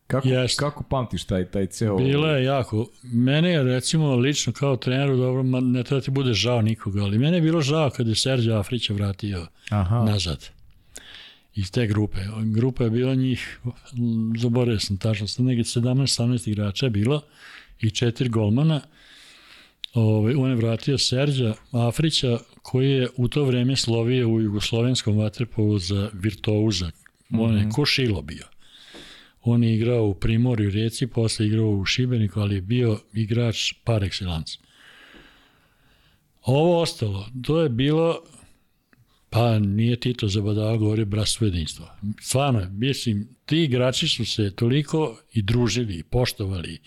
kako, 0.07 0.29
yes. 0.29 0.59
kako 0.59 0.85
pamtiš 0.85 1.25
taj, 1.25 1.45
taj 1.45 1.67
ceo... 1.67 1.97
Bilo 1.97 2.29
je 2.29 2.45
jako. 2.45 2.87
Mene 3.03 3.51
je 3.51 3.63
recimo 3.63 4.17
lično 4.17 4.53
kao 4.53 4.77
treneru, 4.77 5.17
dobro, 5.17 5.43
ne 5.61 5.83
treba 5.85 6.01
ti 6.01 6.11
bude 6.11 6.33
žao 6.33 6.63
nikoga, 6.63 7.03
ali 7.03 7.19
mene 7.19 7.37
je 7.37 7.41
bilo 7.41 7.61
žao 7.61 7.91
kada 7.91 8.11
je 8.11 8.17
Serđe 8.17 8.53
Afrića 8.53 8.95
vratio 8.95 9.47
Aha. 9.71 10.05
nazad 10.05 10.49
iz 11.55 11.71
te 11.71 11.87
grupe. 11.87 12.19
Grupa 12.45 12.85
je 12.85 12.91
bila 12.91 13.15
njih, 13.15 13.61
zaboravio 14.39 14.81
sam 14.81 14.97
tačno, 14.97 15.27
negdje 15.39 15.65
17-18 15.65 16.51
igrača 16.51 16.87
je 16.87 16.91
bilo 16.91 17.23
i 17.81 17.91
četiri 17.91 18.29
golmana. 18.29 18.81
Ove, 19.95 20.07
ovaj, 20.07 20.35
on 20.35 20.51
je 20.51 20.57
vratio 20.57 20.99
Serđa 20.99 21.55
Afrića, 21.73 22.39
koji 22.71 22.91
je 22.91 23.09
u 23.17 23.29
to 23.29 23.45
vreme 23.45 23.77
slovio 23.77 24.29
u 24.29 24.41
jugoslovenskom 24.41 25.19
vaterpolu 25.19 25.79
za 25.79 26.11
virtuoza. 26.13 26.91
On 27.31 27.57
je 27.57 27.63
mm 27.63 27.69
-hmm. 27.69 27.75
ko 27.75 27.87
Šilo 27.87 28.23
bio. 28.23 28.45
On 29.43 29.65
je 29.65 29.75
igrao 29.75 30.07
u 30.07 30.15
Primorju 30.15 30.71
Rijeci, 30.71 31.07
posle 31.07 31.47
igrao 31.47 31.71
u 31.71 31.85
Šibeniku, 31.85 32.41
ali 32.41 32.55
je 32.55 32.61
bio 32.61 33.01
igrač 33.13 33.73
par 33.85 34.03
excellence. 34.03 34.59
Ovo 36.43 36.81
ostalo, 36.81 37.29
to 37.43 37.61
je 37.61 37.69
bilo, 37.69 38.23
pa 39.31 39.59
nije 39.59 40.01
Tito 40.01 40.29
Zabadao 40.29 40.79
govorio 40.79 41.07
bratstvo 41.07 41.47
jedinstvo. 41.47 41.89
Stvarno, 42.21 42.69
mislim, 42.71 43.29
ti 43.47 43.65
igrači 43.65 44.09
su 44.09 44.25
se 44.25 44.57
toliko 44.57 45.21
i 45.33 45.43
družili, 45.43 45.95
i 45.95 46.03
poštovali, 46.03 46.79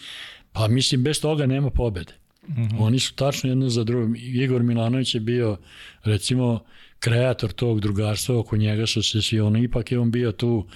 pa 0.52 0.68
mislim, 0.68 1.04
bez 1.04 1.22
toga 1.22 1.46
nema 1.46 1.70
pobede. 1.70 2.21
Mm 2.48 2.54
-hmm. 2.54 2.76
Oni 2.80 3.00
su 3.00 3.16
tačno 3.16 3.50
jedno 3.50 3.70
za 3.70 3.84
drugim. 3.84 4.16
Igor 4.16 4.64
Milanović 4.64 5.16
je 5.16 5.22
bio, 5.22 5.58
recimo, 6.04 6.64
kreator 7.00 7.52
tog 7.52 7.80
drugarstva, 7.80 8.40
oko 8.40 8.58
njega 8.58 8.86
su 8.86 9.04
se 9.04 9.22
svi 9.22 9.40
ono, 9.40 9.60
ipak 9.60 9.92
je 9.92 10.00
on 10.00 10.12
bio 10.12 10.32
tu 10.32 10.68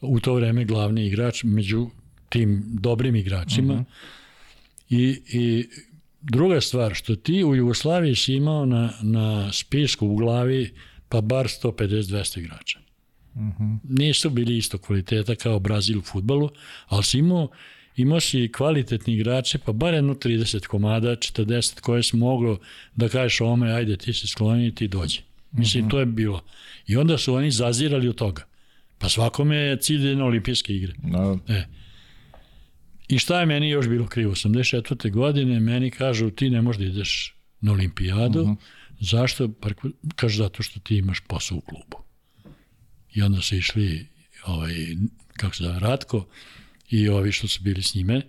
u 0.00 0.20
to 0.20 0.34
vreme 0.34 0.64
glavni 0.64 1.06
igrač 1.06 1.44
među 1.44 1.90
tim 2.28 2.62
dobrim 2.66 3.16
igračima. 3.16 3.74
Mm 3.74 3.78
-hmm. 3.78 3.84
I, 4.88 5.22
I 5.28 5.68
druga 6.20 6.60
stvar, 6.60 6.94
što 6.94 7.16
ti 7.16 7.44
u 7.44 7.54
Jugoslaviji 7.54 8.14
si 8.14 8.34
imao 8.34 8.66
na, 8.66 8.92
na 9.02 9.52
spisku 9.52 10.06
u 10.06 10.16
glavi 10.16 10.74
pa 11.08 11.20
bar 11.20 11.46
150-200 11.46 12.38
igrača. 12.38 12.78
Mm 13.34 13.50
-hmm. 13.58 13.78
Nisu 13.84 14.30
bili 14.30 14.56
isto 14.56 14.78
kvaliteta 14.78 15.34
kao 15.34 15.58
Brazil 15.58 15.98
u 15.98 16.02
futbalu, 16.02 16.50
ali 16.86 17.04
si 17.04 17.18
imao 17.18 17.48
imao 17.96 18.20
si 18.20 18.52
kvalitetni 18.52 19.14
igrače, 19.14 19.58
pa 19.58 19.72
bar 19.72 19.94
jedno 19.94 20.14
30 20.14 20.66
komada, 20.66 21.10
40 21.10 21.80
koje 21.80 22.02
si 22.02 22.16
moglo 22.16 22.58
da 22.96 23.08
kažeš 23.08 23.40
ome, 23.40 23.72
ajde 23.72 23.96
ti 23.96 24.12
se 24.12 24.26
skloni 24.26 24.66
i 24.66 24.74
ti 24.74 24.88
dođe. 24.88 25.20
Mislim, 25.52 25.84
mm 25.84 25.86
-hmm. 25.86 25.90
to 25.90 25.98
je 25.98 26.06
bilo. 26.06 26.44
I 26.86 26.96
onda 26.96 27.18
su 27.18 27.34
oni 27.34 27.50
zazirali 27.50 28.08
od 28.08 28.14
toga. 28.14 28.44
Pa 28.98 29.08
svakome 29.08 29.56
je 29.56 29.76
cilj 29.76 30.16
na 30.16 30.24
olimpijske 30.24 30.76
igre. 30.76 30.94
No. 31.02 31.40
Da. 31.46 31.54
E. 31.54 31.66
I 33.08 33.18
šta 33.18 33.40
je 33.40 33.46
meni 33.46 33.68
još 33.68 33.88
bilo 33.88 34.06
krivo? 34.06 34.34
84. 34.34 35.10
godine 35.10 35.60
meni 35.60 35.90
kažu 35.90 36.30
ti 36.30 36.50
ne 36.50 36.62
možda 36.62 36.84
ideš 36.84 37.36
na 37.60 37.72
olimpijadu. 37.72 38.46
Mm 38.46 38.50
-hmm. 38.50 38.56
Zašto? 39.00 39.52
Pa 39.52 39.68
kaže 40.16 40.36
zato 40.36 40.62
što 40.62 40.80
ti 40.80 40.96
imaš 40.96 41.20
posao 41.20 41.58
u 41.58 41.60
klubu. 41.60 41.96
I 43.14 43.22
onda 43.22 43.40
su 43.40 43.56
išli 43.56 44.06
ovaj, 44.46 44.74
kako 45.36 45.54
se 45.54 45.64
zove, 45.64 45.78
Ratko, 45.78 46.26
i 46.90 47.08
ovi 47.08 47.32
što 47.32 47.48
su 47.48 47.62
bili 47.62 47.82
s 47.82 47.94
njime. 47.94 48.22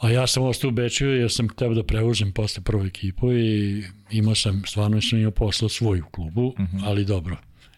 A 0.00 0.10
ja 0.10 0.26
sam 0.26 0.42
ostao 0.42 0.68
u 0.68 0.72
Beču 0.72 1.06
jer 1.06 1.32
sam 1.32 1.48
hteo 1.48 1.74
da 1.74 1.82
preuzem 1.82 2.32
posle 2.32 2.62
prvu 2.62 2.84
ekipu 2.86 3.32
i 3.32 3.82
imao 4.10 4.34
sam, 4.34 4.62
stvarno 4.66 5.00
sam 5.00 5.18
imao 5.18 5.30
posla 5.30 5.68
svoj 5.68 6.00
u 6.00 6.04
klubu, 6.10 6.54
mhm. 6.58 6.76
-huh. 6.76 6.82
ali 6.84 7.04
dobro. 7.04 7.36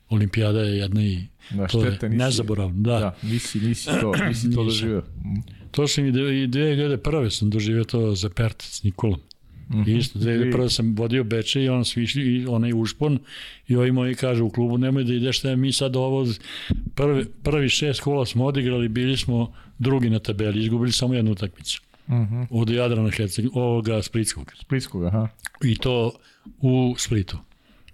Olimpijada 0.09 0.61
je 0.61 0.78
jedna 0.78 1.03
i 1.03 1.18
da, 1.51 1.66
to 1.66 1.80
šteta, 1.80 2.07
je 2.07 2.11
nisi, 2.11 2.24
nezaboravno. 2.24 2.80
Da. 2.80 2.99
da, 2.99 3.16
nisi, 3.22 3.61
nisi 3.61 3.90
to, 4.01 4.12
nisi 4.28 4.55
to 4.55 4.64
doživio. 4.64 5.03
To 5.70 5.88
sam 5.88 6.05
i, 6.05 6.09
i 6.09 6.12
2001. 6.12 7.30
sam 7.30 7.51
doživio 7.51 7.84
to 7.84 8.14
za 8.14 8.30
Pertac 8.30 8.68
s 8.68 8.82
Nikolom. 8.82 9.20
Mm 9.69 9.85
-hmm. 9.85 9.99
Isto, 9.99 10.19
dve, 10.19 10.51
prvo 10.51 10.69
sam 10.69 10.95
vodio 10.95 11.25
Beče 11.25 11.63
i 11.63 11.69
on 11.69 11.85
svi 11.85 12.03
išli, 12.03 12.23
i 12.23 12.47
onaj 12.47 12.73
ušpon 12.73 13.19
i 13.69 13.77
ovi 13.77 13.93
moji 13.93 14.15
kažu 14.15 14.45
u 14.45 14.51
klubu 14.51 14.79
nemoj 14.79 15.05
da 15.05 15.15
ideš, 15.15 15.43
ne, 15.43 15.57
mi 15.57 15.73
sad 15.73 15.97
ovo 15.97 16.27
prvi, 16.95 17.25
prvi 17.43 17.69
šest 17.69 18.01
kola 18.01 18.27
smo 18.27 18.45
odigrali, 18.45 18.89
bili 18.89 19.17
smo 19.17 19.53
drugi 19.79 20.11
na 20.11 20.19
tabeli, 20.19 20.63
izgubili 20.63 20.93
samo 20.93 21.15
jednu 21.15 21.33
utakmicu. 21.33 21.83
Mm 22.09 22.15
-hmm. 22.15 22.47
Od 22.51 22.71
Jadrana 22.71 23.11
Herceg, 23.11 23.45
ovoga 23.55 24.03
Splitskog. 24.03 24.53
Splitskog, 24.61 25.05
aha. 25.05 25.29
I 25.65 25.77
to 25.77 26.13
u 26.61 26.95
Splitu. 26.99 27.39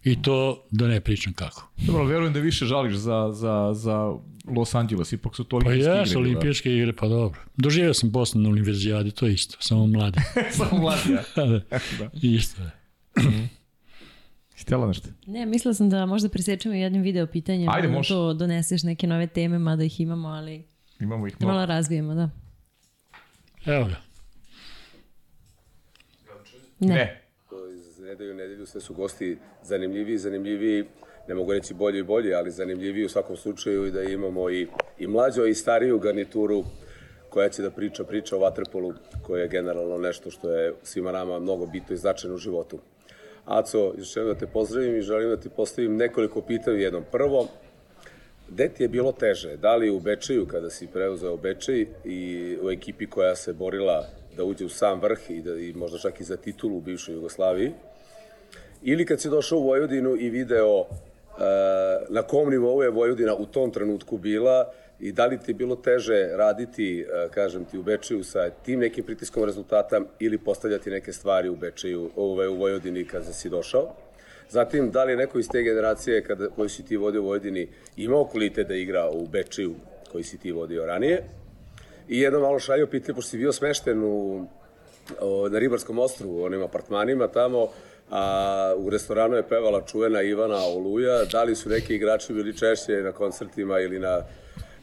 I 0.04 0.22
to 0.22 0.64
da 0.70 0.88
ne 0.88 1.00
pričam 1.00 1.32
kako. 1.32 1.70
Dobro, 1.86 2.04
verujem 2.04 2.32
da 2.32 2.40
više 2.40 2.66
žališ 2.66 2.94
za, 2.94 3.30
za, 3.32 3.70
za 3.74 4.12
Los 4.56 4.74
Angeles, 4.74 5.12
ipak 5.12 5.36
su 5.36 5.44
to 5.44 5.56
olimpijske 5.56 5.84
pa 5.84 5.90
igre. 5.90 6.04
Pa 6.04 6.08
jes, 6.08 6.16
olimpijske 6.16 6.76
igre, 6.76 6.92
pa 6.92 7.08
dobro. 7.08 7.40
Doživio 7.56 7.94
sam 7.94 8.12
posle 8.12 8.40
na 8.40 8.48
univerzijadi, 8.48 9.10
to 9.10 9.26
je 9.26 9.34
isto, 9.34 9.56
samo 9.60 9.86
mladi. 9.86 10.20
samo 10.58 10.80
mladi, 10.80 11.12
ja. 11.12 11.22
da, 11.36 11.46
da. 11.46 12.10
Isto 12.22 12.62
je. 12.62 12.70
Htjela 14.60 14.86
nešto? 14.86 15.08
Ne, 15.26 15.46
mislila 15.46 15.74
sam 15.74 15.90
da 15.90 16.06
možda 16.06 16.28
presečemo 16.28 16.74
jednim 16.74 17.02
video 17.02 17.26
pitanjem. 17.26 17.68
Ajde, 17.68 17.88
može. 17.88 18.08
To 18.08 18.34
doneseš 18.34 18.82
neke 18.82 19.06
nove 19.06 19.26
teme, 19.26 19.58
mada 19.58 19.84
ih 19.84 20.00
imamo, 20.00 20.28
ali... 20.28 20.64
Imamo 21.00 21.26
ih 21.26 21.36
da 21.40 21.46
malo. 21.46 21.66
Razvijemo, 21.66 22.14
da. 22.14 22.30
Evo 23.66 23.84
ga. 23.84 23.96
Ne. 26.80 26.94
ne. 26.94 27.22
Iz 27.78 27.98
nedelju 27.98 28.34
nedelju 28.34 28.66
sve 28.66 28.80
su 28.80 28.94
gosti 28.94 29.38
zanimljivi, 29.62 30.18
zanimljivi 30.18 30.88
ne 31.28 31.34
mogu 31.34 31.52
reći 31.52 31.74
bolji 31.74 31.98
i 31.98 32.02
bolji, 32.02 32.34
ali 32.34 32.50
zanimljiviji 32.50 33.04
u 33.04 33.08
svakom 33.08 33.36
slučaju 33.36 33.86
i 33.86 33.90
da 33.90 34.02
imamo 34.02 34.50
i, 34.50 34.66
i 34.98 35.06
mlađo 35.06 35.46
i 35.46 35.54
stariju 35.54 35.98
garnituru 35.98 36.64
koja 37.28 37.48
će 37.48 37.62
da 37.62 37.70
priča 37.70 38.04
priča 38.04 38.36
o 38.36 38.38
vaterpolu, 38.38 38.92
koje 39.22 39.42
je 39.42 39.48
generalno 39.48 39.98
nešto 39.98 40.30
što 40.30 40.50
je 40.50 40.74
svima 40.82 41.12
nama 41.12 41.38
mnogo 41.38 41.66
bitno 41.66 41.94
i 41.94 41.98
značajno 41.98 42.36
u 42.36 42.38
životu. 42.38 42.78
Aco, 43.44 43.94
želim 43.98 44.32
da 44.32 44.38
te 44.38 44.46
pozdravim 44.46 44.96
i 44.96 45.02
želim 45.02 45.28
da 45.28 45.36
ti 45.36 45.48
postavim 45.48 45.96
nekoliko 45.96 46.40
pitanja 46.40 46.76
jednom. 46.76 47.04
Prvo, 47.12 47.48
gde 48.48 48.68
ti 48.68 48.82
je 48.82 48.88
bilo 48.88 49.12
teže? 49.12 49.56
Da 49.56 49.76
li 49.76 49.90
u 49.90 50.00
Bečeju 50.00 50.46
kada 50.46 50.70
si 50.70 50.86
preuzeo 50.86 51.36
Bečej 51.36 51.86
i 52.04 52.56
u 52.62 52.70
ekipi 52.70 53.06
koja 53.06 53.36
se 53.36 53.52
borila 53.52 54.06
da 54.36 54.44
uđe 54.44 54.64
u 54.64 54.68
sam 54.68 55.00
vrh 55.00 55.18
i, 55.30 55.40
da, 55.42 55.56
i 55.56 55.72
možda 55.72 55.98
čak 55.98 56.20
i 56.20 56.24
za 56.24 56.36
titulu 56.36 56.76
u 56.76 56.80
bivšoj 56.80 57.14
Jugoslaviji? 57.14 57.72
Ili 58.82 59.06
kad 59.06 59.20
si 59.20 59.30
došao 59.30 59.58
u 59.58 59.66
Vojvodinu 59.66 60.16
i 60.16 60.30
video 60.30 60.86
na 62.08 62.22
kom 62.22 62.50
nivou 62.50 62.82
je 62.82 62.90
Vojvodina 62.90 63.34
u 63.34 63.46
tom 63.46 63.70
trenutku 63.70 64.18
bila 64.18 64.72
i 65.00 65.12
da 65.12 65.26
li 65.26 65.38
ti 65.38 65.50
je 65.50 65.54
bilo 65.54 65.76
teže 65.76 66.28
raditi, 66.32 67.06
uh, 67.06 67.30
kažem 67.30 67.64
ti, 67.64 67.78
u 67.78 67.82
Bečeju 67.82 68.24
sa 68.24 68.50
tim 68.50 68.80
nekim 68.80 69.04
pritiskom 69.04 69.44
rezultata 69.44 70.00
ili 70.18 70.38
postavljati 70.38 70.90
neke 70.90 71.12
stvari 71.12 71.48
u 71.48 71.56
Bečeju, 71.56 72.10
u, 72.16 72.22
u 72.22 72.54
Vojvodini 72.54 73.04
kada 73.04 73.32
si 73.32 73.48
došao? 73.48 73.94
Zatim, 74.50 74.90
da 74.90 75.04
li 75.04 75.12
je 75.12 75.16
neko 75.16 75.38
iz 75.38 75.48
te 75.52 75.62
generacije 75.62 76.24
kada, 76.24 76.48
koji 76.48 76.68
si 76.68 76.84
ti 76.84 76.96
vodio 76.96 77.22
u 77.22 77.24
Vojvodini 77.24 77.68
imao 77.96 78.24
kvalitet 78.24 78.68
da 78.68 78.74
igra 78.74 79.10
u 79.10 79.26
Bečeju 79.26 79.74
koji 80.12 80.24
si 80.24 80.38
ti 80.38 80.52
vodio 80.52 80.86
ranije? 80.86 81.24
I 82.08 82.20
jedno 82.20 82.40
malo 82.40 82.58
šaljo 82.58 82.86
pitanje, 82.86 83.14
pošto 83.14 83.30
si 83.30 83.38
bio 83.38 83.52
smešten 83.52 84.02
u, 84.02 84.46
o, 85.20 85.48
na 85.48 85.58
Ribarskom 85.58 85.98
ostru, 85.98 86.28
u 86.28 86.44
onim 86.44 86.62
apartmanima 86.62 87.28
tamo, 87.28 87.68
a 88.10 88.74
u 88.76 88.90
restoranu 88.90 89.36
je 89.36 89.48
pevala 89.48 89.82
čuvena 89.86 90.22
Ivana 90.22 90.56
Oluja, 90.56 91.24
da 91.24 91.42
li 91.42 91.56
su 91.56 91.68
neki 91.68 91.94
igrači 91.94 92.32
bili 92.32 92.56
češće 92.56 92.92
na 92.92 93.12
koncertima 93.12 93.80
ili 93.80 93.98
na, 93.98 94.22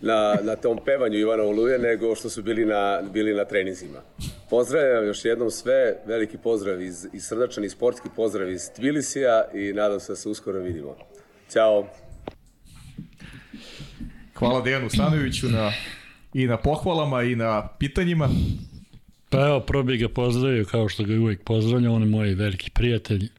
na, 0.02 0.38
na 0.44 0.56
tom 0.56 0.80
pevanju 0.86 1.18
Ivana 1.18 1.44
Oluje 1.44 1.80
nego 1.80 2.16
što 2.16 2.30
su 2.30 2.44
bili 2.44 2.66
na, 2.66 3.02
bili 3.14 3.34
na 3.34 3.46
treninzima. 3.46 4.00
Pozdravljam 4.50 5.06
još 5.06 5.26
jednom 5.26 5.52
sve, 5.52 5.98
veliki 6.06 6.38
pozdrav 6.38 6.82
iz, 6.82 7.08
iz 7.14 7.24
srdačan 7.24 7.64
i 7.64 7.70
sportski 7.70 8.10
pozdrav 8.16 8.52
iz 8.52 8.70
Tbilisija 8.76 9.46
i 9.54 9.74
nadam 9.74 10.00
se 10.00 10.12
da 10.12 10.16
se 10.16 10.30
uskoro 10.30 10.60
vidimo. 10.60 10.96
Ćao! 11.54 11.88
Hvala 14.36 14.62
Dejanu 14.62 14.90
Stanoviću 14.90 15.48
na, 15.48 15.72
i 16.34 16.48
na 16.48 16.58
pohvalama 16.58 17.24
i 17.24 17.36
na 17.36 17.68
pitanjima. 17.80 18.30
Pa 19.36 19.48
evo, 19.48 19.60
prvo 19.60 19.84
bih 19.84 20.00
ga 20.00 20.10
pozdravio 20.10 20.66
kao 20.66 20.90
što 20.90 21.04
ga 21.04 21.14
uvijek 21.14 21.44
pozdravljam, 21.44 21.94
on 21.94 22.02
je 22.02 22.08
moj 22.08 22.34
veliki 22.34 22.72
prijatelj 22.72 23.30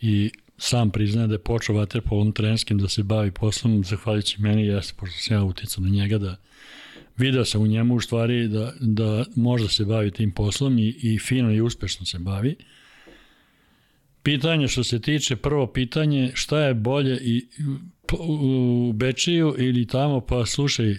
i 0.00 0.30
sam 0.58 0.90
priznaje 0.90 1.28
da 1.28 1.34
je 1.34 1.38
počeo 1.38 1.76
vaterpolom 1.76 2.32
trenskim 2.32 2.78
da 2.78 2.88
se 2.88 3.02
bavi 3.02 3.30
poslom, 3.30 3.84
zahvaljujući 3.84 4.42
meni, 4.42 4.66
jeste, 4.66 4.94
pošto 4.96 5.18
sam 5.18 5.36
ja 5.36 5.44
uticao 5.44 5.84
na 5.84 5.90
njega 5.90 6.18
da 6.18 6.36
video 7.16 7.44
sam 7.44 7.62
u 7.62 7.66
njemu 7.66 7.94
u 7.94 8.00
stvari 8.00 8.48
da, 8.48 8.72
da 8.80 9.24
možda 9.36 9.68
se 9.68 9.84
bavi 9.84 10.10
tim 10.10 10.30
poslom 10.30 10.78
i, 10.78 10.88
i 11.02 11.18
fino 11.18 11.52
i 11.52 11.60
uspešno 11.60 12.06
se 12.06 12.18
bavi. 12.18 12.56
Pitanje 14.22 14.68
što 14.68 14.84
se 14.84 15.00
tiče, 15.00 15.36
prvo 15.36 15.66
pitanje, 15.66 16.30
šta 16.34 16.60
je 16.60 16.74
bolje 16.74 17.18
i 17.22 17.46
u 18.18 18.92
Bečiju 18.92 19.54
ili 19.58 19.86
tamo, 19.86 20.20
pa 20.20 20.46
slušaj, 20.46 20.96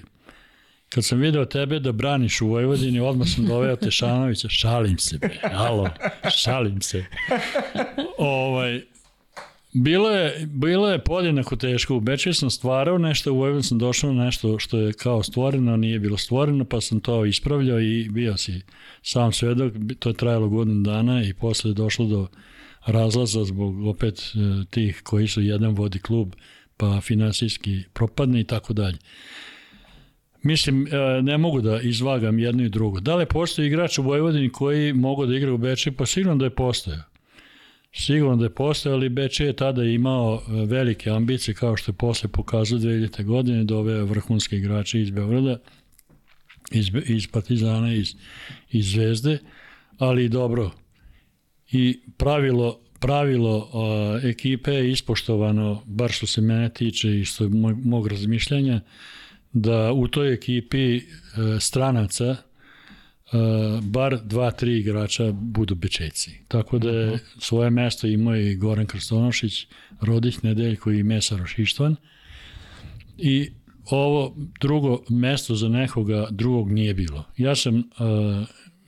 kad 0.89 1.05
sam 1.05 1.19
video 1.19 1.45
tebe 1.45 1.79
da 1.79 1.91
braniš 1.91 2.41
u 2.41 2.47
Vojvodini, 2.47 2.99
odmah 2.99 3.27
sam 3.27 3.45
doveo 3.45 3.75
Tešanovića, 3.75 4.49
šalim 4.49 4.97
se 4.97 5.17
bre, 5.17 5.39
alo, 5.53 5.89
šalim 6.37 6.81
se. 6.81 7.05
ovaj, 8.17 8.81
Bilo 9.73 10.09
je, 10.09 10.47
bilo 10.47 10.91
je 10.91 11.03
podjednako 11.03 11.55
teško. 11.55 11.95
U 11.95 11.99
Bečeju 11.99 12.33
sam 12.33 12.49
stvarao 12.49 12.97
nešto, 12.97 13.33
u 13.33 13.37
Vojvodini 13.37 13.63
sam 13.63 13.77
došao 13.77 14.13
nešto 14.13 14.59
što 14.59 14.77
je 14.77 14.93
kao 14.93 15.23
stvoreno, 15.23 15.77
nije 15.77 15.99
bilo 15.99 16.17
stvoreno, 16.17 16.65
pa 16.65 16.81
sam 16.81 16.99
to 16.99 17.25
ispravljao 17.25 17.79
i 17.79 18.09
bio 18.09 18.37
si 18.37 18.61
sam 19.01 19.31
svedok. 19.31 19.73
To 19.99 20.09
je 20.09 20.13
trajalo 20.13 20.49
godinu 20.49 20.83
dana 20.83 21.23
i 21.23 21.33
posle 21.33 21.71
je 21.71 21.75
došlo 21.75 22.05
do 22.05 22.27
razlaza 22.85 23.43
zbog 23.43 23.87
opet 23.87 24.19
e, 24.19 24.65
tih 24.69 25.01
koji 25.03 25.27
su 25.27 25.41
jedan 25.41 25.71
vodi 25.71 25.99
klub, 25.99 26.33
pa 26.77 27.01
finansijski 27.01 27.83
propadne 27.93 28.39
i 28.39 28.43
tako 28.43 28.73
dalje. 28.73 28.97
Mislim, 30.43 30.87
e, 30.87 31.21
ne 31.21 31.37
mogu 31.37 31.61
da 31.61 31.81
izvagam 31.81 32.39
jedno 32.39 32.63
i 32.63 32.69
drugo. 32.69 32.99
Da 32.99 33.15
li 33.15 33.25
postoji 33.25 33.67
igrač 33.67 33.97
u 33.97 34.03
Vojvodini 34.03 34.49
koji 34.49 34.93
mogu 34.93 35.25
da 35.25 35.35
igra 35.35 35.53
u 35.53 35.57
Bečeju? 35.57 35.93
Pa 35.93 36.05
sigurno 36.05 36.35
da 36.35 36.45
je 36.45 36.55
postojao. 36.55 37.03
Sigurno 37.91 38.35
da 38.35 38.45
je 38.45 38.55
postao, 38.55 38.93
ali 38.93 39.09
Beče 39.09 39.45
je 39.45 39.53
tada 39.53 39.83
imao 39.83 40.35
e, 40.35 40.65
velike 40.65 41.09
ambicije, 41.09 41.55
kao 41.55 41.77
što 41.77 41.91
je 41.91 41.95
posle 41.95 42.29
pokazao 42.29 42.79
2000. 42.79 43.23
godine, 43.23 43.63
da 43.63 43.77
ove 43.77 44.03
vrhunske 44.03 44.57
igrače 44.57 45.01
iz 45.01 45.09
Beograda, 45.09 45.57
iz, 46.71 46.91
iz 47.05 47.27
Partizana, 47.27 47.93
iz, 47.93 48.15
iz 48.71 48.91
Zvezde, 48.91 49.37
ali 49.97 50.29
dobro. 50.29 50.71
I 51.71 51.99
pravilo, 52.17 52.79
pravilo 52.99 53.69
a, 53.73 54.27
ekipe 54.27 54.71
je 54.71 54.91
ispoštovano, 54.91 55.83
bar 55.85 56.11
što 56.11 56.27
se 56.27 56.41
mene 56.41 56.69
tiče 56.69 57.19
i 57.19 57.25
što 57.25 57.43
je 57.43 57.49
moj, 57.49 57.73
mog 57.73 58.07
razmišljanja, 58.07 58.81
da 59.53 59.91
u 59.93 60.07
toj 60.07 60.33
ekipi 60.33 60.97
e, 60.97 61.01
stranaca 61.59 62.35
uh, 63.33 63.83
bar 63.83 64.19
dva, 64.23 64.51
tri 64.51 64.79
igrača 64.79 65.31
budu 65.31 65.75
bečejci. 65.75 66.31
Tako 66.47 66.79
da 66.79 66.89
je 66.89 67.07
mhm. 67.07 67.17
svoje 67.39 67.69
mesto 67.69 68.07
imao 68.07 68.35
i 68.35 68.55
Goran 68.55 68.85
Krstonošić, 68.85 69.67
Rodić 70.01 70.41
Nedeljko 70.41 70.91
i 70.91 71.03
Mesaroš 71.03 71.59
Ištvan. 71.59 71.95
I 73.17 73.51
ovo 73.85 74.35
drugo 74.59 75.03
mesto 75.09 75.55
za 75.55 75.69
nekoga 75.69 76.27
drugog 76.31 76.71
nije 76.71 76.93
bilo. 76.93 77.25
Ja 77.37 77.55
sam 77.55 77.75
uh, 77.75 77.83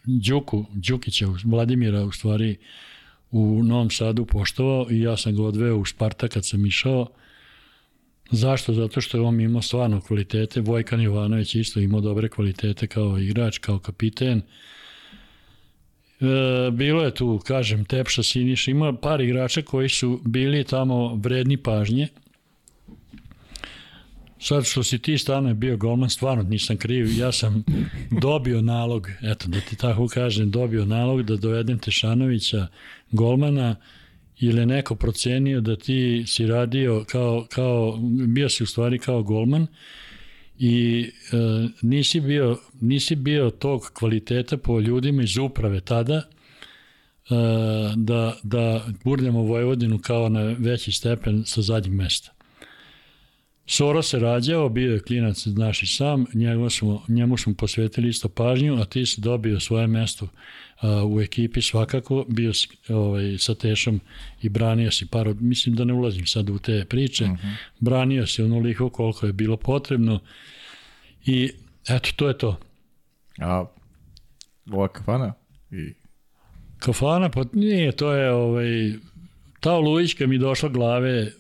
Đuku, 0.05 0.65
Đukića, 0.73 1.27
Vladimira 1.45 2.03
u 2.03 2.11
stvari 2.11 2.57
u 3.31 3.63
Novom 3.63 3.89
Sadu 3.89 4.25
poštovao 4.25 4.87
i 4.89 4.99
ja 4.99 5.17
sam 5.17 5.35
ga 5.35 5.43
odveo 5.43 5.77
u 5.77 5.85
Sparta 5.85 6.27
kad 6.27 6.45
sam 6.45 6.65
išao 6.65 7.07
Zašto? 8.31 8.73
Zato 8.73 9.01
što 9.01 9.17
je 9.17 9.21
on 9.21 9.41
imao 9.41 9.61
stvarno 9.61 10.01
kvalitete. 10.01 10.61
Vojkan 10.61 11.01
Jovanović 11.01 11.55
isto 11.55 11.79
imao 11.79 12.01
dobre 12.01 12.29
kvalitete 12.29 12.87
kao 12.87 13.17
igrač, 13.17 13.57
kao 13.57 13.79
kapiten. 13.79 14.41
E, 16.21 16.71
bilo 16.71 17.03
je 17.03 17.13
tu, 17.13 17.41
kažem, 17.47 17.85
Tepša, 17.85 18.23
Siniš, 18.23 18.67
ima 18.67 18.93
par 18.93 19.21
igrača 19.21 19.61
koji 19.61 19.89
su 19.89 20.21
bili 20.25 20.63
tamo 20.63 21.15
vredni 21.15 21.57
pažnje. 21.57 22.07
Sad 24.39 24.65
što 24.65 24.83
si 24.83 24.99
ti 24.99 25.17
stane 25.17 25.53
bio 25.53 25.77
golman, 25.77 26.09
stvarno 26.09 26.43
nisam 26.43 26.77
kriv, 26.77 27.17
ja 27.17 27.31
sam 27.31 27.63
dobio 28.21 28.61
nalog, 28.61 29.07
eto 29.21 29.47
da 29.47 29.59
ti 29.59 29.75
tako 29.75 30.07
kažem, 30.07 30.51
dobio 30.51 30.85
nalog 30.85 31.23
da 31.23 31.35
dovedem 31.35 31.79
Tešanovića 31.79 32.67
golmana, 33.11 33.75
ili 34.41 34.61
je 34.61 34.65
neko 34.65 34.95
procenio 34.95 35.61
da 35.61 35.75
ti 35.75 36.23
si 36.27 36.47
radio 36.47 37.05
kao, 37.07 37.45
kao 37.49 37.97
bio 38.27 38.49
si 38.49 38.63
u 38.63 38.67
stvari 38.67 38.99
kao 38.99 39.23
golman 39.23 39.67
i 40.59 41.09
e, 41.31 41.37
nisi, 41.81 42.19
bio, 42.19 42.59
nisi 42.81 43.15
bio 43.15 43.49
tog 43.49 43.91
kvaliteta 43.93 44.57
po 44.57 44.79
ljudima 44.79 45.23
iz 45.23 45.37
uprave 45.37 45.81
tada 45.81 46.15
e, 46.15 46.23
da, 47.95 48.37
da 48.43 48.85
burnjamo 49.03 49.41
Vojvodinu 49.41 49.99
kao 49.99 50.29
na 50.29 50.55
veći 50.59 50.91
stepen 50.91 51.43
sa 51.45 51.61
zadnjeg 51.61 51.93
mesta. 51.93 52.31
Soro 53.73 54.01
se 54.01 54.19
rađao, 54.19 54.69
bio 54.69 54.93
je 54.93 54.99
klinac, 54.99 55.47
znaš 55.47 55.83
i 55.83 55.87
sam, 55.87 56.25
njemu 56.33 56.69
smo, 56.69 57.03
njemu 57.07 57.37
smo 57.37 57.53
posvetili 57.53 58.09
isto 58.09 58.29
pažnju, 58.29 58.81
a 58.81 58.85
ti 58.85 59.05
si 59.05 59.21
dobio 59.21 59.59
svoje 59.59 59.87
mesto 59.87 60.27
u 61.09 61.21
ekipi 61.21 61.61
svakako, 61.61 62.25
bio 62.27 62.53
si 62.53 62.67
ovaj, 62.89 63.37
sa 63.37 63.55
Tešom 63.55 64.01
i 64.41 64.49
branio 64.49 64.91
si 64.91 65.07
par, 65.07 65.35
mislim 65.39 65.75
da 65.75 65.85
ne 65.85 65.93
ulazim 65.93 66.25
sad 66.25 66.49
u 66.49 66.59
te 66.59 66.85
priče, 66.89 67.23
uh 67.23 67.29
mhm. 67.29 67.47
-huh. 67.47 67.55
branio 67.79 68.27
si 68.27 68.41
onoliko 68.41 68.89
koliko 68.89 69.25
je 69.25 69.33
bilo 69.33 69.57
potrebno 69.57 70.19
i 71.25 71.51
eto, 71.89 72.09
to 72.15 72.27
je 72.27 72.37
to. 72.37 72.59
A 73.39 73.65
ova 74.71 74.87
kafana? 74.87 75.33
I... 75.71 75.93
Kafana, 76.79 77.29
pa 77.29 77.43
nije, 77.53 77.91
to 77.91 78.13
je 78.13 78.31
ovaj, 78.31 78.93
ta 79.59 79.73
olujićka 79.73 80.27
mi 80.27 80.37
došla 80.37 80.69
glave 80.69 81.31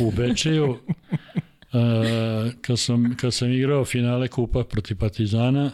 u 0.00 0.10
Bečeju, 0.10 0.78
kad, 2.60 2.78
sam, 2.78 3.16
kad 3.16 3.34
sam 3.34 3.52
igrao 3.52 3.84
finale 3.84 4.28
kupa 4.28 4.64
protiv 4.64 4.96
Partizana, 4.96 5.70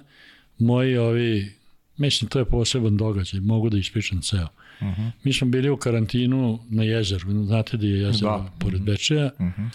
moji 0.58 0.96
ovi 0.96 1.56
Mislim, 1.96 2.28
to 2.28 2.38
je 2.38 2.44
poseban 2.44 2.96
događaj, 2.96 3.40
mogu 3.40 3.70
da 3.70 3.78
ispričam 3.78 4.22
ceo. 4.22 4.48
Uh 4.80 4.86
-huh. 4.86 5.10
Mi 5.24 5.32
smo 5.32 5.46
bili 5.46 5.70
u 5.70 5.76
karantinu 5.76 6.58
na 6.68 6.82
jezeru, 6.82 7.44
znate 7.44 7.76
da 7.76 7.86
je 7.86 8.00
jezero 8.00 8.30
da. 8.30 8.52
pored 8.58 8.82
Bečeja, 8.82 9.30
uh 9.38 9.46
-huh. 9.46 9.68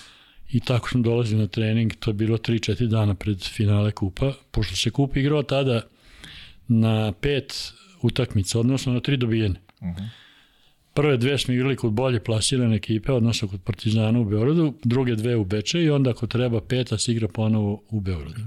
i 0.52 0.60
tako 0.60 0.90
smo 0.90 1.02
dolazili 1.02 1.42
na 1.42 1.48
trening, 1.48 1.94
to 2.00 2.10
je 2.10 2.14
bilo 2.14 2.38
3-4 2.38 2.88
dana 2.88 3.16
pred 3.16 3.44
finale 3.44 3.92
kupa, 3.92 4.34
pošto 4.52 4.76
se 4.76 4.90
kup 4.90 5.18
igrao 5.18 5.44
tada 5.44 5.82
na 6.68 7.12
pet 7.12 7.74
utakmica, 8.02 8.60
odnosno 8.60 8.94
na 8.94 9.00
tri 9.00 9.18
dobijene. 9.18 9.60
Uh 9.80 9.88
-huh. 9.88 10.08
Prve 10.94 11.18
dve 11.18 11.38
smo 11.38 11.54
igrali 11.54 11.76
kod 11.76 11.92
bolje 11.94 12.24
plasirane 12.24 12.76
ekipe, 12.76 13.12
odnosno 13.12 13.48
kod 13.48 13.62
Partizana 13.62 14.20
u 14.20 14.26
Beogradu, 14.26 14.74
druge 14.84 15.16
dve 15.16 15.36
u 15.36 15.46
Beče 15.46 15.84
i 15.84 15.90
onda 15.90 16.10
ako 16.10 16.28
treba 16.28 16.62
peta 16.62 16.98
se 16.98 17.12
igra 17.12 17.28
ponovo 17.28 17.84
u 17.90 18.00
Beogradu. 18.00 18.42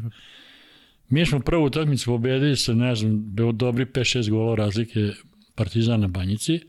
Mi 1.09 1.27
smo 1.27 1.41
prvu 1.41 1.65
utakmicu 1.65 2.05
pobedili 2.05 2.57
sa, 2.57 2.75
ne 2.75 2.95
znam, 2.95 3.35
dobri 3.53 3.85
5-6 3.85 4.31
golova 4.31 4.57
razlike 4.57 5.13
Partizana 5.55 5.97
na 5.97 6.09
Banjici, 6.09 6.61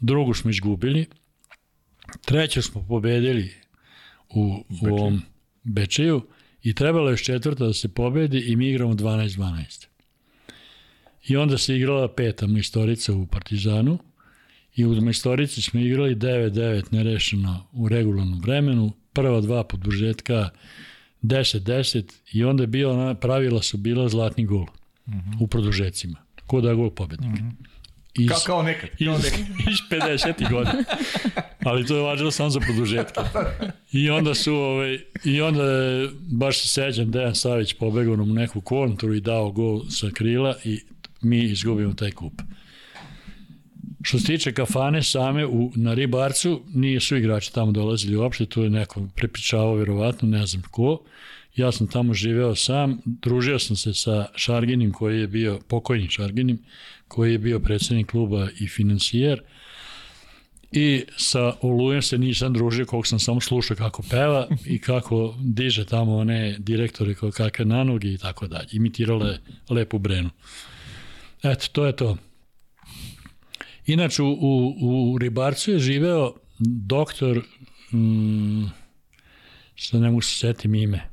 drugu 0.00 0.34
smo 0.34 0.50
izgubili, 0.50 1.06
treću 2.24 2.62
smo 2.62 2.84
pobedili 2.88 3.50
u, 4.28 4.64
u 4.82 4.86
ovom 4.86 5.22
Bečeju 5.62 6.22
i 6.62 6.74
trebalo 6.74 7.10
je 7.10 7.16
četvrta 7.16 7.66
da 7.66 7.72
se 7.72 7.88
pobedi 7.88 8.38
i 8.38 8.56
mi 8.56 8.68
igramo 8.68 8.94
12-12. 8.94 9.86
I 11.28 11.36
onda 11.36 11.58
se 11.58 11.76
igrala 11.76 12.14
peta 12.14 12.46
majstorica 12.46 13.12
u 13.12 13.26
Partizanu 13.26 13.98
i 14.76 14.86
u 14.86 15.00
majstorici 15.00 15.62
smo 15.62 15.80
igrali 15.80 16.16
9-9 16.16 16.84
nerešeno 16.90 17.66
u 17.72 17.88
regularnom 17.88 18.40
vremenu, 18.40 18.92
prva 19.12 19.40
dva 19.40 19.64
podbužetka 19.64 20.48
10-10 21.22 22.12
i 22.32 22.44
onda 22.44 22.62
je 22.62 22.66
bio, 22.66 23.14
pravila 23.20 23.62
su 23.62 23.76
bila 23.76 24.08
zlatni 24.08 24.44
gol 24.44 24.62
uh 25.06 25.14
mhm. 25.14 25.18
-huh. 25.18 25.36
u 25.40 25.46
produžecima. 25.46 26.18
Ko 26.46 26.60
da 26.60 26.74
gol 26.74 26.90
pobednik. 26.90 27.32
Uh 27.32 27.38
mhm. 27.38 27.48
-huh. 27.48 27.76
Iz, 28.18 28.28
kao, 28.28 28.38
kao 28.46 28.62
nekad. 28.62 28.90
Kao 28.90 29.16
iz, 29.18 29.24
nekad. 29.24 29.40
iz 29.40 29.78
50. 29.90 30.50
godina. 30.50 30.84
Ali 31.64 31.86
to 31.86 31.96
je 31.96 32.02
važilo 32.02 32.30
samo 32.30 32.50
za 32.50 32.60
produžetke. 32.60 33.20
I 33.92 34.10
onda 34.10 34.34
su, 34.34 34.54
ovaj, 34.54 34.98
i 35.24 35.40
onda 35.40 35.62
je, 35.64 36.08
baš 36.30 36.60
se 36.60 36.68
seđam, 36.68 37.10
Dejan 37.10 37.34
Savić 37.34 37.72
pobegao 37.72 38.14
u 38.14 38.26
neku 38.26 38.60
kontru 38.60 39.14
i 39.14 39.20
dao 39.20 39.50
gol 39.50 39.82
sa 39.90 40.10
krila 40.14 40.56
i 40.64 40.80
mi 41.22 41.44
izgubimo 41.44 41.94
taj 41.94 42.10
kup. 42.10 42.42
Što 44.06 44.18
se 44.18 44.26
tiče 44.26 44.52
kafane 44.52 45.02
same 45.02 45.46
u, 45.46 45.72
na 45.74 45.94
Ribarcu, 45.94 46.62
nije 46.74 47.00
su 47.00 47.16
igrači 47.16 47.52
tamo 47.52 47.72
dolazili 47.72 48.16
uopšte, 48.16 48.46
tu 48.46 48.62
je 48.62 48.70
neko 48.70 49.08
prepričavao 49.16 49.74
verovatno, 49.74 50.28
ne 50.28 50.46
znam 50.46 50.62
ko. 50.70 51.00
Ja 51.56 51.72
sam 51.72 51.86
tamo 51.86 52.14
živeo 52.14 52.54
sam, 52.54 52.98
družio 53.04 53.58
sam 53.58 53.76
se 53.76 53.94
sa 53.94 54.26
Šarginim 54.34 54.92
koji 54.92 55.20
je 55.20 55.26
bio, 55.26 55.58
pokojnim 55.68 56.08
Šarginim, 56.08 56.58
koji 57.08 57.32
je 57.32 57.38
bio 57.38 57.60
predsednik 57.60 58.10
kluba 58.10 58.48
i 58.60 58.68
financijer. 58.68 59.42
I 60.72 61.04
sa 61.16 61.52
Olujem 61.60 62.02
se 62.02 62.18
nisam 62.18 62.52
družio, 62.52 62.86
koliko 62.86 63.08
sam 63.08 63.18
samo 63.18 63.40
slušao 63.40 63.76
kako 63.76 64.02
peva 64.02 64.48
i 64.66 64.78
kako 64.78 65.34
diže 65.40 65.84
tamo 65.84 66.16
one 66.16 66.56
direktore 66.58 67.14
kakve 67.36 67.64
nanoge 67.64 68.12
i 68.12 68.18
tako 68.18 68.46
dalje. 68.46 68.68
Imitirale 68.72 69.38
lepu 69.70 69.98
brenu. 69.98 70.30
Eto, 71.42 71.66
to 71.72 71.86
je 71.86 71.96
to. 71.96 72.16
Inače, 73.86 74.22
u, 74.22 74.28
u, 74.28 75.12
u 75.12 75.18
Ribarcu 75.18 75.70
je 75.70 75.78
živeo 75.78 76.34
doktor, 76.58 77.42
mm, 77.92 78.64
sad 79.76 80.00
ne 80.00 80.08
mogu 80.08 80.20
se 80.20 80.38
setim 80.38 80.74
ime, 80.74 81.10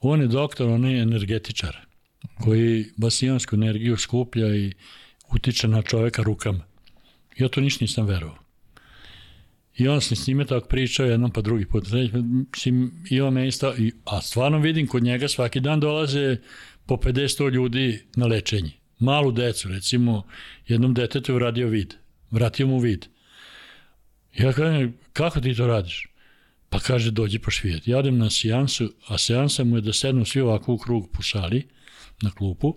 on 0.00 0.20
je 0.20 0.26
doktor, 0.26 0.68
on 0.68 0.84
je 0.84 1.02
energetičar, 1.02 1.76
koji 2.40 2.86
basijansku 2.96 3.56
energiju 3.56 3.96
skuplja 3.96 4.56
i 4.56 4.72
utiče 5.34 5.68
na 5.68 5.82
čoveka 5.82 6.22
rukama. 6.22 6.64
Ja 7.38 7.48
to 7.48 7.60
ništa 7.60 7.84
nisam 7.84 8.06
verovao. 8.06 8.38
I 9.76 9.88
on 9.88 10.00
sam 10.00 10.16
s 10.16 10.26
njime 10.26 10.44
tako 10.44 10.68
pričao 10.68 11.06
jednom 11.06 11.30
pa 11.30 11.40
drugi 11.40 11.66
put. 11.66 11.86
I 13.10 13.20
on 13.20 13.34
me 13.34 13.48
isto, 13.48 13.74
i, 13.76 13.92
a 14.04 14.20
stvarno 14.20 14.58
vidim 14.58 14.86
kod 14.86 15.02
njega 15.02 15.28
svaki 15.28 15.60
dan 15.60 15.80
dolaze 15.80 16.36
po 16.86 16.96
50 16.96 17.52
ljudi 17.52 18.02
na 18.16 18.26
lečenje. 18.26 18.70
Malu 18.98 19.32
decu, 19.32 19.68
recimo, 19.68 20.22
jednom 20.68 20.94
detetu 20.94 21.34
uradio 21.34 21.68
vid. 21.68 21.94
Vratio 22.32 22.66
mu 22.66 22.78
vid. 22.78 23.06
Ja 24.38 24.52
kažem, 24.52 24.94
kako 25.12 25.40
ti 25.40 25.54
to 25.54 25.66
radiš? 25.66 26.08
Pa 26.68 26.78
kaže, 26.78 27.10
dođi 27.10 27.38
pa 27.38 27.50
švijet. 27.50 27.88
Ja 27.88 27.98
odem 27.98 28.18
na 28.18 28.30
seansu, 28.30 28.92
a 29.08 29.18
seansa 29.18 29.64
mu 29.64 29.76
je 29.76 29.80
da 29.80 29.92
sednu 29.92 30.24
svi 30.24 30.40
ovako 30.40 30.72
u 30.72 30.78
krug 30.78 31.10
po 31.12 31.22
sali, 31.22 31.66
na 32.22 32.30
klupu, 32.30 32.74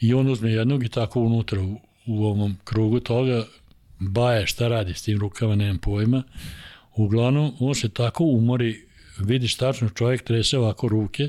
i 0.00 0.14
on 0.14 0.30
uzme 0.30 0.52
jednog 0.52 0.84
i 0.84 0.88
tako 0.88 1.20
unutra 1.20 1.60
u, 1.60 1.80
u 2.06 2.24
ovom 2.24 2.56
krugu 2.64 3.00
toga 3.00 3.46
baje 3.98 4.46
šta 4.46 4.68
radi 4.68 4.94
s 4.94 5.02
tim 5.02 5.18
rukama, 5.18 5.56
nemam 5.56 5.78
pojma. 5.78 6.22
Uglavnom, 6.94 7.54
on 7.60 7.74
se 7.74 7.88
tako 7.88 8.24
umori, 8.24 8.86
vidiš 9.18 9.56
tačno 9.56 9.88
čovjek 9.88 10.22
trese 10.22 10.58
ovako 10.58 10.88
ruke, 10.88 11.28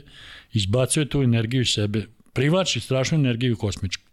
izbacuje 0.54 1.10
tu 1.10 1.22
energiju 1.22 1.62
iz 1.62 1.70
sebe, 1.70 2.06
privlači 2.34 2.80
strašnu 2.80 3.18
energiju 3.18 3.58
kosmičku. 3.58 4.04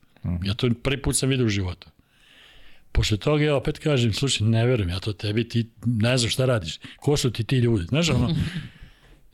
Ja 0.45 0.55
to 0.55 0.71
prvi 0.83 1.03
put 1.03 1.17
sam 1.17 1.29
vidio 1.29 1.47
u 1.47 1.49
životu. 1.49 1.89
Posle 2.97 3.17
toga 3.17 3.45
ja 3.45 3.57
opet 3.57 3.79
kažem, 3.79 4.13
slušaj, 4.13 4.47
ne 4.47 4.67
verujem 4.67 4.89
ja 4.89 4.99
to 5.01 5.13
tebi, 5.13 5.49
ti 5.49 5.71
ne 5.87 6.19
znaš 6.19 6.33
šta 6.33 6.45
radiš. 6.47 6.79
Ko 6.97 7.17
su 7.17 7.31
ti 7.31 7.45
ti 7.45 7.57
ljudi? 7.57 7.85
Znaš, 7.85 8.09
ono, 8.11 8.31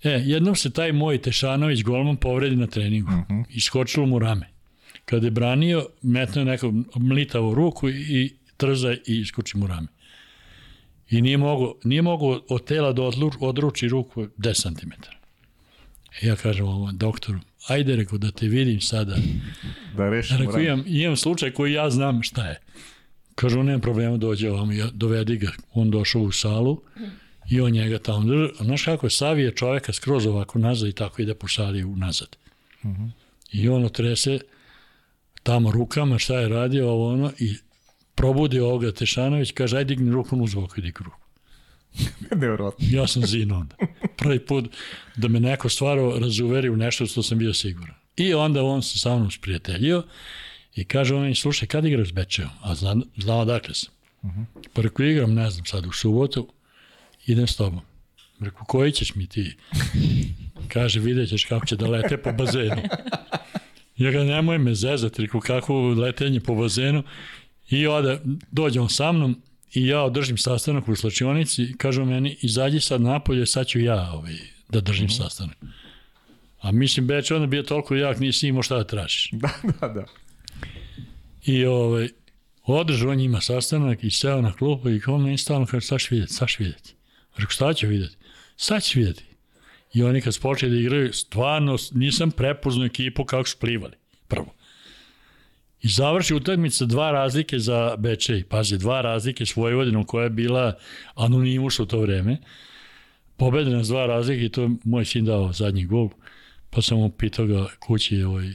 e, 0.02 0.10
jednom 0.10 0.56
se 0.56 0.70
taj 0.70 0.92
moj 0.92 1.18
Tešanović 1.22 1.82
golman 1.82 2.16
povredi 2.16 2.56
na 2.56 2.66
treningu. 2.66 3.10
Uh 3.10 3.18
mhm. 3.18 3.40
-huh. 3.40 3.44
Iskočilo 3.48 4.06
mu 4.06 4.18
rame. 4.18 4.48
Kada 5.04 5.26
je 5.26 5.30
branio, 5.30 5.86
metno 6.02 6.44
neku 6.44 6.72
mlitavu 6.94 7.54
ruku 7.54 7.88
i 7.90 8.36
trza 8.56 8.92
i 8.92 9.20
iskoči 9.20 9.56
mu 9.56 9.66
rame. 9.66 9.88
I 11.10 11.22
nije 11.22 11.38
mogo, 11.38 11.74
nije 11.84 12.02
mogo 12.02 12.40
od 12.48 12.64
tela 12.64 12.92
da 12.92 13.02
odluč, 13.02 13.34
odruči 13.40 13.88
ruku 13.88 14.26
10 14.38 14.62
cm. 14.62 14.90
I 16.22 16.26
ja 16.26 16.36
kažem 16.36 16.68
ovo, 16.68 16.92
doktoru, 16.92 17.38
ajde 17.68 17.96
rekao 17.96 18.18
da 18.18 18.30
te 18.30 18.48
vidim 18.48 18.80
sada. 18.80 19.16
Da 19.96 20.10
rešimo 20.10 20.38
rekao, 20.38 20.60
imam, 20.60 20.84
imam 20.86 21.16
slučaj 21.16 21.50
koji 21.50 21.72
ja 21.72 21.90
znam 21.90 22.22
šta 22.22 22.46
je. 22.46 22.60
Kaže, 23.42 23.58
on 23.58 23.66
nema 23.66 23.80
problema, 23.80 24.16
dođe 24.16 24.50
ovam, 24.50 24.72
ja, 24.72 24.88
dovedi 24.92 25.36
ga. 25.36 25.50
On 25.74 25.90
došao 25.90 26.22
u 26.22 26.32
salu 26.32 26.80
i 27.50 27.60
on 27.60 27.70
njega 27.70 27.98
tamo 27.98 28.24
drži. 28.24 28.64
Znaš 28.64 28.84
kako 28.84 29.06
je, 29.06 29.10
savije 29.10 29.54
čoveka 29.54 29.92
skroz 29.92 30.26
ovako 30.26 30.58
nazad 30.58 30.88
i 30.88 30.92
tako 30.92 31.22
ide 31.22 31.34
po 31.34 31.48
sali 31.48 31.84
nazad. 31.84 32.36
Uh 32.82 32.90
-huh. 32.90 33.10
I 33.52 33.68
on 33.68 33.84
otrese 33.84 34.38
tamo 35.42 35.70
rukama 35.70 36.18
šta 36.18 36.38
je 36.38 36.48
radio 36.48 36.90
ovo 36.90 37.12
ono 37.12 37.32
i 37.38 37.54
probudi 38.14 38.60
ovoga 38.60 38.92
Tešanović, 38.92 39.52
kaže, 39.52 39.76
aj 39.76 39.84
digni 39.84 40.10
ruku, 40.10 40.36
on 40.36 40.42
uzvoko 40.42 40.74
i 40.78 40.82
digni 40.82 41.04
ruku. 41.04 41.26
Nevjerojatno. 42.30 42.86
ja 42.90 43.06
sam 43.06 43.26
zin 43.26 43.52
onda. 43.52 43.76
Prvi 44.16 44.46
put 44.46 44.64
da 45.16 45.28
me 45.28 45.40
neko 45.40 45.68
stvarno 45.68 46.18
razuveri 46.18 46.68
u 46.68 46.76
nešto 46.76 47.06
što 47.06 47.22
sam 47.22 47.38
bio 47.38 47.54
siguran. 47.54 47.94
I 48.16 48.34
onda 48.34 48.62
on 48.62 48.82
se 48.82 48.98
sa 48.98 49.16
mnom 49.16 49.30
sprijateljio 49.30 50.02
i 50.74 50.84
kaže 50.84 51.14
on 51.14 51.22
meni, 51.22 51.34
slušaj, 51.34 51.68
kad 51.68 51.84
igraš 51.84 52.08
s 52.08 52.12
Bečeom? 52.12 52.50
A 52.62 52.74
zna, 52.74 52.96
znao 53.16 53.44
dakle 53.44 53.74
sam. 53.74 53.92
Uh 54.22 54.30
-huh. 54.30 54.44
Pa 54.72 54.82
rekao, 54.82 55.06
igram, 55.06 55.34
ne 55.34 55.50
znam, 55.50 55.66
sad 55.66 55.86
u 55.86 55.92
subotu, 55.92 56.48
idem 57.26 57.46
s 57.46 57.56
tobom. 57.56 57.80
Rekao, 58.40 58.64
koji 58.64 58.92
ćeš 58.92 59.14
mi 59.14 59.26
ti? 59.26 59.56
Kaže, 60.72 61.00
vidjet 61.00 61.28
ćeš 61.28 61.44
kako 61.44 61.66
će 61.66 61.76
da 61.76 61.86
lete 61.86 62.16
po 62.16 62.32
bazenu. 62.32 62.82
Ja 63.96 64.10
ga 64.10 64.24
nemoj 64.24 64.58
me 64.58 64.74
zezati, 64.74 65.22
rekao, 65.22 65.40
kako 65.40 65.74
letenje 65.80 66.40
po 66.40 66.54
bazenu. 66.54 67.02
I 67.68 67.86
onda 67.86 68.20
dođe 68.50 68.80
on 68.80 68.88
sa 68.88 69.12
mnom 69.12 69.42
i 69.74 69.86
ja 69.86 70.02
održim 70.02 70.38
sastanak 70.38 70.88
u 70.88 70.96
slačionici, 70.96 71.74
kaže 71.78 72.04
meni, 72.04 72.36
izađi 72.42 72.80
sad 72.80 73.00
napolje, 73.00 73.46
sad 73.46 73.66
ću 73.66 73.80
ja 73.80 74.12
ovaj, 74.12 74.34
da 74.68 74.80
držim 74.80 75.04
uh 75.04 75.10
-huh. 75.10 75.22
sastanak. 75.22 75.56
A 76.60 76.72
mislim, 76.72 77.06
Beč 77.06 77.30
onda 77.30 77.46
bio 77.46 77.62
toliko 77.62 77.94
jak, 77.94 78.18
nisi 78.18 78.48
imao 78.48 78.62
šta 78.62 78.76
da 78.76 78.84
tražiš. 78.84 79.30
Da, 79.32 79.50
da, 79.80 79.88
da. 79.88 80.04
I 81.42 81.64
ovaj, 81.64 82.08
održao 82.64 83.14
njima 83.14 83.40
sastanak 83.40 84.04
i 84.04 84.10
seo 84.10 84.40
na 84.40 84.52
klupu 84.52 84.90
i 84.90 85.00
on 85.06 85.22
meni 85.22 85.38
stalno 85.38 85.66
kaže, 85.66 85.86
sad 85.86 86.00
ću 86.00 86.06
vidjeti, 86.10 86.32
sad 86.32 86.48
ću 86.48 86.56
vidjeti. 86.62 86.94
Rekao, 87.36 87.50
šta 87.50 87.74
ću 87.74 87.86
vidjeti? 87.86 88.16
Sad 88.56 88.84
ću 88.84 88.98
vidjeti. 88.98 89.24
I 89.94 90.02
oni 90.02 90.20
kad 90.20 90.34
spočeli 90.34 90.72
da 90.72 90.80
igraju, 90.80 91.12
stvarno 91.12 91.76
nisam 91.92 92.30
prepoznao 92.30 92.86
ekipu 92.86 93.24
kako 93.24 93.48
su 93.48 93.56
plivali. 93.58 93.94
Prvo. 94.28 94.54
I 95.82 95.88
završi 95.88 96.34
utakmica 96.34 96.84
dva 96.84 97.10
razlike 97.10 97.58
za 97.58 97.96
Bečej. 97.96 98.44
Pazi, 98.44 98.78
dva 98.78 99.00
razlike 99.00 99.46
s 99.46 99.56
Vojvodinom 99.56 100.04
koja 100.04 100.24
je 100.24 100.30
bila 100.30 100.78
anonimus 101.14 101.80
u 101.80 101.86
to 101.86 102.00
vreme. 102.00 102.36
Pobede 103.36 103.70
nas 103.70 103.88
dva 103.88 104.06
razlike 104.06 104.44
i 104.44 104.48
to 104.48 104.62
je 104.62 104.70
moj 104.84 105.04
sin 105.04 105.24
dao 105.24 105.52
zadnji 105.52 105.84
gol. 105.84 106.08
Pa 106.70 106.82
sam 106.82 106.98
mu 106.98 107.10
pitao 107.10 107.46
ga 107.46 107.66
kući, 107.80 108.22
ovaj, 108.22 108.50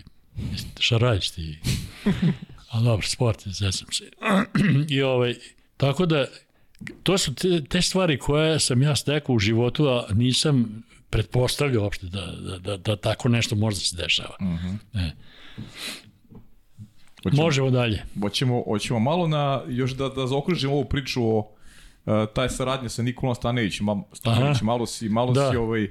radiš 0.92 1.30
ti? 1.30 1.58
A 2.70 2.82
dobro, 2.82 3.08
sport, 3.08 3.48
zesam 3.48 3.88
se. 3.92 4.04
I 4.96 5.02
ovaj, 5.02 5.36
tako 5.78 6.06
da, 6.06 6.26
to 7.04 7.18
su 7.18 7.36
te, 7.36 7.64
te 7.64 7.82
stvari 7.82 8.20
koje 8.20 8.60
sam 8.60 8.82
ja 8.82 8.96
stekao 8.96 9.36
u 9.36 9.40
životu, 9.40 9.88
a 9.88 10.06
nisam 10.14 10.84
pretpostavljao 11.10 11.84
uopšte 11.84 12.08
da, 12.08 12.26
da, 12.26 12.58
da, 12.58 12.78
da 12.78 12.96
tako 12.96 13.30
nešto 13.30 13.56
možda 13.56 13.80
se 13.80 13.96
dešava. 13.96 14.36
Uh 14.40 14.48
mhm. 14.48 14.68
-huh. 14.94 15.08
e. 15.08 15.12
Hoćemo, 17.24 17.44
Možemo 17.44 17.70
dalje. 17.70 18.04
Hoćemo, 18.22 18.64
hoćemo 18.64 19.00
malo 19.00 19.28
na, 19.28 19.62
još 19.68 19.92
da, 19.92 20.10
da 20.10 20.28
zaokružimo 20.28 20.74
ovu 20.74 20.86
priču 20.86 21.24
o 21.24 21.38
uh, 21.38 22.14
taj 22.34 22.50
saradnja 22.50 22.90
sa 22.90 23.04
Nikolom 23.04 23.36
Stanevićem. 23.36 23.88
Stanević, 24.14 24.62
malo 24.62 24.86
si, 24.86 25.10
malo 25.10 25.34
da. 25.34 25.52
si 25.52 25.58
ovaj, 25.58 25.88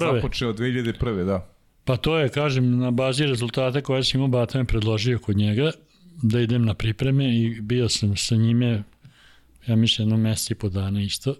započeo 0.00 0.52
2001. 0.52 1.24
Da. 1.24 1.54
Pa 1.84 1.96
to 1.96 2.18
je, 2.18 2.28
kažem, 2.28 2.78
na 2.78 2.90
bazi 2.90 3.26
rezultata 3.26 3.80
koje 3.80 4.04
sam 4.04 4.18
imao 4.18 4.28
Bata 4.28 4.58
me 4.58 4.64
predložio 4.64 5.18
kod 5.18 5.36
njega, 5.36 5.70
da 6.22 6.40
idem 6.40 6.64
na 6.64 6.74
pripreme 6.74 7.36
i 7.36 7.60
bio 7.60 7.88
sam 7.88 8.16
sa 8.16 8.36
njime 8.36 8.82
ja 9.66 9.76
mislim 9.76 10.08
jedno 10.08 10.16
mjesec 10.16 10.50
i 10.50 10.54
po 10.54 10.68
dana 10.68 11.02
isto, 11.02 11.36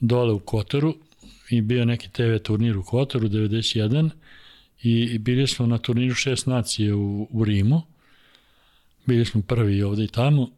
dole 0.00 0.32
u 0.32 0.38
Kotoru 0.38 0.94
i 1.50 1.60
bio 1.60 1.84
neki 1.84 2.10
TV 2.10 2.36
turnir 2.42 2.76
u 2.76 2.82
Kotoru 2.82 3.28
91 3.28 4.10
i 4.82 5.18
bili 5.18 5.46
smo 5.46 5.66
na 5.66 5.78
turniru 5.78 6.14
šest 6.14 6.46
nacije 6.46 6.94
u, 6.94 7.28
u 7.30 7.44
Rimu. 7.44 7.82
Bili 9.06 9.24
smo 9.24 9.42
prvi 9.42 9.82
ovde 9.82 10.04
i 10.04 10.08
tamo 10.08 10.50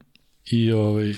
i 0.51 0.72
ovaj, 0.72 1.14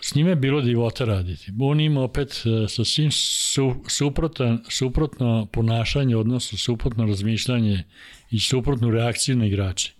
s 0.00 0.14
njime 0.14 0.30
je 0.30 0.36
bilo 0.36 0.60
divota 0.60 1.04
raditi. 1.04 1.52
On 1.60 1.80
ima 1.80 2.00
opet 2.00 2.28
e, 2.28 2.68
sa 2.68 2.84
svim 2.84 3.10
su, 3.10 3.74
suprotan, 3.88 4.64
suprotno 4.68 5.46
ponašanje, 5.52 6.16
odnosno 6.16 6.58
suprotno 6.58 7.06
razmišljanje 7.06 7.84
i 8.30 8.40
suprotnu 8.40 8.90
reakciju 8.90 9.36
na 9.36 9.46
igrače. 9.46 9.92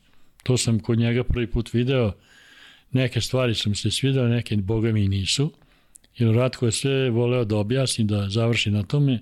To 0.42 0.56
sam 0.56 0.80
kod 0.80 0.98
njega 0.98 1.24
prvi 1.24 1.46
put 1.46 1.72
video. 1.72 2.12
Neke 2.92 3.20
stvari 3.20 3.54
su 3.54 3.68
mi 3.68 3.76
se 3.76 3.90
svidele, 3.90 4.28
neke 4.28 4.56
boga 4.56 4.92
mi 4.92 5.08
nisu. 5.08 5.52
Jer 6.16 6.34
Ratko 6.34 6.66
je 6.66 6.72
sve 6.72 7.10
voleo 7.10 7.44
da 7.44 7.56
objasni, 7.56 8.04
da 8.04 8.28
završi 8.28 8.70
na 8.70 8.82
tome, 8.82 9.18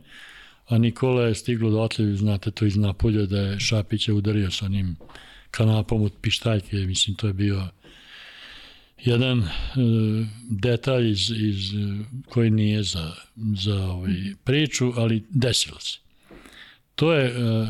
a 0.67 0.79
Nikola 0.79 1.23
je 1.23 1.35
stiglo 1.35 1.71
do 1.71 1.81
otljevi, 1.81 2.17
znate 2.17 2.51
to 2.51 2.65
iz 2.65 2.77
Napolja, 2.77 3.27
da 3.27 3.41
je 3.41 3.61
Šapića 3.61 4.15
udario 4.15 4.51
sa 4.51 4.67
onim 4.67 4.97
kanapom 5.51 6.03
od 6.03 6.13
pištaljke, 6.21 6.77
mislim 6.77 7.17
to 7.17 7.27
je 7.27 7.33
bio 7.33 7.69
jedan 9.05 9.39
uh, 9.39 9.47
detalj 10.51 11.11
iz, 11.11 11.31
iz, 11.31 11.73
koji 12.29 12.51
nije 12.51 12.83
za, 12.83 13.13
za 13.37 13.83
ovaj 13.83 14.15
priču, 14.45 14.93
ali 14.97 15.25
desilo 15.31 15.81
se. 15.81 15.99
To 16.95 17.13
je 17.13 17.31
uh, 17.31 17.69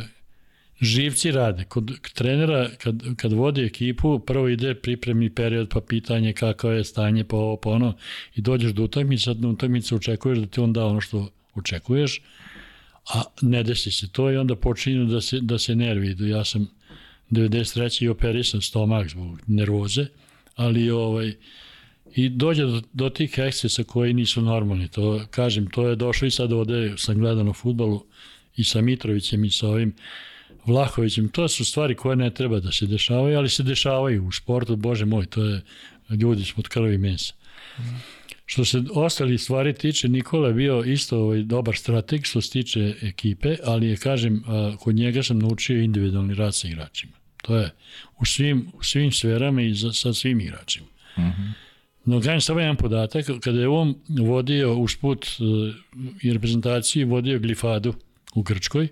živci 0.81 1.31
rade. 1.31 1.65
Kod 1.65 1.91
trenera, 2.15 2.71
kad, 2.79 3.03
kad 3.17 3.33
vodi 3.33 3.65
ekipu, 3.65 4.19
prvo 4.19 4.49
ide 4.49 4.75
pripremni 4.75 5.31
period, 5.31 5.69
pa 5.69 5.81
pitanje 5.81 6.33
kako 6.33 6.71
je 6.71 6.85
stanje, 6.85 7.25
pa 7.25 7.37
ovo, 7.37 7.57
pa 7.57 7.71
ono, 7.71 7.95
i 8.35 8.41
dođeš 8.41 8.73
do 8.73 8.83
utakmice, 8.83 9.35
na 9.35 9.49
utakmice 9.49 9.95
očekuješ 9.95 10.39
da 10.39 10.47
ti 10.47 10.61
on 10.61 10.73
da 10.73 10.87
ono 10.87 11.01
što 11.01 11.31
očekuješ, 11.55 12.23
a 13.15 13.23
ne 13.43 13.63
desi 13.63 13.91
se 13.91 14.09
to 14.13 14.31
i 14.31 14.37
onda 14.37 14.57
počinju 14.57 15.05
da 15.05 15.21
se, 15.21 15.39
da 15.41 15.59
se 15.59 15.77
nervi. 15.77 16.17
Ja 16.29 16.45
sam 16.45 16.69
93. 17.31 18.05
i 18.05 18.09
operisan 18.09 18.61
stomak 18.61 19.09
zbog 19.09 19.41
nervoze, 19.47 20.07
ali 20.57 20.91
ovaj, 20.91 21.35
i 22.15 22.29
dođe 22.29 22.65
do, 22.65 22.83
do 22.93 23.11
tih 23.11 23.39
ekscesa 23.39 23.85
koji 23.85 24.15
nisu 24.15 24.43
normalni. 24.43 24.89
To, 24.89 25.27
kažem, 25.31 25.67
to 25.71 25.89
je 25.89 25.97
došlo 25.97 26.27
i 26.27 26.31
sad 26.31 26.53
ovde, 26.53 26.95
sam 26.97 27.19
gledan 27.19 27.49
u 27.49 27.53
futbolu 27.53 28.05
i 28.57 28.65
sa 28.65 28.81
Mitrovićem 28.81 29.45
i 29.45 29.51
sa 29.51 29.69
ovim 29.69 29.95
Vlahovićem. 30.69 31.29
To 31.29 31.49
su 31.49 31.65
stvari 31.65 31.95
koje 31.95 32.17
ne 32.17 32.31
treba 32.35 32.61
da 32.61 32.73
se 32.73 32.87
dešavaju, 32.87 33.39
ali 33.39 33.49
se 33.49 33.63
dešavaju 33.63 34.27
u 34.27 34.33
sportu, 34.33 34.77
bože 34.77 35.05
moj, 35.05 35.27
to 35.27 35.45
je, 35.45 35.61
ljudi 36.11 36.45
smo 36.45 36.61
od 36.61 36.69
krvi 36.69 36.99
mesa. 36.99 37.35
Mm. 37.79 37.83
Što 38.47 38.65
se 38.65 38.83
ostali 38.95 39.39
stvari 39.39 39.73
tiče, 39.73 40.09
Nikola 40.09 40.49
je 40.49 40.55
bio 40.55 40.83
isto 40.85 41.19
ovaj 41.19 41.43
dobar 41.43 41.77
strateg 41.77 42.25
što 42.25 42.41
se 42.41 42.51
tiče 42.51 42.95
ekipe, 43.03 43.57
ali 43.65 43.87
je, 43.87 43.97
kažem, 43.97 44.43
kod 44.81 44.95
njega 44.95 45.23
sam 45.23 45.39
naučio 45.39 45.83
individualni 45.83 46.35
rad 46.35 46.55
sa 46.55 46.69
igračima. 46.69 47.13
To 47.43 47.57
je 47.57 47.71
u 48.21 48.25
svim, 48.25 48.67
u 48.75 48.83
svim 48.83 49.13
sferama 49.13 49.63
i 49.63 49.75
za, 49.75 49.93
sa 49.93 50.15
svim 50.15 50.41
igračima. 50.41 50.87
Mhm. 51.19 51.27
-huh. 51.27 51.53
No, 52.09 52.21
kažem 52.21 52.41
samo 52.41 52.61
jedan 52.61 52.77
podatak, 52.77 53.27
kada 53.41 53.61
je 53.61 53.69
on 53.69 53.95
vodio 54.09 54.77
usput 54.77 55.27
uh, 55.27 55.75
i 56.23 56.33
reprezentaciji, 56.33 57.05
vodio 57.05 57.39
glifadu 57.39 57.95
u 58.35 58.43
Grčkoj, 58.43 58.89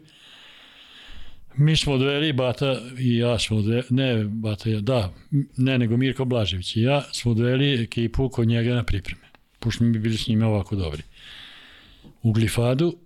mi 1.56 1.76
smo 1.76 1.92
odveli, 1.92 2.32
Bata 2.32 2.80
i 2.98 3.16
ja 3.16 3.38
smo 3.38 3.56
odveli, 3.56 3.82
ne 3.90 4.24
Bata, 4.24 4.70
ja, 4.70 4.80
da, 4.80 5.14
ne, 5.56 5.78
nego 5.78 5.96
Mirko 5.96 6.24
Blažević 6.24 6.76
i 6.76 6.82
ja 6.82 7.04
smo 7.12 7.30
odveli 7.30 7.82
ekipu 7.82 8.28
kod 8.28 8.48
njega 8.48 8.74
na 8.74 8.82
pripreme, 8.82 9.26
pošto 9.58 9.84
mi 9.84 9.98
bili 9.98 10.16
s 10.16 10.26
njime 10.26 10.46
ovako 10.46 10.76
dobri. 10.76 11.02
U 12.22 12.32
glifadu 12.32 12.96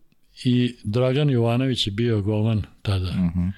i 0.45 0.75
Dragan 0.85 1.31
Jovanović 1.31 1.87
je 1.87 1.91
bio 1.91 2.23
golman 2.23 2.63
tada. 2.83 3.11
Uh 3.11 3.17
mhm. 3.17 3.41
-huh 3.41 3.53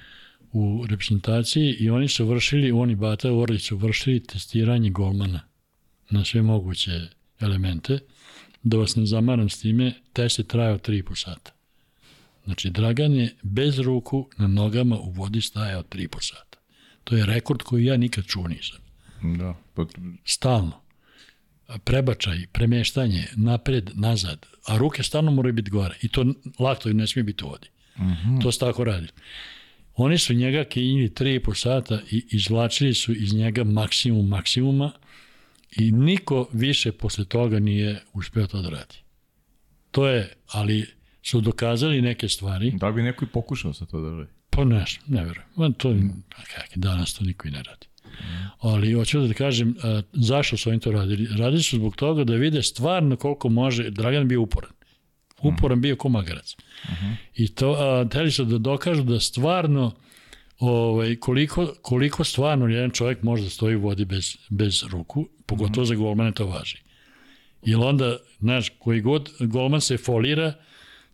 u 0.53 0.85
reprezentaciji 0.89 1.75
i 1.79 1.89
oni 1.89 2.07
su 2.07 2.25
vršili, 2.25 2.71
oni 2.71 2.95
Bata 2.95 3.33
Orlić 3.33 3.67
su 3.67 3.77
vršili 3.77 4.23
testiranje 4.23 4.89
golmana 4.89 5.39
na 6.09 6.25
sve 6.25 6.41
moguće 6.41 6.91
elemente. 7.39 7.99
Da 8.63 8.77
vas 8.77 8.95
ne 8.95 9.05
zamaram 9.05 9.49
s 9.49 9.59
time, 9.59 9.93
test 10.13 10.39
je 10.39 10.47
trajao 10.47 10.77
3,5 10.77 11.23
sata. 11.23 11.51
Znači, 12.45 12.69
Dragan 12.69 13.13
je 13.13 13.35
bez 13.41 13.79
ruku 13.79 14.29
na 14.37 14.47
nogama 14.47 14.99
u 14.99 15.11
vodi 15.11 15.41
stajao 15.41 15.83
3,5 15.83 16.07
sata. 16.21 16.57
To 17.03 17.15
je 17.15 17.25
rekord 17.25 17.61
koji 17.61 17.85
ja 17.85 17.97
nikad 17.97 18.25
čuo 18.25 18.47
nisam. 18.47 18.79
Da. 19.37 19.55
Pa... 19.73 19.85
Stalno. 20.25 20.83
Prebačaj, 21.83 22.47
premeštanje, 22.51 23.27
napred, 23.35 23.91
nazad, 23.93 24.45
a 24.67 24.77
ruke 24.77 25.03
stalno 25.03 25.31
moraju 25.31 25.53
biti 25.53 25.71
gore. 25.71 25.97
I 26.01 26.07
to 26.07 26.25
lakto 26.59 26.93
ne 26.93 27.07
smije 27.07 27.23
biti 27.23 27.43
u 27.43 27.47
vodi. 27.47 27.67
Mhm. 27.97 28.05
-huh. 28.05 28.41
To 28.41 28.51
se 28.51 28.59
tako 28.59 28.83
radi. 28.83 29.07
Oni 29.95 30.17
su 30.17 30.33
njega 30.33 30.63
kinjili 30.63 31.09
3,5 31.09 31.55
sata 31.55 31.99
i 32.11 32.25
izvlačili 32.31 32.93
su 32.93 33.13
iz 33.13 33.33
njega 33.33 33.63
maksimum 33.63 34.27
maksimuma 34.27 34.91
i 35.71 35.91
niko 35.91 36.49
više 36.53 36.91
posle 36.91 37.25
toga 37.25 37.59
nije 37.59 38.01
uspeo 38.13 38.47
to 38.47 38.61
da 38.61 38.69
radi. 38.69 38.95
To 39.91 40.07
je, 40.07 40.33
ali 40.47 40.87
su 41.23 41.41
dokazali 41.41 42.01
neke 42.01 42.29
stvari. 42.29 42.71
Da 42.71 42.91
bi 42.91 43.03
neko 43.03 43.25
i 43.25 43.27
pokušao 43.27 43.73
sa 43.73 43.85
to 43.85 44.01
da 44.01 44.09
radi? 44.09 44.29
Pa 44.49 44.63
ne, 44.63 44.85
ne 45.07 45.23
verujem. 45.23 45.73
To, 45.73 45.95
kak, 46.55 46.69
danas 46.75 47.13
to 47.13 47.23
niko 47.23 47.47
i 47.47 47.51
ne 47.51 47.63
radi. 47.63 47.87
Ali 48.59 48.93
hoću 48.93 49.27
da 49.27 49.33
kažem, 49.33 49.75
a, 49.83 50.01
zašto 50.13 50.57
su 50.57 50.69
oni 50.69 50.79
to 50.79 50.91
radili? 50.91 51.27
Radili 51.37 51.63
su 51.63 51.75
zbog 51.75 51.95
toga 51.95 52.23
da 52.23 52.33
vide 52.33 52.63
stvarno 52.63 53.15
koliko 53.15 53.49
može, 53.49 53.89
Dragan 53.89 54.27
bio 54.27 54.41
uporan 54.41 54.71
uporan 55.43 55.81
bio 55.81 55.95
ko 55.95 56.09
magarac. 56.09 56.55
Uh 56.83 56.89
-huh. 56.89 57.15
I 57.35 57.47
to, 57.47 57.71
a, 57.71 58.09
teli 58.09 58.31
su 58.31 58.45
da 58.45 58.57
dokažu 58.57 59.03
da 59.03 59.19
stvarno 59.19 59.91
ovaj, 60.59 61.15
koliko, 61.15 61.73
koliko 61.81 62.23
stvarno 62.23 62.67
jedan 62.67 62.91
čovjek 62.91 63.23
može 63.23 63.43
da 63.43 63.49
stoji 63.49 63.75
u 63.75 63.81
vodi 63.81 64.05
bez, 64.05 64.37
bez 64.49 64.83
ruku, 64.83 65.27
pogotovo 65.45 65.81
uh 65.81 65.85
-huh. 65.85 65.89
za 65.89 65.95
golmane 65.95 66.31
to 66.31 66.45
važi. 66.45 66.77
Jer 67.61 67.79
onda, 67.79 68.17
znaš, 68.39 68.69
koji 68.79 69.01
god 69.01 69.29
golman 69.39 69.81
se 69.81 69.97
folira, 69.97 70.53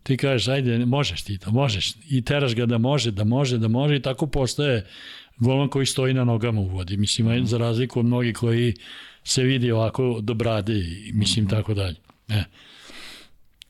ti 0.02 0.16
kažeš, 0.16 0.48
ajde, 0.48 0.86
možeš 0.86 1.22
ti 1.22 1.38
to, 1.38 1.50
možeš. 1.50 1.94
I 2.10 2.22
teraš 2.22 2.54
ga 2.54 2.66
da 2.66 2.78
može, 2.78 3.10
da 3.10 3.24
može, 3.24 3.58
da 3.58 3.68
može 3.68 3.96
i 3.96 4.02
tako 4.02 4.26
postaje 4.26 4.86
golman 5.36 5.68
koji 5.68 5.86
stoji 5.86 6.14
na 6.14 6.24
nogama 6.24 6.60
u 6.60 6.68
vodi. 6.68 6.96
Mislim, 6.96 7.46
za 7.46 7.58
razliku 7.58 8.00
od 8.00 8.06
mnogih 8.06 8.36
koji 8.36 8.74
se 9.24 9.42
vidi 9.42 9.70
ovako 9.70 10.20
do 10.20 10.34
brade 10.34 10.78
i 10.78 11.12
mislim 11.14 11.44
uh 11.44 11.50
-huh. 11.50 11.56
tako 11.56 11.74
dalje. 11.74 11.96
E. 12.28 12.44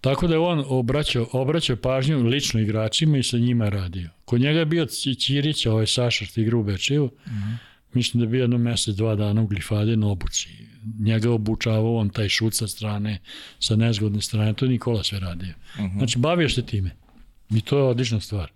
Tako 0.01 0.27
da 0.27 0.35
je 0.35 0.39
on 0.39 0.65
obraćao, 0.67 1.27
obraćao 1.33 1.77
pažnju 1.77 2.19
lično 2.19 2.61
igračima 2.61 3.19
i 3.19 3.23
sa 3.23 3.39
njima 3.39 3.69
radio. 3.69 4.11
Kod 4.25 4.41
njega 4.41 4.59
je 4.59 4.67
bio 4.67 4.87
Ćirić, 5.19 5.67
ovaj 5.67 5.87
Saša 5.87 6.25
što 6.25 6.41
igra 6.41 6.57
u 6.57 6.63
Bečeju, 6.63 7.05
mm 7.05 7.31
-hmm. 7.31 7.70
Mislim 7.93 8.21
da 8.21 8.25
je 8.25 8.31
bio 8.31 8.41
jedno 8.41 8.59
mesec, 8.59 8.97
dva 8.97 9.15
dana 9.15 9.43
u 9.43 9.47
glifade 9.47 9.97
na 9.97 10.07
obuci. 10.07 10.49
Njega 11.01 11.31
obučavao 11.31 11.97
on 11.97 12.09
taj 12.09 12.29
šut 12.29 12.55
sa 12.55 12.69
strane, 12.69 13.19
sa 13.59 13.77
nezgodne 13.77 14.21
strane, 14.21 14.55
to 14.55 14.65
je 14.65 14.69
Nikola 14.69 15.05
sve 15.05 15.21
radio. 15.21 15.49
Mm 15.49 15.83
-hmm. 15.83 15.99
Znači, 15.99 16.19
bavio 16.19 16.49
se 16.49 16.67
time. 16.67 16.91
I 17.51 17.61
to 17.61 17.79
je 17.79 17.85
odlična 17.85 18.21
stvar. 18.21 18.51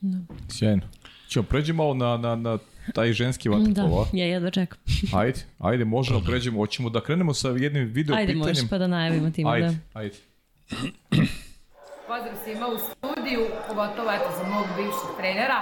Da. 0.00 0.18
Sjajno. 0.48 0.82
Ćemo 1.28 1.42
pređemo 1.42 1.82
malo 1.82 1.94
na, 1.94 2.16
na, 2.16 2.36
na 2.36 2.58
taj 2.94 3.12
ženski 3.12 3.48
vaterpolo. 3.48 4.08
Da, 4.12 4.18
ja 4.18 4.26
jedva 4.26 4.50
čekam. 4.50 4.78
ajde, 5.20 5.40
ajde, 5.58 5.84
možemo, 5.84 6.20
pređemo. 6.20 6.58
Hoćemo 6.58 6.90
da 6.90 7.00
krenemo 7.00 7.34
sa 7.34 7.48
jednim 7.48 7.84
video 7.84 8.16
ajde, 8.16 8.26
pitanjem. 8.26 8.42
Ajde, 8.42 8.60
možeš 8.60 8.70
pa 8.70 8.78
da 8.78 8.86
najavimo 8.86 9.30
time. 9.30 9.50
Ajde, 9.50 9.66
da. 9.66 10.00
ajde. 10.00 10.16
Pozdrav 12.08 12.34
svima 12.44 12.66
u 12.66 12.78
studiju, 12.78 13.40
pogotovo 13.68 14.10
eto 14.12 14.30
za 14.38 14.44
mog 14.54 14.66
bivšeg 14.76 15.10
trenera, 15.18 15.60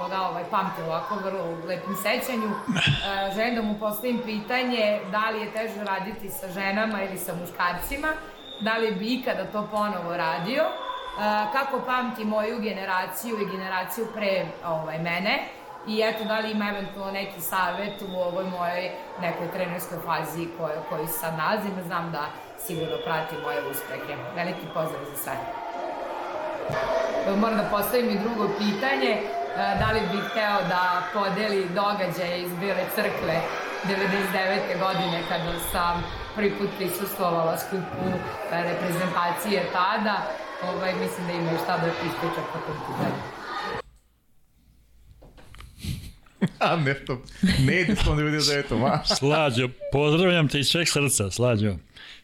koga 0.00 0.20
ovaj, 0.30 0.44
pamte 0.50 0.84
ovako 0.84 1.14
vrlo 1.14 1.44
u 1.44 1.66
lepim 1.66 1.96
sećanju. 1.96 2.50
E, 3.00 3.32
želim 3.34 3.54
da 3.54 3.62
mu 3.62 3.78
postavim 3.78 4.20
pitanje 4.24 5.00
da 5.12 5.30
li 5.30 5.40
je 5.40 5.52
teže 5.52 5.84
raditi 5.84 6.28
sa 6.28 6.48
ženama 6.48 7.02
ili 7.02 7.18
sa 7.18 7.32
muškarcima, 7.34 8.08
da 8.60 8.76
li 8.76 8.94
bi 8.94 9.14
ikada 9.14 9.44
to 9.44 9.68
ponovo 9.70 10.16
radio, 10.16 10.62
e, 10.62 10.68
kako 11.52 11.80
pamti 11.86 12.24
moju 12.24 12.60
generaciju 12.60 13.40
i 13.40 13.50
generaciju 13.56 14.06
pre 14.14 14.46
ovaj, 14.66 14.98
mene, 14.98 15.38
i 15.86 16.02
eto 16.04 16.24
da 16.24 16.38
li 16.38 16.50
ima 16.50 16.68
eventualno 16.68 17.12
neki 17.12 17.40
savet 17.40 18.02
u 18.02 18.20
ovoj 18.20 18.44
mojoj 18.44 18.90
nekoj 19.20 19.50
trenerskoj 19.52 19.98
fazi 20.06 20.48
koju, 20.58 20.80
koju 20.88 21.06
sad 21.20 21.38
nalazim. 21.38 21.72
Znam 21.86 22.12
da 22.12 22.24
sigurno 22.66 22.96
prati 23.04 23.34
moje 23.44 23.58
uspehe. 23.70 24.14
Veliki 24.36 24.66
pozdrav 24.74 25.04
za 25.10 25.16
sve. 25.16 25.32
Moram 27.36 27.58
da 27.58 27.68
postavim 27.70 28.10
i 28.10 28.18
drugo 28.18 28.48
pitanje. 28.58 29.39
E, 29.56 29.78
da 29.78 29.92
li 29.92 30.00
bih 30.00 30.24
hteo 30.30 30.58
da 30.68 31.02
podeli 31.12 31.68
događaje 31.74 32.42
iz 32.42 32.52
Bile 32.60 32.84
crkve 32.94 33.36
99. 33.84 34.78
godine 34.78 35.22
kada 35.28 35.58
sam 35.72 36.04
prvi 36.34 36.50
put 36.58 36.68
prisustvovala 36.78 37.58
skupu 37.58 38.06
e, 38.52 38.62
reprezentacije 38.62 39.62
tada. 39.72 40.16
Ovaj, 40.62 40.94
mislim 40.94 41.26
da 41.26 41.32
ima 41.32 41.50
šta 41.64 41.78
da 41.78 41.86
ispričam 41.86 42.44
po 42.52 42.58
tom 42.58 42.76
pitanju. 42.86 43.20
A 46.70 46.76
nešto, 46.76 47.22
ne 47.66 47.80
ide 47.80 47.94
199, 47.94 48.78
ma. 48.78 49.04
Slađo, 49.04 49.68
pozdravljam 49.92 50.48
te 50.48 50.60
iz 50.60 50.68
sveg 50.68 50.88
srca, 50.88 51.30
Slađo. 51.30 51.76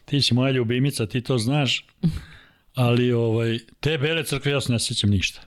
Ti 0.05 0.21
si 0.21 0.33
moja 0.33 0.51
ljubimica, 0.51 1.05
ti 1.05 1.21
to 1.21 1.37
znaš. 1.37 1.85
Ali 2.77 3.11
ovaj, 3.11 3.59
te 3.79 3.97
bele 3.97 4.23
crkve 4.23 4.51
ja 4.51 4.61
se 4.61 4.71
ne 4.71 4.79
sjećam 4.79 5.09
ništa. 5.09 5.41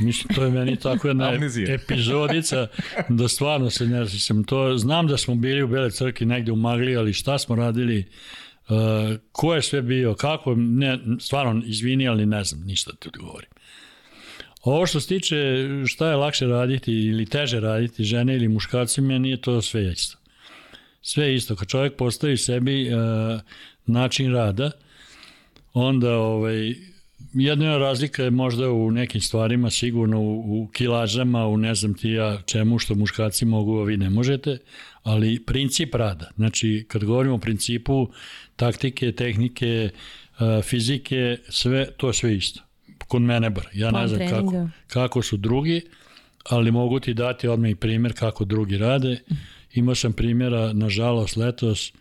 Mislim, 0.00 0.34
to 0.34 0.44
je 0.44 0.50
meni 0.50 0.76
tako 0.76 1.08
jedna 1.08 1.32
epizodica 1.74 2.66
da 3.08 3.28
stvarno 3.28 3.70
se 3.70 3.86
ne 3.86 4.08
sjećam. 4.08 4.44
To, 4.44 4.78
znam 4.78 5.06
da 5.06 5.16
smo 5.16 5.34
bili 5.34 5.62
u 5.62 5.68
bele 5.68 5.90
crkvi 5.90 6.26
negde 6.26 6.52
u 6.52 6.56
Magli, 6.56 6.96
ali 6.96 7.12
šta 7.12 7.38
smo 7.38 7.56
radili, 7.56 7.98
uh, 8.68 8.76
ko 9.32 9.54
je 9.54 9.62
sve 9.62 9.82
bio, 9.82 10.14
kako, 10.14 10.54
ne, 10.54 10.98
stvarno 11.20 11.62
izvini, 11.66 12.08
ali 12.08 12.26
ne 12.26 12.44
znam 12.44 12.62
ništa 12.62 12.90
da 12.92 12.98
ti 12.98 13.18
govorim. 13.18 13.50
Ovo 14.62 14.86
što 14.86 15.00
se 15.00 15.08
tiče 15.08 15.36
šta 15.86 16.08
je 16.08 16.16
lakše 16.16 16.46
raditi 16.46 16.92
ili 16.92 17.26
teže 17.26 17.60
raditi, 17.60 18.04
žene 18.04 18.36
ili 18.36 18.48
muškarci, 18.48 19.00
meni 19.00 19.30
je 19.30 19.40
to 19.40 19.62
sve 19.62 19.92
isto. 19.92 20.18
Sve 21.02 21.34
isto. 21.34 21.56
Kad 21.56 21.68
čovjek 21.68 21.96
postavi 21.96 22.36
sebi 22.36 22.94
uh, 22.94 23.40
način 23.86 24.32
rada, 24.32 24.70
onda 25.74 26.16
ovaj, 26.16 26.74
jedna 27.34 27.78
razlika 27.78 28.22
je 28.22 28.30
možda 28.30 28.70
u 28.70 28.90
nekim 28.90 29.20
stvarima, 29.20 29.70
sigurno 29.70 30.20
u, 30.20 30.62
u 30.62 30.68
kilažama, 30.72 31.46
u 31.46 31.56
ne 31.56 31.74
znam 31.74 31.94
ti 31.94 32.10
ja 32.10 32.42
čemu 32.46 32.78
što 32.78 32.94
muškarci 32.94 33.44
mogu, 33.44 33.78
a 33.78 33.84
vi 33.84 33.96
ne 33.96 34.10
možete, 34.10 34.58
ali 35.02 35.44
princip 35.44 35.94
rada. 35.94 36.30
Znači, 36.36 36.86
kad 36.88 37.04
govorimo 37.04 37.34
o 37.34 37.38
principu 37.38 38.08
taktike, 38.56 39.12
tehnike, 39.12 39.90
uh, 40.40 40.64
fizike, 40.64 41.38
sve, 41.48 41.86
to 41.96 42.06
je 42.06 42.14
sve 42.14 42.36
isto 42.36 42.62
kod 43.12 43.22
mene 43.22 43.50
bar. 43.50 43.68
Ja 43.72 43.90
ne 43.90 44.08
znam 44.08 44.28
kako, 44.28 44.68
kako 44.86 45.22
su 45.22 45.36
drugi, 45.36 45.80
ali 46.44 46.70
mogu 46.70 47.00
ti 47.00 47.14
dati 47.14 47.48
odmah 47.48 47.70
i 47.70 47.74
primjer 47.74 48.12
kako 48.18 48.44
drugi 48.44 48.78
rade. 48.78 49.18
Imao 49.74 49.94
sam 49.94 50.12
primjera, 50.12 50.72
nažalost, 50.72 51.36
letos, 51.36 51.92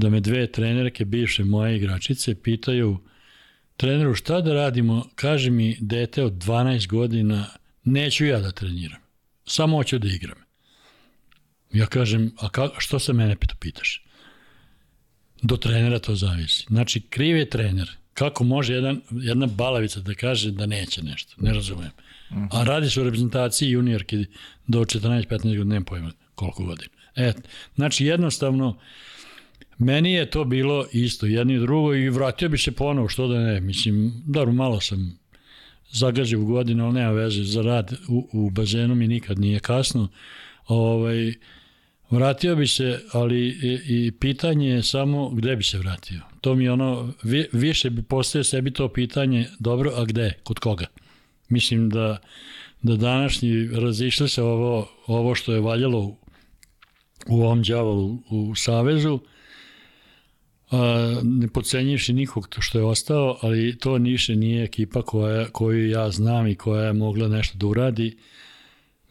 da 0.00 0.10
me 0.10 0.20
dve 0.20 0.46
trenerke, 0.52 1.04
bivše 1.04 1.44
moje 1.44 1.76
igračice, 1.76 2.34
pitaju 2.34 2.98
treneru 3.76 4.14
šta 4.14 4.40
da 4.40 4.54
radimo, 4.54 5.08
kaže 5.14 5.50
mi 5.50 5.76
dete 5.80 6.24
od 6.24 6.32
12 6.32 6.86
godina, 6.86 7.46
neću 7.84 8.26
ja 8.26 8.40
da 8.40 8.52
treniram, 8.52 9.00
samo 9.46 9.76
hoću 9.76 9.98
da 9.98 10.08
igram. 10.08 10.38
Ja 11.72 11.86
kažem, 11.86 12.32
a 12.38 12.48
ka, 12.48 12.68
što 12.78 12.98
se 12.98 13.12
mene 13.12 13.36
pitaš? 13.60 14.04
Do 15.42 15.56
trenera 15.56 15.98
to 15.98 16.14
zavisi. 16.14 16.64
Znači, 16.68 17.00
kriv 17.00 17.36
je 17.36 17.50
trener. 17.50 17.90
Kako 18.14 18.44
može 18.44 18.74
jedan, 18.74 19.00
jedna 19.10 19.46
balavica 19.46 20.00
da 20.00 20.14
kaže 20.14 20.50
da 20.50 20.66
neće 20.66 21.02
nešto? 21.02 21.34
Ne 21.38 21.52
razumem. 21.52 21.90
A 22.50 22.64
radi 22.64 22.90
se 22.90 23.00
o 23.00 23.04
reprezentaciji 23.04 23.70
juniorki 23.70 24.26
do 24.66 24.80
14-15 24.80 25.42
godina, 25.42 25.64
nemam 25.64 25.84
pojma 25.84 26.12
koliko 26.34 26.64
godina. 26.64 26.90
E, 27.16 27.32
znači 27.74 28.06
jednostavno, 28.06 28.78
meni 29.80 30.12
je 30.12 30.30
to 30.30 30.44
bilo 30.44 30.86
isto, 30.92 31.26
jedno 31.26 31.54
i 31.54 31.58
drugo 31.58 31.94
i 31.94 32.10
vratio 32.10 32.48
bi 32.48 32.58
se 32.58 32.72
ponovo, 32.72 33.08
što 33.08 33.28
da 33.28 33.38
ne, 33.38 33.60
mislim, 33.60 34.22
dobro, 34.26 34.52
malo 34.52 34.80
sam 34.80 35.18
zagađio 35.90 36.40
u 36.40 36.46
godinu, 36.46 36.84
ali 36.84 36.94
nema 36.94 37.10
veze, 37.10 37.44
za 37.44 37.62
rad 37.62 37.92
u, 38.08 38.28
u 38.32 38.50
bazenu 38.50 38.94
mi 38.94 39.08
nikad 39.08 39.38
nije 39.38 39.60
kasno. 39.60 40.08
Ovaj, 40.66 41.34
Vratio 42.10 42.56
bi 42.56 42.66
se, 42.66 43.00
ali 43.12 43.48
i, 43.48 43.80
i 43.86 44.12
pitanje 44.12 44.68
je 44.68 44.82
samo 44.82 45.28
gde 45.30 45.56
bi 45.56 45.62
se 45.62 45.78
vratio. 45.78 46.20
To 46.40 46.54
mi 46.54 46.68
ono, 46.68 47.12
vi, 47.22 47.46
više 47.52 47.90
bi 47.90 48.02
postavio 48.02 48.44
sebi 48.44 48.70
to 48.70 48.88
pitanje, 48.88 49.46
dobro, 49.58 49.92
a 49.96 50.04
gde, 50.04 50.32
kod 50.42 50.58
koga? 50.58 50.86
Mislim 51.48 51.90
da, 51.90 52.18
da 52.82 52.96
današnji 52.96 53.68
razišli 53.72 54.28
se 54.28 54.42
ovo, 54.42 54.88
ovo 55.06 55.34
što 55.34 55.52
je 55.52 55.60
valjalo 55.60 55.98
u, 55.98 56.16
u 57.28 57.42
ovom 57.42 57.62
djavolu 57.62 58.18
u 58.30 58.54
Savezu, 58.54 59.18
ne 61.22 61.48
pocenjivši 61.48 62.12
nikog 62.12 62.48
to 62.48 62.60
što 62.60 62.78
je 62.78 62.84
ostao, 62.84 63.38
ali 63.42 63.78
to 63.78 63.98
niše 63.98 64.36
nije 64.36 64.64
ekipa 64.64 65.02
koja, 65.02 65.48
koju 65.48 65.90
ja 65.90 66.10
znam 66.10 66.46
i 66.46 66.54
koja 66.54 66.84
je 66.84 66.92
mogla 66.92 67.28
nešto 67.28 67.58
da 67.58 67.66
uradi. 67.66 68.16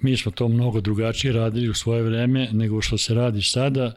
Mi 0.02 0.18
smo 0.18 0.32
to 0.32 0.48
mnogo 0.48 0.82
drugačije 0.82 1.34
radili 1.34 1.70
u 1.70 1.74
svoje 1.74 2.04
vreme 2.04 2.50
nego 2.52 2.82
što 2.82 2.98
se 2.98 3.14
radi 3.14 3.42
sada 3.42 3.94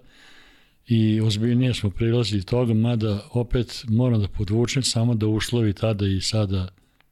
i 0.86 1.20
ozbiljnije 1.20 1.74
smo 1.74 1.90
prilazili 1.90 2.42
toga, 2.42 2.74
mada 2.74 3.28
opet 3.32 3.84
moram 3.88 4.20
da 4.20 4.28
podvučem 4.28 4.82
samo 4.82 5.14
da 5.14 5.26
uslovi 5.26 5.72
tada 5.72 6.06
i 6.06 6.20
sada 6.20 6.68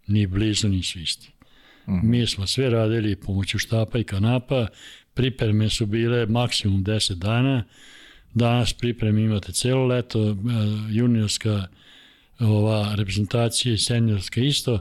ni 0.06 0.26
blizu 0.26 0.68
nisu 0.68 1.00
isti. 1.00 1.30
Mm 1.86 1.92
-hmm. 1.92 2.02
Mi 2.02 2.26
smo 2.26 2.46
sve 2.46 2.70
radili 2.70 3.16
pomoću 3.16 3.58
štapa 3.58 3.98
i 3.98 4.04
kanapa, 4.04 4.66
pripreme 5.14 5.68
su 5.68 5.86
bile 5.86 6.26
maksimum 6.26 6.84
10 6.84 7.14
dana, 7.14 7.64
danas 8.34 8.72
pripreme 8.72 9.22
imate 9.22 9.52
celo 9.52 9.86
leto, 9.86 10.36
juniorska 10.90 11.66
ova 12.40 12.94
reprezentacija 12.94 13.74
i 13.74 13.78
seniorska 13.78 14.40
isto, 14.40 14.80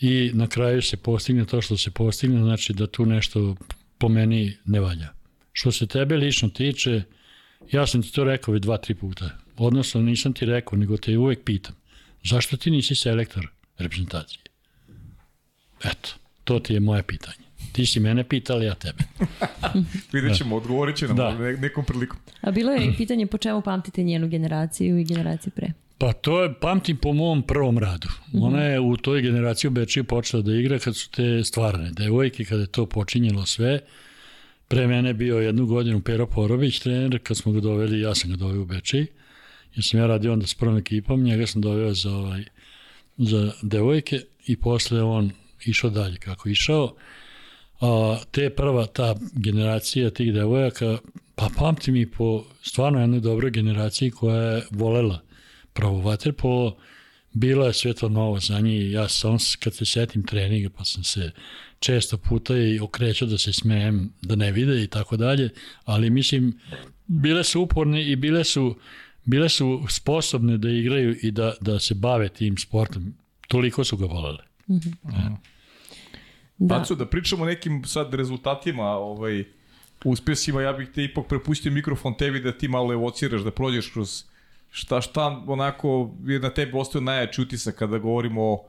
i 0.00 0.30
na 0.34 0.46
kraju 0.46 0.82
se 0.82 0.96
postigne 0.96 1.44
to 1.44 1.62
što 1.62 1.76
se 1.76 1.90
postigne, 1.90 2.38
znači 2.38 2.72
da 2.72 2.86
tu 2.86 3.06
nešto 3.06 3.56
po 3.98 4.08
meni 4.08 4.56
ne 4.64 4.80
valja. 4.80 5.08
Što 5.52 5.72
se 5.72 5.86
tebe 5.86 6.16
lično 6.16 6.48
tiče, 6.48 7.02
ja 7.72 7.86
sam 7.86 8.02
ti 8.02 8.12
to 8.12 8.24
rekao 8.24 8.54
već 8.54 8.62
dva, 8.62 8.76
tri 8.76 8.94
puta. 8.94 9.30
Odnosno 9.56 10.00
nisam 10.00 10.32
ti 10.32 10.44
rekao, 10.44 10.78
nego 10.78 10.96
te 10.96 11.18
uvek 11.18 11.44
pitam. 11.44 11.74
Zašto 12.24 12.56
ti 12.56 12.70
nisi 12.70 12.94
selektor 12.94 13.48
reprezentacije? 13.78 14.42
Eto, 15.84 16.08
to 16.44 16.58
ti 16.58 16.74
je 16.74 16.80
moje 16.80 17.02
pitanje. 17.02 17.45
Ti 17.76 17.86
si 17.86 18.00
mene 18.00 18.24
pitali, 18.24 18.66
ja 18.66 18.74
tebe. 18.74 19.04
Vidjet 20.12 20.36
ćemo, 20.36 20.50
da. 20.50 20.56
odgovorit 20.56 20.96
će 20.96 21.06
nam 21.06 21.16
da. 21.16 21.32
nekom 21.38 21.84
prilikom. 21.84 22.18
A 22.40 22.50
bilo 22.50 22.72
je 22.72 22.86
i 22.86 22.92
pitanje 22.98 23.26
po 23.26 23.38
čemu 23.38 23.60
pamtite 23.60 24.02
njenu 24.02 24.28
generaciju 24.28 24.98
i 24.98 25.04
generaciju 25.04 25.52
pre? 25.56 25.72
Pa 25.98 26.12
to 26.12 26.42
je, 26.42 26.54
pamtim 26.60 26.96
po 26.96 27.12
mom 27.12 27.42
prvom 27.42 27.78
radu. 27.78 28.08
Mm 28.08 28.38
-hmm. 28.38 28.46
Ona 28.46 28.62
je 28.62 28.80
u 28.80 28.96
toj 28.96 29.22
generaciji 29.22 29.68
u 29.68 29.72
Bečiju 29.72 30.04
počela 30.04 30.42
da 30.42 30.54
igra 30.54 30.78
kad 30.78 30.96
su 30.96 31.10
te 31.10 31.44
stvarane 31.44 31.90
devojke, 31.90 32.44
kada 32.44 32.60
je 32.60 32.66
to 32.66 32.86
počinjelo 32.86 33.46
sve. 33.46 33.80
Pre 34.68 34.86
mene 34.86 35.14
bio 35.14 35.36
jednu 35.36 35.66
godinu 35.66 36.00
Pero 36.00 36.26
Porović, 36.26 36.78
trener, 36.78 37.18
kad 37.22 37.36
smo 37.36 37.52
ga 37.52 37.60
doveli, 37.60 38.00
ja 38.00 38.14
sam 38.14 38.30
ga 38.30 38.36
doveo 38.36 38.62
u 38.62 38.66
Bečiji. 38.66 39.06
Jer 39.74 39.84
sam 39.84 40.00
ja 40.00 40.06
radio 40.06 40.32
onda 40.32 40.46
s 40.46 40.54
prvom 40.54 40.76
ekipom, 40.76 41.22
njega 41.22 41.46
sam 41.46 41.62
doveo 41.62 41.94
za, 41.94 42.10
ovaj, 42.10 42.44
za 43.16 43.52
devojke 43.62 44.20
i 44.46 44.56
posle 44.56 45.02
on 45.02 45.30
išao 45.64 45.90
dalje 45.90 46.16
kako 46.16 46.48
išao. 46.48 46.94
A, 47.80 48.18
te 48.30 48.50
prva 48.50 48.86
ta 48.86 49.14
generacija 49.32 50.10
tih 50.10 50.32
devojaka, 50.34 50.98
pa 51.34 51.48
pamtim 51.58 51.96
i 51.96 52.10
po 52.10 52.44
stvarno 52.62 53.00
jednoj 53.00 53.20
dobroj 53.20 53.50
generaciji 53.50 54.10
koja 54.10 54.42
je 54.42 54.62
volela 54.70 55.22
pravo 55.72 56.00
vaterpolo, 56.00 56.76
bilo 57.32 57.66
je 57.66 57.72
sve 57.72 57.94
to 57.94 58.08
novo 58.08 58.40
za 58.40 58.60
njih, 58.60 58.92
ja 58.92 59.08
sam 59.08 59.36
kad 59.60 59.74
se 59.74 59.84
setim 59.84 60.22
treninga 60.26 60.70
pa 60.76 60.84
sam 60.84 61.04
se 61.04 61.30
često 61.78 62.18
puta 62.18 62.56
i 62.56 62.78
okrećao 62.78 63.28
da 63.28 63.38
se 63.38 63.52
smejem 63.52 64.12
da 64.22 64.36
ne 64.36 64.52
vide 64.52 64.82
i 64.82 64.86
tako 64.86 65.16
dalje, 65.16 65.50
ali 65.84 66.10
mislim 66.10 66.58
bile 67.06 67.44
su 67.44 67.62
uporne 67.62 68.10
i 68.10 68.16
bile 68.16 68.44
su 68.44 68.76
bile 69.26 69.48
su 69.48 69.84
sposobne 69.88 70.58
da 70.58 70.70
igraju 70.70 71.16
i 71.22 71.30
da, 71.30 71.54
da 71.60 71.78
se 71.78 71.94
bave 71.94 72.28
tim 72.28 72.58
sportom. 72.58 73.14
Toliko 73.48 73.84
su 73.84 73.96
ga 73.96 74.06
volele. 74.06 74.42
Mm 74.68 74.74
-hmm. 74.74 74.94
ja. 75.12 75.36
Da. 76.58 76.78
Pacu, 76.78 76.94
da 76.94 77.06
pričamo 77.06 77.42
o 77.42 77.46
nekim 77.46 77.84
sad 77.84 78.14
rezultatima, 78.14 78.84
ovaj, 78.84 79.44
uspjesima, 80.04 80.62
ja 80.62 80.72
bih 80.72 80.88
te 80.94 81.04
ipak 81.04 81.26
prepustio 81.26 81.72
mikrofon 81.72 82.14
tebi 82.14 82.40
da 82.40 82.52
ti 82.52 82.68
malo 82.68 82.92
evociraš, 82.92 83.42
da 83.42 83.50
prođeš 83.50 83.90
kroz 83.92 84.24
šta, 84.70 85.00
šta 85.00 85.42
onako 85.46 86.10
je 86.24 86.40
na 86.40 86.50
tebi 86.50 86.78
ostao 86.78 87.00
najjači 87.00 87.42
utisak 87.42 87.74
kada 87.74 87.98
govorimo 87.98 88.42
o 88.42 88.66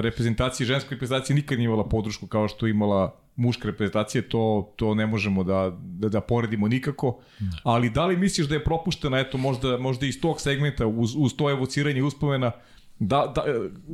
reprezentaciji, 0.00 0.66
ženskoj 0.66 0.94
reprezentaciji 0.94 1.34
nikad 1.34 1.58
nije 1.58 1.66
imala 1.66 1.88
podršku 1.88 2.26
kao 2.26 2.48
što 2.48 2.66
imala 2.66 3.16
muška 3.36 3.68
reprezentacija, 3.68 4.22
to, 4.28 4.72
to 4.76 4.94
ne 4.94 5.06
možemo 5.06 5.44
da, 5.44 5.78
da, 5.80 6.08
da 6.08 6.20
poredimo 6.20 6.68
nikako, 6.68 7.18
ne. 7.40 7.48
ali 7.62 7.90
da 7.90 8.06
li 8.06 8.16
misliš 8.16 8.46
da 8.46 8.54
je 8.54 8.64
propuštena, 8.64 9.18
eto, 9.18 9.38
možda, 9.38 9.78
možda 9.78 10.06
iz 10.06 10.20
tog 10.20 10.40
segmenta, 10.40 10.86
uz, 10.86 11.14
uz 11.16 11.36
to 11.36 11.50
evociranje 11.50 12.02
uspomena, 12.02 12.52
da, 12.98 13.32
da, 13.34 13.44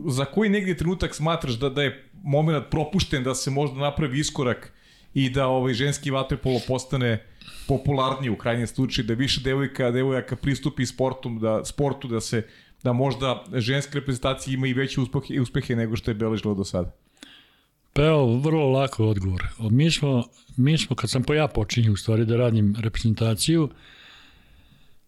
za 0.07 0.25
koji 0.25 0.51
negdje 0.51 0.77
trenutak 0.77 1.15
smatraš 1.15 1.55
da, 1.55 1.69
da 1.69 1.83
je 1.83 2.09
moment 2.27 2.65
propušten 2.71 3.25
da 3.25 3.35
se 3.35 3.51
možda 3.51 3.81
napravi 3.81 4.21
iskorak 4.21 4.73
i 5.15 5.31
da 5.31 5.47
ovaj 5.47 5.75
ženski 5.75 6.11
vaterpolo 6.11 6.61
postane 6.69 7.25
popularniji 7.69 8.31
u 8.31 8.37
krajnjem 8.37 8.67
slučaju, 8.67 9.07
da 9.07 9.15
više 9.15 9.41
devojka, 9.41 9.91
devojaka 9.91 10.37
pristupi 10.37 10.87
sportom, 10.87 11.39
da, 11.39 11.65
sportu, 11.65 12.09
da 12.09 12.21
se 12.21 12.43
da 12.83 12.93
možda 12.93 13.45
ženska 13.55 13.99
reprezentacija 13.99 14.55
ima 14.55 14.67
i 14.67 14.73
veće 14.73 15.01
uspehe, 15.01 15.41
uspehe 15.41 15.77
nego 15.77 15.97
što 15.97 16.11
je 16.11 16.15
beležila 16.15 16.55
do 16.55 16.65
sada? 16.65 16.93
Pa 17.93 18.03
evo, 18.03 18.39
vrlo 18.39 18.71
lako 18.71 19.07
odgovor. 19.07 19.43
Mi 19.59 19.91
smo, 19.91 20.25
mi 20.57 20.79
smo, 20.79 20.97
kad 20.97 21.11
sam 21.11 21.23
po 21.23 21.35
ja 21.35 21.49
počinio 21.49 21.93
u 21.93 21.97
stvari 21.97 22.25
da 22.25 22.37
radim 22.37 22.77
reprezentaciju, 22.79 23.71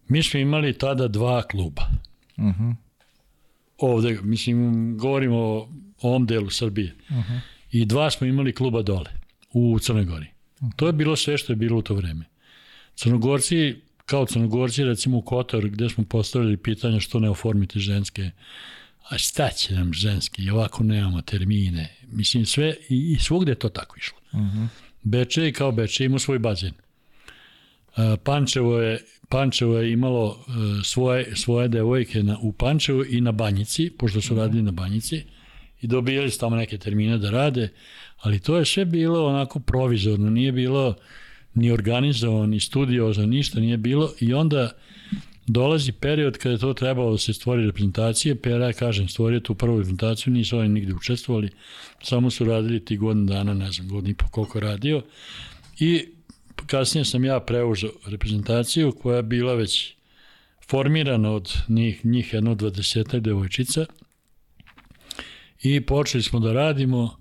mi 0.07 0.23
smo 0.23 0.39
imali 0.39 0.73
tada 0.73 1.07
dva 1.07 1.41
kluba. 1.41 1.81
Uh 2.37 2.43
mhm. 2.43 2.63
-huh. 2.63 2.75
Ovde, 3.77 4.19
mislim, 4.23 4.97
govorimo 4.97 5.67
ovom 6.01 6.25
delu 6.25 6.49
Srbije. 6.49 6.95
Uh. 7.09 7.15
-huh. 7.15 7.39
I 7.71 7.85
dva 7.85 8.11
smo 8.11 8.27
imali 8.27 8.53
kluba 8.53 8.81
dole, 8.81 9.11
u 9.51 9.79
Crnoj 9.79 10.05
Gori. 10.05 10.27
To 10.75 10.87
je 10.87 10.93
bilo 10.93 11.15
sve 11.15 11.37
što 11.37 11.51
je 11.51 11.57
bilo 11.57 11.77
u 11.77 11.81
to 11.81 11.93
vreme. 11.93 12.25
Crnogorci, 12.95 13.75
kao 14.05 14.25
Crnogorci, 14.25 14.83
recimo 14.83 15.17
u 15.17 15.21
Kotor, 15.21 15.69
gde 15.69 15.89
smo 15.89 16.03
postavili 16.03 16.57
pitanje 16.57 16.99
što 16.99 17.19
ne 17.19 17.29
oformite 17.29 17.79
ženske, 17.79 18.31
a 19.09 19.17
šta 19.17 19.49
će 19.49 19.73
nam 19.73 19.93
ženski, 19.93 20.43
i 20.43 20.49
ovako 20.49 20.83
nemamo 20.83 21.21
termine. 21.21 21.95
Mislim, 22.07 22.45
sve, 22.45 22.75
i, 22.89 23.11
i 23.11 23.19
svugde 23.19 23.51
je 23.51 23.55
to 23.55 23.69
tako 23.69 23.95
išlo. 23.97 24.17
Uh 24.31 24.39
-huh. 24.39 24.67
Beče 25.03 25.51
kao 25.51 25.71
Beče 25.71 26.05
ima 26.05 26.19
svoj 26.19 26.39
bazen. 26.39 26.73
Pančevo 28.23 28.79
je, 28.79 29.05
Pančevo 29.29 29.77
je 29.77 29.91
imalo 29.91 30.37
e, 30.47 30.51
svoje, 30.83 31.35
svoje 31.35 31.67
devojke 31.67 32.23
na, 32.23 32.37
u 32.41 32.51
Pančevu 32.51 33.05
i 33.05 33.21
na 33.21 33.31
Banjici, 33.31 33.91
pošto 33.97 34.21
su 34.21 34.35
radili 34.35 34.63
na 34.63 34.71
Banjici, 34.71 35.23
i 35.81 35.87
dobijali 35.87 36.31
su 36.31 36.39
tamo 36.39 36.55
neke 36.55 36.77
termine 36.77 37.17
da 37.17 37.29
rade, 37.29 37.69
ali 38.21 38.39
to 38.39 38.57
je 38.57 38.65
sve 38.65 38.85
bilo 38.85 39.25
onako 39.25 39.59
provizorno, 39.59 40.29
nije 40.29 40.51
bilo 40.51 40.95
ni 41.53 41.71
organizovano, 41.71 42.45
ni 42.45 42.59
studiozno, 42.59 43.25
ništa 43.25 43.59
nije 43.59 43.77
bilo. 43.77 44.13
I 44.19 44.33
onda 44.33 44.71
dolazi 45.47 45.91
period 45.91 46.37
kada 46.37 46.53
je 46.53 46.59
to 46.59 46.73
trebalo 46.73 47.11
da 47.11 47.17
se 47.17 47.33
stvori 47.33 47.65
reprezentacije, 47.65 48.35
Pera 48.35 48.67
je, 48.67 48.73
kažem, 48.73 49.07
stvorio 49.07 49.39
tu 49.39 49.55
prvu 49.55 49.77
reprezentaciju, 49.77 50.33
nisu 50.33 50.57
oni 50.57 50.69
nigde 50.69 50.93
učestvovali, 50.93 51.49
samo 52.03 52.29
su 52.29 52.45
radili 52.45 52.85
ti 52.85 52.97
godin 52.97 53.25
dana, 53.25 53.53
ne 53.53 53.71
znam, 53.71 53.87
godin 53.87 54.11
i 54.11 54.15
po 54.15 54.27
koliko 54.31 54.59
radio. 54.59 55.01
I 55.79 56.05
kasnije 56.67 57.05
sam 57.05 57.25
ja 57.25 57.39
preuzeo 57.39 57.91
reprezentaciju 58.05 58.91
koja 58.91 59.17
je 59.17 59.23
bila 59.23 59.53
već 59.53 59.93
formirana 60.69 61.31
od 61.31 61.53
njih, 61.67 62.05
njih 62.05 62.33
jedno 62.33 62.55
dvadesetak 62.55 63.21
devojčica 63.21 63.85
i 65.63 65.81
počeli 65.81 66.23
smo 66.23 66.39
da 66.39 66.53
radimo. 66.53 67.17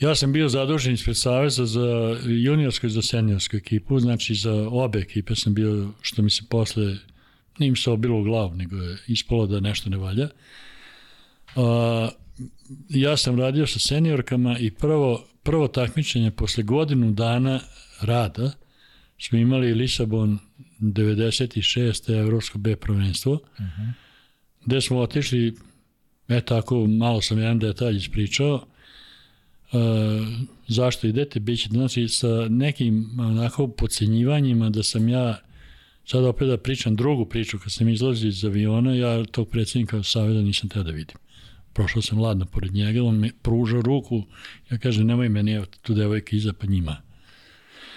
Ja 0.00 0.14
sam 0.14 0.32
bio 0.32 0.48
zadužen 0.48 0.94
ispred 0.94 1.16
Saveza 1.16 1.66
za 1.66 2.16
juniorsku 2.24 2.86
i 2.86 2.90
za 2.90 3.02
seniorsku 3.02 3.56
ekipu, 3.56 4.00
znači 4.00 4.34
za 4.34 4.68
obe 4.70 4.98
ekipe 4.98 5.34
sam 5.34 5.54
bio, 5.54 5.88
što 6.00 6.22
mi 6.22 6.30
se 6.30 6.42
posle, 6.50 6.96
nije 7.58 7.70
mi 7.70 7.76
se 7.76 7.90
obilo 7.90 8.20
u 8.20 8.22
glavu, 8.22 8.54
nego 8.54 8.76
je 8.76 8.98
ispalo 9.06 9.46
da 9.46 9.60
nešto 9.60 9.90
ne 9.90 9.96
valja. 9.96 10.28
A, 11.56 12.08
ja 12.88 13.16
sam 13.16 13.40
radio 13.40 13.66
sa 13.66 13.78
seniorkama 13.78 14.58
i 14.58 14.70
prvo, 14.70 15.24
prvo 15.42 15.68
takmičenje 15.68 16.30
posle 16.30 16.62
godinu 16.62 17.12
dana 17.12 17.60
rada 18.00 18.52
smo 19.18 19.38
imali 19.38 19.74
Lisabon 19.74 20.38
96. 20.80 22.18
Evropsko 22.18 22.58
B 22.58 22.76
prvenstvo, 22.76 23.32
uh 23.32 23.40
-huh. 23.58 23.92
gde 24.64 24.80
smo 24.80 24.98
otišli, 24.98 25.54
e 26.28 26.40
tako, 26.40 26.86
malo 26.86 27.20
sam 27.20 27.38
jedan 27.38 27.58
detalj 27.58 27.96
ispričao, 27.96 28.66
e, 29.72 29.78
zašto 30.68 31.06
idete, 31.06 31.40
bit 31.40 31.60
će, 31.60 31.68
znači, 31.68 32.08
sa 32.08 32.46
nekim 32.48 33.20
onako 33.20 33.68
pocenjivanjima 33.68 34.70
da 34.70 34.82
sam 34.82 35.08
ja, 35.08 35.40
sad 36.04 36.24
opet 36.24 36.48
da 36.48 36.56
pričam 36.56 36.96
drugu 36.96 37.26
priču, 37.26 37.58
kad 37.58 37.72
sam 37.72 37.88
izlazio 37.88 38.28
iz 38.28 38.44
aviona, 38.44 38.94
ja 38.94 39.24
tog 39.24 39.48
predsjednika 39.48 40.02
savjeda 40.02 40.40
nisam 40.40 40.68
teo 40.68 40.82
da 40.82 40.90
vidim. 40.90 41.16
Prošao 41.72 42.02
sam 42.02 42.20
ladno 42.20 42.46
pored 42.46 42.74
njega, 42.74 43.02
on 43.02 43.18
me 43.18 43.30
pružao 43.42 43.82
ruku, 43.82 44.22
ja 44.70 44.78
kažem, 44.78 45.06
nemoj 45.06 45.28
meni, 45.28 45.52
evo 45.52 45.66
tu 45.82 45.94
devojka 45.94 46.36
iza, 46.36 46.52
pa 46.52 46.66
njima 46.66 46.96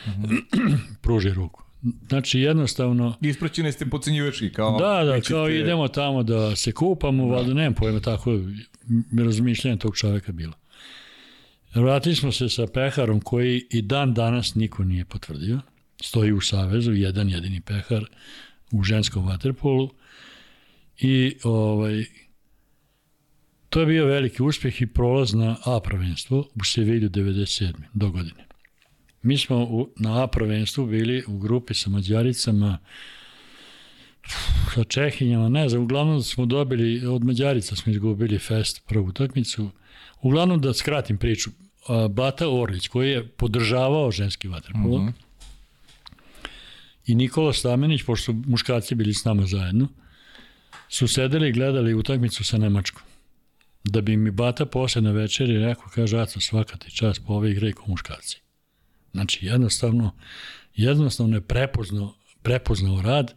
pruži 1.02 1.30
ruku. 1.30 1.71
Znači 2.10 2.40
jednostavno... 2.40 3.16
Ispraćene 3.22 3.72
ste 3.72 3.86
pocenjivački, 3.86 4.52
kao... 4.52 4.80
Da, 4.80 5.04
da, 5.04 5.22
kao 5.22 5.50
idemo 5.50 5.88
tamo 5.88 6.24
da 6.24 6.56
se 6.56 6.72
kupamo, 6.72 7.28
da. 7.28 7.36
valjda 7.36 7.54
nemam 7.54 7.74
pojma, 7.74 8.00
tako 8.00 8.40
razmišljanje 9.18 9.78
tog 9.78 9.98
čoveka 9.98 10.32
bilo. 10.32 10.54
Vratili 11.76 12.16
smo 12.16 12.32
se 12.32 12.50
sa 12.50 12.68
peharom 12.68 13.22
koji 13.22 13.68
i 13.70 13.82
dan 13.82 14.14
danas 14.14 14.56
niko 14.56 14.84
nije 14.84 15.06
potvrdio. 15.06 15.60
Stoji 16.02 16.32
u 16.32 16.42
Savezu, 16.42 16.92
jedan 16.92 17.30
jedini 17.30 17.62
pehar 17.62 18.06
u 18.72 18.84
ženskom 18.84 19.28
vaterpolu. 19.28 19.90
I 21.00 21.36
ovaj, 21.44 22.06
to 23.70 23.80
je 23.80 23.86
bio 23.86 24.06
veliki 24.06 24.44
uspeh 24.44 24.82
i 24.82 24.88
prolaz 24.88 25.34
na 25.34 25.56
A 25.66 25.80
prvenstvo 25.84 26.48
u 26.56 26.66
Sevilju 26.66 27.10
97. 27.10 27.74
do 27.94 28.12
godine. 28.12 28.51
Mi 29.22 29.38
smo 29.38 29.58
u, 29.58 29.90
na 29.96 30.24
A 30.24 30.28
prvenstvu 30.28 30.86
bili 30.86 31.24
u 31.28 31.38
grupi 31.38 31.74
sa 31.74 31.90
Mađaricama, 31.90 32.78
sa 34.76 34.84
Čehinjama, 34.84 35.50
ne 35.50 35.70
znam, 35.70 35.84
uglavnom 35.84 36.24
smo 36.24 36.46
dobili, 36.46 37.06
od 37.06 37.24
Mađarica 37.24 37.76
smo 37.76 37.92
izgubili 37.92 38.40
fest 38.40 38.82
prvu 38.88 39.06
utakmicu. 39.06 39.70
Uglavnom 40.22 40.62
da 40.62 40.74
skratim 40.74 41.18
priču, 41.18 41.52
Bata 42.10 42.50
Orlić 42.50 42.88
koji 42.88 43.12
je 43.12 43.28
podržavao 43.28 44.12
ženski 44.12 44.48
vaterpolo 44.48 44.96
uh 44.96 45.02
mhm. 45.02 45.10
-huh. 45.10 46.48
i 47.06 47.16
Nikola 47.16 47.54
Stamenić, 47.54 48.04
pošto 48.04 48.26
su 48.26 48.42
muškarci 48.48 48.96
bili 48.96 49.14
s 49.14 49.26
nama 49.26 49.46
zajedno, 49.46 49.88
su 50.90 51.08
sedeli 51.08 51.50
i 51.50 51.52
gledali 51.52 51.94
utakmicu 51.94 52.44
sa 52.44 52.58
Nemačkom. 52.58 53.04
Da 53.84 54.02
bi 54.02 54.18
mi 54.18 54.32
Bata 54.32 54.66
posle 54.66 55.02
na 55.02 55.12
večeri 55.12 55.60
rekao, 55.60 55.86
kaže, 55.96 56.20
Aco, 56.20 56.40
svaka 56.40 56.78
ti 56.78 56.92
čas 56.92 57.20
po 57.20 57.34
ove 57.34 57.52
igre 57.52 57.74
ko 57.74 57.84
muškarci. 57.88 58.42
Znači, 59.12 59.46
jednostavno, 59.46 60.12
jednostavno 60.76 61.38
je 61.38 61.42
prepoznao, 61.42 62.14
prepoznao 62.42 63.02
rad 63.02 63.34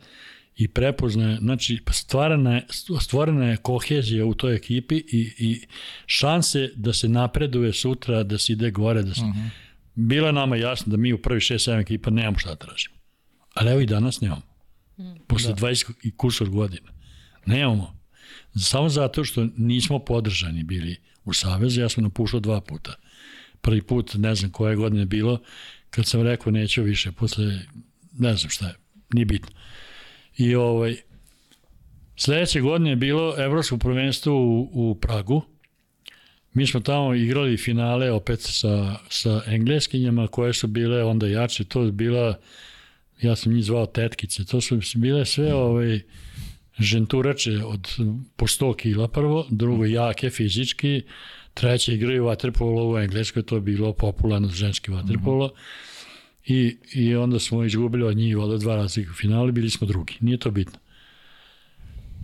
i 0.56 0.68
prepoznaje, 0.68 1.36
znači 1.36 1.82
stvarana 1.90 2.54
je, 2.54 2.66
stvorena 3.00 3.44
je 3.44 3.56
kohezija 3.56 4.24
u 4.24 4.34
toj 4.34 4.54
ekipi 4.54 4.96
i, 4.96 5.34
i 5.38 5.66
šanse 6.06 6.70
da 6.76 6.92
se 6.92 7.08
napreduje 7.08 7.72
sutra, 7.72 8.22
da 8.22 8.38
se 8.38 8.52
ide 8.52 8.70
gore, 8.70 9.02
da 9.02 9.14
se... 9.14 9.20
Uh 9.20 9.28
mhm. 9.28 9.38
-huh. 9.38 9.48
Bilo 9.96 10.26
je 10.26 10.32
nama 10.32 10.56
jasno 10.56 10.90
da 10.90 10.96
mi 10.96 11.12
u 11.12 11.22
prvi 11.22 11.40
6-7 11.40 11.80
ekipa 11.80 12.10
nemamo 12.10 12.38
šta 12.38 12.50
da 12.50 12.56
tražimo. 12.56 12.94
Ali 13.54 13.70
evo 13.70 13.80
i 13.80 13.86
danas 13.86 14.20
nemamo. 14.20 14.42
Posle 15.26 15.52
da. 15.52 15.66
20 15.66 15.92
i 16.02 16.10
kusor 16.16 16.48
godina. 16.50 16.90
Nemamo. 17.46 17.98
Samo 18.56 18.88
zato 18.88 19.24
što 19.24 19.46
nismo 19.56 19.98
podržani 19.98 20.62
bili 20.62 20.96
u 21.24 21.32
Savezu, 21.32 21.80
ja 21.80 21.88
sam 21.88 22.04
napušao 22.04 22.40
dva 22.40 22.60
puta 22.60 22.94
prvi 23.64 23.82
put, 23.82 24.14
ne 24.14 24.34
znam 24.34 24.50
koje 24.50 24.76
godine 24.76 25.04
bilo, 25.04 25.40
kad 25.90 26.06
sam 26.06 26.22
rekao 26.22 26.52
neću 26.52 26.82
više, 26.82 27.12
posle, 27.12 27.44
ne 28.18 28.36
znam 28.36 28.50
šta 28.50 28.66
je, 28.66 28.74
nije 29.12 29.24
bitno. 29.24 29.50
I 30.36 30.54
ovaj, 30.54 30.96
sledeće 32.16 32.60
godine 32.60 32.90
je 32.90 32.96
bilo 32.96 33.34
evropsko 33.38 33.78
prvenstvo 33.78 34.34
u, 34.34 34.70
u 34.72 34.94
Pragu, 34.94 35.42
Mi 36.54 36.66
smo 36.66 36.80
tamo 36.80 37.14
igrali 37.14 37.56
finale 37.56 38.10
opet 38.10 38.40
sa, 38.40 38.96
sa 39.08 39.42
engleskinjama 39.46 40.26
koje 40.26 40.52
su 40.52 40.66
bile 40.66 41.04
onda 41.04 41.26
jače, 41.26 41.64
to 41.64 41.82
je 41.82 41.92
bila, 41.92 42.38
ja 43.22 43.36
sam 43.36 43.52
njih 43.52 43.64
zvao 43.64 43.86
tetkice, 43.86 44.44
to 44.44 44.60
su 44.60 44.80
bile 44.94 45.24
sve 45.24 45.54
ovaj, 45.54 46.00
ženturače 46.78 47.64
od 47.64 47.88
po 48.36 48.46
100 48.46 48.76
kila 48.76 49.08
prvo, 49.08 49.46
drugo 49.50 49.84
jake 49.84 50.30
fizički, 50.30 51.02
treće 51.54 51.94
igraju 51.94 52.24
vaterpolo 52.24 52.92
u 52.92 52.98
Engleskoj, 52.98 53.42
to 53.42 53.54
je 53.54 53.60
bilo 53.60 53.92
popularno 53.92 54.48
ženski 54.48 54.90
vaterpolo. 54.90 55.46
Mm 55.46 55.50
-hmm. 55.50 55.94
I, 56.46 56.76
I 56.94 57.14
onda 57.14 57.38
smo 57.38 57.64
izgubili 57.64 58.04
od 58.04 58.16
njih 58.16 58.38
od 58.38 58.60
dva 58.60 58.76
razlika 58.76 59.10
u 59.10 59.14
finali, 59.14 59.52
bili 59.52 59.70
smo 59.70 59.86
drugi. 59.86 60.14
Nije 60.20 60.38
to 60.38 60.50
bitno. 60.50 60.78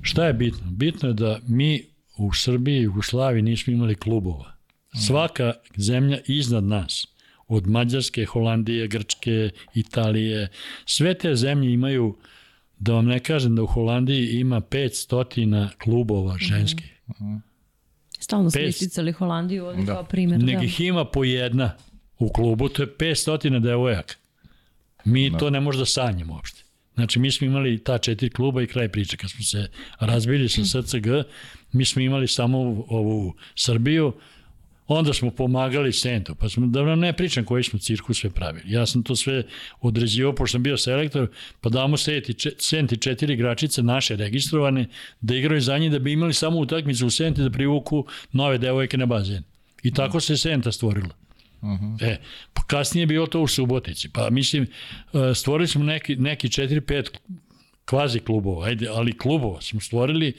Šta 0.02 0.26
je 0.26 0.32
bitno? 0.32 0.70
Bitno 0.70 1.08
je 1.08 1.14
da 1.14 1.40
mi 1.46 1.82
u 2.16 2.32
Srbiji 2.32 2.78
i 2.78 2.82
Jugoslaviji 2.82 3.42
nismo 3.42 3.72
imali 3.72 3.94
klubova. 3.94 4.52
Svaka 5.06 5.52
zemlja 5.76 6.18
iznad 6.26 6.64
nas, 6.64 7.06
od 7.48 7.66
Mađarske, 7.66 8.24
Holandije, 8.24 8.88
Grčke, 8.88 9.50
Italije, 9.74 10.48
sve 10.84 11.14
te 11.14 11.34
zemlje 11.34 11.72
imaju, 11.72 12.16
da 12.78 12.92
vam 12.92 13.06
ne 13.06 13.20
kažem 13.20 13.56
da 13.56 13.62
u 13.62 13.66
Holandiji 13.66 14.26
ima 14.26 14.60
500 14.60 15.68
klubova 15.84 16.34
mhm. 16.34 16.44
ženskih. 16.44 17.00
Mm 17.06 17.24
-hmm. 17.24 17.40
Stalno 18.20 18.50
smo 18.50 18.60
isticali 18.60 19.12
Holandiju 19.12 19.66
ovdje 19.66 19.84
da. 19.84 19.94
kao 19.94 20.04
primjer. 20.04 20.42
Nek 20.42 20.58
da. 20.58 20.64
ih 20.64 20.80
ima 20.80 21.04
po 21.04 21.24
jedna 21.24 21.76
u 22.18 22.28
klubu, 22.32 22.68
to 22.68 22.82
je 22.82 22.96
500 22.96 23.60
devojaka. 23.60 24.14
Mi 25.04 25.30
da. 25.30 25.38
to 25.38 25.50
ne 25.50 25.60
možda 25.60 25.86
sanjamo 25.86 26.34
uopšte. 26.34 26.62
Znači, 26.94 27.18
mi 27.18 27.30
smo 27.30 27.46
imali 27.46 27.84
ta 27.84 27.98
četiri 27.98 28.30
kluba 28.30 28.62
i 28.62 28.66
kraj 28.66 28.88
priče. 28.88 29.16
Kad 29.16 29.30
smo 29.30 29.44
se 29.44 29.68
razbili 30.00 30.48
sa 30.48 30.82
SCG, 30.82 31.06
mi 31.72 31.84
smo 31.84 32.02
imali 32.02 32.28
samo 32.28 32.58
ovu 32.88 33.34
Srbiju, 33.54 34.12
Onda 34.92 35.12
smo 35.12 35.30
pomagali 35.30 35.92
Sentu, 35.92 36.34
pa 36.34 36.48
smo, 36.48 36.66
da 36.66 36.82
vam 36.82 36.98
ne 36.98 37.12
pričam 37.12 37.44
koji 37.44 37.64
smo 37.64 37.78
cirkus 37.78 38.20
sve 38.20 38.30
pravili. 38.30 38.72
Ja 38.72 38.86
sam 38.86 39.02
to 39.02 39.16
sve 39.16 39.42
određivao, 39.80 40.34
pošto 40.34 40.52
sam 40.52 40.62
bio 40.62 40.76
selektor, 40.76 41.28
pa 41.60 41.68
damo 41.68 41.96
Senti, 41.96 42.34
Senti 42.58 42.96
četiri 42.96 43.34
igračice 43.34 43.82
naše 43.82 44.16
registrovane, 44.16 44.86
da 45.20 45.34
igraju 45.34 45.60
za 45.60 45.78
njih, 45.78 45.90
da 45.90 45.98
bi 45.98 46.12
imali 46.12 46.34
samo 46.34 46.58
utakmicu 46.58 47.06
u 47.06 47.10
Senti 47.10 47.42
da 47.42 47.50
privuku 47.50 48.06
nove 48.32 48.58
devojke 48.58 48.98
na 48.98 49.06
bazen. 49.06 49.42
I 49.82 49.94
tako 49.94 50.20
se 50.20 50.36
Senta 50.36 50.72
stvorila. 50.72 51.14
Uh 51.60 51.68
-huh. 51.68 52.04
E, 52.04 52.16
pa 52.52 52.62
kasnije 52.62 53.02
je 53.02 53.06
bilo 53.06 53.26
to 53.26 53.40
u 53.40 53.46
Subotici. 53.46 54.08
Pa 54.08 54.30
mislim, 54.30 54.62
e, 54.62 55.34
stvorili 55.34 55.68
smo 55.68 55.84
neki, 55.84 56.16
neki 56.16 56.48
4-5 56.48 57.08
kvazi 57.84 58.20
klubova, 58.20 58.66
ajde, 58.66 58.88
ali 58.88 59.18
klubova 59.18 59.60
smo 59.60 59.80
stvorili 59.80 60.32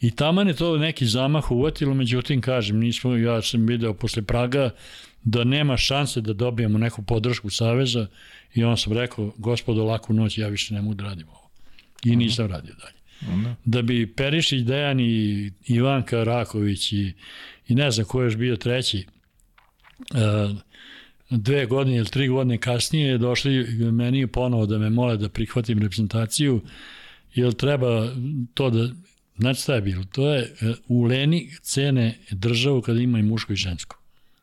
I 0.00 0.10
taman 0.10 0.48
je 0.48 0.54
to 0.54 0.78
neki 0.78 1.06
zamah 1.06 1.50
uvatilo, 1.50 1.94
međutim, 1.94 2.40
kažem, 2.40 2.78
nismo, 2.78 3.16
ja 3.16 3.42
sam 3.42 3.66
video 3.66 3.94
posle 3.94 4.22
Praga, 4.22 4.70
da 5.24 5.44
nema 5.44 5.76
šanse 5.76 6.20
da 6.20 6.32
dobijemo 6.32 6.78
neku 6.78 7.02
podršku 7.02 7.50
Saveza 7.50 8.06
i 8.54 8.64
on 8.64 8.76
sam 8.76 8.92
rekao, 8.92 9.32
gospodo, 9.36 9.84
laku 9.84 10.12
noć, 10.12 10.38
ja 10.38 10.48
više 10.48 10.74
ne 10.74 10.82
mogu 10.82 10.94
da 10.94 11.04
radim 11.04 11.28
ovo. 11.28 11.50
I 12.04 12.16
nisam 12.16 12.46
radio 12.46 12.74
dalje. 12.74 12.98
Onda. 13.34 13.54
Da 13.64 13.82
bi 13.82 14.12
Perišić, 14.16 14.62
Dejan 14.62 15.00
i 15.00 15.52
Ivanka 15.66 16.24
Raković 16.24 16.92
i, 16.92 17.12
i 17.68 17.74
ne 17.74 17.90
znam 17.90 18.06
ko 18.06 18.20
je 18.20 18.26
još 18.26 18.36
bio 18.36 18.56
treći, 18.56 19.06
uh, 19.98 20.56
dve 21.30 21.66
godine 21.66 21.96
ili 21.96 22.06
tri 22.06 22.28
godine 22.28 22.58
kasnije 22.58 23.18
došli 23.18 23.66
meni 23.92 24.26
ponovo 24.26 24.66
da 24.66 24.78
me 24.78 24.90
mole 24.90 25.16
da 25.16 25.28
prihvatim 25.28 25.78
reprezentaciju, 25.78 26.60
jer 27.34 27.52
treba 27.52 28.12
to 28.54 28.70
da, 28.70 28.88
znači 29.38 29.60
šta 29.60 29.74
je 29.74 29.80
bilo, 29.80 30.04
to 30.04 30.30
je 30.30 30.42
uh, 30.42 30.76
u 30.88 31.04
Leni 31.04 31.50
cene 31.62 32.18
državu 32.30 32.82
kada 32.82 33.00
ima 33.00 33.18
i 33.18 33.22
muško 33.22 33.52
i 33.52 33.56
žensko 33.56 33.98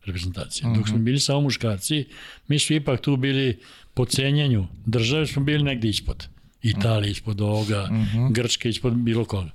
reprezentacije. 0.05 0.69
Dok 0.75 0.87
smo 0.87 0.95
mhm. 0.95 1.05
bili 1.05 1.19
samo 1.19 1.41
muškarci, 1.41 2.05
mi 2.47 2.59
smo 2.59 2.75
ipak 2.75 3.01
tu 3.01 3.17
bili 3.17 3.59
po 3.93 4.05
cenjenju 4.05 4.67
države, 4.85 5.27
smo 5.27 5.43
bili 5.43 5.63
negde 5.63 5.89
ispod. 5.89 6.27
Italija 6.61 7.11
ispod 7.11 7.41
ovoga, 7.41 7.83
uh 7.83 7.91
mhm. 7.91 8.17
-huh. 8.17 8.31
Grčka 8.31 8.69
ispod 8.69 8.93
bilo 8.93 9.25
koga. 9.25 9.49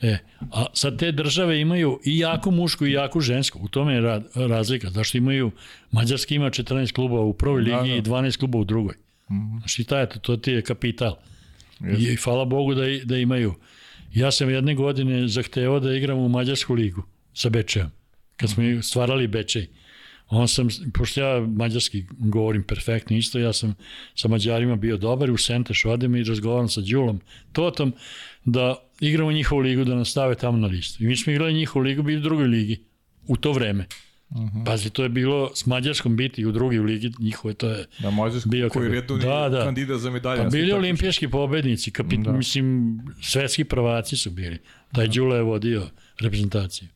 E, 0.00 0.18
a 0.52 0.64
sad 0.74 0.98
te 0.98 1.12
države 1.12 1.60
imaju 1.60 2.00
i 2.04 2.18
jako 2.18 2.50
mušku 2.50 2.86
i 2.86 2.92
jako 2.92 3.20
žensku. 3.20 3.58
U 3.62 3.68
tome 3.68 3.94
je 3.94 4.22
razlika. 4.34 4.90
Zašto 4.90 5.18
imaju, 5.18 5.50
Mađarska 5.90 6.34
ima 6.34 6.50
14 6.50 6.92
klubova 6.92 7.22
u 7.22 7.32
prvoj 7.32 7.62
ligi 7.62 7.76
da, 7.76 7.82
da. 7.82 7.94
i 7.94 8.02
12 8.02 8.38
klubova 8.38 8.62
u 8.62 8.64
drugoj. 8.64 8.94
Uh 9.28 9.36
mhm. 9.36 9.44
-huh. 9.44 9.58
Znači, 9.58 9.84
taj, 9.84 10.08
to, 10.08 10.18
to 10.18 10.36
ti 10.36 10.50
je 10.50 10.62
kapital. 10.62 11.16
Yes. 11.80 12.12
I 12.12 12.16
hvala 12.16 12.44
Bogu 12.44 12.74
da, 12.74 12.82
da 13.04 13.16
imaju. 13.16 13.54
Ja 14.14 14.30
sam 14.30 14.50
jedne 14.50 14.74
godine 14.74 15.28
zahtevao 15.28 15.80
da 15.80 15.94
igram 15.94 16.18
u 16.18 16.28
Mađarsku 16.28 16.74
ligu 16.74 17.02
sa 17.34 17.48
Bečejom. 17.48 17.90
Kad 18.36 18.50
smo 18.50 18.82
stvarali 18.82 19.26
Bečej. 19.26 19.68
On 20.30 20.48
sam, 20.48 20.68
pošto 20.94 21.20
ja 21.20 21.40
mađarski 21.40 22.04
govorim 22.18 22.62
perfektno 22.62 23.16
isto, 23.16 23.38
ja 23.38 23.52
sam 23.52 23.74
sa 24.14 24.28
Mađarima 24.28 24.76
bio 24.76 24.96
dobar, 24.96 25.30
u 25.30 25.36
Senteš 25.36 25.84
odem 25.84 26.16
i 26.16 26.24
razgovaram 26.24 26.68
sa 26.68 26.80
Đulom 26.80 27.20
Totom 27.52 27.92
da 28.44 28.76
igramo 29.00 29.32
njihovu 29.32 29.60
ligu, 29.60 29.84
da 29.84 29.94
nas 29.94 30.08
stave 30.08 30.34
tamo 30.34 30.58
na 30.58 30.66
listu. 30.66 31.04
I 31.04 31.06
mi 31.06 31.16
smo 31.16 31.32
igrali 31.32 31.54
njihovu 31.54 31.82
ligu, 31.82 32.02
bili 32.02 32.18
u 32.18 32.22
drugoj 32.22 32.46
ligi 32.46 32.84
u 33.26 33.36
to 33.36 33.52
vreme. 33.52 33.86
Uh 34.30 34.36
mhm. 34.36 34.58
-huh. 34.58 34.66
Pazi, 34.66 34.90
to 34.90 35.02
je 35.02 35.08
bilo 35.08 35.50
s 35.54 35.66
Mađarskom 35.66 36.16
biti 36.16 36.46
u 36.46 36.52
drugi 36.52 36.78
u 36.78 36.82
ligi 36.82 37.12
njihove, 37.18 37.54
to 37.54 37.68
je 37.68 37.86
da, 37.98 38.10
Mađarsko, 38.10 38.48
bio 38.48 38.68
koji 38.68 38.84
je 38.84 38.90
redovni 38.90 39.24
da, 39.24 39.48
da. 39.48 39.64
kandidat 39.64 40.00
za 40.00 40.10
medalje. 40.10 40.42
Pa 40.42 40.48
bili 40.48 40.72
olimpijski 40.72 41.28
pobednici, 41.28 41.90
kapit, 41.90 42.20
da. 42.20 42.32
mislim, 42.32 42.98
svetski 43.22 43.64
prvaci 43.64 44.16
su 44.16 44.30
bili. 44.30 44.58
Taj 44.92 45.06
da. 45.06 45.12
Đula 45.12 45.36
je 45.36 45.42
vodio 45.42 45.86
reprezentaciju. 46.20 46.88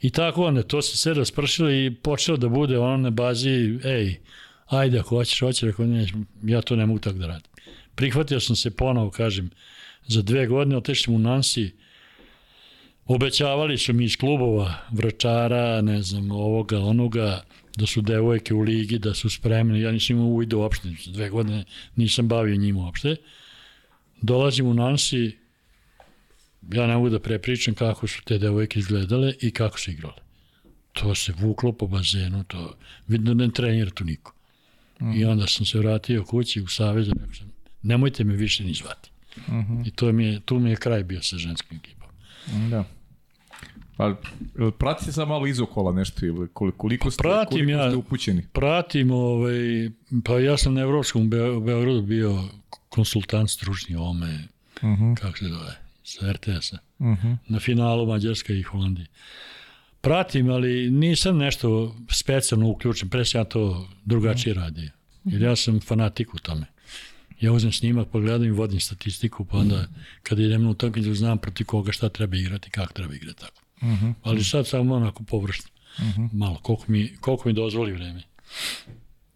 I 0.00 0.10
tako 0.10 0.44
onda, 0.44 0.62
to 0.62 0.82
se 0.82 0.96
sve 0.96 1.14
raspršilo 1.14 1.70
i 1.70 1.94
počelo 2.02 2.36
da 2.36 2.48
bude 2.48 2.78
ono 2.78 2.96
na 2.96 3.10
bazi, 3.10 3.78
ej, 3.84 4.16
ajde 4.66 4.98
ako 4.98 5.08
hoćeš, 5.08 5.40
hoćeš, 5.40 5.72
ako 5.72 5.84
ne, 5.84 6.06
ja 6.42 6.62
to 6.62 6.76
ne 6.76 6.86
mogu 6.86 6.98
tako 6.98 7.18
da 7.18 7.26
radim. 7.26 7.50
Prihvatio 7.94 8.40
sam 8.40 8.56
se 8.56 8.70
ponovo, 8.70 9.10
kažem, 9.10 9.50
za 10.06 10.22
dve 10.22 10.46
godine 10.46 10.76
otešli 10.76 11.14
u 11.14 11.18
Nansi, 11.18 11.70
obećavali 13.08 13.78
su 13.78 13.92
mi 13.92 14.04
iz 14.04 14.16
klubova, 14.16 14.74
vračara, 14.90 15.80
ne 15.80 16.02
znam, 16.02 16.30
ovoga, 16.30 16.78
onoga, 16.78 17.42
da 17.76 17.86
su 17.86 18.00
devojke 18.00 18.54
u 18.54 18.60
ligi, 18.60 18.98
da 18.98 19.14
su 19.14 19.30
spremni, 19.30 19.80
ja 19.80 19.92
nisam 19.92 20.16
imao 20.16 20.28
uvide 20.28 20.56
uopšte, 20.56 20.88
dve 21.06 21.30
godine 21.30 21.64
nisam 21.96 22.28
bavio 22.28 22.56
njima 22.56 22.80
uopšte. 22.80 23.16
Dolazim 24.22 24.66
u 24.66 24.74
Nansi, 24.74 25.36
ja 26.72 26.86
ne 26.86 26.94
mogu 26.94 27.08
da 27.08 27.20
prepričam 27.20 27.74
kako 27.74 28.06
su 28.06 28.22
te 28.24 28.38
devojke 28.38 28.78
izgledale 28.78 29.32
i 29.40 29.50
kako 29.50 29.78
su 29.78 29.90
igrale. 29.90 30.22
To 30.92 31.14
se 31.14 31.32
vuklo 31.38 31.72
po 31.72 31.86
bazenu, 31.86 32.44
to 32.44 32.76
vidno 33.08 33.34
da 33.34 33.46
ne 33.46 33.52
trenira 33.52 33.90
tu 33.90 34.04
niko. 34.04 34.34
Mm. 35.00 35.12
I 35.12 35.24
onda 35.24 35.46
sam 35.46 35.66
se 35.66 35.78
vratio 35.78 36.24
kući 36.24 36.60
u 36.60 36.66
Savez, 36.66 37.08
rekao 37.08 37.34
sam, 37.34 37.52
nemojte 37.82 38.24
me 38.24 38.36
više 38.36 38.64
ni 38.64 38.74
zvati. 38.74 39.10
Mm 39.36 39.52
-hmm. 39.52 39.88
I 39.88 39.90
to 39.90 40.12
mi 40.12 40.24
je, 40.24 40.40
tu 40.40 40.58
mi 40.58 40.70
je 40.70 40.76
kraj 40.76 41.04
bio 41.04 41.22
sa 41.22 41.36
ženskim 41.36 41.78
ekipom. 41.78 42.08
Da. 42.70 42.97
Pa, 43.98 44.14
pratite 44.78 45.12
sad 45.12 45.28
malo 45.28 45.46
izokola 45.46 45.92
nešto 45.92 46.26
ili 46.26 46.48
koliko 46.76 47.10
ste, 47.10 47.22
pa 47.22 47.44
koliko 47.44 47.70
ja, 47.70 47.88
ste 47.88 47.96
upućeni? 47.96 48.42
Pratim, 48.52 49.10
ovaj, 49.10 49.90
pa 50.24 50.38
ja 50.38 50.56
sam 50.56 50.74
na 50.74 50.80
Evropskom 50.80 51.22
u 51.56 51.60
Beogradu 51.60 52.02
bio 52.02 52.44
konsultant 52.88 53.50
stručni 53.50 53.96
ome, 53.96 54.48
uh 54.82 54.88
mhm. 54.88 55.04
-huh. 55.04 55.16
kako 55.16 55.38
se 55.38 55.44
zove, 55.44 55.78
sa 56.04 56.32
RTS-a, 56.32 56.78
uh 56.98 57.06
mhm. 57.06 57.26
-huh. 57.26 57.36
na 57.48 57.60
finalu 57.60 58.06
Mađarska 58.06 58.52
i 58.52 58.62
Holandije. 58.62 59.06
Pratim, 60.00 60.50
ali 60.50 60.90
nisam 60.90 61.38
nešto 61.38 61.96
specijalno 62.10 62.68
uključen, 62.68 63.08
pre 63.08 63.22
ja 63.34 63.44
to 63.44 63.88
drugačije 64.04 64.52
uh 64.52 64.56
mhm. 64.56 64.66
-huh. 64.66 64.68
radio. 64.68 64.90
Jer 65.24 65.42
ja 65.42 65.56
sam 65.56 65.80
fanatik 65.80 66.34
u 66.34 66.38
tome. 66.38 66.66
Ja 67.40 67.52
uzem 67.52 67.72
snimak, 67.72 68.08
pogledam 68.08 68.44
i 68.44 68.50
vodim 68.50 68.80
statistiku, 68.80 69.44
pa 69.44 69.58
onda 69.58 69.86
kada 70.22 70.42
idem 70.42 70.62
na 70.62 70.70
utakmicu 70.70 71.14
znam 71.14 71.38
protiv 71.38 71.66
koga 71.66 71.92
šta 71.92 72.08
treba 72.08 72.36
igrati, 72.36 72.70
kako 72.70 72.92
treba 72.92 73.14
igrati 73.14 73.40
tako. 73.40 73.67
Uh 73.80 73.88
mhm. 73.88 74.06
-huh. 74.06 74.14
Ali 74.22 74.44
sad 74.44 74.66
samo 74.66 74.94
onako 74.94 75.22
površno. 75.22 75.70
Uh 75.98 76.04
-huh. 76.04 76.28
Malo, 76.32 76.58
koliko 76.62 76.84
mi, 76.88 77.16
koliko 77.20 77.48
mi 77.48 77.52
dozvoli 77.54 77.92
vreme. 77.92 78.22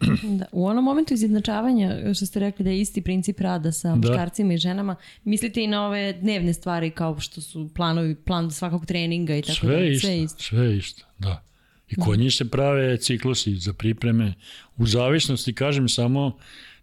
Da, 0.39 0.45
u 0.53 0.67
onom 0.67 0.85
momentu 0.85 1.15
izjednačavanja, 1.15 2.15
što 2.15 2.27
ste 2.27 2.41
rekli 2.41 2.65
da 2.65 2.71
je 2.71 2.81
isti 2.81 3.03
princip 3.03 3.41
rada 3.41 3.73
sa 3.73 3.89
da. 3.89 3.95
muškarcima 3.95 4.55
i 4.55 4.59
ženama, 4.59 4.97
mislite 5.25 5.63
i 5.63 5.67
na 5.67 5.87
ove 5.87 6.13
dnevne 6.13 6.55
stvari 6.55 6.91
kao 6.91 7.21
što 7.21 7.41
su 7.41 7.71
planovi, 7.75 8.15
plan 8.15 8.51
svakog 8.51 8.87
treninga 8.87 9.37
i 9.37 9.43
tako 9.43 9.55
sve 9.55 9.77
da, 9.77 9.85
isto, 9.85 10.07
sve 10.07 10.23
isto. 10.23 10.43
Sve 10.43 10.77
isto, 10.77 11.07
da. 11.19 11.45
I 11.91 11.95
kod 11.95 12.19
njih 12.19 12.35
se 12.35 12.51
prave 12.51 12.97
ciklusi 12.97 13.57
za 13.57 13.73
pripreme. 13.73 14.35
U 14.77 14.87
zavisnosti, 14.87 15.55
kažem 15.55 15.89
samo, 15.89 16.39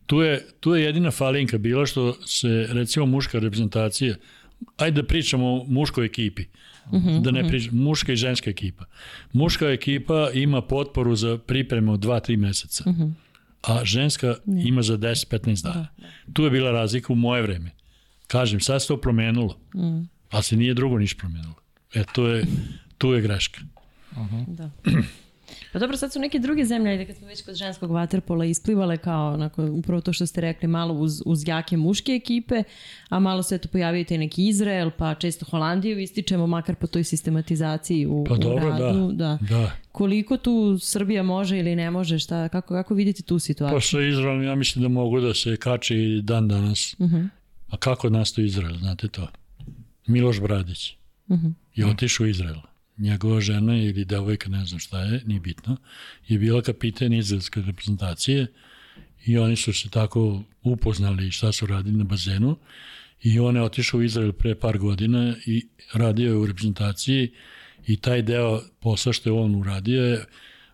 tu 0.06 0.22
je, 0.22 0.48
tu 0.60 0.76
je 0.76 0.84
jedina 0.84 1.12
falinka 1.12 1.58
bila 1.58 1.86
što 1.86 2.14
se, 2.26 2.68
recimo, 2.70 3.06
muška 3.06 3.40
reprezentacija, 3.40 4.16
ajde 4.78 5.02
da 5.02 5.08
pričamo 5.08 5.48
o 5.48 5.66
muškoj 5.68 6.06
ekipi, 6.06 6.42
uh 6.42 6.69
-huh, 6.92 7.22
da 7.22 7.32
ne 7.32 7.40
mhm. 7.40 7.50
pričamo, 7.50 7.84
muška 7.84 8.14
i 8.14 8.16
ženska 8.16 8.50
ekipa. 8.50 8.86
Muška 9.34 9.68
ekipa 9.68 10.30
ima 10.34 10.62
potporu 10.62 11.16
za 11.16 11.38
pripreme 11.38 11.92
od 11.92 12.00
2-3 12.00 12.38
meseca, 12.38 12.84
uh 12.88 12.96
mhm. 12.96 13.04
-huh. 13.04 13.14
a 13.62 13.86
ženska 13.86 14.36
ne. 14.46 14.64
ima 14.68 14.82
za 14.82 14.98
10-15 14.98 15.64
dana. 15.64 15.88
Da, 15.98 16.08
da. 16.08 16.34
Tu 16.34 16.44
je 16.44 16.50
bila 16.50 16.72
razlika 16.72 17.14
u 17.14 17.16
moje 17.16 17.42
vreme. 17.42 17.72
Kažem, 18.28 18.60
sad 18.60 18.82
se 18.82 18.88
to 18.88 18.98
promenilo, 18.98 19.58
uh 19.74 19.82
-huh. 19.82 20.06
ali 20.30 20.44
se 20.44 20.56
nije 20.56 20.74
drugo 20.74 20.98
niš 20.98 21.14
promenilo. 21.14 21.56
E, 21.94 22.04
to 22.14 22.28
je, 22.28 22.46
tu 22.98 23.14
je 23.14 23.22
greška. 23.22 23.62
Uh 24.12 24.18
-huh. 24.18 24.46
Da. 24.48 24.70
Pa 25.74 25.80
dobro, 25.80 25.98
sad 25.98 26.14
su 26.14 26.20
neke 26.20 26.40
druge 26.40 26.66
zemlje, 26.66 26.92
ajde 26.92 27.06
kad 27.06 27.16
smo 27.16 27.28
već 27.28 27.46
kod 27.46 27.56
ženskog 27.56 27.92
vaterpola 27.92 28.46
isplivale 28.46 28.98
kao 28.98 29.34
onako, 29.34 29.66
upravo 29.66 30.02
to 30.02 30.14
što 30.14 30.26
ste 30.26 30.42
rekli, 30.42 30.68
malo 30.68 30.94
uz, 30.94 31.22
uz 31.26 31.48
jake 31.48 31.78
muške 31.78 32.12
ekipe, 32.12 32.64
a 33.10 33.20
malo 33.20 33.44
se 33.44 33.58
to 33.58 33.70
pojavio 33.70 34.06
i 34.10 34.18
neki 34.18 34.48
Izrael, 34.48 34.92
pa 34.98 35.16
često 35.16 35.46
Holandiju 35.46 36.00
ističemo, 36.00 36.48
makar 36.48 36.76
po 36.76 36.88
toj 36.88 37.04
sistematizaciji 37.04 38.06
u, 38.06 38.26
pa 38.30 38.36
dobro, 38.36 38.68
u 38.68 38.70
radu. 38.70 39.12
Da. 39.12 39.38
da. 39.42 39.56
da. 39.56 39.72
Koliko 39.92 40.38
tu 40.38 40.78
Srbija 40.82 41.24
može 41.24 41.60
ili 41.60 41.76
ne 41.76 41.92
može, 41.92 42.20
šta, 42.20 42.50
kako, 42.50 42.74
kako 42.74 42.94
vidite 42.94 43.24
tu 43.24 43.40
situaciju? 43.40 43.76
Pa 43.76 43.82
sa 43.82 44.02
Izraelom 44.02 44.44
ja 44.44 44.56
mislim 44.56 44.84
da 44.84 44.90
mogu 44.90 45.20
da 45.20 45.34
se 45.34 45.58
kače 45.58 45.96
dan 46.24 46.48
danas. 46.48 46.96
Uh 47.00 47.06
mhm. 47.08 47.16
-huh. 47.16 47.30
A 47.68 47.78
kako 47.78 48.10
nastoji 48.10 48.46
Izrael, 48.46 48.78
znate 48.78 49.08
to? 49.08 49.28
Miloš 50.08 50.42
Bradić 50.42 50.94
uh 51.28 51.38
mhm. 51.38 51.48
-huh. 51.48 51.54
je 51.76 51.86
otišao 51.86 52.24
u 52.24 52.28
Izrael 52.28 52.69
njegova 53.00 53.42
žena 53.42 53.78
ili 53.78 54.06
devojka, 54.06 54.50
ne 54.50 54.66
znam 54.66 54.80
šta 54.80 55.02
je, 55.02 55.22
nije 55.26 55.40
bitno, 55.40 55.78
je 56.28 56.38
bila 56.40 56.62
kapiten 56.62 57.14
izraelske 57.14 57.62
reprezentacije 57.62 58.48
i 59.26 59.38
oni 59.38 59.56
su 59.56 59.74
se 59.74 59.90
tako 59.90 60.44
upoznali 60.64 61.32
šta 61.32 61.52
su 61.52 61.66
radili 61.66 61.98
na 61.98 62.04
bazenu 62.04 62.58
i 63.22 63.40
on 63.40 63.56
je 63.56 63.62
otišao 63.62 64.00
u 64.00 64.04
Izrael 64.04 64.32
pre 64.32 64.56
par 64.56 64.78
godina 64.78 65.36
i 65.46 65.68
radio 65.94 66.30
je 66.30 66.38
u 66.38 66.46
reprezentaciji 66.46 67.32
i 67.88 67.98
taj 67.98 68.22
deo 68.22 68.62
posla 68.80 69.14
što 69.14 69.30
je 69.30 69.34
on 69.34 69.56
uradio 69.56 70.04
je 70.04 70.26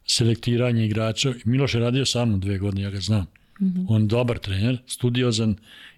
selektiranje 0.08 0.86
igrača. 0.86 1.34
Miloš 1.46 1.74
je 1.74 1.80
radio 1.80 2.06
sa 2.06 2.26
mnom 2.26 2.40
dve 2.40 2.58
godine, 2.58 2.82
ja 2.82 2.90
ga 2.90 3.00
znam. 3.00 3.26
Mm 3.62 3.66
-hmm. 3.66 3.86
On 3.90 4.02
je 4.02 4.08
dobar 4.08 4.38
trener, 4.40 4.78
studiozan 4.88 5.56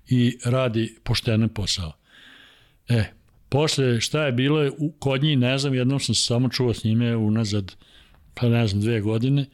i 0.08 0.38
radi 0.46 0.96
poštene 1.04 1.48
posao. 1.48 1.94
E, 2.90 3.04
Posle 3.50 4.02
šta 4.02 4.26
je 4.26 4.32
bilo 4.32 4.72
kod 5.00 5.24
njih, 5.24 5.38
ne 5.38 5.58
znam, 5.58 5.74
jednom 5.74 6.00
sam 6.00 6.16
se 6.16 6.22
samo 6.22 6.50
čuo 6.50 6.74
s 6.74 6.84
njime 6.84 7.16
unazad, 7.16 7.76
pa 8.34 8.50
ne 8.50 8.68
znam, 8.68 8.82
dve 8.82 9.02
godine. 9.02 9.46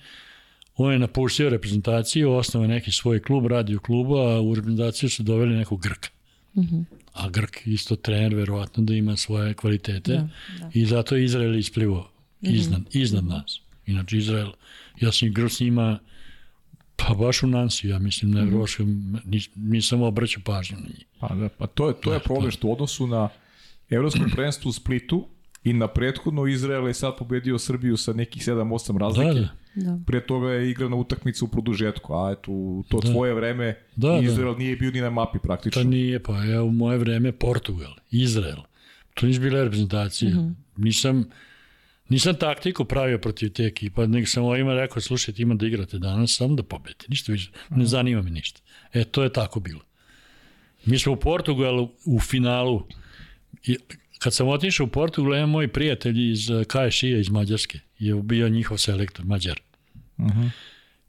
On 0.76 0.94
je 0.94 1.00
napustio 1.00 1.50
reprezentaciju, 1.50 2.32
osnovao 2.32 2.68
neki 2.68 2.92
svoj 2.92 3.20
klub, 3.20 3.48
radi 3.48 3.76
u 3.76 3.80
klubu, 3.80 4.16
a 4.16 4.42
u 4.42 4.56
reprezentaciju 4.56 5.10
su 5.10 5.24
doveli 5.24 5.56
nekog 5.56 5.82
Grka. 5.82 6.10
Mm 6.56 6.62
-hmm. 6.62 6.84
A 7.14 7.30
Grk 7.30 7.68
isto 7.68 7.96
trener, 7.96 8.36
verovatno 8.36 8.84
da 8.84 8.94
ima 8.94 9.18
svoje 9.18 9.54
kvalitete 9.54 10.12
da, 10.12 10.30
da. 10.60 10.70
i 10.74 10.86
zato 10.86 11.16
je 11.16 11.26
Izrael 11.26 11.56
isplivo 11.56 12.12
iznad, 12.42 12.82
mm 12.82 12.84
-hmm. 12.84 13.02
iznad 13.02 13.26
nas. 13.26 13.62
Inače 13.86 14.18
Izrael, 14.18 14.52
ja 15.02 15.12
sam 15.12 15.28
igrao 15.28 15.50
s 15.50 15.60
njima 15.60 16.00
pa 16.96 17.14
baš 17.14 17.44
u 17.44 17.48
Nansi, 17.48 17.88
ja 17.88 18.00
mislim, 18.00 18.32
na 18.32 18.46
mm 18.46 18.52
-hmm. 18.52 19.50
nisam 19.56 20.02
obraćao 20.02 20.44
pažnju 20.46 20.78
na 20.78 20.88
njih. 20.88 21.06
Pa, 21.20 21.36
da, 21.36 21.50
pa 21.50 21.68
to 21.68 21.88
je, 21.88 21.94
to 22.02 22.14
je 22.14 22.20
da, 22.20 22.24
problem 22.24 22.52
što 22.52 22.68
u 22.68 22.72
odnosu 22.72 23.08
na 23.08 23.30
Evropskom 23.90 24.30
prvenstvu 24.30 24.70
u 24.70 24.74
Splitu 24.74 25.28
i 25.64 25.74
na 25.74 25.88
prethodno 25.88 26.48
Izrael 26.48 26.88
je 26.88 26.94
sad 26.94 27.18
pobedio 27.18 27.60
Srbiju 27.60 27.98
sa 27.98 28.14
nekih 28.14 28.44
7-8 28.44 29.00
razlike. 29.00 29.34
Da, 29.34 29.40
da. 29.40 29.50
Da. 29.76 30.00
Prije 30.06 30.28
toga 30.28 30.50
je 30.50 30.70
igrana 30.72 30.96
utakmica 30.96 31.46
u 31.46 31.48
produžetku, 31.48 32.14
a 32.14 32.32
eto, 32.32 32.84
to 32.90 33.00
da. 33.00 33.12
tvoje 33.12 33.34
vreme 33.34 33.78
da, 33.96 34.08
da. 34.08 34.20
Izrael 34.20 34.52
da. 34.54 34.60
nije 34.60 34.76
bio 34.76 34.92
ni 34.92 35.02
na 35.02 35.10
mapi 35.10 35.40
praktično. 35.40 35.82
Pa 35.82 35.88
nije, 35.90 36.24
pa 36.24 36.44
ja 36.44 36.64
u 36.64 36.72
moje 36.72 36.98
vreme 36.98 37.32
Portugal, 37.32 37.94
Izrael. 38.12 38.58
To 39.14 39.26
nisu 39.26 39.42
bile 39.42 39.64
reprezentacije. 39.64 40.34
Mm 40.34 40.38
-hmm. 40.38 40.54
Nisam, 40.78 41.30
nisam 42.10 42.36
taktiku 42.36 42.86
pravio 42.86 43.18
protiv 43.18 43.50
te 43.50 43.66
ekipa, 43.66 44.06
nego 44.06 44.28
sam 44.28 44.44
ovima 44.44 44.74
rekao, 44.74 45.02
slušajte, 45.02 45.42
ima 45.42 45.56
da 45.56 45.68
igrate 45.68 46.00
danas, 46.00 46.36
samo 46.36 46.56
da 46.56 46.64
pobedite, 46.64 47.06
ništa 47.10 47.32
više, 47.32 47.52
ne 47.70 47.86
zanima 47.86 48.22
me 48.22 48.30
ništa. 48.30 48.62
E, 48.94 49.04
to 49.04 49.24
je 49.24 49.34
tako 49.34 49.60
bilo. 49.60 49.82
Mi 50.86 51.00
smo 51.00 51.14
u 51.14 51.16
Portugalu 51.16 51.90
u 52.06 52.20
finalu, 52.20 52.84
i 53.66 53.78
kad 54.20 54.34
sam 54.34 54.48
otišao 54.48 54.84
u 54.84 54.90
Portugal, 54.90 55.34
jedan 55.34 55.50
moj 55.50 55.68
prijatelj 55.68 56.32
iz 56.32 56.50
eh, 56.50 56.64
KSI-a 56.64 57.20
iz 57.20 57.30
Mađarske 57.30 57.80
je 58.00 58.16
bio 58.16 58.50
njihov 58.50 58.78
selektor, 58.78 59.26
Mađar. 59.26 59.60
Uh 60.18 60.26
mhm. 60.26 60.42
-huh. 60.42 60.50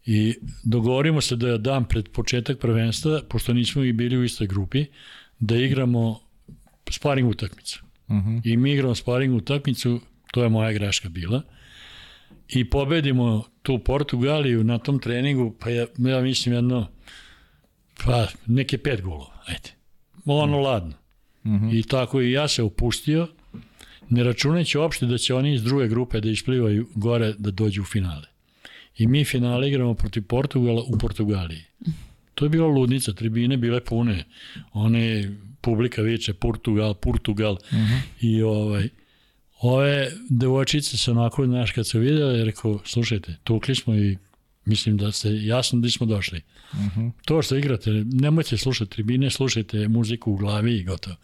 I 0.06 0.34
dogovorimo 0.64 1.20
se 1.20 1.36
da 1.36 1.58
dam 1.58 1.84
pred 1.84 2.08
početak 2.08 2.58
prvenstva, 2.58 3.22
pošto 3.28 3.52
nismo 3.52 3.82
i 3.82 3.92
bili 3.92 4.16
u 4.16 4.24
istoj 4.24 4.46
grupi, 4.46 4.86
da 5.38 5.56
igramo 5.56 6.20
sparing 6.90 7.28
utakmicu. 7.28 7.84
Uh 8.08 8.16
mhm. 8.16 8.30
-huh. 8.30 8.40
I 8.44 8.56
mi 8.56 8.72
igramo 8.72 8.94
sparing 8.94 9.34
utakmicu, 9.34 10.00
to 10.32 10.42
je 10.42 10.48
moja 10.48 10.72
greška 10.72 11.08
bila. 11.08 11.42
I 12.48 12.70
pobedimo 12.70 13.44
tu 13.62 13.78
Portugaliju 13.78 14.64
na 14.64 14.78
tom 14.78 14.98
treningu, 14.98 15.56
pa 15.60 15.70
ja, 15.70 15.86
ja 15.98 16.20
mislim 16.20 16.54
jedno, 16.54 16.88
pa 18.04 18.26
neke 18.46 18.78
pet 18.78 19.02
golova, 19.02 19.42
ajde. 19.46 19.70
Ono 20.24 20.60
ladno. 20.60 21.03
-huh. 21.44 21.78
I 21.78 21.82
tako 21.82 22.20
i 22.20 22.32
ja 22.32 22.48
se 22.48 22.62
upustio, 22.62 23.28
ne 24.10 24.24
računajući 24.24 24.78
uopšte 24.78 25.06
da 25.06 25.18
će 25.18 25.34
oni 25.34 25.54
iz 25.54 25.62
druge 25.62 25.88
grupe 25.88 26.20
da 26.20 26.30
isplivaju 26.30 26.88
gore 26.94 27.34
da 27.38 27.50
dođu 27.50 27.82
u 27.82 27.84
finale. 27.84 28.26
I 28.98 29.06
mi 29.06 29.24
finale 29.24 29.68
igramo 29.68 29.94
protiv 29.94 30.22
Portugala 30.22 30.82
u 30.82 30.98
Portugaliji. 30.98 31.64
To 32.34 32.44
je 32.44 32.48
bila 32.48 32.66
ludnica, 32.66 33.12
tribine 33.12 33.56
bile 33.56 33.80
pune. 33.80 34.24
One 34.72 35.34
publika 35.60 36.02
viče 36.02 36.34
Portugal, 36.34 36.94
Portugal 36.94 37.56
mhm. 37.72 37.82
-huh. 37.82 38.00
i 38.20 38.42
ovaj 38.42 38.88
ove 39.60 40.10
devojčice 40.30 40.96
se 40.96 41.10
onako, 41.10 41.46
znaš, 41.46 41.72
kad 41.72 41.88
se 41.88 41.98
vidjeli, 41.98 42.44
rekao, 42.44 42.80
slušajte, 42.84 43.36
tukli 43.44 43.74
smo 43.74 43.94
i 43.94 44.16
mislim 44.64 44.96
da 44.96 45.12
ste 45.12 45.28
jasno 45.44 45.80
da 45.80 45.88
smo 45.88 46.06
došli. 46.06 46.40
Uh 46.78 46.86
mhm. 46.86 47.00
-huh. 47.00 47.12
To 47.24 47.42
što 47.42 47.56
igrate, 47.56 47.90
nemojte 48.12 48.56
slušati 48.56 48.90
tribine, 48.90 49.30
slušajte 49.30 49.88
muziku 49.88 50.32
u 50.32 50.36
glavi 50.36 50.78
i 50.78 50.84
gotovo. 50.84 51.16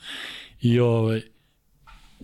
I 0.60 0.78
ovaj, 0.78 1.22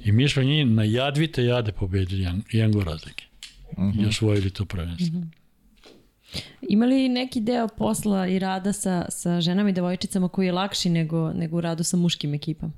I 0.05 0.13
mi 0.13 0.29
smo 0.29 0.43
njih 0.43 0.67
na 0.67 0.85
jadvite 0.85 1.45
jade 1.45 1.73
pobedili 1.73 2.23
jedan, 2.23 2.43
jedan 2.53 2.73
go 2.73 2.85
razlike. 2.85 3.25
Uh 3.71 3.79
-huh. 3.79 3.95
I 3.95 3.99
mhm. 3.99 4.09
osvojili 4.09 4.51
to 4.51 4.65
prvenstvo. 4.65 5.19
Uh 5.19 5.25
mhm. 5.25 5.31
-huh. 5.31 5.47
Ima 6.69 6.87
li 6.87 7.09
neki 7.09 7.41
deo 7.41 7.69
posla 7.69 8.27
i 8.27 8.39
rada 8.39 8.73
sa, 8.73 9.07
sa 9.09 9.41
ženama 9.41 9.71
i 9.71 9.73
devojčicama 9.73 10.29
koji 10.29 10.47
je 10.47 10.53
lakši 10.53 10.91
nego, 10.91 11.33
nego 11.33 11.57
u 11.57 11.61
radu 11.61 11.85
sa 11.85 11.97
muškim 11.97 12.35
ekipama? 12.35 12.73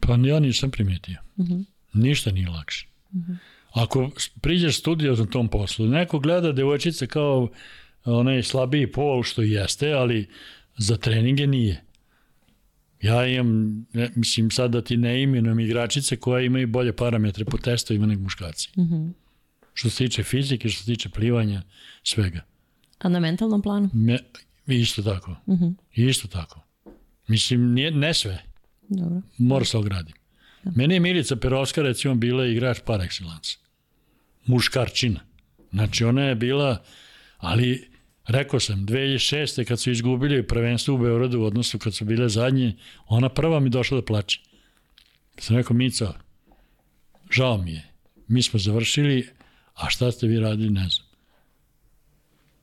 Pa 0.00 0.14
ja 0.14 0.40
nisam 0.40 0.70
primetio. 0.70 1.16
Uh 1.36 1.46
-huh. 1.46 1.64
Ništa 1.92 2.30
nije 2.30 2.48
lakše. 2.48 2.86
Uh 3.12 3.20
-huh. 3.20 3.36
Ako 3.72 4.10
priđeš 4.40 4.78
studio 4.78 5.14
za 5.14 5.26
tom 5.26 5.48
poslu, 5.48 5.86
neko 5.86 6.18
gleda 6.18 6.52
devojčice 6.52 7.06
kao 7.06 7.48
onaj 8.06 8.42
slabiji 8.42 8.92
pol 8.92 9.22
što 9.22 9.42
jeste, 9.42 9.92
ali 9.92 10.28
za 10.78 10.96
treninge 10.96 11.46
nije. 11.46 11.82
Ja 13.02 13.26
imam, 13.26 13.86
mislim 14.14 14.50
sad 14.50 14.70
da 14.70 14.82
ti 14.82 14.96
ne 14.96 15.22
imenujem 15.22 15.60
igračice 15.60 16.16
koje 16.16 16.46
imaju 16.46 16.66
bolje 16.66 16.92
parametre 16.92 17.44
po 17.44 17.58
testovima 17.58 18.06
nego 18.06 18.22
muškarci. 18.22 18.70
Mm 18.76 18.82
-hmm. 18.82 19.12
Što 19.74 19.90
se 19.90 19.96
tiče 19.96 20.22
fizike, 20.22 20.68
što 20.68 20.80
se 20.80 20.86
tiče 20.86 21.08
plivanja, 21.08 21.62
svega. 22.02 22.40
A 22.98 23.08
na 23.08 23.20
mentalnom 23.20 23.62
planu? 23.62 23.90
Me, 23.92 24.18
isto 24.66 25.02
tako. 25.02 25.30
Mm 25.30 25.52
-hmm. 25.52 25.74
Isto 25.92 26.28
tako. 26.28 26.62
Mislim, 27.28 27.72
nije, 27.72 27.90
ne 27.90 28.14
sve. 28.14 28.42
Dobro. 28.88 29.22
Mora 29.38 29.64
se 29.64 29.78
ogradi. 29.78 30.12
Da. 30.62 30.70
Mene 30.74 30.94
je 30.94 31.00
Milica 31.00 31.36
Perovska 31.36 31.82
recimo 31.82 32.14
bila 32.14 32.46
igrač 32.46 32.78
par 32.84 33.00
excellence. 33.00 33.58
Muškarčina. 34.46 35.20
Znači 35.72 36.04
ona 36.04 36.22
je 36.22 36.34
bila, 36.34 36.82
ali 37.38 37.90
Rekao 38.26 38.60
sam, 38.60 38.86
2006. 38.86 39.64
kad 39.64 39.80
su 39.80 39.90
izgubili 39.90 40.46
prvenstvo 40.46 40.94
u 40.94 40.98
Beogradu 40.98 41.40
u 41.40 41.44
odnosu 41.44 41.78
kad 41.78 41.94
su 41.94 42.04
bile 42.04 42.28
zadnje, 42.28 42.76
ona 43.06 43.28
prva 43.28 43.60
mi 43.60 43.70
došla 43.70 44.00
da 44.00 44.04
plače. 44.04 44.40
Sam 45.38 45.56
rekao, 45.56 45.76
Mica, 45.76 46.12
žao 47.30 47.58
mi 47.58 47.72
je, 47.72 47.92
mi 48.28 48.42
smo 48.42 48.58
završili, 48.58 49.28
a 49.74 49.90
šta 49.90 50.12
ste 50.12 50.26
vi 50.26 50.40
radili, 50.40 50.70
ne 50.70 50.88
znam. 50.88 51.06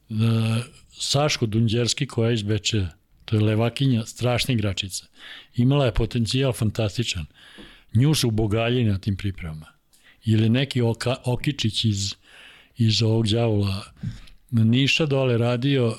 Da, 0.10 0.64
Saško 0.91 1.45
Dunđerski 1.45 2.07
koja 2.07 2.30
je 2.30 2.34
iz 2.34 2.44
Bečeja, 2.44 2.90
to 3.26 3.35
je 3.35 3.41
levakinja, 3.41 4.06
strašna 4.06 4.53
igračica. 4.53 5.06
Imala 5.56 5.85
je 5.85 5.94
potencijal 5.94 6.53
fantastičan. 6.53 7.26
Nju 7.94 8.15
su 8.15 8.27
ubogaljeni 8.27 8.90
na 8.90 8.99
tim 8.99 9.18
pripremama. 9.18 9.65
Ili 10.26 10.49
neki 10.49 10.81
oka, 10.81 11.15
Okičić 11.26 11.85
iz, 11.85 12.15
iz 12.77 13.02
ovog 13.02 13.27
djavola 13.27 13.84
Niša 14.61 15.05
dole 15.05 15.38
radio 15.38 15.95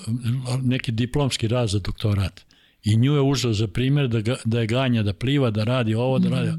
neki 0.62 0.93
diplomski 0.93 1.48
rad 1.48 1.68
za 1.68 1.78
doktorat. 1.78 2.40
I 2.85 2.97
nju 2.97 3.14
je 3.14 3.20
uzeo 3.20 3.52
za 3.52 3.66
primjer 3.66 4.09
da, 4.09 4.20
ga, 4.20 4.36
da 4.44 4.60
je 4.60 4.66
ganja, 4.66 5.02
da 5.02 5.12
pliva, 5.12 5.51
da 5.51 5.64
radi 5.64 5.94
ovo, 5.94 6.18
da 6.18 6.28
radi. 6.28 6.52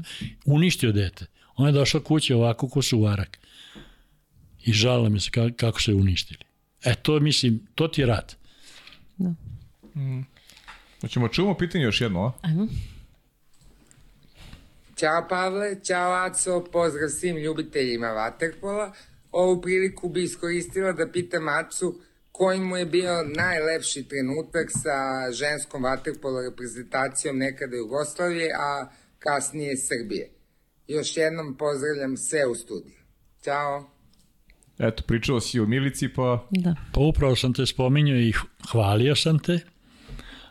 Uništio 0.44 0.92
dete. 0.92 1.26
On 1.56 1.66
je 1.66 1.72
došao 1.72 2.00
kuće 2.00 2.34
ovako 2.34 2.68
ko 2.68 2.82
su 2.82 3.00
varak. 3.00 3.38
I 4.64 4.72
žalila 4.72 5.08
mi 5.08 5.20
se 5.20 5.30
kako 5.56 5.80
se 5.80 5.94
uništili. 5.94 6.40
E, 6.84 6.94
to 6.94 7.20
mislim, 7.20 7.66
to 7.74 7.88
ti 7.88 8.00
je 8.00 8.06
rad. 8.06 8.36
Da. 9.16 9.28
Mm. 10.00 10.26
Hoćemo 11.00 11.28
čujemo 11.28 11.54
pitanje 11.54 11.84
još 11.84 12.00
jedno, 12.00 12.24
a? 12.26 12.32
Ajmo. 12.42 12.68
Ćao 14.96 15.26
Pavle, 15.28 15.76
ćao 15.84 16.12
Aco, 16.12 16.64
pozdrav 16.72 17.08
svim 17.08 17.36
ljubiteljima 17.36 18.06
Waterpola 18.06 18.92
ovu 19.36 19.60
priliku 19.62 20.08
bi 20.08 20.22
iskoristila 20.22 20.92
da 20.92 21.12
pitam 21.12 21.42
Macu 21.42 22.00
koji 22.32 22.60
mu 22.60 22.76
je 22.76 22.86
bio 22.86 23.12
najlepši 23.36 24.08
trenutak 24.08 24.70
sa 24.70 24.96
ženskom 25.32 25.82
vaterpolo 25.82 26.40
reprezentacijom 26.50 27.38
nekada 27.38 27.76
Jugoslavije, 27.76 28.48
a 28.58 28.88
kasnije 29.18 29.76
Srbije. 29.76 30.30
Još 30.88 31.16
jednom 31.16 31.56
pozdravljam 31.56 32.16
sve 32.16 32.46
u 32.46 32.54
studiju. 32.54 32.96
Ćao. 33.44 33.90
Eto, 34.78 35.02
pričao 35.06 35.40
si 35.40 35.60
o 35.60 35.66
Milici, 35.66 36.08
pa... 36.08 36.46
Da. 36.50 36.74
Pa 36.92 37.00
upravo 37.00 37.36
sam 37.36 37.52
te 37.52 37.66
spominjao 37.66 38.18
i 38.18 38.32
hvalio 38.72 39.16
sam 39.16 39.38
te, 39.38 39.58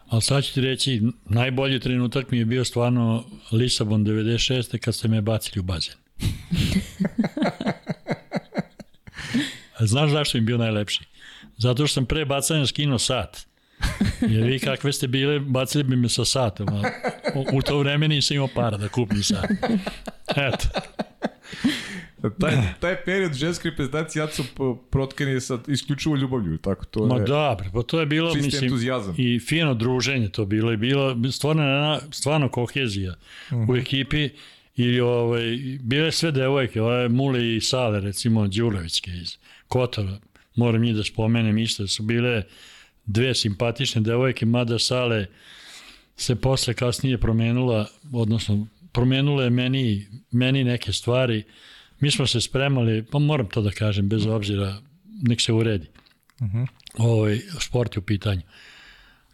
ali 0.07 0.21
sad 0.21 0.43
ću 0.43 0.53
ti 0.53 0.61
reći, 0.61 1.01
najbolji 1.25 1.79
trenutak 1.79 2.31
mi 2.31 2.37
je 2.37 2.45
bio 2.45 2.65
stvarno 2.65 3.23
Lisabon 3.51 4.05
96. 4.05 4.77
kad 4.77 4.95
ste 4.95 5.07
me 5.07 5.21
bacili 5.21 5.59
u 5.59 5.63
bazen. 5.63 5.95
Znaš 9.79 10.11
zašto 10.11 10.37
im 10.37 10.45
bio 10.45 10.57
najlepši? 10.57 11.03
Zato 11.57 11.87
što 11.87 11.93
sam 11.93 12.05
pre 12.05 12.25
bacanja 12.25 12.67
skinuo 12.67 12.99
sat. 12.99 13.47
Jer 14.21 14.43
vi 14.43 14.59
kakve 14.59 14.93
ste 14.93 15.07
bile, 15.07 15.39
bacili 15.39 15.83
bi 15.83 15.95
me 15.95 16.09
sa 16.09 16.25
satom. 16.25 16.67
A 16.69 16.83
u 17.53 17.61
to 17.61 17.79
vreme 17.79 18.07
nisam 18.07 18.35
imao 18.35 18.49
para 18.55 18.77
da 18.77 18.87
kupim 18.87 19.23
sat. 19.23 19.49
Eto. 20.35 20.67
taj, 22.39 22.53
taj 22.79 23.03
period 23.05 23.33
ženske 23.33 23.69
reprezentacije 23.69 24.21
ja 24.21 24.27
su 24.27 24.43
protkani 24.89 25.41
sa 25.41 25.59
isključivo 25.67 26.15
ljubavlju, 26.15 26.57
tako 26.57 26.85
to 26.85 27.05
Ma 27.05 27.15
je. 27.15 27.21
Ma 27.21 27.57
pa 27.73 27.83
to 27.83 27.99
je 27.99 28.05
bilo 28.05 28.33
mislim 28.35 28.63
entuzijazam. 28.63 29.15
i 29.17 29.39
fino 29.39 29.73
druženje 29.73 30.29
to 30.29 30.45
bilo 30.45 30.71
i 30.71 30.77
bilo 30.77 31.31
stvarno 31.31 31.99
stvarno 32.11 32.49
kohezija 32.49 33.11
uh 33.11 33.57
-huh. 33.57 33.69
u 33.69 33.73
mhm. 33.73 33.75
ekipi 33.75 34.29
i 34.75 34.99
ovaj 34.99 35.57
bile 35.79 36.11
sve 36.11 36.31
devojke, 36.31 36.81
ovaj 36.81 37.09
Mule 37.09 37.55
i 37.55 37.61
Sale 37.61 37.99
recimo 37.99 38.47
Đurovićke 38.47 39.11
iz 39.11 39.37
Kotora, 39.67 40.19
moram 40.55 40.81
njih 40.81 40.95
da 40.95 41.03
spomenem 41.03 41.57
isto, 41.57 41.83
da 41.83 41.87
su 41.87 42.03
bile 42.03 42.43
dve 43.05 43.35
simpatične 43.35 44.01
devojke, 44.01 44.45
mada 44.45 44.79
Sale 44.79 45.25
se 46.17 46.35
posle 46.35 46.73
kasnije 46.73 47.17
promenula, 47.17 47.87
odnosno 48.13 48.67
promenula 48.91 49.43
je 49.43 49.49
meni, 49.49 50.07
meni 50.31 50.63
neke 50.63 50.93
stvari. 50.93 51.43
Mi 51.99 52.11
smo 52.11 52.27
se 52.27 52.41
spremali, 52.41 53.03
pa 53.11 53.19
moram 53.19 53.49
to 53.49 53.61
da 53.61 53.71
kažem, 53.71 54.09
bez 54.09 54.25
obzira, 54.25 54.77
nek 55.21 55.41
se 55.41 55.53
uredi. 55.53 55.87
Uh 56.39 56.47
mhm. 56.47 56.57
-huh. 56.57 56.67
ovaj, 56.97 57.39
sport 57.59 57.95
je 57.95 57.99
u 57.99 58.03
pitanju. 58.03 58.41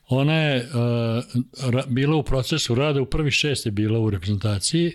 Ona 0.08 0.34
je 0.34 0.66
uh, 0.66 1.86
bila 1.88 2.16
u 2.16 2.24
procesu 2.24 2.76
rada, 2.76 3.02
u 3.02 3.06
prvi 3.06 3.32
šest 3.32 3.66
je 3.66 3.72
bila 3.72 4.00
u 4.00 4.10
reprezentaciji. 4.10 4.92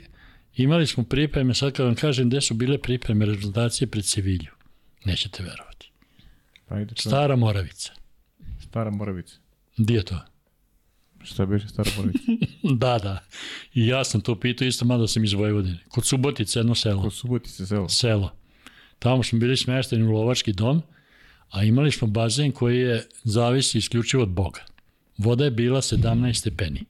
Imali 0.56 0.86
smo 0.86 1.04
pripreme, 1.04 1.54
sad 1.54 1.72
kad 1.72 1.86
vam 1.86 1.94
kažem 1.94 2.28
gde 2.28 2.40
su 2.40 2.54
bile 2.54 2.78
pripreme 2.78 3.26
reprezentacije 3.26 3.88
pred 3.88 4.04
Sevilju. 4.04 4.50
Nećete 5.04 5.42
verovati. 5.42 5.90
Ajde, 6.68 6.94
čo? 6.94 7.08
Stara 7.08 7.36
Moravica. 7.36 7.92
Stara 8.68 8.90
Moravica. 8.90 9.36
Gdje 9.76 9.94
je 9.94 10.02
to? 10.02 10.20
Šta 11.24 11.46
biše 11.46 11.68
Stara 11.68 11.90
Moravica? 11.96 12.18
da, 12.82 12.98
da. 12.98 13.24
I 13.74 13.86
ja 13.86 14.04
sam 14.04 14.20
to 14.20 14.40
pitao 14.40 14.68
isto, 14.68 14.84
mada 14.84 15.06
sam 15.06 15.24
iz 15.24 15.32
Vojvodine. 15.32 15.78
Kod 15.88 16.06
Subotice, 16.06 16.58
jedno 16.58 16.74
selo. 16.74 17.02
Kod 17.02 17.14
Subotice, 17.14 17.66
selo. 17.66 17.88
Selo. 17.88 18.32
Tamo 18.98 19.22
smo 19.22 19.38
bili 19.38 19.56
smešteni 19.56 20.02
u 20.02 20.12
lovački 20.12 20.52
dom, 20.52 20.82
a 21.50 21.64
imali 21.64 21.92
smo 21.92 22.08
bazen 22.08 22.52
koji 22.52 22.78
je 22.78 23.06
zavisi 23.24 23.78
isključivo 23.78 24.22
od 24.22 24.28
Boga. 24.28 24.64
Voda 25.18 25.44
je 25.44 25.50
bila 25.50 25.80
17 25.80 26.32
stepeni. 26.32 26.84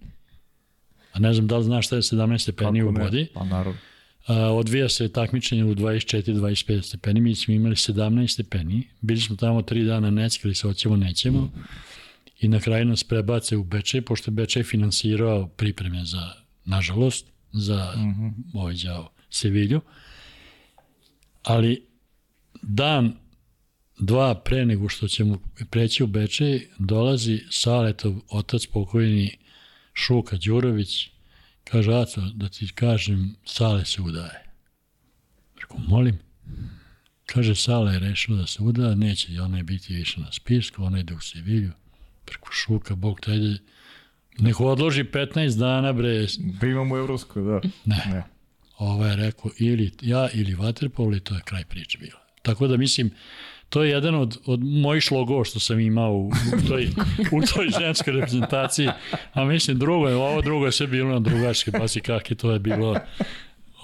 A 1.17 1.19
ne 1.19 1.35
znam 1.35 1.47
da 1.47 1.57
li 1.57 1.65
znaš 1.65 1.87
šta 1.87 1.97
je 1.97 2.03
17 2.03 2.39
stepeni 2.39 2.81
Kako 2.81 2.91
u 2.91 3.03
vodi. 3.03 3.27
Pa 3.35 3.45
naravno. 3.45 3.79
A, 4.27 4.35
odvija 4.37 4.89
se 4.89 5.13
takmičenje 5.13 5.65
u 5.65 5.75
24-25 5.75 6.83
stepeni. 6.83 7.21
Mi 7.21 7.35
smo 7.35 7.55
imali 7.55 7.75
17 7.75 8.27
stepeni. 8.33 8.89
Bili 9.01 9.21
smo 9.21 9.37
tamo 9.37 9.63
tri 9.63 9.85
dana, 9.85 10.11
neckali 10.11 10.55
se, 10.55 10.69
hoćemo, 10.69 10.97
nećemo. 10.97 11.53
I 12.41 12.49
na 12.49 12.61
kraju 12.61 12.85
nas 12.85 13.05
prebace 13.05 13.57
u 13.57 13.65
Bečej, 13.65 14.01
pošto 14.01 14.31
je 14.31 14.33
Bečej 14.33 14.63
finansirao 14.63 15.49
pripreme 15.49 16.05
za, 16.05 16.33
nažalost, 16.65 17.27
za 17.53 17.93
mm 17.97 18.01
-hmm. 18.01 18.33
ovaj 18.55 18.75
djavo 18.75 19.13
Sevilju. 19.31 19.81
Ali 21.43 21.87
dan 22.63 23.13
dva 23.99 24.35
pre 24.35 24.67
nego 24.67 24.89
što 24.89 25.09
ćemo 25.09 25.39
preći 25.71 26.05
u 26.05 26.07
Bečej, 26.07 26.69
dolazi 26.79 27.41
Saletov 27.51 28.15
otac 28.31 28.67
pokojni 28.67 29.37
Šuka 29.97 30.37
Đurović, 30.37 31.11
kaže, 31.65 31.95
Aco, 31.95 32.21
da 32.35 32.49
ti 32.49 32.69
kažem, 32.75 33.37
Sale 33.45 33.85
se 33.85 34.03
udaje. 34.03 34.45
Rekao, 35.61 35.79
molim. 35.79 36.19
Kaže, 37.27 37.55
Sale 37.55 37.93
je 37.93 37.99
rešila 37.99 38.39
da 38.39 38.47
se 38.47 38.63
uda, 38.63 38.95
neće 38.95 39.33
i 39.33 39.39
ona 39.39 39.57
je 39.57 39.63
biti 39.63 39.95
više 39.95 40.21
na 40.21 40.33
spisku, 40.33 40.85
ona 40.85 41.01
ide 41.01 41.15
u 41.15 41.21
Sevilju. 41.21 41.73
Preko 42.25 42.49
Šuka, 42.53 42.95
Bog 42.95 43.21
te 43.21 43.37
ide, 43.37 43.59
neko 44.39 44.65
odloži 44.65 45.05
15 45.05 45.59
dana, 45.59 45.93
bre. 45.93 46.27
Da 46.39 46.67
imamo 46.67 46.95
u 46.95 46.99
Evropskoj, 46.99 47.43
da. 47.43 47.61
Ne. 47.85 48.03
ne. 48.07 48.23
Ovo 48.79 49.07
je 49.07 49.17
rekao, 49.17 49.51
ili 49.59 49.91
ja, 50.03 50.29
ili 50.35 50.55
Vaterpol, 50.55 51.15
i 51.15 51.21
to 51.21 51.35
je 51.35 51.41
kraj 51.45 51.65
priče 51.65 51.99
bila. 51.99 52.21
Tako 52.43 52.67
da 52.67 52.77
mislim, 52.77 53.11
to 53.69 53.83
je 53.83 53.91
jedan 53.91 54.15
od, 54.15 54.39
od 54.47 54.65
mojih 54.65 55.03
šlogova 55.03 55.45
što 55.45 55.61
sam 55.61 55.81
imao 55.81 56.13
u, 56.13 56.29
u, 56.29 56.69
toj, 56.69 56.89
u 57.33 57.47
toj 57.55 57.69
ženskoj 57.81 58.13
reprezentaciji, 58.13 58.89
a 59.33 59.45
mislim 59.45 59.79
drugo 59.79 60.09
je, 60.09 60.15
ovo 60.15 60.43
drugo 60.43 60.67
je 60.67 60.73
sve 60.73 60.87
bilo 60.87 61.13
na 61.13 61.21
drugačke 61.21 61.71
basi 61.71 62.01
kaki, 62.01 62.35
to 62.35 62.53
je 62.53 62.59
bilo 62.59 62.97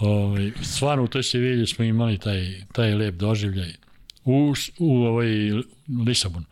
ovaj, 0.01 0.51
stvarno 0.63 1.05
u 1.05 1.09
toj 1.09 1.23
Sevilji 1.23 1.67
smo 1.67 1.85
imali 1.85 2.19
taj, 2.19 2.63
taj 2.73 2.95
lep 2.95 3.15
doživljaj 3.15 3.73
u, 4.25 4.55
u 4.79 4.97
ovaj 4.97 5.29
Lisabon. 6.07 6.45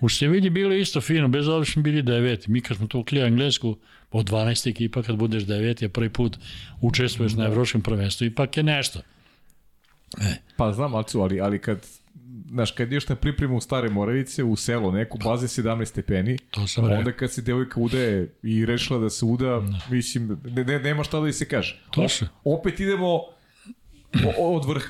U 0.00 0.08
Sevilji 0.08 0.50
bilo 0.50 0.74
isto 0.74 1.00
fino, 1.00 1.28
bez 1.28 1.48
obzira 1.48 1.72
smo 1.72 1.82
bili 1.82 2.02
deveti. 2.02 2.50
Mi 2.50 2.60
kad 2.60 2.76
smo 2.76 2.86
to 2.86 2.98
ukli 2.98 3.20
Englesku, 3.20 3.76
od 4.10 4.30
12 4.30 4.70
ekipa 4.70 5.02
kad 5.02 5.16
budeš 5.16 5.42
deveti, 5.42 5.84
a 5.84 5.88
prvi 5.88 6.08
put 6.10 6.36
učestvuješ 6.80 7.32
na 7.32 7.44
evropskom 7.44 7.82
prvenstvu, 7.82 8.26
ipak 8.26 8.56
je 8.56 8.62
nešto. 8.62 9.00
E. 10.20 10.36
Pa 10.56 10.72
znam, 10.72 10.94
ali, 10.94 11.40
ali 11.40 11.58
kad 11.58 11.86
znaš, 12.50 12.70
kad 12.70 12.86
ideš 12.86 13.08
na 13.08 13.16
pripremu 13.16 13.56
u 13.56 13.60
Stare 13.60 13.90
Moravice, 13.90 14.44
u 14.44 14.56
selo, 14.56 14.92
neku 14.92 15.18
baze 15.24 15.62
17 15.62 15.84
stepeni, 15.84 16.38
to 16.50 16.66
sam 16.66 16.84
onda 16.84 16.96
rekao. 16.96 17.12
kad 17.18 17.32
se 17.32 17.42
devojka 17.42 17.80
udaje 17.80 18.34
i 18.42 18.66
rešila 18.66 18.98
da 18.98 19.10
se 19.10 19.24
uda, 19.24 19.60
no. 19.60 19.78
mislim, 19.90 20.40
ne, 20.44 20.64
ne, 20.64 20.78
nema 20.78 21.04
šta 21.04 21.20
da 21.20 21.32
se 21.32 21.48
kaže. 21.48 21.80
To 21.90 22.08
se. 22.08 22.28
Opet 22.44 22.80
idemo 22.80 23.20
od 24.38 24.64
vrha. 24.64 24.88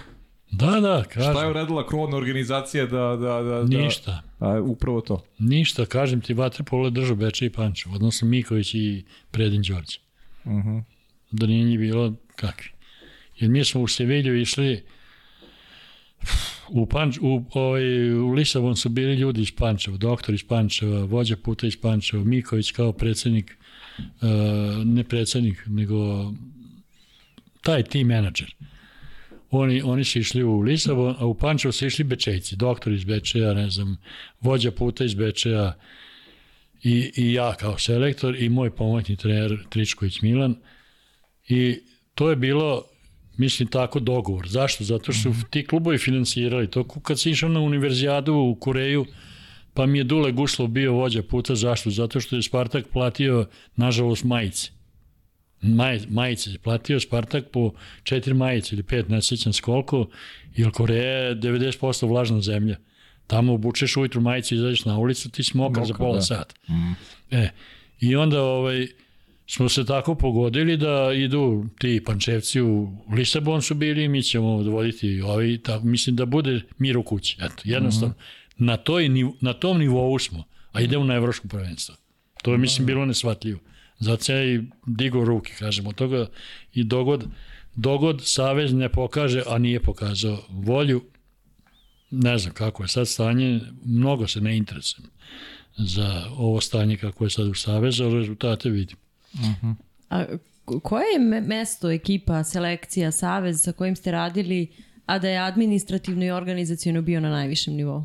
Da, 0.50 0.80
da, 0.80 1.04
kažem. 1.04 1.32
Šta 1.32 1.42
je 1.42 1.50
uradila 1.50 1.86
krovna 1.86 2.16
organizacija 2.16 2.86
da... 2.86 3.16
da, 3.20 3.42
da, 3.42 3.62
da 3.62 3.78
Ništa. 3.78 4.22
A, 4.38 4.60
upravo 4.60 5.00
to. 5.00 5.24
Ništa, 5.38 5.86
kažem 5.86 6.20
ti, 6.20 6.34
Vatrepolo 6.34 6.90
držao 6.90 7.16
Beče 7.16 7.46
i 7.46 7.50
Pančevo, 7.50 7.94
odnosno 7.94 8.28
Miković 8.28 8.74
i 8.74 9.04
Predin 9.30 9.62
Đorđe. 9.62 9.98
Uh 10.44 10.52
mhm. 10.52 10.68
-huh. 10.68 10.82
Da 11.30 11.46
nije 11.46 11.64
njih 11.64 11.78
bilo 11.78 12.14
kakvi. 12.36 12.70
Jer 13.36 13.50
mi 13.50 13.64
smo 13.64 13.80
u 13.80 13.88
Sevilju 13.88 14.40
išli 14.40 14.84
u, 16.70 16.86
Panč, 16.86 17.18
u, 17.20 17.44
ovaj, 17.54 18.12
u 18.12 18.32
Lisabon 18.32 18.76
su 18.76 18.88
bili 18.88 19.14
ljudi 19.14 19.42
iz 19.42 19.52
Pančeva, 19.56 19.96
doktor 19.96 20.34
iz 20.34 20.44
Pančeva, 20.48 21.04
vođa 21.04 21.36
puta 21.36 21.66
iz 21.66 21.80
Pančeva, 21.80 22.24
Miković 22.24 22.72
kao 22.72 22.92
predsednik, 22.92 23.56
uh, 23.98 24.84
ne 24.84 25.04
predsednik, 25.04 25.62
nego 25.66 26.30
taj 27.60 27.82
team 27.82 28.06
menadžer. 28.06 28.54
Oni, 29.50 29.82
oni 29.82 30.04
su 30.04 30.18
išli 30.18 30.42
u 30.42 30.60
Lisabon, 30.60 31.14
a 31.18 31.26
u 31.26 31.34
Pančevo 31.34 31.72
su 31.72 31.86
išli 31.86 32.04
Bečejci, 32.04 32.56
doktor 32.56 32.92
iz 32.92 33.04
Bečeja, 33.04 33.54
ne 33.54 33.70
znam, 33.70 33.96
vođa 34.40 34.70
puta 34.70 35.04
iz 35.04 35.14
Bečeja 35.14 35.78
i, 36.82 37.12
i 37.16 37.32
ja 37.32 37.54
kao 37.54 37.78
selektor 37.78 38.36
i 38.36 38.48
moj 38.48 38.70
pomoćni 38.70 39.16
trener 39.16 39.58
Tričković 39.68 40.22
Milan 40.22 40.56
i 41.48 41.80
to 42.14 42.30
je 42.30 42.36
bilo 42.36 42.82
mislim 43.38 43.68
tako 43.68 44.00
dogovor. 44.00 44.48
Zašto? 44.48 44.84
Zato 44.84 45.12
što 45.12 45.34
su 45.34 45.46
ti 45.50 45.66
klubovi 45.66 45.98
finansirali. 45.98 46.70
To 46.70 46.84
kad 46.84 47.20
si 47.20 47.30
išao 47.30 47.48
na 47.48 47.60
univerzijadu 47.60 48.34
u 48.34 48.54
Koreju, 48.54 49.06
pa 49.74 49.86
mi 49.86 49.98
je 49.98 50.04
Dule 50.04 50.32
Guslov 50.32 50.68
bio 50.68 50.92
vođa 50.92 51.22
puta. 51.22 51.54
Zašto? 51.54 51.90
Zato 51.90 52.20
što 52.20 52.36
je 52.36 52.42
Spartak 52.42 52.86
platio, 52.92 53.46
nažalost, 53.76 54.24
majice. 54.24 54.70
Maj, 55.62 56.00
majice 56.08 56.50
je 56.50 56.58
platio 56.58 57.00
Spartak 57.00 57.44
po 57.52 57.72
četiri 58.02 58.34
majice 58.34 58.74
ili 58.74 58.82
pet, 58.82 59.08
ne 59.08 59.22
sjećam 59.22 59.52
s 59.52 59.60
koliko, 59.60 60.08
jer 60.56 60.70
Koreja 60.70 61.18
je 61.18 61.36
90% 61.36 62.08
vlažna 62.08 62.40
zemlja. 62.40 62.76
Tamo 63.26 63.54
obučeš 63.54 63.96
ujutru 63.96 64.20
majice, 64.20 64.54
izađeš 64.54 64.84
na 64.84 64.98
ulicu, 64.98 65.30
ti 65.30 65.42
si 65.42 65.56
mokar 65.56 65.86
za 65.86 65.94
pola 65.94 66.14
da. 66.14 66.20
sata. 66.20 66.54
Mm. 66.68 66.92
E, 67.30 67.50
I 68.00 68.16
onda 68.16 68.42
ovaj, 68.42 68.86
smo 69.50 69.68
se 69.68 69.84
tako 69.84 70.14
pogodili 70.14 70.76
da 70.76 71.12
idu 71.12 71.66
ti 71.78 72.02
pančevci 72.06 72.60
u 72.60 72.88
Lisabon 73.12 73.62
su 73.62 73.74
bili, 73.74 74.08
mi 74.08 74.22
ćemo 74.22 74.62
dovoditi 74.62 75.20
ovi, 75.20 75.58
tako, 75.62 75.86
mislim 75.86 76.16
da 76.16 76.26
bude 76.26 76.60
mir 76.78 76.98
u 76.98 77.02
kući. 77.02 77.36
Eto, 77.40 77.62
jednostavno, 77.64 78.14
mm 78.14 78.18
-hmm. 78.18 78.66
na, 78.66 78.76
toj, 78.76 79.08
na 79.40 79.52
tom 79.52 79.78
nivou 79.78 80.18
smo, 80.18 80.44
a 80.72 80.80
idemo 80.80 81.04
na 81.04 81.14
evropsko 81.14 81.48
prvenstvo. 81.48 81.94
To 82.42 82.52
je, 82.52 82.58
mislim, 82.58 82.86
bilo 82.86 83.06
nesvatljivo. 83.06 83.58
Zato 83.98 84.24
se 84.24 84.32
ja 84.32 84.44
i 84.44 84.60
digo 84.86 85.24
ruke, 85.24 85.52
kažem, 85.58 85.86
od 85.86 85.94
toga 85.94 86.26
i 86.74 86.84
dogod, 86.84 87.26
dogod 87.74 88.22
Savez 88.24 88.72
ne 88.72 88.88
pokaže, 88.88 89.42
a 89.46 89.58
nije 89.58 89.80
pokazao 89.80 90.44
volju, 90.48 91.04
ne 92.10 92.38
znam 92.38 92.54
kako 92.54 92.82
je 92.82 92.88
sad 92.88 93.08
stanje, 93.08 93.60
mnogo 93.84 94.26
se 94.26 94.40
ne 94.40 94.56
interesujem 94.56 95.10
za 95.76 96.26
ovo 96.36 96.60
stanje 96.60 96.96
kako 96.96 97.24
je 97.24 97.30
sad 97.30 97.46
u 97.46 97.54
Savezu, 97.54 98.04
ali 98.04 98.18
rezultate 98.18 98.70
vidim. 98.70 98.96
Uh 99.34 99.40
-huh. 99.40 99.74
A 100.10 100.24
koje 100.82 101.04
je 101.12 101.40
mesto, 101.40 101.90
ekipa, 101.90 102.44
selekcija, 102.44 103.10
savez 103.12 103.62
sa 103.62 103.72
kojim 103.72 103.96
ste 103.96 104.10
radili, 104.10 104.72
a 105.06 105.18
da 105.18 105.28
je 105.28 105.38
administrativno 105.38 106.24
i 106.24 106.30
organizacijno 106.30 107.02
bio 107.02 107.20
na 107.20 107.30
najvišem 107.30 107.74
nivou? 107.74 108.04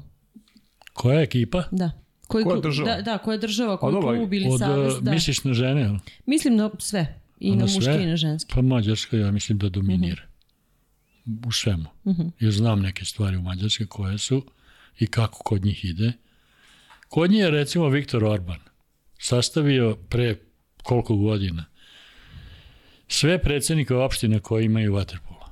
Koja 0.93 1.17
je 1.17 1.23
ekipa? 1.23 1.63
Da. 1.71 1.91
Koji 2.27 2.45
koja 2.45 2.59
država? 2.59 2.95
Da, 2.95 3.01
da, 3.01 3.17
koja 3.17 3.37
država, 3.37 3.77
koji 3.77 3.95
klub 4.01 4.33
ili 4.33 4.49
Od, 4.49 4.59
savez. 4.59 4.93
Da. 5.01 5.11
Misliš 5.11 5.43
na 5.43 5.53
žene? 5.53 5.83
Ali? 5.83 5.99
Mislim 6.25 6.55
na 6.55 6.69
sve. 6.79 7.19
I 7.39 7.51
na, 7.51 7.55
na 7.55 7.63
muški 7.63 8.03
i 8.03 8.05
na 8.05 8.15
ženski. 8.15 8.53
Pa 8.55 8.61
Mađarska 8.61 9.17
ja 9.17 9.31
mislim 9.31 9.57
da 9.57 9.69
dominira. 9.69 10.21
Uh 11.25 11.33
-huh. 11.33 11.47
U 11.47 11.51
svemu. 11.51 11.85
Uh 12.03 12.15
-huh. 12.15 12.31
Jer 12.39 12.51
znam 12.51 12.81
neke 12.81 13.05
stvari 13.05 13.37
u 13.37 13.41
Mađarskoj 13.41 13.87
koje 13.87 14.17
su 14.17 14.45
i 14.99 15.07
kako 15.07 15.43
kod 15.43 15.65
njih 15.65 15.85
ide. 15.85 16.13
Kod 17.09 17.31
njih 17.31 17.39
je 17.39 17.51
recimo 17.51 17.89
Viktor 17.89 18.23
Orban 18.23 18.59
sastavio 19.19 19.95
pre 20.09 20.35
koliko 20.83 21.15
godina. 21.15 21.65
Sve 23.07 23.37
predsednike 23.37 23.93
opštine 23.93 24.39
koje 24.39 24.65
imaju 24.65 24.93
vaterpolo, 24.93 25.49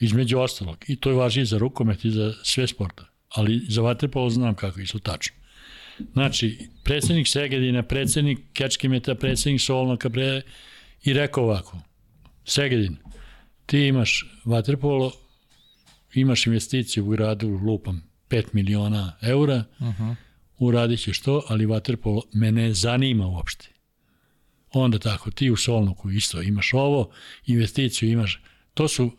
između 0.00 0.38
ostalog, 0.38 0.84
i 0.88 0.96
to 0.96 1.10
je 1.10 1.16
važi 1.16 1.40
i 1.40 1.46
za 1.46 1.58
rukomet 1.58 2.04
i 2.04 2.10
za 2.10 2.32
sve 2.42 2.66
sporta, 2.66 3.04
ali 3.28 3.60
za 3.68 3.82
vaterpolo 3.82 4.30
znam 4.30 4.54
kako 4.54 4.80
je 4.80 4.86
su 4.86 4.98
tačno. 4.98 5.36
Znači, 6.12 6.68
predsednik 6.84 7.28
Segedina, 7.28 7.82
predsednik 7.82 8.38
Kečkimeta, 8.52 9.14
predsednik 9.14 9.60
Solnoka, 9.60 10.10
pre... 10.10 10.42
i 11.04 11.12
rekao 11.12 11.44
ovako, 11.44 11.78
Segedin, 12.44 12.96
ti 13.66 13.78
imaš 13.78 14.26
vaterpolo, 14.44 15.12
imaš 16.14 16.46
investiciju 16.46 17.06
u 17.06 17.08
gradu, 17.08 17.48
lupam, 17.48 18.02
5 18.28 18.44
miliona 18.52 19.16
eura, 19.22 19.64
uh 19.78 19.86
-huh. 19.86 20.14
uradit 20.58 21.00
ćeš 21.00 21.20
to, 21.20 21.44
ali 21.48 21.66
vaterpolo 21.66 22.22
me 22.32 22.52
ne 22.52 22.74
zanima 22.74 23.26
uopšte 23.26 23.73
onda 24.80 24.98
tako, 24.98 25.30
ti 25.30 25.50
u 25.50 25.56
Solnuku 25.56 26.10
isto 26.10 26.42
imaš 26.42 26.74
ovo, 26.74 27.10
investiciju 27.46 28.10
imaš. 28.10 28.42
To 28.74 28.88
su 28.88 29.04
uh, 29.04 29.10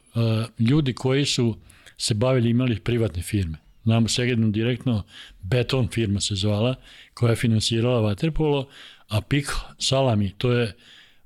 ljudi 0.59 0.93
koji 0.93 1.25
su 1.25 1.57
se 1.97 2.13
bavili, 2.13 2.49
imali 2.49 2.79
privatne 2.79 3.21
firme. 3.21 3.57
Znamo 3.83 4.07
Segednu 4.07 4.51
direktno, 4.51 5.03
Beton 5.41 5.87
firma 5.87 6.21
se 6.21 6.35
zvala, 6.35 6.75
koja 7.13 7.29
je 7.29 7.35
finansirala 7.35 8.09
Waterpolo, 8.09 8.65
a 9.07 9.21
Pik 9.21 9.51
Salami, 9.79 10.33
to 10.37 10.51
je 10.51 10.73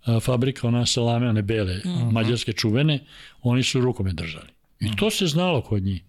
uh, 0.08 0.24
fabrika 0.24 0.68
ona 0.68 0.86
salame, 0.86 1.30
one 1.30 1.42
bele, 1.42 1.78
mhm. 1.78 1.90
-huh. 1.90 2.12
mađarske 2.12 2.54
čuvene, 2.54 3.00
oni 3.42 3.64
su 3.64 3.82
rukome 3.82 4.14
držali. 4.14 4.50
I 4.80 4.96
to 4.96 5.10
se 5.10 5.28
znalo 5.28 5.62
kod 5.62 5.84
njih. 5.84 6.02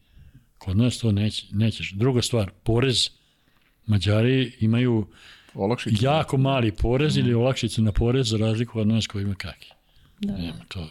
Kod 0.58 0.76
nas 0.76 0.98
to 0.98 1.12
neće, 1.12 1.46
nećeš. 1.52 1.92
Druga 1.92 2.22
stvar, 2.22 2.50
porez. 2.62 3.10
Mađari 3.86 4.52
imaju 4.60 5.06
olakšice. 5.54 6.04
Jako 6.04 6.36
mali 6.36 6.72
porez 6.72 7.16
ili 7.16 7.34
olakšice 7.34 7.82
na 7.82 7.92
porez 7.92 8.28
za 8.28 8.36
razliku 8.36 8.80
od 8.80 8.86
nas 8.86 9.06
koji 9.06 9.22
ima 9.22 9.34
kaki. 9.34 9.72
Da. 10.20 10.32
Nema, 10.36 10.64
to, 10.68 10.88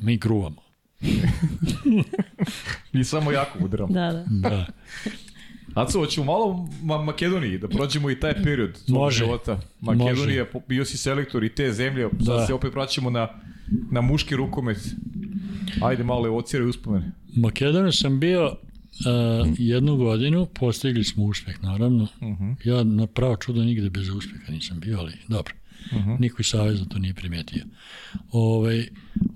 mi 0.00 0.16
gruvamo. 0.16 0.62
Mi 2.92 3.04
samo 3.04 3.32
jako 3.32 3.58
udramo. 3.64 3.92
Da, 3.92 4.12
da. 4.12 4.24
da. 4.50 4.66
Aco, 5.74 5.98
hoćemo 5.98 6.26
malo 6.26 6.68
ma 6.82 7.02
Makedoniji, 7.02 7.58
da 7.58 7.68
prođemo 7.68 8.10
i 8.10 8.20
taj 8.20 8.42
period 8.42 8.78
Može. 8.88 9.24
života. 9.24 9.60
Makedonija, 9.80 10.46
Može. 10.54 10.64
bio 10.68 10.84
si 10.84 10.98
selektor 10.98 11.44
i 11.44 11.54
te 11.54 11.72
zemlje, 11.72 12.08
sad 12.24 12.36
da. 12.36 12.46
se 12.46 12.54
opet 12.54 12.74
vraćamo 12.74 13.10
na, 13.10 13.28
na 13.90 14.00
muški 14.00 14.36
rukomet. 14.36 14.78
Ajde 15.82 16.04
malo 16.04 16.26
evociraj 16.26 16.68
uspomene. 16.68 17.12
Makedoniju 17.36 17.92
sam 17.92 18.20
bio 18.20 18.56
uh, 19.00 19.48
jednu 19.58 19.96
godinu, 19.96 20.46
postigli 20.46 21.04
smo 21.04 21.24
uspeh, 21.24 21.62
naravno. 21.62 22.02
Uh 22.02 22.28
mhm. 22.28 22.44
-huh. 22.44 22.56
Ja 22.64 22.84
na 22.84 23.06
pravo 23.06 23.36
čudo 23.36 23.64
nigde 23.64 23.90
bez 23.90 24.08
uspeha 24.08 24.52
nisam 24.52 24.80
bio, 24.80 24.98
ali 24.98 25.12
dobro. 25.28 25.54
Uh 25.92 25.98
mhm. 25.98 26.10
-huh. 26.10 26.20
Niko 26.20 26.36
iz 26.40 26.46
Saveza 26.46 26.84
to 26.84 26.98
nije 26.98 27.14
primetio. 27.14 27.64
Ove, 28.30 28.56
ovaj, 28.56 28.88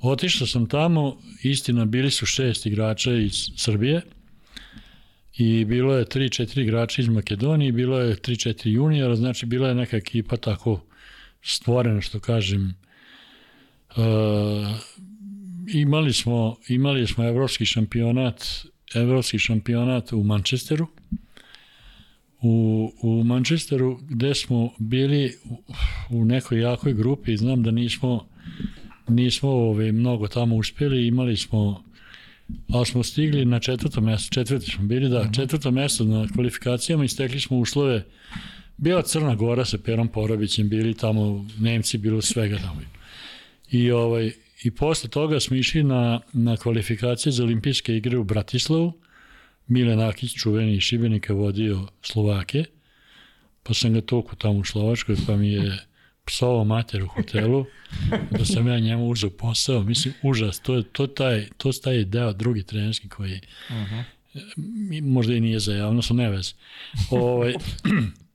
otišao 0.03 0.47
sam 0.47 0.67
tamo, 0.67 1.17
istina, 1.43 1.85
bili 1.85 2.11
su 2.11 2.27
šest 2.27 2.67
igrača 2.67 3.13
iz 3.13 3.51
Srbije, 3.57 4.03
i 5.41 5.65
bilo 5.65 5.95
je 5.95 6.05
3-4 6.05 6.61
igrača 6.61 7.03
iz 7.03 7.09
Makedonije, 7.09 7.73
bilo 7.73 8.01
je 8.01 8.17
3-4 8.17 8.69
juniora, 8.69 9.17
znači 9.17 9.47
bila 9.47 9.69
je 9.69 9.75
neka 9.75 9.97
ekipa 9.97 10.37
tako 10.37 10.81
stvorena, 11.43 12.01
što 12.01 12.21
kažem. 12.21 12.75
E, 13.97 14.03
imali 15.75 16.13
smo 16.13 16.57
imali 16.69 17.07
smo 17.07 17.25
evropski 17.25 17.65
šampionat 17.65 18.45
evropski 18.95 19.39
šampionat 19.39 20.13
u 20.13 20.23
Manchesteru 20.25 20.87
u, 22.43 22.93
u 23.03 23.25
Manchesteru 23.25 24.01
gde 24.09 24.35
smo 24.35 24.73
bili 24.79 25.37
u, 25.45 25.63
u 26.11 26.25
nekoj 26.25 26.61
jakoj 26.61 26.95
grupi 26.95 27.37
znam 27.37 27.63
da 27.63 27.71
nismo 27.71 28.27
nismo 29.09 29.51
ove, 29.51 29.69
ovaj, 29.69 29.93
mnogo 29.93 30.29
tamo 30.29 30.57
uspjeli 30.57 31.07
imali 31.07 31.37
smo 31.37 31.85
ali 32.69 32.87
smo 32.87 33.03
stigli 33.03 33.45
na 33.45 33.61
četvrto 33.61 34.01
mesto, 34.01 34.35
četvrti 34.35 34.71
smo 34.71 34.85
bili, 34.85 35.09
da, 35.09 35.23
mhm. 35.23 35.33
četvrto 35.33 35.71
mesto 35.71 36.05
na 36.05 36.29
kvalifikacijama 36.35 37.05
i 37.05 37.09
stekli 37.09 37.41
smo 37.41 37.59
uslove, 37.59 38.05
bila 38.77 39.03
Crna 39.03 39.35
Gora 39.35 39.65
sa 39.65 39.79
Perom 39.79 40.09
Porobićem, 40.09 40.69
bili 40.69 40.95
tamo 40.95 41.47
Nemci, 41.59 41.99
bilo 41.99 42.23
svega 42.23 42.59
tamo. 42.59 42.81
I, 43.71 43.91
ovaj, 43.91 44.33
i 44.63 44.71
posle 44.71 45.11
toga 45.11 45.41
smo 45.41 45.57
išli 45.57 45.83
na, 45.83 46.21
na 46.33 46.57
kvalifikacije 46.57 47.33
za 47.33 47.45
olimpijske 47.45 47.97
igre 47.97 48.19
u 48.19 48.25
Bratislavu, 48.25 48.93
Mile 49.67 49.97
Nakić, 49.97 50.35
čuveni 50.35 50.75
iz 50.75 50.83
Šibenika, 50.83 51.33
vodio 51.33 51.87
Slovake, 52.03 52.65
pa 53.63 53.75
sam 53.75 53.93
ga 53.95 54.01
toku 54.01 54.37
tamo 54.37 54.59
u 54.59 54.65
Slovačkoj, 54.65 55.17
pa 55.27 55.37
mi 55.37 55.53
je 55.53 55.79
psovao 56.25 56.65
mater 56.65 57.03
u 57.03 57.07
hotelu, 57.07 57.67
da 58.39 58.45
sam 58.45 58.69
ja 58.69 58.79
njemu 58.79 59.09
uzao 59.09 59.31
posao, 59.31 59.83
mislim, 59.83 60.15
užas, 60.23 60.61
to 60.61 60.75
je 60.75 60.83
to 60.83 61.07
taj, 61.07 61.49
to 61.57 61.73
taj 61.73 62.05
deo 62.05 62.33
drugi 62.33 62.63
trenerski 62.63 63.09
koji 63.09 63.41
uh 63.69 63.77
-huh. 63.77 65.03
možda 65.03 65.35
i 65.35 65.41
nije 65.41 65.61
za 65.61 65.75
javnost, 65.75 66.11
ne 66.11 66.31
vez. 66.31 66.55
Ovaj, 67.11 67.55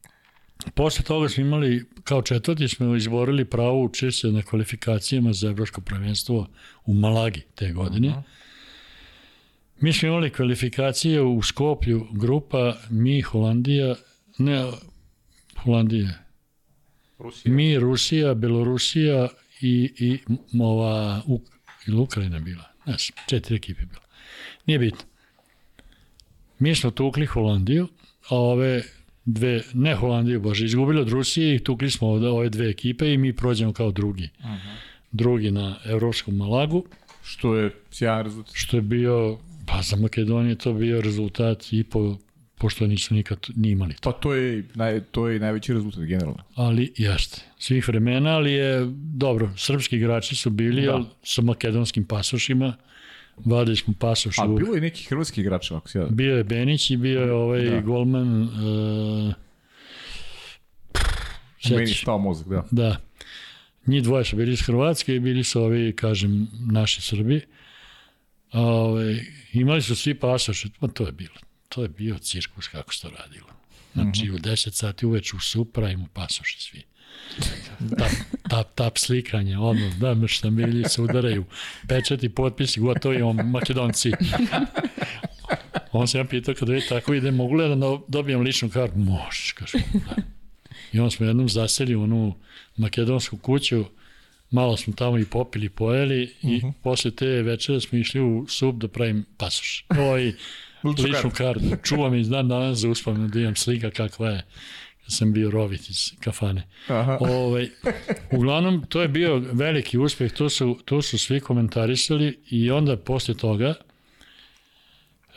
Posle 0.74 1.06
toga 1.06 1.30
smo 1.30 1.44
imali, 1.44 1.86
kao 2.04 2.22
četvrti 2.22 2.68
smo 2.68 2.96
izborili 2.96 3.46
pravo 3.46 3.84
učešće 3.84 4.28
na 4.28 4.42
kvalifikacijama 4.42 5.34
za 5.34 5.48
evropsko 5.48 5.82
prvenstvo 5.82 6.48
u 6.86 6.94
Malagi 6.94 7.42
te 7.56 7.72
godine. 7.72 8.08
Uh 8.08 8.16
-huh. 8.16 8.22
Mi 9.80 9.94
smo 9.94 10.08
imali 10.08 10.30
kvalifikacije 10.30 11.22
u 11.22 11.42
Skoplju, 11.42 12.08
grupa 12.12 12.78
mi, 12.90 13.22
Holandija, 13.22 13.96
ne, 14.38 14.72
Holandija, 15.64 16.10
Rusija. 17.20 17.54
Mi, 17.54 17.80
Rusija, 17.80 18.34
Belorusija 18.34 19.28
i, 19.62 19.94
i 19.98 20.20
ova, 20.62 21.22
Uk, 21.26 21.42
ili 21.88 21.98
Ukrajina 21.98 22.40
bila. 22.40 22.64
Ne 22.86 22.94
znam, 22.98 23.26
četiri 23.28 23.56
ekipe 23.56 23.86
bila. 23.86 24.06
Nije 24.66 24.80
bitno. 24.80 25.02
Mi 26.60 26.76
smo 26.76 26.92
tukli 26.92 27.26
Holandiju, 27.26 27.88
a 28.30 28.36
ove 28.36 28.84
dve, 29.26 29.64
ne 29.74 29.96
Holandiju, 29.96 30.40
bože, 30.40 30.66
izgubili 30.66 31.02
od 31.02 31.10
Rusije 31.10 31.56
i 31.56 31.60
tukli 31.60 31.92
smo 31.92 32.08
ovde, 32.08 32.28
ove 32.28 32.50
dve 32.50 32.70
ekipe 32.70 33.14
i 33.14 33.18
mi 33.18 33.34
prođemo 33.34 33.74
kao 33.74 33.92
drugi. 33.92 34.30
Uh 34.40 34.46
-huh. 34.46 34.76
Drugi 35.12 35.52
na 35.52 35.76
Evropskom 35.86 36.36
Malagu. 36.36 36.86
Što 37.24 37.56
je 37.56 37.72
sjajan 37.92 38.24
rezultat. 38.24 38.56
Što 38.56 38.78
je 38.78 38.82
bio, 38.82 39.38
pa 39.66 39.82
za 39.82 39.96
Makedonije 39.96 40.56
to 40.56 40.74
bio 40.74 41.02
rezultat 41.02 41.74
i 41.74 41.84
po 41.84 42.18
pošto 42.58 42.88
nisu 42.88 43.14
nikad 43.14 43.48
ni 43.56 43.70
imali 43.70 43.94
to. 43.94 44.12
Pa 44.12 44.20
to 44.20 44.34
je, 44.34 44.64
naj, 44.76 45.02
to 45.02 45.28
je 45.28 45.40
najveći 45.40 45.74
rezultat 45.74 46.04
generalno. 46.04 46.44
Ali 46.56 46.94
jeste, 46.98 47.42
svih 47.60 47.88
vremena, 47.88 48.30
ali 48.30 48.52
je 48.52 48.86
dobro, 48.96 49.50
srpski 49.58 49.96
igrači 49.96 50.36
su 50.36 50.50
bili, 50.50 50.86
da. 50.86 51.04
sa 51.24 51.42
makedonskim 51.42 52.06
pasošima, 52.06 52.74
vadili 53.38 53.78
smo 53.78 53.94
pasoš. 54.00 54.40
A 54.40 54.48
bilo 54.48 54.76
je 54.76 54.82
neki 54.82 55.04
hrvatski 55.04 55.42
igrača, 55.42 55.78
ako 55.78 55.90
se 55.90 56.00
ja... 56.00 56.06
Bio 56.06 56.38
je 56.38 56.44
Benić 56.44 56.92
i 56.92 56.98
bio 56.98 57.22
je 57.22 57.34
ovaj 57.34 57.64
da. 57.70 57.82
golman... 57.82 58.42
Uh, 58.42 59.34
Meni 61.70 61.88
stao 61.88 62.18
mozak, 62.18 62.48
da. 62.48 62.64
Da. 62.72 62.98
Njih 63.88 64.04
dvoje 64.04 64.26
su 64.26 64.36
bili 64.36 64.54
iz 64.54 64.62
Hrvatske 64.62 65.16
i 65.16 65.20
bili 65.20 65.44
su 65.44 65.62
ovi, 65.62 65.96
kažem, 65.96 66.48
naši 66.72 67.02
Srbi. 67.02 67.42
A, 68.52 68.62
ovaj, 68.62 69.20
imali 69.54 69.82
su 69.82 69.96
svi 69.96 70.14
pasoše, 70.14 70.70
pa 70.80 70.88
to 70.88 71.06
je 71.06 71.12
bilo 71.12 71.36
to 71.76 71.82
je 71.82 71.90
bio 71.90 72.18
cirkus 72.18 72.68
kako 72.68 72.94
se 72.94 73.02
to 73.02 73.10
radilo. 73.10 73.48
Znači, 73.94 74.26
mm 74.26 74.32
-hmm. 74.32 74.36
u 74.36 74.40
10 74.40 74.72
sati 74.72 75.06
uveč 75.06 75.34
u 75.34 75.40
supra 75.40 75.90
i 75.90 75.98
mu 75.98 76.08
pasoše 76.14 76.60
svi. 76.60 76.84
Tap, 77.98 78.12
tap, 78.50 78.68
tap 78.76 78.98
slikanje, 78.98 79.58
ono, 79.58 79.92
da, 80.00 80.50
milji 80.50 80.84
se 80.90 81.02
udaraju, 81.02 81.46
pečati, 81.88 82.30
potpisi, 82.30 82.80
gotovi, 82.80 83.22
on, 83.22 83.36
makedonci. 83.36 84.12
On 85.92 86.08
se 86.08 86.18
ja 86.18 86.26
pitao 86.26 86.56
kada 86.56 86.74
je 86.74 86.88
tako 86.88 87.14
ide, 87.14 87.32
mogu 87.32 87.56
li 87.56 87.76
da 87.76 87.98
dobijem 88.08 88.42
ličnu 88.42 88.70
kartu? 88.70 88.98
Možeš, 88.98 89.52
kaže. 89.52 89.78
Da. 89.94 90.16
I 90.94 91.00
on 91.00 91.12
smo 91.12 91.26
jednom 91.26 91.50
zaseli 91.50 91.96
u 91.96 92.04
onu 92.04 92.36
makedonsku 92.78 93.38
kuću, 93.38 93.86
malo 94.52 94.78
smo 94.78 94.94
tamo 94.94 95.18
i 95.18 95.26
popili, 95.26 95.70
pojeli 95.70 96.34
i 96.42 96.48
uh 96.48 96.64
mhm. 96.64 96.68
-huh. 96.68 96.74
posle 96.84 97.12
te 97.12 97.26
večere 97.26 97.82
smo 97.82 97.98
išli 97.98 98.22
u 98.22 98.46
sub 98.48 98.78
da 98.78 98.88
pravim 98.88 99.26
pasoš. 99.38 99.86
Oj, 99.90 100.34
ličnu, 100.84 101.06
ličnu 101.06 101.32
kartu. 101.38 101.66
Čuvam 101.84 102.16
iz 102.16 102.30
dan 102.30 102.48
danas 102.48 102.78
za 102.78 102.90
uspomenu 102.90 103.28
da 103.28 103.40
imam 103.40 103.56
slika 103.56 103.92
kakva 103.92 104.30
je 104.30 104.44
kad 105.06 105.14
sam 105.14 105.34
bio 105.34 105.52
rovit 105.52 105.90
iz 105.90 106.12
kafane. 106.20 106.68
Aha. 106.88 107.18
Ove, 107.22 107.32
ovaj, 107.38 107.70
uglavnom, 108.32 108.86
to 108.90 109.02
je 109.02 109.08
bio 109.08 109.38
veliki 109.38 109.98
uspeh, 109.98 110.34
to 110.34 110.50
su, 110.50 110.80
to 110.86 111.02
su 111.02 111.18
svi 111.18 111.40
komentarisali 111.40 112.40
i 112.50 112.72
onda 112.72 112.98
posle 112.98 113.34
toga 113.34 113.74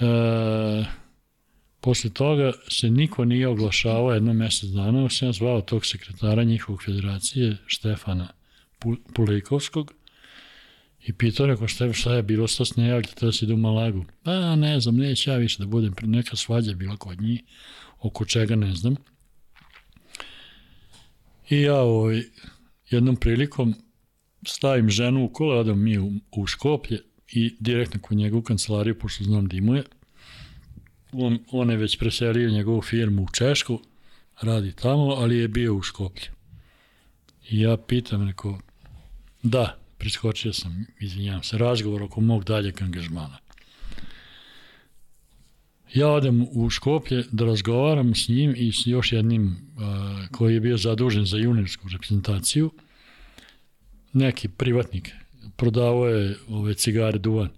e, 0.00 0.84
posle 1.80 2.10
toga 2.10 2.52
se 2.68 2.90
niko 2.90 3.24
nije 3.24 3.48
oglašavao 3.48 4.12
jedno 4.12 4.32
mesec 4.32 4.70
dana, 4.70 5.08
sam 5.10 5.32
zvao 5.32 5.60
tog 5.60 5.86
sekretara 5.86 6.44
njihovog 6.44 6.82
federacije, 6.84 7.56
Štefana 7.66 8.28
Pulikovskog, 9.14 9.92
I 11.06 11.12
pitao 11.12 11.46
rekao 11.46 11.68
šta, 11.68 11.92
šta 11.92 12.14
je 12.14 12.22
bilo 12.22 12.48
sto 12.48 12.64
snijavljati, 12.64 13.24
da 13.26 13.32
se 13.32 13.44
ide 13.44 13.54
u 13.54 13.56
Malagu. 13.56 14.04
Pa 14.22 14.56
ne 14.56 14.80
znam, 14.80 14.96
neće 14.96 15.30
ja 15.30 15.36
više 15.36 15.58
da 15.58 15.66
budem, 15.66 15.94
neka 16.02 16.36
svađa 16.36 16.74
bila 16.74 16.96
kod 16.96 17.20
njih, 17.20 17.40
oko 18.00 18.24
čega 18.24 18.56
ne 18.56 18.74
znam. 18.74 18.96
I 21.50 21.60
ja 21.60 21.80
ovaj, 21.80 22.22
jednom 22.90 23.16
prilikom 23.16 23.74
stavim 24.46 24.90
ženu 24.90 25.24
u 25.24 25.28
kola, 25.28 25.60
odam 25.60 25.82
mi 25.82 25.98
u, 25.98 26.12
u 26.32 26.46
Škoplje 26.46 27.00
i 27.32 27.56
direktno 27.60 28.00
kod 28.00 28.16
njegovu 28.16 28.42
kancelariju, 28.42 28.98
pošto 28.98 29.24
znam 29.24 29.48
da 29.48 29.56
imuje. 29.56 29.84
On, 31.12 31.38
on 31.52 31.70
je 31.70 31.76
već 31.76 31.98
preselio 31.98 32.50
njegovu 32.50 32.82
firmu 32.82 33.22
u 33.22 33.28
Češku, 33.32 33.80
radi 34.40 34.72
tamo, 34.72 35.04
ali 35.04 35.38
je 35.38 35.48
bio 35.48 35.74
u 35.74 35.82
Škoplje. 35.82 36.28
I 37.50 37.60
ja 37.60 37.76
pitam, 37.76 38.26
neko, 38.26 38.58
da, 39.42 39.78
priskočio 39.98 40.52
sam, 40.52 40.86
izvinjavam 41.00 41.42
se, 41.42 41.58
razgovor 41.58 42.02
oko 42.02 42.20
mog 42.20 42.44
daljeg 42.44 42.82
angažmana. 42.82 43.38
Ja 45.94 46.08
odem 46.08 46.46
u 46.50 46.70
Škoplje 46.70 47.24
da 47.32 47.44
razgovaram 47.44 48.14
s 48.14 48.28
njim 48.28 48.54
i 48.56 48.72
s 48.72 48.86
još 48.86 49.12
jednim 49.12 49.46
uh, 49.46 50.28
koji 50.30 50.54
je 50.54 50.60
bio 50.60 50.76
zadužen 50.76 51.24
za 51.24 51.36
juniorsku 51.36 51.88
reprezentaciju. 51.88 52.70
Neki 54.12 54.48
privatnik 54.48 55.10
prodavao 55.56 56.08
je 56.08 56.36
ove 56.48 56.74
cigare 56.74 57.18
duvan. 57.18 57.48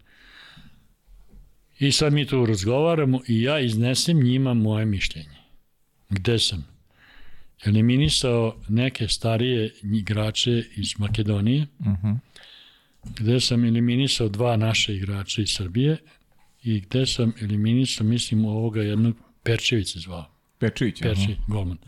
I 1.79 1.93
sad 1.93 2.13
mi 2.13 2.27
tu 2.27 2.47
razgovaramo 2.47 3.21
i 3.29 3.43
ja 3.43 3.61
iznesem 3.61 4.23
njima 4.23 4.55
moje 4.55 4.87
mišljenje. 4.87 5.37
Gde 6.11 6.39
sam? 6.39 6.67
Eliminisao 7.65 8.57
neke 8.69 9.09
starije 9.09 9.75
igrače 9.83 10.65
iz 10.77 10.99
Makedonije, 10.99 11.67
uh 11.79 11.87
mhm. 11.87 12.07
-huh 12.07 12.19
gde 13.05 13.41
sam 13.41 13.65
eliminisao 13.65 14.29
dva 14.29 14.57
naše 14.57 14.97
igrača 14.97 15.43
iz 15.43 15.49
Srbije 15.49 15.97
i 16.63 16.81
gde 16.81 17.07
sam 17.07 17.33
eliminisao, 17.41 18.07
mislim, 18.07 18.45
ovoga 18.45 18.83
jednog 18.83 19.17
Perčevića 19.43 19.99
zvao. 19.99 20.35
Perčević, 20.59 21.03
Perčević, 21.03 21.39
golman. 21.49 21.79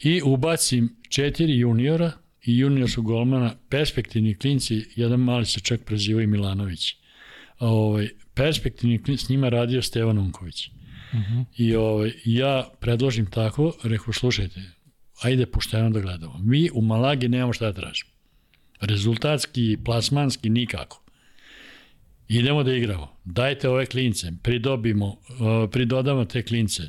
I 0.00 0.22
ubacim 0.24 0.96
četiri 1.08 1.58
juniora 1.58 2.12
i 2.44 2.58
juniorskog 2.58 3.04
golmana, 3.04 3.54
perspektivni 3.68 4.34
klinci, 4.34 4.84
jedan 4.96 5.20
mali 5.20 5.46
se 5.46 5.60
čak 5.60 5.84
prezivao 5.84 6.22
i 6.22 6.26
Milanović. 6.26 6.96
Ovaj, 7.58 8.08
perspektivni 8.34 9.00
s 9.16 9.28
njima 9.28 9.48
radio 9.48 9.82
Stevan 9.82 10.18
Unković. 10.18 10.68
Uh 10.68 11.18
mhm. 11.18 11.32
-huh. 11.32 11.44
I 11.56 11.74
ovaj, 11.74 12.12
ja 12.24 12.68
predložim 12.80 13.26
tako, 13.26 13.72
rekao, 13.82 14.12
slušajte, 14.12 14.60
ajde 15.22 15.46
pošteno 15.46 15.90
da 15.90 16.00
gledamo. 16.00 16.38
Mi 16.38 16.70
u 16.74 16.82
Malagi 16.82 17.28
nemamo 17.28 17.52
šta 17.52 17.64
da 17.64 17.80
tražimo. 17.80 18.10
Rezultatski, 18.80 19.78
plasmanski, 19.84 20.50
nikako. 20.50 21.01
Idemo 22.32 22.62
da 22.62 22.72
igramo. 22.72 23.08
Dajte 23.24 23.68
ove 23.68 23.86
klince, 23.86 24.32
pridobimo, 24.42 25.06
uh, 25.06 25.70
pridodamo 25.70 26.24
te 26.24 26.42
klince. 26.42 26.82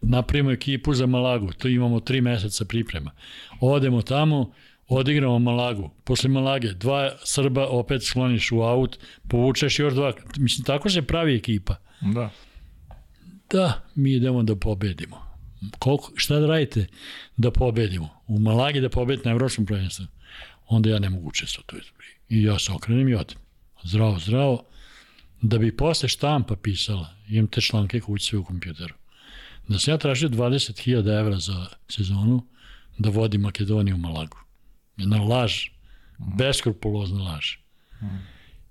Napravimo 0.00 0.50
ekipu 0.50 0.94
za 0.94 1.06
Malagu, 1.06 1.52
tu 1.52 1.68
imamo 1.68 2.00
tri 2.00 2.20
meseca 2.20 2.64
priprema. 2.64 3.10
Odemo 3.60 4.02
tamo, 4.02 4.52
odigramo 4.88 5.38
Malagu. 5.38 5.90
Posle 6.04 6.30
Malage, 6.30 6.72
dva 6.72 7.10
Srba 7.24 7.66
opet 7.66 8.04
skloniš 8.04 8.52
u 8.52 8.62
aut, 8.62 8.98
povučeš 9.28 9.78
još 9.78 9.94
dva. 9.94 10.12
Mislim, 10.36 10.64
tako 10.64 10.90
se 10.90 11.02
pravi 11.02 11.34
ekipa. 11.36 11.76
Da. 12.00 12.30
Da, 13.50 13.82
mi 13.94 14.12
idemo 14.12 14.42
da 14.42 14.56
pobedimo. 14.56 15.16
Koliko, 15.78 16.12
šta 16.16 16.38
da 16.38 16.46
radite 16.46 16.86
da 17.36 17.50
pobedimo? 17.50 18.08
U 18.26 18.38
Malagi 18.38 18.80
da 18.80 18.88
pobedite 18.88 19.28
na 19.28 19.34
Evropskom 19.34 19.66
prvenstvu. 19.66 20.06
Onda 20.66 20.90
ja 20.90 20.98
ne 20.98 21.10
mogu 21.10 21.28
učestvati 21.28 21.76
u 21.76 21.80
toj 21.80 21.80
I 22.28 22.42
ja 22.42 22.58
se 22.58 22.72
okrenem 22.72 23.08
i 23.08 23.14
odem. 23.14 23.38
Zdravo, 23.82 24.18
zdravo 24.18 24.64
da 25.44 25.58
bi 25.58 25.76
posle 25.76 26.08
štampa 26.08 26.56
pisala, 26.56 27.14
imam 27.28 27.46
te 27.46 27.60
članke 27.60 28.00
kući 28.00 28.24
sve 28.24 28.38
u 28.38 28.44
kompjuteru, 28.44 28.94
da 29.68 29.78
sam 29.78 29.94
ja 29.94 29.98
tražio 29.98 30.28
20.000 30.28 31.20
evra 31.20 31.38
za 31.38 31.66
sezonu 31.88 32.46
da 32.98 33.10
vodi 33.10 33.38
Makedoniju 33.38 33.94
u 33.94 33.98
Malagu. 33.98 34.36
Jedna 34.96 35.22
laž, 35.22 35.66
mm. 36.18 36.36
beskrupulozna 36.36 37.22
laž. 37.22 37.56
Mm. 38.02 38.06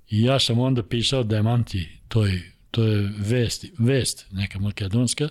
I 0.09 0.21
ja 0.21 0.39
sam 0.39 0.59
onda 0.59 0.83
pisao 0.83 1.23
demanti 1.23 1.89
toj, 2.07 2.41
to 2.71 2.83
je 2.83 3.13
vest, 3.17 3.65
vest 3.79 4.25
neka 4.31 4.59
makedonska, 4.59 5.29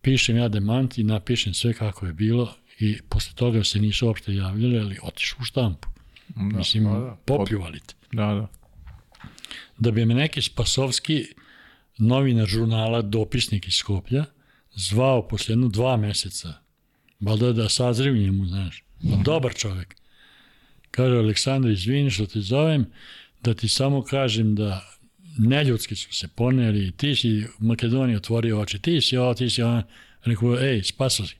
pišem 0.00 0.36
ja 0.36 0.48
demanti, 0.48 1.04
napišem 1.04 1.54
sve 1.54 1.72
kako 1.72 2.06
je 2.06 2.12
bilo 2.12 2.54
i 2.78 3.02
posle 3.08 3.34
toga 3.34 3.64
se 3.64 3.78
nisu 3.78 4.06
uopšte 4.06 4.34
javljali, 4.34 4.78
ali 4.78 4.98
otišu 5.02 5.36
u 5.40 5.44
štampu. 5.44 5.88
Da, 6.28 6.42
Mislim, 6.42 6.84
da, 6.84 6.90
da. 6.90 7.16
popljuvali 7.24 7.80
te. 7.80 7.94
Da, 8.12 8.34
da 8.34 8.65
da 9.78 9.90
bi 9.90 10.04
me 10.04 10.14
neki 10.14 10.42
Spasovski 10.42 11.26
novinar 11.98 12.46
žurnala, 12.46 13.02
dopisnik 13.02 13.68
iz 13.68 13.74
Skoplja, 13.74 14.24
zvao 14.74 15.28
posle 15.28 15.52
jednu 15.52 15.68
dva 15.68 15.96
meseca, 15.96 16.52
valjda 17.20 17.52
da 17.52 17.68
sazriv 17.68 18.16
njemu, 18.16 18.46
znaš, 18.46 18.84
mm. 19.02 19.22
dobar 19.22 19.54
čovek. 19.54 19.96
Kaže, 20.90 21.16
Aleksandar, 21.16 21.70
izvini 21.70 22.10
što 22.10 22.26
te 22.26 22.40
zovem, 22.40 22.86
da 23.42 23.54
ti 23.54 23.68
samo 23.68 24.02
kažem 24.02 24.54
da 24.54 24.96
neljudski 25.38 25.96
su 25.96 26.14
se 26.14 26.28
poneli, 26.28 26.92
ti 26.92 27.14
si 27.14 27.46
Makedoniji 27.58 28.16
otvorio 28.16 28.60
oči, 28.60 28.78
ti 28.78 29.00
si 29.00 29.16
ovo, 29.16 29.34
ti 29.34 29.50
si 29.50 29.62
ovo, 29.62 29.82
rekao, 30.24 30.58
ej, 30.60 30.82
spasao 30.82 31.26
si. 31.26 31.36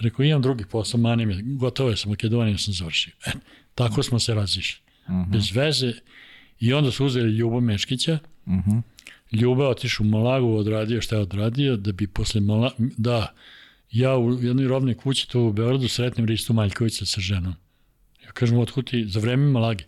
Rekao, 0.00 0.24
imam 0.24 0.42
drugi 0.42 0.64
posao, 0.64 1.00
mani 1.00 1.26
me, 1.26 1.42
gotovo 1.42 1.90
je 1.90 1.96
sa 1.96 2.08
Makedonijom, 2.08 2.58
sam 2.58 2.74
završio. 2.74 3.12
E, 3.26 3.30
tako 3.74 4.02
smo 4.02 4.18
se 4.18 4.34
razišli. 4.34 4.80
Mm 5.08 5.12
-hmm. 5.12 5.30
Bez 5.30 5.56
veze, 5.56 5.92
I 6.62 6.72
onda 6.72 6.90
su 6.90 7.06
uzeli 7.06 7.30
Ljubo 7.30 7.60
Meškića, 7.60 8.18
uh 8.46 8.52
mhm. 8.52 8.70
-huh. 8.70 8.82
Ljuba 9.32 9.68
otišao 9.68 10.04
u 10.04 10.08
Malagu, 10.08 10.56
odradio 10.56 11.00
šta 11.00 11.16
je 11.16 11.22
odradio, 11.22 11.76
da 11.76 11.92
bi 11.92 12.06
posle 12.06 12.40
Mala... 12.40 12.72
Da, 12.78 13.34
ja 13.90 14.16
u 14.16 14.42
jednoj 14.42 14.66
robnoj 14.66 14.94
kući 14.94 15.28
to 15.28 15.40
u 15.40 15.52
Beogradu 15.52 15.88
sretnem 15.88 16.26
Ristu 16.26 16.52
Maljkovića 16.52 17.06
sa 17.06 17.20
ženom. 17.20 17.54
Ja 18.24 18.32
kažem, 18.32 18.58
otkud 18.58 18.90
ti, 18.90 19.04
za 19.08 19.20
vreme 19.20 19.46
Malage. 19.46 19.84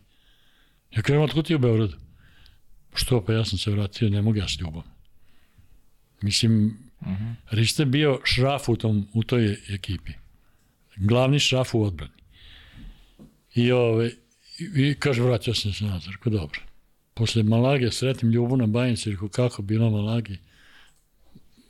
Ja 0.90 1.02
kažem, 1.02 1.22
otkud 1.22 1.46
ti 1.46 1.54
u 1.54 1.58
Beogradu? 1.58 1.96
Što, 2.94 3.24
pa 3.24 3.32
ja 3.32 3.44
sam 3.44 3.58
se 3.58 3.70
vratio, 3.70 4.10
ne 4.10 4.22
mogu 4.22 4.38
ja 4.38 4.48
s 4.48 4.60
Ljubom. 4.60 4.82
Mislim, 6.22 6.78
uh 7.00 7.08
mhm. 7.08 7.24
-huh. 7.24 7.34
Rista 7.50 7.82
je 7.82 7.86
bio 7.86 8.20
šraf 8.24 8.68
u, 8.68 8.76
tom, 8.76 9.08
u 9.12 9.22
toj 9.22 9.56
ekipi. 9.68 10.12
Glavni 10.96 11.38
šraf 11.38 11.74
u 11.74 11.82
odbrani. 11.82 12.12
I, 13.54 13.72
ove, 13.72 14.10
I, 14.58 14.64
i 14.64 14.94
kaže, 14.98 15.22
vratio 15.22 15.54
sam 15.54 15.72
se 15.72 15.84
nazad. 15.84 16.12
Rekao, 16.12 16.32
dobro. 16.32 16.60
Posle 17.14 17.42
Malage 17.42 17.90
sretim 17.90 18.30
Ljubu 18.30 18.56
na 18.56 18.66
bajnici, 18.66 19.10
rekao, 19.10 19.28
kako 19.28 19.62
bilo 19.62 19.90
Malagi? 19.90 20.38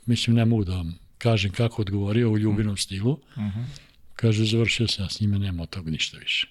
Mislim, 0.05 0.35
ne 0.35 0.45
mogu 0.45 0.63
da 0.63 0.75
vam 0.75 0.99
kažem 1.17 1.51
kako 1.51 1.81
odgovorio 1.81 2.31
u 2.31 2.37
ljubinom 2.37 2.77
stilu. 2.77 3.11
Uh 3.11 3.37
mhm. 3.37 3.59
-huh. 3.59 3.65
Kaže, 4.15 4.45
završio 4.45 4.87
sam 4.87 5.05
ja 5.05 5.09
s 5.09 5.19
njime, 5.19 5.39
nema 5.39 5.63
od 5.63 5.69
toga 5.69 5.91
ništa 5.91 6.17
više. 6.17 6.47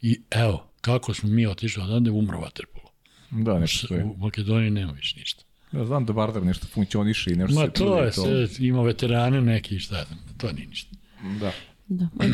I 0.00 0.20
evo, 0.30 0.70
kako 0.80 1.14
smo 1.14 1.28
mi 1.28 1.46
otišli 1.46 1.82
odande, 1.82 2.10
umro 2.10 2.38
Waterpolo. 2.38 2.88
Da, 3.30 3.58
nešto 3.58 3.94
U 4.04 4.16
Makedoniji 4.16 4.70
nema 4.70 4.92
više 4.92 5.18
ništa. 5.18 5.44
Ja 5.72 5.84
znam 5.84 6.04
da 6.04 6.12
Vardar 6.12 6.42
nešto 6.42 6.66
funkcioniše 6.66 7.32
i 7.32 7.36
nešto 7.36 7.60
Ma 7.60 7.66
se 7.66 7.72
to 7.72 8.02
je, 8.02 8.10
to... 8.10 8.46
Se, 8.46 8.66
ima 8.66 8.82
veterane 8.82 9.40
neki, 9.40 9.78
šta, 9.78 10.06
to 10.36 10.52
nije 10.52 10.66
ništa. 10.66 10.96
Da. 11.40 11.52
Da. 11.88 12.08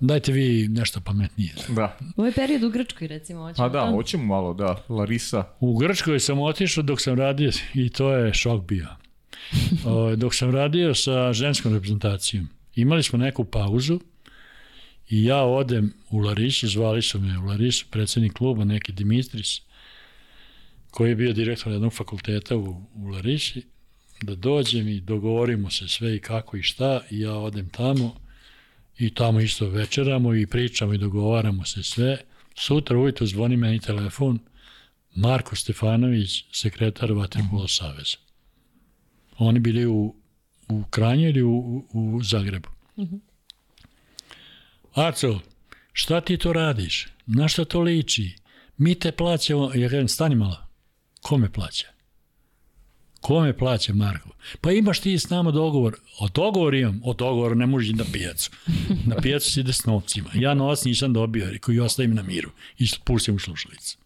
Dajte 0.00 0.32
vi 0.32 0.68
nešto 0.68 1.00
pametnije. 1.00 1.54
Da. 1.68 1.98
Ovaj 2.16 2.32
period 2.32 2.62
u 2.62 2.70
Grčkoj, 2.70 3.08
recimo, 3.08 3.42
hoćemo 3.42 3.66
A 3.66 3.68
da, 3.68 3.84
tam? 3.84 3.94
hoćemo 3.94 4.24
malo, 4.24 4.54
da. 4.54 4.84
Larisa. 4.88 5.44
U 5.60 5.76
Grčkoj 5.76 6.20
sam 6.20 6.40
otišao 6.40 6.82
dok 6.82 7.00
sam 7.00 7.18
radio 7.18 7.50
i 7.74 7.88
to 7.88 8.12
je 8.12 8.34
šok 8.34 8.64
bio. 8.64 8.86
o, 9.86 10.16
dok 10.16 10.34
sam 10.34 10.50
radio 10.50 10.94
sa 10.94 11.32
ženskom 11.32 11.74
reprezentacijom. 11.74 12.48
Imali 12.74 13.02
smo 13.02 13.18
neku 13.18 13.44
pauzu 13.44 14.00
i 15.08 15.24
ja 15.24 15.42
odem 15.42 15.92
u 16.10 16.18
Larisu, 16.18 16.68
zvali 16.68 17.02
su 17.02 17.20
me 17.20 17.38
u 17.38 17.42
Larisu, 17.42 17.86
predsednik 17.90 18.32
kluba, 18.32 18.64
neki 18.64 18.92
Dimitris, 18.92 19.60
koji 20.90 21.08
je 21.08 21.16
bio 21.16 21.32
direktor 21.32 21.72
jednog 21.72 21.92
fakulteta 21.92 22.56
u, 22.56 22.86
u 22.94 23.06
Larisi, 23.06 23.62
da 24.22 24.34
dođem 24.34 24.88
i 24.88 25.00
dogovorimo 25.00 25.70
se 25.70 25.88
sve 25.88 26.16
i 26.16 26.18
kako 26.18 26.56
i 26.56 26.62
šta 26.62 27.00
i 27.10 27.20
ja 27.20 27.34
odem 27.34 27.68
tamo 27.68 28.27
i 28.98 29.14
tamo 29.14 29.40
isto 29.40 29.68
večeramo 29.68 30.34
i 30.34 30.46
pričamo 30.46 30.94
i 30.94 30.98
dogovaramo 30.98 31.64
se 31.64 31.82
sve. 31.82 32.18
Sutra 32.54 32.98
ujutro 32.98 33.26
zvoni 33.26 33.56
meni 33.56 33.80
telefon 33.80 34.38
Marko 35.14 35.56
Stefanović, 35.56 36.44
sekretar 36.52 37.12
Vatripolo 37.12 37.62
mhm. 37.62 37.68
saveza. 37.68 38.16
Oni 39.38 39.60
bili 39.60 39.86
u, 39.86 40.14
u 40.68 40.84
Kranju 40.90 41.28
ili 41.28 41.42
u, 41.42 41.86
u 41.92 42.20
Zagrebu. 42.22 42.68
Uh 42.96 43.04
mhm. 43.04 43.14
-huh. 43.14 43.20
Aco, 44.94 45.40
šta 45.92 46.20
ti 46.20 46.36
to 46.36 46.52
radiš? 46.52 47.08
Na 47.26 47.48
šta 47.48 47.64
to 47.64 47.80
liči? 47.80 48.36
Mi 48.76 48.94
te 48.94 49.12
plaćamo, 49.12 49.74
ja 49.74 49.88
kažem, 49.88 50.08
stani 50.08 50.34
malo, 50.34 50.66
ko 51.20 51.38
me 51.38 51.52
plaća? 51.52 51.86
Kome 53.20 53.56
plaća 53.56 53.94
Marko? 53.94 54.28
Pa 54.60 54.72
imaš 54.72 55.00
ti 55.00 55.18
s 55.18 55.30
nama 55.30 55.50
dogovor. 55.50 55.96
O 56.18 56.28
dogovor 56.28 56.74
imam, 56.74 57.00
o 57.04 57.14
dogovor 57.14 57.56
ne 57.56 57.66
možeš 57.66 57.96
na 57.96 58.04
pijacu. 58.12 58.50
Na 59.06 59.16
pijacu 59.16 59.50
si 59.50 59.60
ide 59.60 59.72
s 59.72 59.84
novcima. 59.84 60.30
Ja 60.34 60.54
novac 60.54 60.84
nisam 60.84 61.12
dobio, 61.12 61.50
rekao 61.50 61.74
i 61.74 61.80
ostavim 61.80 62.14
na 62.14 62.22
miru. 62.22 62.50
I 62.78 62.86
pustim 63.04 63.34
u 63.34 63.38
slušalicu. 63.38 63.98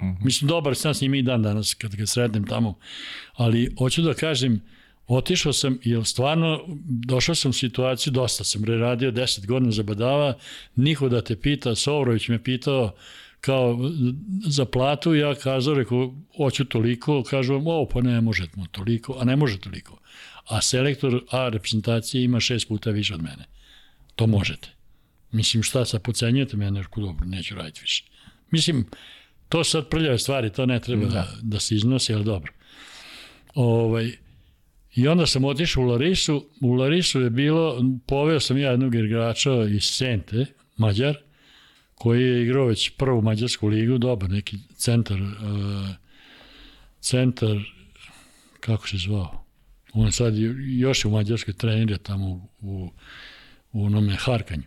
Mhm. 0.00 0.08
-huh. 0.10 0.24
Mislim, 0.24 0.48
dobar 0.48 0.76
sam 0.76 0.94
s 0.94 1.00
njim 1.00 1.14
i 1.14 1.22
dan 1.22 1.42
danas 1.42 1.74
kad 1.74 1.96
ga 1.96 2.06
sretnem 2.06 2.46
tamo. 2.46 2.74
Ali 3.34 3.74
hoću 3.78 4.02
da 4.02 4.14
kažem, 4.14 4.60
otišao 5.06 5.52
sam, 5.52 5.78
jer 5.84 6.04
stvarno 6.04 6.60
došao 7.06 7.34
sam 7.34 7.50
u 7.50 7.52
situaciju, 7.52 8.12
dosta 8.12 8.44
sam 8.44 8.64
radio 8.64 9.12
10 9.12 9.46
godina 9.46 9.72
za 9.72 9.82
badava, 9.82 10.34
niko 10.76 11.08
da 11.08 11.20
te 11.20 11.36
pita, 11.36 11.74
Sovrović 11.74 12.28
me 12.28 12.42
pitao, 12.42 12.94
kao 13.40 13.78
za 14.46 14.64
platu, 14.64 15.14
ja 15.14 15.34
kazao, 15.34 15.74
rekao, 15.74 16.14
hoću 16.36 16.64
toliko, 16.64 17.22
kažu, 17.22 17.54
ovo 17.54 17.88
pa 17.88 18.00
ne 18.00 18.20
možemo 18.20 18.66
toliko, 18.70 19.16
a 19.20 19.24
ne 19.24 19.36
može 19.36 19.58
toliko. 19.58 19.98
A 20.48 20.60
selektor 20.60 21.24
A 21.30 21.48
reprezentacije 21.48 22.24
ima 22.24 22.40
šest 22.40 22.68
puta 22.68 22.90
više 22.90 23.14
od 23.14 23.22
mene. 23.22 23.44
To 24.16 24.26
možete. 24.26 24.68
Mislim, 25.32 25.62
šta 25.62 25.84
sad 25.84 26.02
pocenjujete 26.02 26.56
mene, 26.56 26.82
rekao, 26.82 27.04
dobro, 27.04 27.26
neću 27.26 27.54
raditi 27.54 27.80
više. 27.80 28.04
Mislim, 28.50 28.86
to 29.48 29.64
sad 29.64 29.88
prljave 29.88 30.18
stvari, 30.18 30.50
to 30.50 30.66
ne 30.66 30.80
treba 30.80 31.06
da, 31.06 31.28
da 31.42 31.60
se 31.60 31.74
iznosi, 31.74 32.14
ali 32.14 32.24
dobro. 32.24 32.52
Ovaj, 33.54 34.12
I 34.94 35.08
onda 35.08 35.26
sam 35.26 35.44
otišao 35.44 35.82
u 35.82 35.86
Larisu, 35.86 36.46
u 36.60 36.72
Larisu 36.72 37.20
je 37.20 37.30
bilo, 37.30 37.84
poveo 38.06 38.40
sam 38.40 38.58
ja 38.58 38.70
jednog 38.70 38.94
igrača 38.94 39.50
iz 39.64 39.84
Sente, 39.84 40.46
Mađar, 40.76 41.16
koji 42.00 42.22
je 42.22 42.42
igrao 42.42 42.66
već 42.66 42.90
prvu 42.90 43.22
mađarsku 43.22 43.68
ligu, 43.68 43.98
dobar 43.98 44.30
neki 44.30 44.58
centar, 44.76 45.20
uh, 45.20 45.28
centar, 47.00 47.56
kako 48.60 48.88
se 48.88 48.96
zvao, 48.96 49.44
on 49.92 50.12
sad 50.12 50.34
još 50.78 51.04
je 51.04 51.08
u 51.08 51.10
Mađarskoj 51.10 51.54
trener 51.54 51.98
tamo 51.98 52.48
u, 52.60 52.90
u 53.72 53.84
onome 53.84 54.16
Harkanju. 54.16 54.62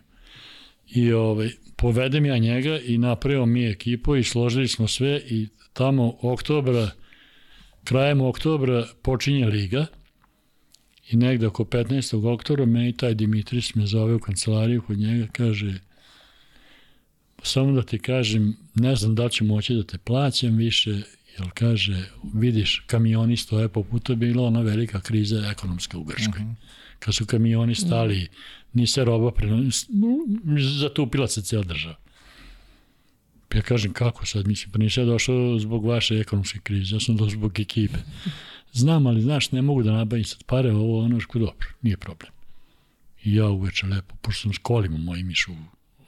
I 0.86 1.12
ovaj, 1.12 1.50
povedem 1.76 2.26
ja 2.26 2.38
njega 2.38 2.78
i 2.78 2.98
napravio 2.98 3.46
mi 3.46 3.66
ekipu 3.66 4.16
i 4.16 4.24
složili 4.24 4.68
smo 4.68 4.88
sve 4.88 5.22
i 5.26 5.48
tamo 5.72 6.16
oktobra, 6.22 6.90
krajem 7.84 8.20
oktobra 8.20 8.86
počinje 9.02 9.46
liga 9.46 9.86
i 11.10 11.16
negde 11.16 11.46
oko 11.46 11.64
15. 11.64 12.32
oktobra 12.34 12.66
me 12.66 12.88
i 12.88 12.92
taj 12.92 13.14
Dimitris 13.14 13.74
me 13.74 13.86
zove 13.86 14.14
u 14.14 14.18
kancelariju 14.18 14.82
kod 14.82 14.98
njega, 14.98 15.26
kaže 15.32 15.74
samo 17.46 17.72
da 17.72 17.82
ti 17.82 17.98
kažem, 17.98 18.56
ne 18.74 18.96
znam 18.96 19.14
da 19.14 19.24
li 19.24 19.30
ću 19.30 19.44
moći 19.44 19.74
da 19.74 19.82
te 19.82 19.98
plaćam 19.98 20.56
više, 20.56 21.02
Jer 21.38 21.50
kaže, 21.54 22.04
vidiš, 22.34 22.82
kamioni 22.86 23.36
stoje 23.36 23.68
poput, 23.68 24.02
to 24.02 24.12
je 24.12 24.16
bila 24.16 24.46
ona 24.46 24.60
velika 24.60 25.00
kriza 25.00 25.48
ekonomska 25.50 25.98
u 25.98 26.04
Grškoj. 26.04 26.42
Uh 26.42 26.48
-huh. 26.48 26.54
Kad 26.98 27.14
su 27.14 27.26
kamioni 27.26 27.74
stali, 27.74 28.28
ni 28.72 28.86
se 28.86 29.04
roba 29.04 29.30
prenos, 29.30 29.86
zatupila 30.80 31.28
se 31.28 31.42
cijela 31.42 31.64
država. 31.64 31.96
Ja 33.54 33.62
kažem, 33.62 33.92
kako 33.92 34.26
sad, 34.26 34.46
mislim, 34.46 34.72
pa 34.72 34.78
nisam 34.78 35.02
ja 35.02 35.06
došao 35.06 35.58
zbog 35.58 35.86
vaše 35.86 36.18
ekonomske 36.18 36.58
krize, 36.58 36.96
ja 36.96 37.00
sam 37.00 37.16
došao 37.16 37.38
zbog 37.38 37.60
ekipe. 37.60 37.98
Znam, 38.72 39.06
ali 39.06 39.22
znaš, 39.22 39.52
ne 39.52 39.62
mogu 39.62 39.82
da 39.82 39.92
nabavim 39.92 40.24
sad 40.24 40.44
pare, 40.44 40.72
ovo, 40.72 41.04
ono, 41.04 41.20
ško 41.20 41.38
dobro, 41.38 41.68
nije 41.82 41.96
problem. 41.96 42.32
I 43.24 43.34
ja 43.34 43.48
uveče 43.48 43.86
lepo, 43.86 44.14
pošto 44.22 44.42
sam 44.42 44.52
s 44.52 44.58
kolima 44.58 44.98
mojim 44.98 45.30
išao 45.30 45.54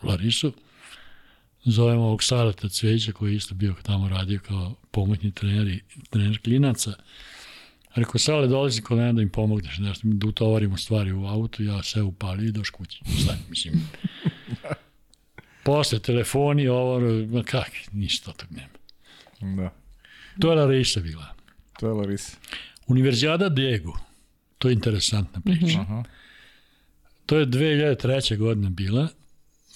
u 0.03 0.07
Larisu, 0.07 0.53
zovem 1.67 1.99
ovog 1.99 2.23
Salata 2.23 2.69
Cveća 2.69 3.13
koji 3.13 3.33
je 3.33 3.37
isto 3.37 3.55
bio 3.55 3.75
tamo 3.83 4.09
radio 4.09 4.41
kao 4.49 4.75
pomoćni 4.91 5.33
trener 5.33 5.69
i 5.69 5.81
trener 6.11 6.43
klinaca. 6.43 6.93
Rekao, 7.95 8.19
Sale, 8.19 8.47
dolazi 8.47 8.83
kod 8.83 8.99
mene 8.99 9.13
da 9.13 9.23
im 9.23 9.29
pomogneš, 9.29 9.77
da, 9.77 9.93
da 10.03 10.27
utovarimo 10.27 10.77
stvari 10.77 11.13
u 11.13 11.27
auto, 11.27 11.63
ja 11.63 11.83
sve 11.83 12.03
upali 12.03 12.47
i 12.47 12.53
doš 12.53 12.71
kući. 12.71 13.01
Šta, 13.23 13.37
mislim, 13.51 13.89
posle 15.65 15.99
telefoni, 15.99 16.69
ovo, 16.69 17.01
ma 17.27 17.43
kak, 17.43 17.71
ništa 17.93 18.33
tog 18.33 18.49
nema. 18.51 19.57
Da. 19.57 19.73
To 20.41 20.51
je 20.51 20.57
Larisa 20.57 21.01
bila. 21.01 21.35
To 21.81 21.87
je 21.87 21.93
Larisa. 21.93 22.37
Univerzijada 22.87 23.49
Degu, 23.49 23.93
to 24.59 24.69
je 24.69 24.73
interesantna 24.73 25.41
priča. 25.41 25.83
Mm 25.83 25.87
-hmm. 25.87 26.05
To 27.27 27.37
je 27.37 27.47
2003. 27.47 28.37
godina 28.37 28.71
bila. 28.71 29.09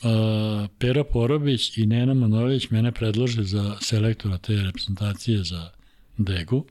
Uh, 0.03 0.69
Pera 0.79 1.05
Porobić 1.05 1.79
i 1.79 1.87
Nena 1.87 2.15
Manolić 2.15 2.71
mene 2.71 2.93
predlože 2.93 3.43
za 3.45 3.77
selektora 3.81 4.39
te 4.39 4.63
reprezentacije 4.63 5.45
za 5.45 5.71
Degu. 6.19 6.65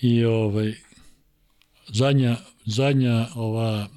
I 0.00 0.24
ovaj, 0.24 0.74
zadnja, 1.88 2.36
zadnja 2.64 3.26
ova 3.34 3.88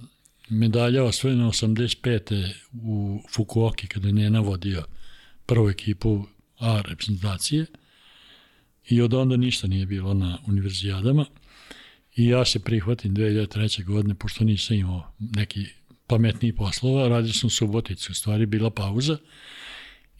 medalja 0.49 1.03
osvojena 1.03 1.47
85. 1.47 2.53
u 2.73 3.21
Fukuoki 3.31 3.87
kada 3.87 4.07
je 4.07 4.13
Nena 4.13 4.39
vodio 4.39 4.83
prvu 5.45 5.69
ekipu 5.69 6.25
A 6.59 6.81
reprezentacije 6.81 7.65
i 8.89 9.01
od 9.01 9.13
onda 9.13 9.37
ništa 9.37 9.67
nije 9.67 9.85
bilo 9.85 10.13
na 10.13 10.37
univerzijadama 10.47 11.25
i 12.15 12.27
ja 12.27 12.45
se 12.45 12.59
prihvatim 12.59 13.15
2003. 13.15 13.83
godine 13.83 14.15
pošto 14.15 14.43
nisam 14.43 14.77
imao 14.77 15.13
neki 15.19 15.65
pametniji 16.07 16.55
poslova, 16.55 17.07
radio 17.07 17.34
sam 17.34 17.49
Suboticu, 17.49 18.11
u 18.11 18.15
stvari 18.15 18.45
bila 18.45 18.69
pauza 18.69 19.17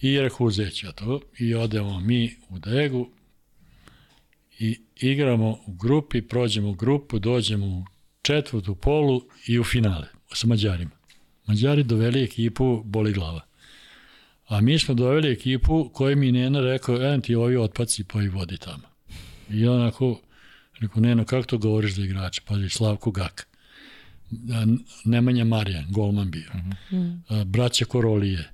i 0.02 0.20
rekao 0.20 0.48
uzeću 0.48 0.86
ja 0.86 0.92
to 0.92 1.22
i 1.40 1.56
odemo 1.56 2.00
mi 2.00 2.36
u 2.50 2.60
Degu 2.60 3.10
i 4.60 4.80
igramo 4.96 5.50
u 5.66 5.74
grupi, 5.74 6.22
prođemo 6.22 6.70
u 6.70 6.74
grupu, 6.74 7.20
dođemo 7.20 7.66
u 7.66 7.86
četvrtu 8.22 8.76
polu 8.76 9.22
i 9.48 9.60
u 9.60 9.64
finale 9.64 10.08
sa 10.34 10.48
Mađarima. 10.48 10.92
Mađari 11.48 11.84
doveli 11.84 12.24
ekipu 12.24 12.82
boli 12.86 13.14
glava. 13.14 13.42
A 14.48 14.62
mi 14.62 14.80
smo 14.80 14.94
doveli 14.94 15.32
ekipu 15.32 15.90
koji 15.94 16.16
mi 16.16 16.32
Nena 16.32 16.62
rekao, 16.62 17.02
en 17.02 17.22
ti 17.22 17.36
ovi 17.36 17.58
otpaci 17.58 18.04
pa 18.04 18.22
i 18.22 18.28
vodi 18.28 18.58
tamo. 18.58 18.84
I 19.50 19.68
onako, 19.68 20.22
rekao, 20.80 21.02
Nena, 21.02 21.26
kako 21.26 21.48
to 21.48 21.58
govoriš 21.58 21.94
za 21.94 22.04
igrače? 22.04 22.42
Pazi, 22.46 22.70
Slavko 22.70 23.12
Gak. 23.12 23.48
Nemanja 25.06 25.46
Marijan, 25.46 25.86
golman 25.90 26.32
bio. 26.32 26.50
Uh 26.54 26.60
-huh. 26.92 27.46
Braća 27.46 27.86
Korolije. 27.86 28.50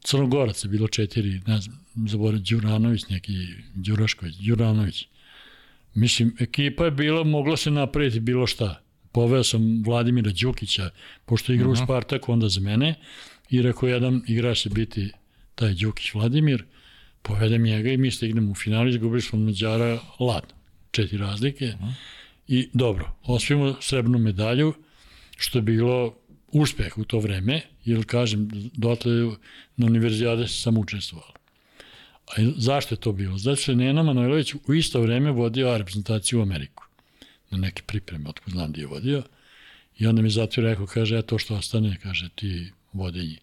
Crnogorac 0.00 0.64
je 0.64 0.68
bilo 0.68 0.88
četiri, 0.88 1.40
ne 1.46 1.60
znam, 1.60 1.80
zaboravim, 2.08 2.44
Đuranović 2.44 3.08
neki, 3.08 3.32
Đurašković, 3.74 4.36
Đuranović. 4.36 5.06
Mislim, 5.94 6.36
ekipa 6.40 6.84
je 6.84 6.90
bila, 6.90 7.24
mogla 7.24 7.56
se 7.56 7.70
napraviti 7.70 8.20
bilo 8.20 8.46
šta 8.46 8.84
poveo 9.14 9.44
sam 9.44 9.82
Vladimira 9.86 10.30
Đukića, 10.40 10.90
pošto 11.24 11.52
igra 11.52 11.68
uh 11.68 11.74
-huh. 11.74 11.82
u 11.82 11.84
Spartaku 11.84 12.32
onda 12.32 12.48
za 12.48 12.60
mene, 12.60 12.94
i 13.50 13.62
rekao 13.62 13.88
jedan 13.88 14.22
igrač 14.26 14.58
će 14.58 14.70
biti 14.70 15.10
taj 15.54 15.74
Đukić 15.74 16.14
Vladimir, 16.14 16.64
povedem 17.22 17.62
njega 17.62 17.90
i 17.90 17.96
mi 17.96 18.10
stignemo 18.10 18.50
u 18.50 18.54
finali, 18.54 18.90
izgubili 18.90 19.22
smo 19.22 19.38
Mađara 19.38 19.98
ladno, 20.20 20.54
četiri 20.90 21.18
razlike, 21.18 21.66
uh 21.66 21.80
-huh. 21.80 21.92
I 22.48 22.68
dobro, 22.72 23.16
osvijemo 23.22 23.76
srebrnu 23.80 24.18
medalju, 24.18 24.74
što 25.36 25.58
je 25.58 25.62
bilo 25.62 26.16
uspeh 26.48 26.98
u 26.98 27.04
to 27.04 27.18
vreme, 27.18 27.62
jer 27.84 28.06
kažem, 28.06 28.48
dotle 28.74 29.12
na 29.76 29.86
univerzijade 29.86 30.48
sam 30.48 30.78
učestvovao. 30.78 31.32
A 32.26 32.32
zašto 32.56 32.94
je 32.94 33.00
to 33.00 33.12
bilo? 33.12 33.38
Zato 33.38 33.56
što 33.56 33.72
je 33.72 33.76
Nena 33.76 34.02
Manojlović 34.02 34.54
u 34.66 34.74
isto 34.74 35.00
vreme 35.00 35.30
vodio 35.30 35.78
reprezentaciju 35.78 36.38
u 36.38 36.42
Ameriku 36.42 36.84
na 37.50 37.58
neke 37.58 37.82
pripreme, 37.82 38.28
otko 38.28 38.50
znam 38.50 38.72
gdje 38.72 38.82
je 38.82 38.86
vodio. 38.86 39.22
I 39.98 40.06
onda 40.06 40.22
mi 40.22 40.30
zato 40.30 40.60
rekao, 40.60 40.86
kaže, 40.86 41.22
to 41.22 41.38
što 41.38 41.54
ostane, 41.54 41.98
kaže, 42.02 42.28
ti 42.34 42.72
vodenji. 42.92 43.38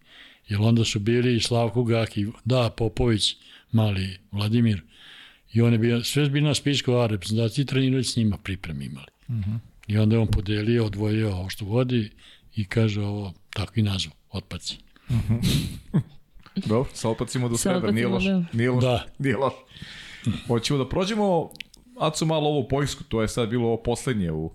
Jer 0.48 0.60
onda 0.62 0.86
su 0.86 1.00
bili 1.00 1.36
i 1.36 1.40
Slavko 1.40 1.84
Gaki, 1.84 2.26
da, 2.46 2.70
Popović, 2.78 3.36
mali 3.72 4.18
Vladimir, 4.32 4.82
i 5.54 5.62
on 5.62 5.74
je 5.74 5.80
bio, 5.80 6.04
sve 6.04 6.30
bili 6.30 6.48
na 6.48 6.56
spisku 6.56 6.94
A 6.94 7.08
reprezentaciji, 7.08 7.66
trenirali 7.66 8.04
s 8.04 8.16
njima 8.16 8.38
pripreme 8.38 8.86
imali. 8.86 9.08
Uh 9.28 9.36
mhm. 9.36 9.52
-huh. 9.52 9.60
I 9.88 9.98
onda 9.98 10.16
je 10.16 10.20
on 10.20 10.28
podelio, 10.28 10.86
odvojio 10.86 11.36
ovo 11.36 11.50
što 11.50 11.66
vodi 11.66 12.12
i 12.56 12.66
kaže 12.66 13.02
ovo, 13.02 13.34
tako 13.50 13.74
i 13.76 13.84
nazvu, 13.84 14.12
otpaci. 14.32 14.78
Uh 15.10 15.16
mhm. 15.16 15.34
-huh. 15.34 16.02
Dobro, 16.68 16.90
sa 16.94 17.10
otpacima 17.10 17.48
do 17.48 17.58
srebra, 17.58 17.92
nije 17.92 18.08
loš. 18.08 18.24
Da. 18.24 18.44
Nije 18.54 18.72
loš. 18.72 18.84
Da. 18.84 19.06
Nije 19.20 19.38
loš. 19.38 19.54
Hoćemo 20.48 20.80
da 20.80 20.90
prođemo 20.90 21.50
Aco 22.00 22.26
malo 22.26 22.50
ovo 22.50 22.68
Poljsku, 22.68 23.04
to 23.04 23.22
je 23.22 23.28
sad 23.28 23.50
bilo 23.50 23.68
ovo 23.68 23.78
poslednje 23.78 24.32
u... 24.32 24.52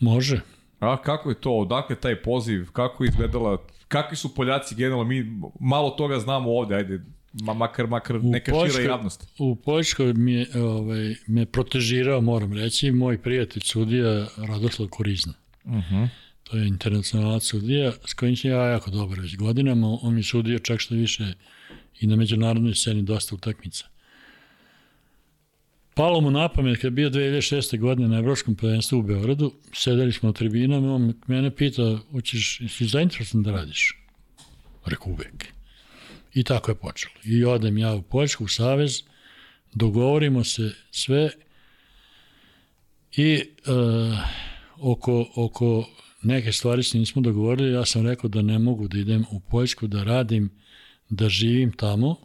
Može. 0.00 0.40
A 0.80 1.02
kako 1.02 1.28
je 1.28 1.40
to, 1.40 1.52
odakle 1.52 1.96
taj 1.96 2.22
poziv, 2.22 2.70
kako 2.72 3.04
je 3.04 3.08
izgledala, 3.08 3.62
kakvi 3.88 4.16
su 4.16 4.34
Poljaci 4.34 4.74
generalno, 4.74 5.04
mi 5.04 5.40
malo 5.60 5.90
toga 5.90 6.18
znamo 6.18 6.50
ovde, 6.50 6.74
ajde, 6.74 7.00
ma, 7.32 7.54
makar, 7.54 7.86
makar 7.86 8.24
neka 8.24 8.52
Poljska, 8.52 8.78
šira 8.78 8.92
javnost. 8.92 9.26
U 9.38 9.54
Poljskoj 9.54 10.12
mi 10.12 10.32
je, 10.32 10.46
ovaj, 10.54 11.14
me 11.26 11.46
protežirao, 11.46 12.20
moram 12.20 12.52
reći, 12.52 12.90
moj 12.90 13.22
prijatelj 13.22 13.62
sudija 13.62 14.26
Radoslav 14.36 14.88
Korizna. 14.88 15.34
Uh 15.64 15.72
mhm. 15.72 15.94
-huh. 15.94 16.08
To 16.42 16.56
je 16.56 16.68
internacionalac 16.68 17.44
sudija 17.44 17.92
s 18.04 18.14
kojim 18.14 18.36
sam 18.36 18.50
ja 18.50 18.66
jako 18.66 18.90
dobar 18.90 19.20
već 19.20 19.36
godinama. 19.36 19.98
On 20.02 20.14
mi 20.14 20.22
sudio 20.22 20.58
čak 20.58 20.80
što 20.80 20.94
više 20.94 21.32
i 22.00 22.06
na 22.06 22.16
međunarodnoj 22.16 22.74
sceni 22.74 23.02
dosta 23.02 23.34
utakmica. 23.34 23.86
Palo 25.94 26.20
mu 26.20 26.30
na 26.30 26.48
pamet 26.48 26.76
kad 26.76 26.84
je 26.84 26.90
bio 26.90 27.10
2006. 27.10 27.78
godine 27.78 28.08
na 28.08 28.18
Evropskom 28.18 28.54
prvenstvu 28.54 28.98
u 28.98 29.02
Beogradu, 29.02 29.52
sedeli 29.72 30.12
smo 30.12 30.28
na 30.28 30.32
tribinama, 30.32 30.94
on 30.94 31.14
mene 31.26 31.50
pita, 31.50 31.98
hoćeš, 32.10 32.60
si 32.68 32.86
zainteresovan 32.86 33.42
da 33.42 33.52
radiš? 33.52 33.98
Reku 34.86 35.10
uvek. 35.10 35.51
I 36.34 36.44
tako 36.44 36.70
je 36.70 36.74
počelo. 36.74 37.14
I 37.24 37.44
odem 37.44 37.78
ja 37.78 37.94
u 37.94 38.02
Poljsku, 38.02 38.44
u 38.44 38.48
Savez, 38.48 39.02
dogovorimo 39.74 40.44
se 40.44 40.70
sve 40.90 41.30
i 43.16 43.42
uh, 43.66 44.18
oko, 44.78 45.32
oko 45.36 45.88
neke 46.22 46.52
stvari 46.52 46.82
se 46.82 46.98
nismo 46.98 47.22
dogovorili, 47.22 47.72
ja 47.72 47.84
sam 47.84 48.06
rekao 48.06 48.28
da 48.28 48.42
ne 48.42 48.58
mogu 48.58 48.88
da 48.88 48.98
idem 48.98 49.24
u 49.30 49.40
Poljsku 49.40 49.86
da 49.86 50.04
radim, 50.04 50.50
da 51.08 51.28
živim 51.28 51.72
tamo 51.72 52.16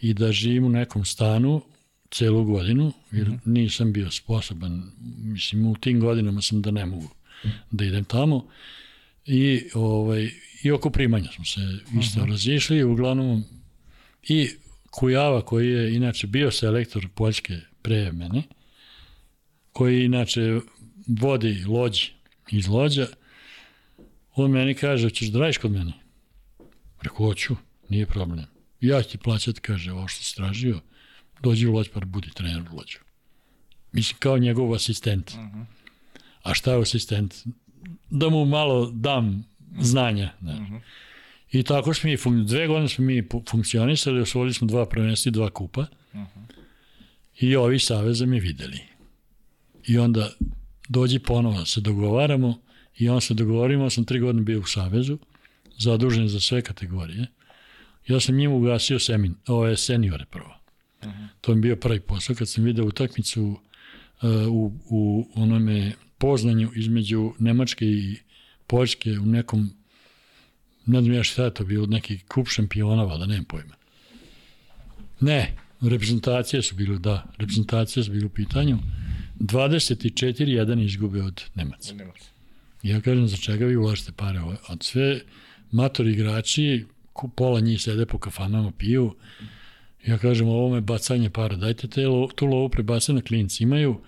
i 0.00 0.14
da 0.14 0.32
živim 0.32 0.64
u 0.64 0.68
nekom 0.68 1.04
stanu 1.04 1.62
celu 2.10 2.44
godinu, 2.44 2.92
jer 3.10 3.26
-hmm. 3.26 3.38
nisam 3.44 3.92
bio 3.92 4.10
sposoban, 4.10 4.92
mislim 5.18 5.66
u 5.66 5.76
tim 5.76 6.00
godinama 6.00 6.42
sam 6.42 6.62
da 6.62 6.70
ne 6.70 6.86
mogu 6.86 7.08
da 7.70 7.84
idem 7.84 8.04
tamo 8.04 8.48
i, 9.24 9.62
ovaj, 9.74 10.30
i 10.62 10.70
oko 10.70 10.90
primanja 10.90 11.28
smo 11.34 11.44
se 11.44 11.60
isto 12.00 12.20
mm 12.20 12.24
-hmm. 12.24 12.30
razišli, 12.30 12.84
uglavnom 12.84 13.44
i 14.22 14.50
Kujava 14.90 15.44
koji 15.44 15.68
je 15.68 15.94
inače 15.94 16.26
bio 16.26 16.50
selektor 16.50 17.08
Poljske 17.14 17.60
pre 17.82 18.12
mene, 18.12 18.42
koji 19.72 20.04
inače 20.04 20.60
vodi 21.06 21.64
lođi 21.66 22.10
iz 22.50 22.68
lođa, 22.68 23.06
on 24.34 24.50
meni 24.50 24.74
kaže, 24.74 25.10
ćeš 25.10 25.28
da 25.28 25.38
radiš 25.38 25.58
kod 25.58 25.72
mene? 25.72 25.92
Rekao, 27.02 27.26
hoću, 27.26 27.56
nije 27.88 28.06
problem. 28.06 28.46
Ja 28.80 29.02
ću 29.02 29.10
ti 29.10 29.18
plaćati, 29.18 29.60
kaže, 29.60 29.92
ovo 29.92 30.08
što 30.08 30.24
si 30.24 30.36
tražio, 30.36 30.80
dođi 31.42 31.66
u 31.66 31.72
lođ 31.72 31.88
pa 31.94 32.00
budi 32.00 32.30
trener 32.34 32.62
u 32.72 32.76
lođu. 32.76 32.98
Mislim, 33.92 34.18
kao 34.18 34.38
njegov 34.38 34.74
asistent. 34.74 35.30
Uh 35.30 35.36
-huh. 35.36 35.64
A 36.42 36.54
šta 36.54 36.72
je 36.72 36.82
asistent? 36.82 37.34
Da 38.10 38.28
mu 38.28 38.44
malo 38.44 38.90
dam 38.90 39.51
znanja. 39.80 40.30
Ne. 40.40 40.52
Uh 40.52 40.58
-huh. 40.58 40.80
I 41.52 41.62
tako 41.62 41.94
smo 41.94 42.10
mi, 42.10 42.44
dve 42.44 42.66
godine 42.66 42.88
smo 42.88 43.04
mi 43.04 43.28
funkcionisali, 43.50 44.20
osvojili 44.20 44.54
smo 44.54 44.66
dva 44.66 44.86
prvenstva 44.86 45.30
i 45.30 45.32
dva 45.32 45.50
kupa. 45.50 45.80
Uh 46.12 46.20
-huh. 46.20 46.26
I 47.40 47.56
ovi 47.56 47.78
saveza 47.78 48.26
mi 48.26 48.40
videli. 48.40 48.78
I 49.86 49.98
onda 49.98 50.30
dođi 50.88 51.18
ponovo, 51.18 51.64
se 51.64 51.80
dogovaramo 51.80 52.58
i 52.98 53.08
on 53.08 53.20
se 53.20 53.34
dogovorimo, 53.34 53.90
sam 53.90 54.04
tri 54.04 54.20
godine 54.20 54.42
bio 54.42 54.60
u 54.60 54.66
savezu, 54.66 55.18
zadužen 55.78 56.28
za 56.28 56.40
sve 56.40 56.62
kategorije. 56.62 57.26
Ja 58.06 58.20
sam 58.20 58.36
njima 58.36 58.54
ugasio 58.54 58.98
semin, 58.98 59.34
ove 59.46 59.76
seniore 59.76 60.24
prvo. 60.24 60.58
Uh 61.02 61.08
-huh. 61.08 61.28
To 61.40 61.54
mi 61.54 61.60
bio 61.60 61.76
prvi 61.76 62.00
posao 62.00 62.36
kad 62.36 62.48
sam 62.48 62.64
video 62.64 62.84
utakmicu 62.84 63.42
uh, 63.42 64.30
u, 64.48 64.72
u 64.90 65.28
onome 65.34 65.92
poznanju 66.18 66.70
između 66.74 67.32
Nemačke 67.38 67.86
i 67.86 68.16
Poljske 68.66 69.18
u 69.18 69.26
nekom 69.26 69.70
ne 70.86 71.00
znam 71.00 71.14
ja 71.14 71.22
šta 71.22 71.44
je 71.44 71.54
to 71.54 71.64
bio, 71.64 71.86
neki 71.86 72.18
kup 72.18 72.48
šampiona, 72.48 73.18
da 73.18 73.26
nemam 73.26 73.44
pojma. 73.44 73.74
Ne, 75.20 75.56
reprezentacije 75.80 76.62
su 76.62 76.74
bile, 76.74 76.98
da, 76.98 77.26
reprezentacije 77.38 78.04
su 78.04 78.10
bile 78.12 78.26
u 78.26 78.28
pitanju. 78.28 78.78
24-1 79.40 80.84
izgube 80.84 81.22
od 81.22 81.42
Nemaca. 81.54 81.94
Nemaca. 81.94 82.24
Ja 82.82 83.00
kažem, 83.00 83.28
za 83.28 83.36
čega 83.36 83.66
vi 83.66 83.76
ulažete 83.76 84.12
pare? 84.12 84.40
Od 84.68 84.82
sve 84.82 85.20
matori 85.70 86.12
igrači, 86.12 86.84
pola 87.36 87.60
njih 87.60 87.82
sede 87.82 88.06
po 88.06 88.18
kafanama, 88.18 88.72
piju. 88.78 89.14
Ja 90.06 90.18
kažem, 90.18 90.48
ovo 90.48 90.74
me 90.74 90.80
bacanje 90.80 91.30
para, 91.30 91.56
dajte 91.56 91.88
te, 91.88 92.02
tu 92.34 92.46
lovu 92.46 92.68
prebacanje 92.68 93.16
na 93.16 93.22
klinci. 93.22 93.62
Imaju, 93.62 94.00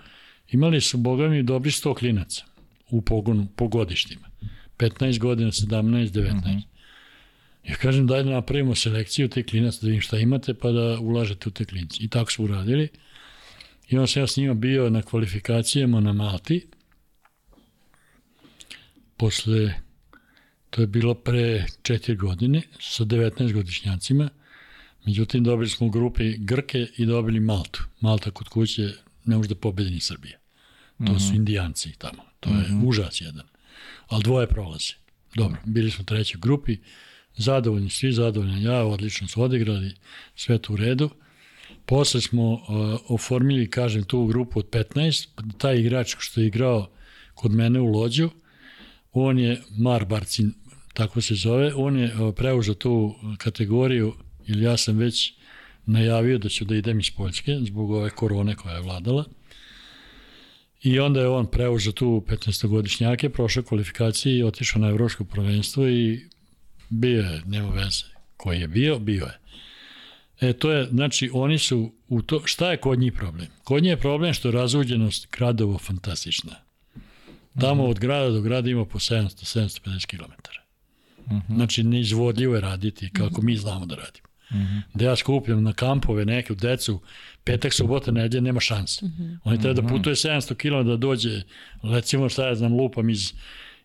imali 0.51 0.81
su, 0.81 0.99
boga 0.99 1.29
mi, 1.29 1.43
dobri 1.43 1.71
100 1.71 1.95
klinaca 1.99 2.45
u 2.91 3.03
pogonu, 3.03 3.47
po 3.57 3.69
godištima. 3.69 4.29
15 4.79 5.19
godina, 5.19 5.51
17, 5.51 6.11
19. 6.11 6.33
Mm 6.33 6.41
-hmm. 6.45 6.63
Ja 7.69 7.77
kažem, 7.77 8.07
daj 8.07 8.23
da 8.23 8.31
napravimo 8.31 8.75
selekciju 8.75 9.29
te 9.29 9.43
klinaca, 9.43 9.79
da 9.81 9.87
vidim 9.87 10.01
šta 10.01 10.19
imate, 10.19 10.55
pa 10.55 10.71
da 10.73 10.99
ulažete 11.01 11.49
u 11.49 11.53
te 11.53 11.65
klinci. 11.65 12.05
I 12.05 12.09
tako 12.09 12.33
su 12.33 12.45
uradili. 12.45 12.89
I 13.89 13.97
onda 13.97 14.07
sam 14.07 14.23
ja 14.23 14.27
s 14.27 14.37
njima 14.37 14.55
bio 14.55 14.91
na 14.91 15.03
kvalifikacijama 15.03 16.01
na 16.01 16.13
Malti. 16.13 16.67
Posle, 19.17 19.75
to 20.71 20.81
je 20.81 20.87
bilo 20.87 21.15
pre 21.15 21.67
četiri 21.83 22.17
godine, 22.17 22.63
sa 22.81 23.05
19 23.05 23.53
godišnjacima. 23.53 24.29
Međutim, 25.07 25.45
dobili 25.45 25.69
smo 25.69 25.87
u 25.87 25.91
grupi 25.91 26.37
Grke 26.39 26.87
i 26.97 27.07
dobili 27.07 27.41
Maltu. 27.41 27.85
Malta 28.01 28.31
kod 28.31 28.49
kuće 28.49 28.93
ne 29.25 29.37
može 29.37 29.49
da 29.49 29.55
pobedi 29.55 29.91
ni 29.91 30.01
Srbija. 30.01 30.39
To 30.99 31.05
mm 31.05 31.07
-hmm. 31.07 31.19
su 31.19 31.27
mhm. 31.27 31.37
indijanci 31.37 31.93
tamo. 31.99 32.23
To 32.41 32.51
je 32.51 32.57
mm 32.57 32.65
-hmm. 32.65 32.87
užas 32.87 33.21
jedan. 33.21 33.47
Ali 34.09 34.23
dvoje 34.23 34.47
prolaze. 34.47 34.95
Dobro, 35.35 35.59
bili 35.65 35.91
smo 35.91 36.05
u 36.35 36.39
grupi, 36.41 36.77
zadovoljni, 37.37 37.91
svi 37.91 38.13
zadovoljni, 38.13 38.63
ja, 38.63 38.85
odlično 38.85 39.29
su 39.29 39.43
odigrali, 39.43 39.95
sve 40.37 40.59
to 40.59 40.73
u 40.73 40.77
redu. 40.77 41.11
Posle 41.87 42.21
smo 42.21 42.53
uh, 42.53 42.61
oformili, 43.09 43.71
kažem, 43.71 44.05
tu 44.05 44.27
grupu 44.27 44.59
od 44.59 44.71
15, 44.71 45.29
taj 45.59 45.77
igrač 45.77 46.17
što 46.19 46.41
je 46.41 46.47
igrao 46.47 46.91
kod 47.35 47.53
mene 47.53 47.81
u 47.81 47.87
Lođu, 47.87 48.31
on 49.13 49.39
je 49.39 49.63
Mar 49.79 50.05
Barcin, 50.05 50.55
tako 50.93 51.21
se 51.21 51.35
zove, 51.35 51.75
on 51.75 51.99
je 51.99 52.15
uh, 52.15 52.35
preuzeo 52.35 52.75
tu 52.75 53.15
kategoriju, 53.39 54.15
ili 54.47 54.65
ja 54.65 54.77
sam 54.77 54.99
već 54.99 55.35
najavio 55.87 56.39
da 56.39 56.49
ću 56.49 56.65
da 56.65 56.77
idem 56.77 57.01
iz 57.01 57.11
Poljske 57.11 57.59
zbog 57.61 57.91
ove 57.91 58.11
korone 58.11 58.57
koja 58.57 58.75
je 58.75 58.81
vladala. 58.81 59.25
I 60.85 61.01
onda 61.01 61.21
je 61.21 61.29
on 61.29 61.47
preuzeo 61.47 61.93
tu 61.93 62.25
15-godišnjake, 62.29 63.29
prošao 63.29 63.63
kvalifikacije 63.63 64.39
i 64.39 64.43
otišao 64.43 64.83
na 64.83 64.89
evropsko 64.89 65.25
prvenstvo 65.25 65.89
i 65.89 66.29
bio 66.91 67.23
je, 67.23 67.43
nema 67.47 67.69
veze. 67.69 68.05
Koji 68.37 68.61
je 68.61 68.69
bio, 68.69 68.99
bio 68.99 69.25
je. 69.25 69.39
E, 70.41 70.53
to 70.53 70.73
je, 70.73 70.87
znači, 70.87 71.31
oni 71.33 71.59
su 71.59 71.93
u 72.09 72.23
to, 72.23 72.43
šta 72.45 72.71
je 72.71 72.77
kod 72.77 72.99
njih 72.99 73.13
problem? 73.13 73.47
Kod 73.65 73.83
njih 73.83 73.91
je 73.91 74.01
problem 74.01 74.35
što 74.35 74.49
je 74.49 74.53
razuđenost 74.53 75.29
gradovo 75.33 75.79
fantastična. 75.79 76.57
Tamo 77.61 77.83
mm 77.83 77.87
-hmm. 77.87 77.91
od 77.91 77.99
grada 77.99 78.31
do 78.31 78.41
grada 78.41 78.71
ima 78.71 78.85
po 78.85 78.99
700-750 78.99 80.07
km. 80.07 80.33
Mm 81.35 81.39
-hmm. 81.39 81.55
Znači, 81.55 81.83
neizvodljivo 81.83 82.55
je 82.55 82.61
raditi 82.61 83.11
kako 83.13 83.43
mi 83.43 83.57
znamo 83.57 83.87
da 83.87 83.95
radimo. 83.95 84.29
Mm 84.51 84.57
-hmm. 84.57 84.81
Da 84.95 85.05
ja 85.05 85.17
skupljam 85.17 85.63
na 85.63 85.73
kampove 85.73 86.25
neke 86.25 86.53
u 86.53 86.57
decu, 86.57 87.01
petak, 87.45 87.73
subota, 87.75 88.11
nedelje, 88.11 88.41
nema 88.41 88.61
šanse. 88.61 89.07
Mm 89.07 89.09
-hmm. 89.09 89.39
Oni 89.45 89.61
treba 89.61 89.75
da 89.75 89.83
mhm. 89.83 89.97
putuje 89.97 90.15
700 90.15 90.55
km 90.55 90.89
da 90.89 90.97
dođe, 90.97 91.43
recimo 91.83 92.29
šta 92.29 92.49
ja 92.49 92.55
znam, 92.55 92.73
lupam 92.73 93.11
iz, 93.11 93.33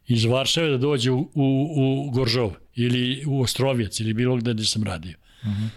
iz 0.08 0.26
Varšave 0.26 0.70
da 0.70 0.78
dođe 0.78 1.12
u, 1.12 1.32
u, 1.34 2.08
u 2.08 2.12
Goržov 2.12 2.52
ili 2.76 3.24
u 3.28 3.42
Ostrovjec 3.42 4.00
ili 4.00 4.14
bilo 4.14 4.36
gde 4.36 4.54
gde 4.54 4.64
sam 4.64 4.84
radio. 4.84 5.18
Mm 5.44 5.50
-hmm. 5.50 5.70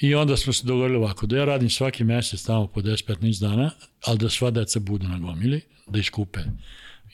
I 0.00 0.14
onda 0.14 0.36
smo 0.36 0.52
se 0.52 0.66
dogovorili 0.66 0.98
ovako, 0.98 1.26
da 1.26 1.36
ja 1.36 1.44
radim 1.44 1.70
svaki 1.70 2.04
mesec 2.04 2.42
tamo 2.42 2.66
po 2.66 2.80
10-15 2.80 3.40
dana, 3.40 3.70
ali 4.06 4.18
da 4.18 4.28
sva 4.28 4.50
deca 4.50 4.80
budu 4.80 5.08
na 5.08 5.18
gomili, 5.18 5.60
da 5.86 5.98
iskupe. 5.98 6.40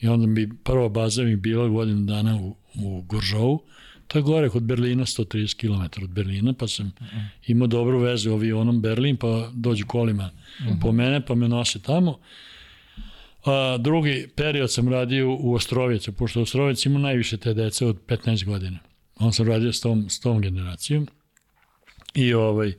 I 0.01 0.07
onda 0.07 0.27
bi 0.27 0.49
prva 0.63 0.89
baza 0.89 1.23
mi 1.23 1.35
bila 1.35 1.67
godinu 1.67 2.05
dana 2.05 2.35
u, 2.35 2.55
u 2.75 3.01
Goržovu, 3.01 3.63
to 4.09 4.17
je 4.17 4.21
gore 4.21 4.49
kod 4.49 4.63
Berlina, 4.63 5.05
130 5.05 5.55
km 5.55 6.03
od 6.03 6.09
Berlina, 6.09 6.53
pa 6.53 6.67
sam 6.67 6.91
imao 7.47 7.67
dobru 7.67 7.99
vezu 7.99 8.31
avionom 8.33 8.81
Berlin, 8.81 9.17
pa 9.17 9.49
dođu 9.53 9.85
kolima 9.85 10.29
uh 10.59 10.65
-huh. 10.65 10.81
po 10.81 10.91
mene, 10.91 11.25
pa 11.25 11.35
me 11.35 11.47
nose 11.47 11.79
tamo. 11.79 12.19
A, 13.45 13.77
drugi 13.79 14.27
period 14.35 14.71
sam 14.71 14.89
radio 14.89 15.37
u 15.39 15.53
Ostrovicu, 15.53 16.11
pošto 16.13 16.41
Ostrovic 16.41 16.85
ima 16.85 16.99
najviše 16.99 17.37
te 17.37 17.53
dece 17.53 17.85
od 17.85 17.97
15 18.07 18.45
godina. 18.45 18.79
On 19.15 19.33
sam 19.33 19.47
radio 19.47 19.73
s 19.73 19.81
tom, 19.81 20.09
s 20.09 20.19
tom 20.19 20.41
generacijom. 20.41 21.07
I 22.13 22.33
ovaj, 22.33 22.73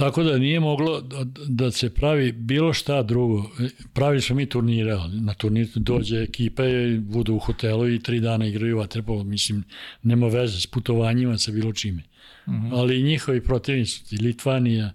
Tako 0.00 0.22
da 0.22 0.38
nije 0.38 0.60
moglo 0.60 1.00
da, 1.46 1.70
se 1.70 1.94
pravi 1.94 2.32
bilo 2.32 2.72
šta 2.72 3.02
drugo. 3.02 3.50
Pravili 3.92 4.22
smo 4.22 4.36
mi 4.36 4.46
turnire, 4.46 4.96
na 5.12 5.34
turnir 5.34 5.68
dođe 5.74 6.22
ekipa 6.22 6.64
i 6.64 6.98
budu 6.98 7.34
u 7.34 7.38
hotelu 7.38 7.88
i 7.88 7.98
tri 7.98 8.20
dana 8.20 8.46
igraju 8.46 8.78
vaterpolo. 8.78 9.24
Mislim, 9.24 9.64
nema 10.02 10.28
veze 10.28 10.60
s 10.60 10.66
putovanjima, 10.66 11.38
sa 11.38 11.52
bilo 11.52 11.72
čime. 11.72 12.02
Mm 12.46 12.52
-hmm. 12.52 12.70
Ali 12.72 13.02
njihovi 13.02 13.44
protivnici 13.44 14.04
su 14.04 14.16
Litvanija, 14.20 14.92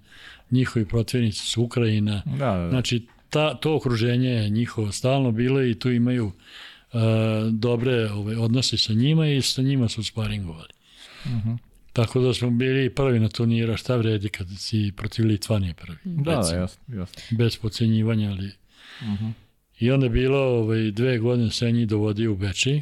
njihovi 0.51 0.85
protivnici 0.85 1.39
su 1.39 1.63
Ukrajina. 1.63 2.21
Da, 2.25 2.51
da, 2.51 2.57
da. 2.57 2.69
Znači, 2.69 3.05
ta, 3.29 3.53
to 3.53 3.75
okruženje 3.75 4.29
je 4.29 4.49
njihovo 4.49 4.91
stalno 4.91 5.31
bilo 5.31 5.63
i 5.63 5.79
tu 5.79 5.91
imaju 5.91 6.25
uh, 6.25 7.01
dobre 7.51 8.11
ove, 8.11 8.37
odnose 8.37 8.77
sa 8.77 8.93
njima 8.93 9.27
i 9.27 9.41
sa 9.41 9.61
njima 9.61 9.89
su 9.89 10.03
sparingovali. 10.03 10.69
Mm 11.25 11.29
-hmm. 11.29 11.74
Tako 11.95 12.19
da 12.19 12.33
smo 12.33 12.49
bili 12.49 12.89
prvi 12.89 13.19
na 13.19 13.29
turnira, 13.29 13.77
šta 13.77 13.95
vredi 13.95 14.29
kad 14.29 14.47
si 14.57 14.91
protiv 14.95 15.25
Litvanije 15.25 15.73
prvi. 15.73 15.97
Da, 16.03 16.31
da, 16.31 16.55
jasno, 16.55 16.95
jasno. 16.95 17.21
Bez 17.31 17.57
pocenjivanja, 17.57 18.29
ali... 18.29 18.51
Uh 19.01 19.07
mhm. 19.07 19.25
-huh. 19.25 19.31
I 19.79 19.91
onda 19.91 20.05
je 20.05 20.09
bilo 20.09 20.37
ovaj, 20.37 20.91
dve 20.91 21.17
godine 21.19 21.51
se 21.51 21.71
njih 21.71 21.87
dovodio 21.87 22.31
u 22.31 22.35
Bečej, 22.35 22.81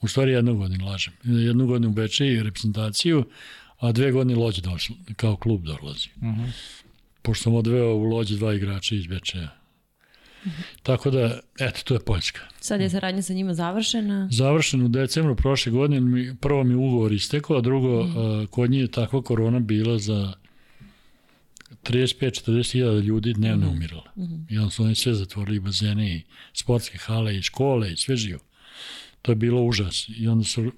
u 0.00 0.08
stvari 0.08 0.32
jednu 0.32 0.56
godinu, 0.56 0.86
lažem, 0.86 1.12
jednu 1.24 1.66
godinu 1.66 1.88
u 1.88 1.92
Bečej 1.92 2.42
reprezentaciju, 2.42 3.24
a 3.78 3.92
dve 3.92 4.12
godine 4.12 4.34
Lođe 4.34 4.62
došli, 4.62 4.96
kao 5.16 5.36
klub 5.36 5.62
dolazi. 5.62 6.08
Uh 6.16 6.22
mhm. 6.22 6.40
-huh. 6.40 6.50
Pošto 7.22 7.42
sam 7.42 7.54
odveo 7.54 7.94
u 7.94 8.02
Lođe 8.02 8.36
dva 8.36 8.54
igrača 8.54 8.94
iz 8.94 9.06
Bečeja. 9.06 9.61
Tako 10.82 11.10
da, 11.10 11.40
eto, 11.58 11.80
to 11.84 11.94
je 11.94 12.00
Poljska. 12.00 12.40
Sad 12.60 12.80
je 12.80 12.90
saradnja 12.90 13.22
sa 13.22 13.32
njima 13.32 13.54
završena? 13.54 14.28
Završen 14.32 14.82
u 14.82 14.88
decembru 14.88 15.36
prošle 15.36 15.72
godine, 15.72 16.00
mi, 16.00 16.36
prvo 16.36 16.64
mi 16.64 16.74
ugovor 16.74 17.12
istekao, 17.12 17.56
a 17.56 17.60
drugo, 17.60 18.04
mm. 18.04 18.46
kod 18.46 18.70
njih 18.70 18.80
je 18.80 18.90
takva 18.90 19.22
korona 19.22 19.60
bila 19.60 19.98
za 19.98 20.32
35-40 21.84 22.72
hiljada 22.72 22.98
ljudi 22.98 23.32
dnevno 23.32 23.66
mm. 23.66 23.72
umirala. 23.72 24.12
Mm. 24.16 24.46
I 24.48 24.58
onda 24.58 24.70
su 24.70 24.82
oni 24.82 24.94
sve 24.94 25.14
zatvorili, 25.14 25.60
bazene 25.60 26.16
i 26.16 26.22
sportske 26.52 26.98
hale 26.98 27.36
i 27.36 27.42
škole 27.42 27.92
i 27.92 27.96
sve 27.96 28.16
živo. 28.16 28.40
To 29.22 29.32
je 29.32 29.36
bilo 29.36 29.62
užas. 29.62 30.08
I 30.08 30.28
onda 30.28 30.44
su, 30.44 30.72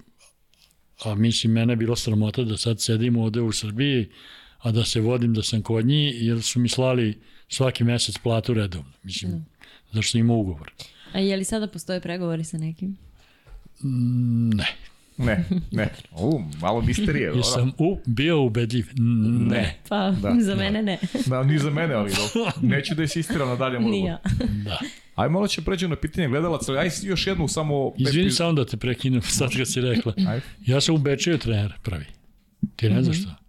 a 1.03 1.15
mislim, 1.15 1.53
mene 1.53 1.73
je 1.73 1.77
bilo 1.77 1.95
sramota 1.95 2.43
da 2.43 2.57
sad 2.57 2.81
sedim 2.81 3.17
ovde 3.17 3.41
u 3.41 3.51
Srbiji, 3.51 4.09
a 4.57 4.71
da 4.71 4.85
se 4.85 5.01
vodim 5.01 5.33
da 5.33 5.43
sam 5.43 5.61
kod 5.61 5.85
njih, 5.85 6.15
jer 6.17 6.41
su 6.41 6.59
mi 6.59 6.69
slali 6.69 7.21
svaki 7.49 7.83
mesec 7.83 8.17
platu 8.17 8.53
redovno. 8.53 8.91
Mislim, 9.03 9.31
mm 9.31 9.54
zašto 9.95 10.17
ima 10.17 10.33
ugovor. 10.33 10.71
A 11.13 11.19
je 11.19 11.37
li 11.37 11.43
sada 11.43 11.67
postoje 11.67 12.01
pregovori 12.01 12.43
sa 12.43 12.57
nekim? 12.57 12.97
Mm, 13.83 14.49
ne. 14.49 14.75
Ne, 15.17 15.45
ne. 15.71 15.89
U, 16.11 16.41
malo 16.61 16.81
misterije. 16.81 17.31
Jesam 17.35 17.71
u, 17.77 17.97
bio 18.05 18.41
ubedljiv? 18.41 18.85
Ne. 19.49 19.79
Pa, 19.89 20.11
da. 20.11 20.35
za 20.39 20.55
mene 20.55 20.83
ne. 20.83 20.99
Da, 21.25 21.43
ni 21.43 21.59
za 21.59 21.69
mene, 21.69 21.93
ali 21.93 22.11
do, 22.11 22.51
neću 22.67 22.95
da 22.95 23.01
je 23.01 23.07
sistiram 23.07 23.47
na 23.47 23.55
dalje 23.55 23.79
Nija. 23.79 24.19
Da. 24.63 24.79
Aj 25.15 25.29
malo 25.29 25.47
će 25.47 25.61
pređemo 25.61 25.89
na 25.89 26.01
pitanje 26.01 26.27
gledalaca. 26.27 26.73
Aj 26.73 26.89
još 27.03 27.27
jednu 27.27 27.47
samo... 27.47 27.93
Izvini 27.97 28.31
samo 28.31 28.53
da 28.53 28.65
te 28.65 28.77
prekinem, 28.77 29.21
sad 29.39 29.49
kad 29.57 29.71
si 29.71 29.81
rekla. 29.81 30.13
Aj. 30.27 30.41
Ja 30.65 30.81
sam 30.81 30.95
u 30.95 30.97
Bečeju 30.97 31.37
trener 31.37 31.73
prvi. 31.83 32.05
Ti 32.75 32.89
ne 32.89 33.03
znaš 33.03 33.17
mhm. 33.17 33.23
što? 33.23 33.44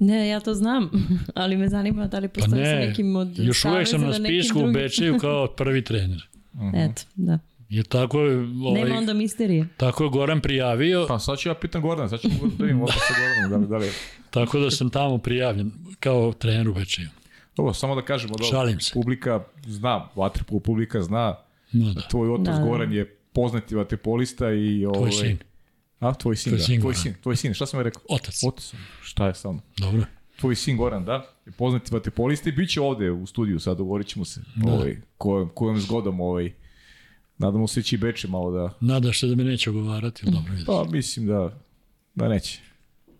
Ne, 0.00 0.28
ja 0.28 0.40
to 0.40 0.54
znam, 0.54 0.90
ali 1.34 1.56
me 1.56 1.68
zanima 1.68 2.06
da 2.06 2.18
li 2.18 2.28
postoji 2.28 2.62
pa 2.62 2.68
ne, 2.68 2.82
sa 2.82 2.88
nekim 2.88 3.16
od 3.16 3.38
Još 3.38 3.64
uvek 3.64 3.88
sam 3.88 4.00
na 4.00 4.14
spisku 4.14 4.58
u 4.58 4.72
Bečeju 4.72 5.18
kao 5.20 5.46
prvi 5.46 5.84
trener. 5.84 6.28
Uh 6.52 6.60
mhm. 6.60 6.68
-huh. 6.68 6.90
Eto, 6.90 7.02
da. 7.14 7.38
Je 7.68 7.82
tako 7.82 8.18
ovaj, 8.18 8.84
Nema 8.84 8.98
onda 8.98 9.14
misterije. 9.14 9.68
Tako 9.76 10.04
je 10.04 10.10
Goran 10.10 10.40
prijavio. 10.40 11.06
Pa 11.08 11.18
sad 11.18 11.38
ću 11.38 11.48
ja 11.48 11.54
pitan 11.54 11.82
Goran, 11.82 12.08
sad 12.10 12.20
ćemo 12.20 12.34
da 12.58 12.64
vidim 12.64 12.80
ovdje 12.80 12.96
sa 13.08 13.14
Goranom. 13.20 13.50
Da 13.50 13.56
li, 13.56 13.80
da 13.80 13.86
li... 13.86 13.92
Tako 14.30 14.58
da 14.58 14.70
sam 14.70 14.90
tamo 14.90 15.18
prijavljen 15.18 15.72
kao 16.00 16.32
trener 16.32 16.68
u 16.68 16.74
Bečeju. 16.74 17.08
Dobro, 17.56 17.74
samo 17.74 17.94
da 17.94 18.02
kažemo 18.02 18.34
da 18.34 18.44
Šalim 18.44 18.80
se. 18.80 18.90
publika 18.94 19.44
zna, 19.66 20.08
vaterpolu 20.14 20.60
publika 20.60 21.02
zna 21.02 21.36
no, 21.72 21.92
da. 21.92 22.00
tvoj 22.00 22.30
otac 22.30 22.54
da, 22.54 22.60
da. 22.60 22.66
Goran 22.66 22.92
je 22.92 23.16
poznati 23.32 23.74
vaterpolista 23.74 24.52
i 24.52 24.84
ovaj, 24.86 24.98
Tvoj 24.98 25.12
sin. 25.12 25.38
A, 26.00 26.14
tvoj 26.14 26.36
sin, 26.36 26.50
tvoj 26.50 26.58
da. 26.58 26.64
Sin 26.64 26.80
tvoj 26.80 26.94
sin, 26.94 27.14
tvoj 27.22 27.36
sin, 27.36 27.54
šta 27.54 27.66
sam 27.66 27.80
je 27.80 27.84
rekao? 27.84 28.02
Otac. 28.08 28.44
Otac, 28.44 28.74
šta 29.02 29.26
je 29.26 29.34
samo? 29.34 29.60
Dobro. 29.78 30.04
Tvoj 30.40 30.56
sin 30.56 30.76
Goran, 30.76 31.04
da? 31.04 31.34
Poznati 31.58 31.94
vaterpolista 31.94 32.48
i 32.48 32.52
bit 32.52 32.70
će 32.70 32.80
ovde 32.80 33.10
u 33.10 33.26
studiju, 33.26 33.60
sad 33.60 33.76
govorit 33.76 34.06
ćemo 34.06 34.24
se 34.24 34.40
da. 34.56 34.72
ovaj, 34.72 34.96
kojom, 35.18 35.50
kojom 35.54 35.80
zgodom 35.80 36.20
ovaj, 36.20 36.52
Nadamo 37.40 37.68
se 37.68 37.80
da 37.80 37.84
će 37.84 37.96
i 37.96 37.98
Beče 37.98 38.28
malo 38.28 38.50
da... 38.50 38.74
Nadaš 38.80 39.20
se 39.20 39.26
da 39.26 39.34
me 39.34 39.44
neće 39.44 39.70
ogovarati, 39.70 40.22
dobro 40.24 40.50
vidiš. 40.50 40.66
Pa, 40.66 40.84
mislim 40.90 41.26
da, 41.26 41.58
da 42.14 42.28
neće. 42.28 42.60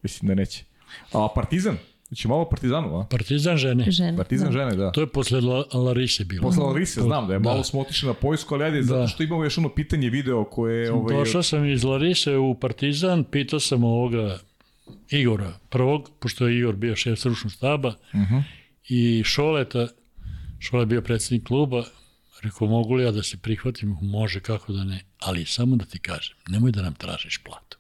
Mislim 0.02 0.28
da 0.28 0.34
neće. 0.34 0.64
A 1.12 1.28
Partizan? 1.34 1.76
Znači 2.10 2.28
malo 2.28 2.48
Partizanu, 2.48 2.98
a? 2.98 3.04
Partizan 3.04 3.56
žene. 3.56 3.90
žene 3.90 4.16
Partizan 4.16 4.46
da. 4.46 4.52
žene, 4.52 4.76
da. 4.76 4.92
To 4.92 5.00
je 5.00 5.06
posle 5.06 5.40
Larise 5.72 6.24
bilo. 6.24 6.42
Posle 6.42 6.64
Larise, 6.64 7.00
znam 7.00 7.26
da 7.26 7.32
je 7.32 7.38
da. 7.38 7.50
malo 7.50 7.64
smo 7.64 7.80
otišli 7.80 8.06
na 8.06 8.14
Poljsku, 8.14 8.54
ali 8.54 8.64
ajde, 8.64 8.78
da. 8.78 8.84
zato 8.84 9.08
što 9.08 9.22
imamo 9.22 9.44
još 9.44 9.58
ono 9.58 9.68
pitanje 9.68 10.10
video 10.10 10.44
koje... 10.44 10.92
Ovaj... 10.92 11.16
Došao 11.16 11.42
sam 11.42 11.66
iz 11.66 11.84
Larise 11.84 12.36
u 12.36 12.54
Partizan, 12.54 13.24
pitao 13.24 13.60
sam 13.60 13.84
ovoga 13.84 14.38
Igora 15.10 15.52
prvog, 15.68 16.10
pošto 16.20 16.48
je 16.48 16.58
Igor 16.58 16.76
bio 16.76 16.96
šef 16.96 17.18
stručnog 17.18 17.52
staba, 17.52 17.88
uh 17.88 18.20
mhm. 18.20 18.34
-huh. 18.34 18.42
i 18.88 19.22
Šoleta, 19.24 19.88
Šole 20.58 20.82
je 20.82 20.86
bio 20.86 21.02
predsednik 21.02 21.46
kluba, 21.46 21.84
rekao, 22.42 22.68
mogu 22.68 22.94
li 22.94 23.04
ja 23.04 23.10
da 23.10 23.22
se 23.22 23.36
prihvatim? 23.36 23.96
Može, 24.02 24.40
kako 24.40 24.72
da 24.72 24.84
ne. 24.84 25.04
Ali 25.18 25.44
samo 25.44 25.76
da 25.76 25.84
ti 25.84 25.98
kažem, 25.98 26.36
nemoj 26.48 26.72
da 26.72 26.82
nam 26.82 26.94
tražiš 26.94 27.38
platu. 27.38 27.78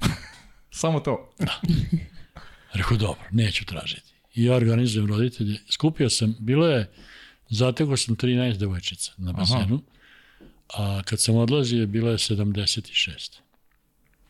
samo 0.80 1.00
to? 1.00 1.34
Da. 1.38 1.60
Rekao, 2.74 2.96
dobro, 2.96 3.24
neću 3.30 3.64
tražiti. 3.64 4.12
I 4.34 4.44
ja 4.44 4.54
organizujem 4.54 5.06
roditelje. 5.06 5.58
Skupio 5.70 6.10
sam, 6.10 6.36
bilo 6.38 6.68
je, 6.68 6.90
zatekao 7.48 7.96
sam 7.96 8.16
13 8.16 8.56
devojčica 8.56 9.12
na 9.16 9.32
basenu, 9.32 9.82
Aha. 10.74 10.98
a 10.98 11.02
kad 11.02 11.20
sam 11.20 11.36
odlazio, 11.36 11.86
bilo 11.86 12.10
je 12.10 12.18
76. 12.18 13.38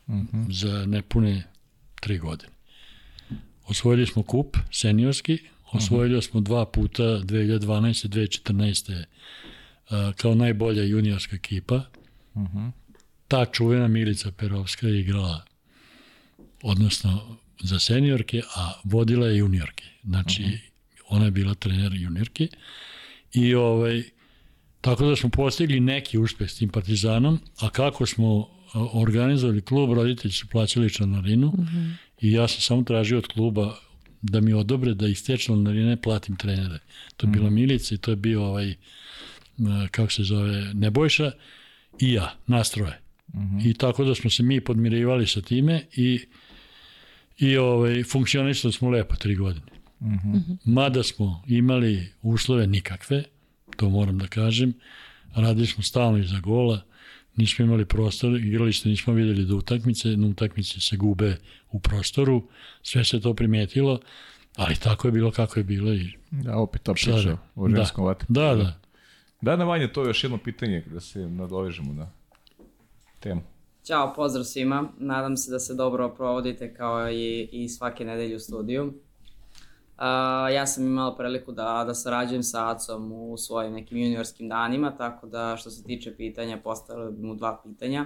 Uh 0.07 0.15
-huh. 0.15 0.51
Za 0.51 0.85
nepune 0.85 1.43
tri 2.01 2.17
godine. 2.17 2.53
Osvojili 3.65 4.05
smo 4.05 4.23
kup 4.23 4.57
seniorski, 4.71 5.37
osvojili 5.71 6.15
uh 6.15 6.21
-huh. 6.21 6.29
smo 6.29 6.39
dva 6.39 6.65
puta 6.65 7.03
2012. 7.03 9.05
2014. 9.89 10.13
kao 10.15 10.35
najbolja 10.35 10.83
juniorska 10.83 11.35
ekipa. 11.35 11.81
Uh 12.33 12.43
-huh. 12.43 12.71
Ta 13.27 13.45
čuvena 13.45 13.87
Milica 13.87 14.31
Perovska 14.31 14.87
je 14.87 14.99
igrala 14.99 15.45
odnosno 16.61 17.37
za 17.65 17.79
seniorke, 17.79 18.41
a 18.55 18.71
vodila 18.83 19.27
je 19.27 19.37
juniorke. 19.37 19.83
Znači, 20.03 20.43
uh 20.43 20.49
-huh. 20.49 20.59
ona 21.07 21.25
je 21.25 21.31
bila 21.31 21.53
trener 21.53 21.93
juniorke. 21.93 22.47
I 23.33 23.55
ovaj, 23.55 24.03
tako 24.81 25.05
da 25.05 25.15
smo 25.15 25.29
postigli 25.29 25.79
neki 25.79 26.17
uspeh 26.17 26.49
s 26.49 26.57
tim 26.57 26.69
Partizanom, 26.69 27.39
a 27.59 27.69
kako 27.69 28.05
smo 28.05 28.49
organizovali 28.93 29.61
klub, 29.61 29.93
roditelji 29.93 30.31
su 30.31 30.47
plaćali 30.47 30.93
članarinu 30.93 31.47
uh 31.47 31.53
-huh. 31.53 31.93
i 32.21 32.31
ja 32.31 32.47
sam 32.47 32.61
samo 32.61 32.83
tražio 32.83 33.17
od 33.17 33.27
kluba 33.27 33.75
da 34.21 34.41
mi 34.41 34.53
odobre 34.53 34.93
da 34.93 35.07
iz 35.07 35.25
te 35.25 35.37
članarine 35.37 36.01
platim 36.01 36.35
trenere. 36.35 36.79
To 37.17 37.27
je 37.27 37.31
bila 37.31 37.49
Milica 37.49 37.95
i 37.95 37.97
to 37.97 38.11
je 38.11 38.15
bio 38.15 38.45
ovaj, 38.45 38.75
kako 39.91 40.11
se 40.11 40.23
zove, 40.23 40.73
Nebojša 40.73 41.31
i 41.99 42.13
ja, 42.13 42.35
nastroje. 42.47 43.01
Uh 43.27 43.39
-huh. 43.41 43.69
I 43.69 43.73
tako 43.73 44.03
da 44.03 44.15
smo 44.15 44.29
se 44.29 44.43
mi 44.43 44.61
podmirivali 44.61 45.27
sa 45.27 45.41
time 45.41 45.81
i 45.95 46.19
i 47.37 47.57
ovaj, 47.57 48.03
funkcionisali 48.03 48.73
smo 48.73 48.89
lepo 48.89 49.15
tri 49.15 49.35
godine. 49.35 49.65
Uh 49.99 50.07
-huh. 50.07 50.57
Mada 50.65 51.03
smo 51.03 51.43
imali 51.47 52.09
uslove 52.21 52.67
nikakve, 52.67 53.23
to 53.77 53.89
moram 53.89 54.17
da 54.17 54.27
kažem, 54.27 54.73
radili 55.35 55.67
smo 55.67 55.83
stalno 55.83 56.17
iza 56.17 56.39
gola, 56.39 56.81
nismo 57.35 57.65
imali 57.65 57.85
prostor, 57.85 58.39
igralište 58.39 58.89
nismo 58.89 59.13
videli 59.13 59.45
da 59.45 59.55
utakmice, 59.55 60.17
na 60.17 60.27
utakmice 60.27 60.81
se 60.81 60.97
gube 60.97 61.37
u 61.71 61.79
prostoru, 61.79 62.47
sve 62.81 63.05
se 63.05 63.21
to 63.21 63.33
primetilo, 63.33 63.99
ali 64.55 64.75
tako 64.75 65.07
je 65.07 65.11
bilo 65.11 65.31
kako 65.31 65.59
je 65.59 65.63
bilo. 65.63 65.93
I... 65.93 66.09
Da, 66.31 66.57
opet 66.57 66.83
ta 66.83 66.93
priča 66.93 67.37
o 67.55 67.69
ženskom 67.69 68.05
da. 68.05 68.15
Da, 68.27 68.55
da. 68.55 68.79
Da, 69.41 69.55
na 69.55 69.63
vanje, 69.63 69.87
to 69.87 70.01
je 70.01 70.07
još 70.07 70.23
jedno 70.23 70.37
pitanje 70.37 70.83
da 70.91 70.99
se 70.99 71.19
nadovežemo 71.19 71.93
na 71.93 72.11
temu. 73.19 73.41
Ćao, 73.85 74.13
pozdrav 74.13 74.43
svima. 74.43 74.87
Nadam 74.97 75.37
se 75.37 75.51
da 75.51 75.59
se 75.59 75.73
dobro 75.73 76.09
provodite 76.09 76.73
kao 76.73 77.11
i, 77.11 77.49
i 77.51 77.69
svake 77.69 78.05
nedelje 78.05 78.35
u 78.35 78.39
studiju. 78.39 78.83
Uh, 78.85 78.93
ja 80.53 80.67
sam 80.67 80.85
imala 80.85 81.15
priliku 81.15 81.51
da, 81.51 81.83
da 81.87 81.93
sarađujem 81.93 82.43
sa 82.43 82.71
Acom 82.71 83.11
u 83.11 83.37
svojim 83.37 83.73
nekim 83.73 83.97
juniorskim 83.97 84.49
danima, 84.49 84.97
tako 84.97 85.27
da 85.27 85.55
što 85.57 85.69
se 85.69 85.83
tiče 85.83 86.15
pitanja, 86.15 86.57
postavila 86.63 87.11
bi 87.11 87.27
mu 87.27 87.35
dva 87.35 87.61
pitanja. 87.63 88.05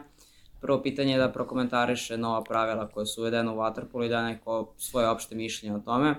Prvo 0.61 0.81
pitanje 0.81 1.13
je 1.13 1.19
da 1.19 1.31
prokomentariše 1.31 2.17
nova 2.17 2.43
pravila 2.43 2.87
koje 2.87 3.05
su 3.05 3.21
uvedene 3.21 3.51
u 3.51 3.55
Waterpolu 3.55 4.05
i 4.05 4.09
da 4.09 4.23
neko 4.23 4.73
svoje 4.77 5.09
opšte 5.09 5.35
mišljenje 5.35 5.75
o 5.75 5.79
tome. 5.79 6.15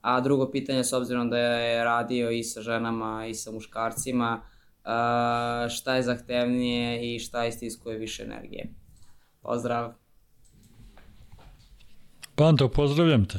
A 0.00 0.20
drugo 0.20 0.50
pitanje, 0.50 0.84
s 0.84 0.92
obzirom 0.92 1.30
da 1.30 1.38
je 1.38 1.84
radio 1.84 2.30
i 2.30 2.44
sa 2.44 2.60
ženama 2.60 3.26
i 3.26 3.34
sa 3.34 3.50
muškarcima, 3.50 4.40
uh, 4.42 5.70
šta 5.70 5.94
je 5.94 6.02
zahtevnije 6.02 7.14
i 7.14 7.18
šta 7.18 7.46
istiskuje 7.46 7.98
više 7.98 8.22
energije? 8.22 8.81
Pozdrav. 9.42 9.92
Panto, 12.34 12.68
pozdravljam 12.68 13.24
te. 13.24 13.38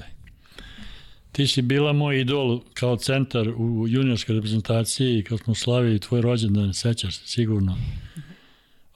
Ti 1.32 1.48
si 1.48 1.62
bila 1.62 1.94
moj 1.94 2.22
idol 2.22 2.62
kao 2.74 2.98
centar 2.98 3.50
u 3.50 3.88
juniorskoj 3.88 4.36
reprezentaciji 4.36 5.20
i 5.20 5.24
kad 5.24 5.40
smo 5.40 5.56
slavili 5.56 6.00
tvoj 6.00 6.22
rođendan, 6.22 6.74
sećaš 6.74 7.18
se 7.18 7.28
sigurno. 7.28 7.78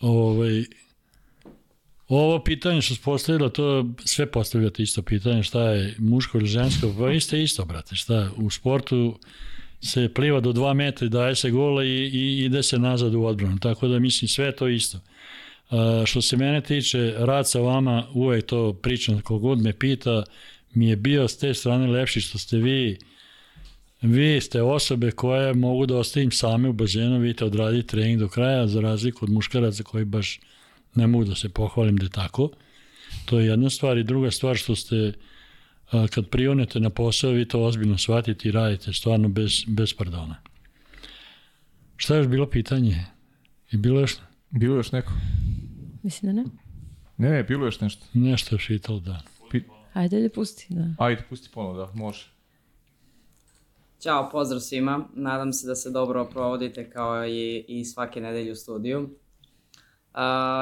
Ovaj, 0.01 0.65
ovo 2.07 2.43
pitanje 2.43 2.81
što 2.81 2.95
se 2.95 3.01
postavila, 3.01 3.49
to 3.49 3.85
sve 4.05 4.31
postavljate 4.31 4.83
isto 4.83 5.01
pitanje, 5.01 5.43
šta 5.43 5.61
je 5.61 5.95
muško 5.97 6.37
ili 6.37 6.47
žensko, 6.47 6.95
pa 6.97 7.11
isto 7.11 7.35
isto, 7.35 7.65
brate, 7.65 7.95
šta 7.95 8.31
u 8.35 8.49
sportu 8.49 9.19
se 9.81 10.13
pliva 10.13 10.39
do 10.39 10.53
2 10.53 10.73
metra 10.73 11.05
i 11.07 11.09
daje 11.09 11.35
se 11.35 11.51
gola 11.51 11.83
i, 11.83 12.09
i 12.13 12.45
ide 12.45 12.63
se 12.63 12.79
nazad 12.79 13.15
u 13.15 13.23
odbranu, 13.23 13.59
tako 13.59 13.87
da 13.87 13.99
mislim 13.99 14.29
sve 14.29 14.55
to 14.55 14.67
isto. 14.67 14.99
Što 16.05 16.21
se 16.21 16.37
mene 16.37 16.61
tiče, 16.61 17.13
rad 17.17 17.49
sa 17.49 17.59
vama, 17.59 18.07
uvek 18.13 18.45
to 18.45 18.73
pričam, 18.73 19.21
kogod 19.21 19.61
me 19.61 19.73
pita, 19.73 20.23
mi 20.73 20.89
je 20.89 20.95
bio 20.95 21.27
s 21.27 21.37
te 21.37 21.53
strane 21.53 21.87
lepši 21.87 22.21
što 22.21 22.37
ste 22.37 22.57
vi, 22.57 22.97
vi 24.01 24.41
ste 24.41 24.61
osobe 24.61 25.11
koje 25.11 25.53
mogu 25.53 25.85
da 25.85 25.97
ostavim 25.97 26.31
same 26.31 26.69
u 26.69 26.73
bazenu, 26.73 27.19
vidite 27.19 27.45
odraditi 27.45 27.87
trening 27.87 28.19
do 28.19 28.27
kraja, 28.27 28.67
za 28.67 28.81
razliku 28.81 29.25
od 29.25 29.31
muškaraca 29.31 29.83
koji 29.83 30.05
baš 30.05 30.39
ne 30.95 31.07
mogu 31.07 31.25
da 31.25 31.35
se 31.35 31.49
pohvalim 31.49 31.97
da 31.97 32.05
je 32.05 32.09
tako. 32.09 32.49
To 33.25 33.39
je 33.39 33.47
jedna 33.47 33.69
stvar 33.69 33.97
i 33.97 34.03
druga 34.03 34.31
stvar 34.31 34.55
što 34.55 34.75
ste 34.75 35.13
kad 36.09 36.29
prionete 36.29 36.79
na 36.79 36.89
posao, 36.89 37.31
vi 37.31 37.47
to 37.47 37.63
ozbiljno 37.63 37.97
shvatite 37.97 38.49
i 38.49 38.51
radite 38.51 38.93
stvarno 38.93 39.29
bez, 39.29 39.63
bez 39.67 39.93
pardona. 39.93 40.35
Šta 41.97 42.13
je 42.15 42.17
još 42.17 42.27
bilo 42.27 42.49
pitanje? 42.49 43.05
I 43.71 43.77
bilo 43.77 43.99
još... 43.99 44.15
Bilo 44.49 44.75
još 44.75 44.91
neko? 44.91 45.11
Mislim 46.07 46.35
da 46.35 46.41
ne. 46.41 46.47
Ne, 47.17 47.29
ne, 47.29 47.43
bilo 47.43 47.65
još 47.65 47.81
nešto. 47.81 48.05
Nešto 48.13 48.55
je 48.55 48.59
šitalo, 48.59 48.99
da. 48.99 49.21
Pi... 49.51 49.61
Ajde 49.93 50.21
da 50.21 50.29
pusti, 50.29 50.67
da. 50.69 51.05
Ajde, 51.05 51.23
pusti 51.29 51.49
ponovo, 51.53 51.77
da, 51.77 51.91
može. 51.93 52.31
Ćao, 53.99 54.29
pozdrav 54.31 54.59
svima. 54.59 55.05
Nadam 55.13 55.53
se 55.53 55.67
da 55.67 55.75
se 55.75 55.91
dobro 55.91 56.25
provodite 56.25 56.89
kao 56.89 57.25
i, 57.25 57.65
i 57.67 57.85
svake 57.85 58.21
nedelje 58.21 58.51
u 58.51 58.55
studiju. 58.55 58.99
Uh, 59.01 59.09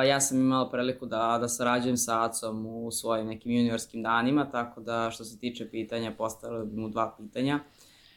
ja 0.07 0.21
sam 0.21 0.39
imala 0.39 0.69
priliku 0.71 1.05
da, 1.05 1.37
da 1.41 1.47
sarađujem 1.47 1.97
sa 1.97 2.25
Acom 2.25 2.65
u 2.65 2.91
svojim 2.91 3.27
nekim 3.27 3.51
juniorskim 3.51 4.03
danima, 4.03 4.51
tako 4.51 4.81
da 4.81 5.09
što 5.11 5.23
se 5.23 5.39
tiče 5.39 5.69
pitanja, 5.69 6.11
postavila 6.17 6.65
bi 6.65 6.77
mu 6.77 6.89
dva 6.89 7.15
pitanja. 7.17 7.59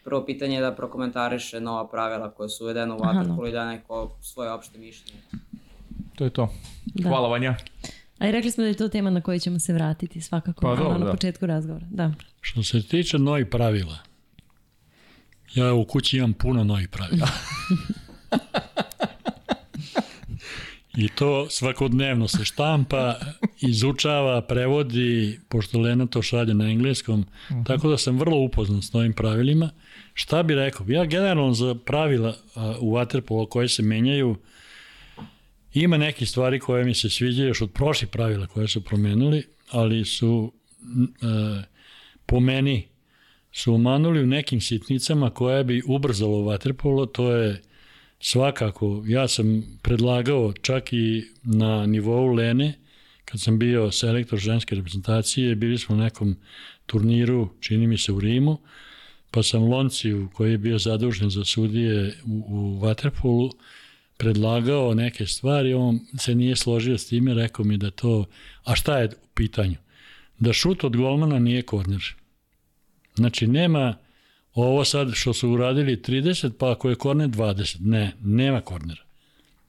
Prvo 0.04 0.24
pitanje 0.26 0.54
je 0.54 0.62
da 0.62 0.74
prokomentariše 0.74 1.60
nova 1.60 1.88
pravila 1.88 2.30
koje 2.30 2.48
su 2.48 2.64
uvedene 2.64 2.94
u 2.94 2.98
Waterpolu 2.98 3.48
i 3.48 3.52
da 3.52 3.66
neko 3.66 4.16
svoje 4.22 4.52
opšte 4.52 4.78
mišljenje. 4.78 5.22
To 6.18 6.24
je 6.24 6.30
to. 6.30 6.54
Da. 6.84 7.08
Hvala 7.08 7.28
Vanja. 7.28 7.56
A 8.18 8.28
i 8.28 8.32
rekli 8.32 8.50
smo 8.50 8.62
da 8.62 8.68
je 8.68 8.74
to 8.74 8.88
tema 8.88 9.10
na 9.10 9.20
koju 9.20 9.40
ćemo 9.40 9.58
se 9.58 9.72
vratiti 9.72 10.20
svakako 10.20 10.60
pa, 10.60 10.76
dobro, 10.76 10.98
na 10.98 11.04
da. 11.04 11.10
početku 11.10 11.46
razgovora. 11.46 11.86
Da. 11.90 12.12
Što 12.40 12.62
se 12.62 12.82
tiče 12.82 13.18
novih 13.18 13.46
pravila, 13.46 13.98
ja 15.54 15.74
u 15.74 15.84
kući 15.84 16.16
imam 16.16 16.32
puno 16.32 16.64
novih 16.64 16.88
pravila. 16.88 17.28
I 20.96 21.08
to 21.08 21.46
svakodnevno 21.50 22.28
se 22.28 22.44
štampa, 22.44 23.14
izučava, 23.60 24.42
prevodi, 24.42 25.40
pošto 25.48 25.80
Lena 25.80 26.06
to 26.06 26.22
šalje 26.22 26.54
na 26.54 26.64
engleskom, 26.64 27.20
uh 27.20 27.26
mhm. 27.50 27.60
-huh. 27.60 27.66
tako 27.66 27.88
da 27.88 27.98
sam 27.98 28.18
vrlo 28.18 28.36
upoznan 28.36 28.82
s 28.82 28.92
novim 28.92 29.12
pravilima. 29.12 29.70
Šta 30.14 30.42
bi 30.42 30.54
rekao? 30.54 30.86
Ja 30.88 31.04
generalno 31.04 31.54
za 31.54 31.74
pravila 31.74 32.34
u 32.80 32.92
Waterpolo 32.92 33.48
koje 33.48 33.68
se 33.68 33.82
menjaju, 33.82 34.36
Ima 35.82 35.96
neke 35.96 36.26
stvari 36.26 36.58
koje 36.58 36.84
mi 36.84 36.94
se 36.94 37.10
sviđaju 37.10 37.48
još 37.48 37.62
od 37.62 37.70
prošlih 37.70 38.10
pravila 38.10 38.46
koje 38.46 38.68
su 38.68 38.84
promenili, 38.84 39.42
ali 39.70 40.04
su 40.04 40.52
e, 41.22 41.62
po 42.26 42.40
meni 42.40 42.88
su 43.52 43.74
umanuli 43.74 44.22
u 44.22 44.26
nekim 44.26 44.60
sitnicama 44.60 45.30
koje 45.30 45.64
bi 45.64 45.82
ubrzalo 45.86 46.42
vaterpolo, 46.42 47.06
to 47.06 47.32
je 47.32 47.62
svakako, 48.20 49.04
ja 49.06 49.28
sam 49.28 49.78
predlagao 49.82 50.52
čak 50.52 50.92
i 50.92 51.24
na 51.42 51.86
nivou 51.86 52.26
Lene, 52.26 52.74
kad 53.24 53.40
sam 53.40 53.58
bio 53.58 53.90
selektor 53.90 54.38
ženske 54.38 54.74
reprezentacije, 54.74 55.54
bili 55.54 55.78
smo 55.78 55.94
u 55.94 55.98
nekom 55.98 56.36
turniru, 56.86 57.48
čini 57.60 57.86
mi 57.86 57.98
se 57.98 58.12
u 58.12 58.20
Rimu, 58.20 58.58
pa 59.30 59.42
sam 59.42 59.62
Lonciju, 59.62 60.28
koji 60.34 60.50
je 60.50 60.58
bio 60.58 60.78
zadužen 60.78 61.30
za 61.30 61.44
sudije 61.44 62.14
u, 62.26 62.44
u 62.48 62.80
Waterpolu, 62.80 63.50
predlagao 64.18 64.94
neke 64.94 65.26
stvari, 65.26 65.74
on 65.74 66.00
se 66.18 66.34
nije 66.34 66.56
složio 66.56 66.98
s 66.98 67.08
time, 67.08 67.34
rekao 67.34 67.64
mi 67.64 67.76
da 67.76 67.90
to, 67.90 68.24
a 68.64 68.74
šta 68.74 68.98
je 68.98 69.08
u 69.08 69.28
pitanju? 69.34 69.76
Da 70.38 70.52
šut 70.52 70.84
od 70.84 70.96
golmana 70.96 71.38
nije 71.38 71.62
korner. 71.62 72.14
Znači, 73.14 73.46
nema 73.46 73.96
ovo 74.54 74.84
sad 74.84 75.10
što 75.14 75.32
su 75.32 75.50
uradili 75.50 75.96
30, 75.96 76.52
pa 76.58 76.72
ako 76.72 76.88
je 76.88 76.94
korner 76.94 77.28
20. 77.28 77.76
Ne, 77.80 78.12
nema 78.22 78.60
kornera. 78.60 79.02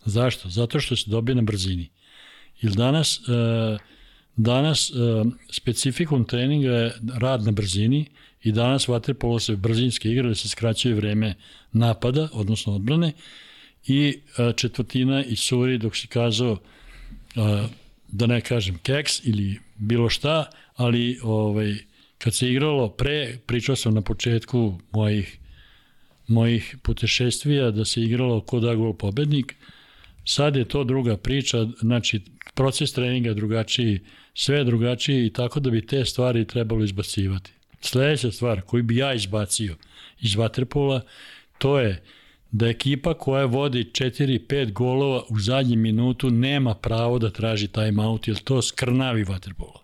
Zašto? 0.06 0.50
Zato 0.50 0.80
što 0.80 0.96
se 0.96 1.10
dobije 1.10 1.36
na 1.36 1.42
brzini. 1.42 1.90
Ili 2.62 2.76
danas, 2.76 3.20
e, 3.20 3.78
danas 4.36 4.90
e, 4.90 4.94
specifikum 5.52 6.26
treninga 6.26 6.72
je 6.72 6.94
rad 7.18 7.44
na 7.44 7.52
brzini 7.52 8.06
i 8.44 8.52
danas 8.52 8.88
vaterpolo 8.88 9.40
se 9.40 9.56
brzinski 9.56 10.12
igra 10.12 10.30
da 10.30 10.36
se 10.36 10.50
skraćuje 10.50 10.96
vreme 10.96 11.34
napada, 11.72 12.30
odnosno 12.34 12.76
odbrane, 12.76 13.12
i 13.90 14.20
e, 14.38 14.54
četvrtina 14.54 15.24
i 15.24 15.36
suri 15.36 15.78
dok 15.78 15.96
si 15.98 16.08
kazao 16.08 16.58
da 18.08 18.28
ne 18.28 18.42
kažem 18.42 18.78
keks 18.84 19.26
ili 19.26 19.60
bilo 19.78 20.10
šta, 20.10 20.50
ali 20.76 21.20
ovaj, 21.24 21.76
kad 22.18 22.36
se 22.36 22.50
igralo 22.50 22.90
pre, 22.90 23.38
pričao 23.46 23.76
sam 23.76 23.94
na 23.94 24.02
početku 24.02 24.80
mojih 24.92 25.38
mojih 26.30 26.78
putešestvija 26.82 27.72
da 27.72 27.86
se 27.86 28.02
igralo 28.02 28.42
ko 28.42 28.60
da 28.60 28.76
gol 28.76 28.94
pobednik, 28.94 29.56
sad 30.26 30.56
je 30.56 30.66
to 30.66 30.84
druga 30.84 31.18
priča, 31.18 31.68
znači 31.80 32.22
proces 32.54 32.94
treninga 32.94 33.34
drugačiji, 33.34 34.00
sve 34.34 34.64
drugačiji 34.64 35.26
i 35.26 35.34
tako 35.34 35.60
da 35.60 35.70
bi 35.70 35.88
te 35.88 36.06
stvari 36.06 36.46
trebalo 36.46 36.84
izbacivati. 36.84 37.52
Sledeća 37.82 38.32
stvar 38.32 38.62
koju 38.62 38.84
bi 38.84 38.98
ja 38.98 39.14
izbacio 39.14 39.76
iz 40.22 40.36
Vaterpola, 40.36 41.02
to 41.58 41.80
je 41.80 42.02
da 42.52 42.68
ekipa 42.68 43.14
koja 43.14 43.46
vodi 43.46 43.84
4-5 43.84 44.72
golova 44.72 45.24
u 45.30 45.40
zadnjem 45.40 45.82
minutu 45.82 46.30
nema 46.30 46.76
pravo 46.76 47.20
da 47.20 47.30
traži 47.30 47.68
time 47.68 48.06
out, 48.06 48.28
jer 48.28 48.38
to 48.38 48.62
skrnavi 48.62 49.24
Vaterpola. 49.24 49.84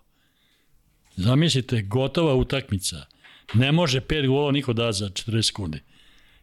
Zamislite, 1.16 1.82
gotova 1.82 2.34
utakmica. 2.34 2.96
Ne 3.54 3.72
može 3.72 4.00
5 4.00 4.26
golova 4.26 4.52
niko 4.52 4.72
da 4.72 4.92
za 4.92 5.08
40 5.08 5.42
sekundi. 5.42 5.80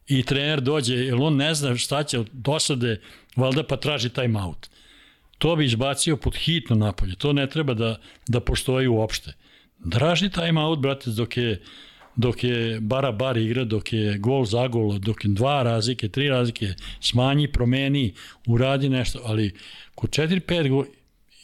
I 0.07 0.23
trener 0.23 0.61
dođe, 0.61 0.95
jer 0.95 1.15
on 1.15 1.35
ne 1.35 1.53
zna 1.53 1.75
šta 1.75 2.03
će 2.03 2.19
od 2.19 2.29
dosade, 2.31 3.01
valjda 3.35 3.63
pa 3.63 3.77
traži 3.77 4.09
time 4.09 4.43
out. 4.43 4.69
To 5.37 5.55
bi 5.55 5.65
izbacio 5.65 6.17
pod 6.17 6.35
hitno 6.35 6.75
napolje. 6.75 7.15
To 7.15 7.33
ne 7.33 7.49
treba 7.49 7.73
da, 7.73 7.99
da 8.27 8.39
postoji 8.39 8.87
uopšte. 8.87 9.33
Draži 9.79 10.29
time 10.29 10.61
out, 10.61 10.79
brate, 10.79 11.09
dok 11.09 11.37
je 11.37 11.61
dok 12.15 12.43
je 12.43 12.79
bara 12.79 13.11
bar 13.11 13.37
igra, 13.37 13.63
dok 13.63 13.93
je 13.93 14.17
gol 14.17 14.45
za 14.45 14.67
gol, 14.67 14.99
dok 14.99 15.25
je 15.25 15.29
dva 15.29 15.63
razlike, 15.63 16.09
tri 16.09 16.29
razlike, 16.29 16.73
smanji, 16.99 17.47
promeni, 17.51 18.13
uradi 18.47 18.89
nešto, 18.89 19.21
ali 19.25 19.51
kod 19.95 20.09
4-5 20.09 20.69
gol, 20.69 20.85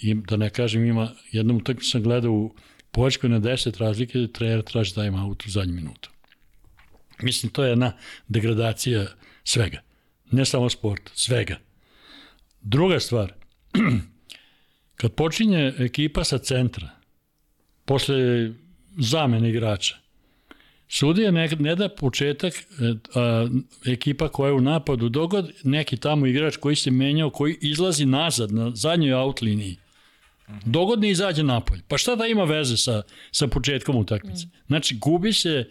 i 0.01 0.13
da 0.13 0.37
ne 0.37 0.49
kažem 0.49 0.85
ima, 0.85 1.11
jednom 1.31 1.57
utakmicu 1.57 1.89
sam 1.89 2.03
gledao 2.03 2.31
u 2.31 2.53
Poljskoj 2.91 3.29
na 3.29 3.39
10 3.39 3.79
razlike, 3.79 4.27
trener 4.33 4.61
traži 4.61 4.93
time 4.93 5.21
out 5.21 5.45
u 5.45 5.49
zadnju 5.49 5.73
minutu. 5.73 6.09
Mislim, 7.21 7.51
to 7.51 7.63
je 7.63 7.69
jedna 7.69 7.91
degradacija 8.27 9.05
svega. 9.43 9.81
Ne 10.31 10.45
samo 10.45 10.69
sport, 10.69 11.11
svega. 11.13 11.59
Druga 12.61 12.99
stvar, 12.99 13.33
kad 14.99 15.13
počinje 15.13 15.73
ekipa 15.79 16.23
sa 16.23 16.37
centra, 16.37 16.89
posle 17.85 18.15
zamene 18.97 19.49
igrača, 19.49 19.95
Sudija 20.91 21.31
ne, 21.31 21.49
ne 21.59 21.75
da 21.75 21.89
početak 21.89 22.53
e, 22.53 22.59
a, 23.15 23.47
ekipa 23.85 24.27
koja 24.29 24.47
je 24.47 24.53
u 24.53 24.61
napadu, 24.61 25.09
dogod 25.09 25.51
neki 25.63 25.97
tamo 25.97 26.25
igrač 26.25 26.57
koji 26.57 26.75
se 26.75 26.91
menjao, 26.91 27.29
koji 27.29 27.57
izlazi 27.61 28.05
nazad 28.05 28.51
na 28.51 28.71
zadnjoj 28.75 29.13
out 29.13 29.41
liniji, 29.41 29.77
dogod 30.65 30.99
ne 30.99 31.09
izađe 31.09 31.43
napolje. 31.43 31.81
Pa 31.87 31.97
šta 31.97 32.15
da 32.15 32.27
ima 32.27 32.43
veze 32.43 32.77
sa, 32.77 33.01
sa 33.31 33.47
početkom 33.47 33.95
utakmice? 33.95 34.47
Znači, 34.67 34.95
gubi 34.95 35.33
se 35.33 35.69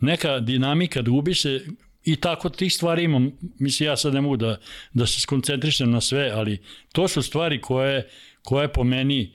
neka 0.00 0.40
dinamika, 0.40 1.02
gubi 1.02 1.34
se 1.34 1.66
i 2.04 2.16
tako 2.16 2.48
tih 2.48 2.74
stvari 2.74 3.04
imam. 3.04 3.32
Mislim, 3.58 3.86
ja 3.86 3.96
sad 3.96 4.14
ne 4.14 4.20
mogu 4.20 4.36
da, 4.36 4.56
da 4.92 5.06
se 5.06 5.20
skoncentrišem 5.20 5.90
na 5.90 6.00
sve, 6.00 6.30
ali 6.34 6.58
to 6.92 7.08
su 7.08 7.22
stvari 7.22 7.60
koje, 7.60 8.08
koje 8.42 8.72
po 8.72 8.84
meni, 8.84 9.32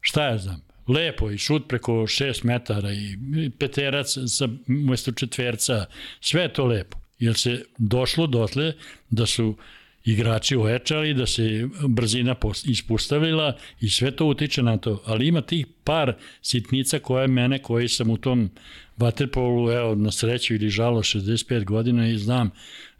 šta 0.00 0.24
ja 0.24 0.38
znam, 0.38 0.63
lepo 0.88 1.30
i 1.30 1.38
šut 1.38 1.68
preko 1.68 1.92
6 1.92 2.44
metara 2.44 2.92
i 2.92 3.16
peterac 3.58 4.16
sa 4.26 4.48
umesto 4.68 5.12
četverca, 5.12 5.86
sve 6.20 6.42
je 6.42 6.52
to 6.52 6.66
lepo. 6.66 6.98
Jer 7.18 7.36
se 7.36 7.64
došlo 7.78 8.26
dotle 8.26 8.72
da 9.10 9.26
su 9.26 9.56
igrači 10.04 10.56
ojačali, 10.56 11.14
da 11.14 11.26
se 11.26 11.68
brzina 11.88 12.36
ispustavila 12.64 13.56
i 13.80 13.88
sve 13.88 14.10
to 14.10 14.26
utiče 14.26 14.62
na 14.62 14.76
to. 14.76 15.02
Ali 15.06 15.28
ima 15.28 15.40
tih 15.40 15.66
par 15.84 16.14
sitnica 16.42 16.98
koje 16.98 17.28
mene, 17.28 17.58
koji 17.58 17.88
sam 17.88 18.10
u 18.10 18.16
tom 18.16 18.50
vaterpolu, 18.96 19.70
evo, 19.70 19.94
na 19.94 20.12
sreću 20.12 20.54
ili 20.54 20.70
žalo 20.70 21.02
65 21.02 21.64
godina 21.64 22.08
i 22.08 22.18
znam, 22.18 22.50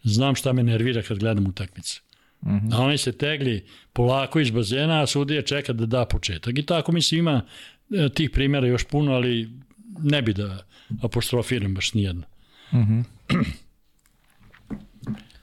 znam 0.03 0.35
šta 0.35 0.53
me 0.53 0.63
nervira 0.63 1.03
kad 1.03 1.19
gledam 1.19 1.47
utakmice. 1.47 2.01
Mm 2.43 2.51
-hmm. 2.51 2.75
A 2.75 2.83
oni 2.83 2.99
se 2.99 3.13
tegli 3.13 3.65
polako 3.93 4.41
iz 4.41 4.51
bazena, 4.51 5.03
a 5.03 5.07
sudija 5.07 5.43
čeka 5.43 5.73
da 5.73 5.87
da 5.87 6.05
početak. 6.05 6.59
I 6.59 6.63
tako 6.63 6.93
mislim 6.93 7.19
ima 7.19 7.43
tih 8.15 8.31
primjera 8.31 8.67
još 8.67 8.85
puno, 8.85 9.13
ali 9.13 9.51
ne 9.99 10.23
bi 10.23 10.33
da 10.33 10.67
apostrofiram 11.03 11.75
baš 11.75 11.95
nijedno. 11.95 12.23
Mm 12.73 12.77
-hmm. 12.77 13.05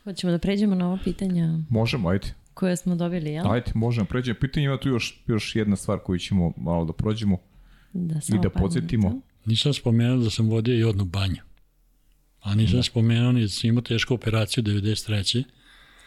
Hoćemo 0.03 0.31
da 0.31 0.39
pređemo 0.39 0.75
na 0.75 0.87
ovo 0.87 0.99
pitanja? 1.03 1.59
Možemo, 1.69 2.09
ajde. 2.09 2.27
Koje 2.53 2.75
smo 2.75 2.95
dobili, 2.95 3.29
jel? 3.29 3.51
Ajde, 3.51 3.71
možemo 3.75 4.05
pređemo. 4.05 4.39
Pitanje 4.39 4.65
ima 4.65 4.79
tu 4.79 4.89
još, 4.89 5.23
još 5.27 5.55
jedna 5.55 5.75
stvar 5.75 5.99
koju 5.99 6.19
ćemo 6.19 6.53
malo 6.57 6.85
da 6.85 6.93
prođemo 6.93 7.37
da, 7.93 8.19
i 8.35 8.39
da 8.43 8.49
podsjetimo. 8.49 9.21
Nisam 9.45 9.73
spomenuo 9.73 10.17
da 10.17 10.29
sam 10.29 10.49
vodio 10.49 10.79
i 10.79 10.83
odnu 10.83 11.05
banju. 11.05 11.41
A 12.41 12.55
nisam 12.55 12.75
da. 12.75 12.83
spomenuo 12.83 13.31
ni 13.31 13.41
da 13.41 13.47
sam 13.47 13.67
imao 13.69 13.81
tešku 13.81 14.13
operaciju 14.13 14.63
93. 14.63 15.43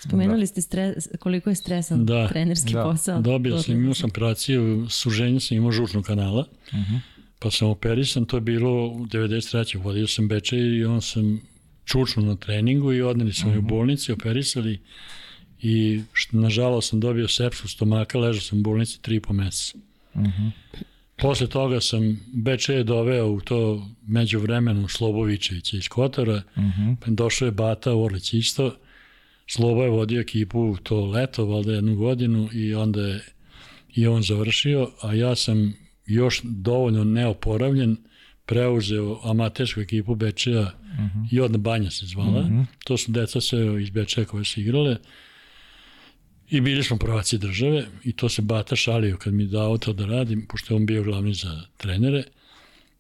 Spomenuli 0.08 0.40
da. 0.40 0.46
ste 0.46 0.60
stres, 0.60 1.08
koliko 1.18 1.50
je 1.50 1.56
stresan 1.56 2.06
da. 2.06 2.28
trenerski 2.28 2.72
da. 2.72 2.82
posao. 2.82 3.20
Dobio 3.20 3.62
sam, 3.62 3.74
imao 3.74 3.94
sam 3.94 4.10
operaciju, 4.10 4.86
suženje 4.90 5.40
sam 5.40 5.56
imao 5.56 5.72
žučnog 5.72 6.04
kanala, 6.04 6.46
uh 6.72 6.78
mhm. 6.78 6.94
-huh. 6.94 7.00
pa 7.38 7.50
sam 7.50 7.68
operisan, 7.68 8.24
to 8.24 8.36
je 8.36 8.40
bilo 8.40 8.86
u 8.86 9.06
93. 9.06 9.82
Vodio 9.82 10.06
sam 10.06 10.28
Bečaj 10.28 10.58
i 10.58 10.84
on 10.84 11.02
sam 11.02 11.40
čučnu 11.84 12.22
na 12.22 12.36
treningu 12.36 12.92
i 12.92 13.02
odneli 13.02 13.32
smo 13.32 13.48
uh 13.48 13.54
-huh. 13.54 13.58
u 13.58 13.62
mhm. 13.62 13.68
bolnici, 13.68 14.12
operisali 14.12 14.80
i 15.62 16.02
što, 16.12 16.36
nažalost 16.36 16.90
sam 16.90 17.00
dobio 17.00 17.28
sepsu 17.28 17.68
stomaka, 17.68 18.18
ležao 18.18 18.40
sam 18.40 18.58
u 18.58 18.62
bolnici 18.62 19.02
tri 19.02 19.20
po 19.20 19.32
meseca. 19.32 19.78
Uh 20.14 20.20
mhm. 20.20 20.28
-huh. 20.30 20.50
Posle 21.16 21.46
toga 21.46 21.80
sam 21.80 22.20
Bečaj 22.32 22.84
doveo 22.84 23.30
u 23.30 23.40
to 23.40 23.88
među 24.06 24.38
vremenu 24.38 24.88
Slobovićevića 24.88 25.76
iz 25.76 25.88
Kotora, 25.88 26.42
uh 26.56 26.62
-huh. 26.62 26.96
došao 27.14 27.46
je 27.46 27.52
Bata 27.52 27.94
Orlić 27.96 28.34
isto, 28.34 28.76
Slobo 29.46 29.82
je 29.82 29.90
vodio 29.90 30.20
ekipu 30.20 30.76
to 30.82 31.06
leto, 31.06 31.44
valjda 31.44 31.72
jednu 31.72 31.96
godinu 31.96 32.48
i 32.52 32.74
onda 32.74 33.00
je 33.00 33.20
i 33.94 34.06
on 34.06 34.22
završio, 34.22 34.90
a 35.00 35.14
ja 35.14 35.34
sam 35.34 35.74
još 36.06 36.40
dovoljno 36.42 37.04
neoporavljen, 37.04 37.96
preuzeo 38.46 39.20
amatersku 39.22 39.80
ekipu 39.80 40.14
Bečeja 40.14 40.60
uh 40.60 41.00
mhm. 41.00 41.18
-huh. 41.18 41.28
i 41.30 41.40
odna 41.40 41.58
banja 41.58 41.90
se 41.90 42.06
zvala. 42.06 42.40
Uh 42.40 42.46
mhm. 42.46 42.60
-huh. 42.60 42.66
To 42.84 42.96
su 42.96 43.12
deca 43.12 43.40
sve 43.40 43.82
iz 43.82 43.90
Bečeja 43.90 44.24
koje 44.24 44.44
su 44.44 44.60
igrale. 44.60 44.96
I 46.50 46.60
bili 46.60 46.82
smo 46.82 46.96
prvaci 46.96 47.38
države 47.38 47.86
i 48.04 48.12
to 48.12 48.28
se 48.28 48.42
Bata 48.42 48.76
šalio 48.76 49.16
kad 49.16 49.34
mi 49.34 49.46
dao 49.46 49.78
to 49.78 49.92
da 49.92 50.06
radim, 50.06 50.46
pošto 50.48 50.74
je 50.74 50.76
on 50.76 50.86
bio 50.86 51.02
glavni 51.02 51.34
za 51.34 51.62
trenere. 51.76 52.24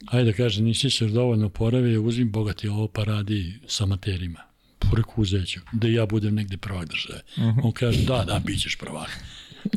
Ajde 0.06 0.30
da 0.30 0.36
kaže, 0.36 0.62
nisi 0.62 0.90
se 0.90 1.06
dovoljno 1.06 1.46
oporavio, 1.46 2.02
uzmi 2.02 2.24
bogati 2.24 2.68
ovo 2.68 2.88
pa 2.88 3.04
radi 3.04 3.54
sa 3.66 3.84
amaterima 3.84 4.53
reku 4.96 5.22
uzeću, 5.22 5.60
da 5.72 5.88
ja 5.88 6.06
budem 6.06 6.34
negde 6.34 6.56
prvak 6.56 6.88
države. 6.88 7.20
Uh 7.36 7.42
mhm. 7.42 7.60
-huh. 7.60 7.64
On 7.64 7.72
kaže, 7.72 8.06
da, 8.06 8.24
da, 8.24 8.38
bit 8.38 8.62
ćeš 8.62 8.78
prvak. 8.78 9.10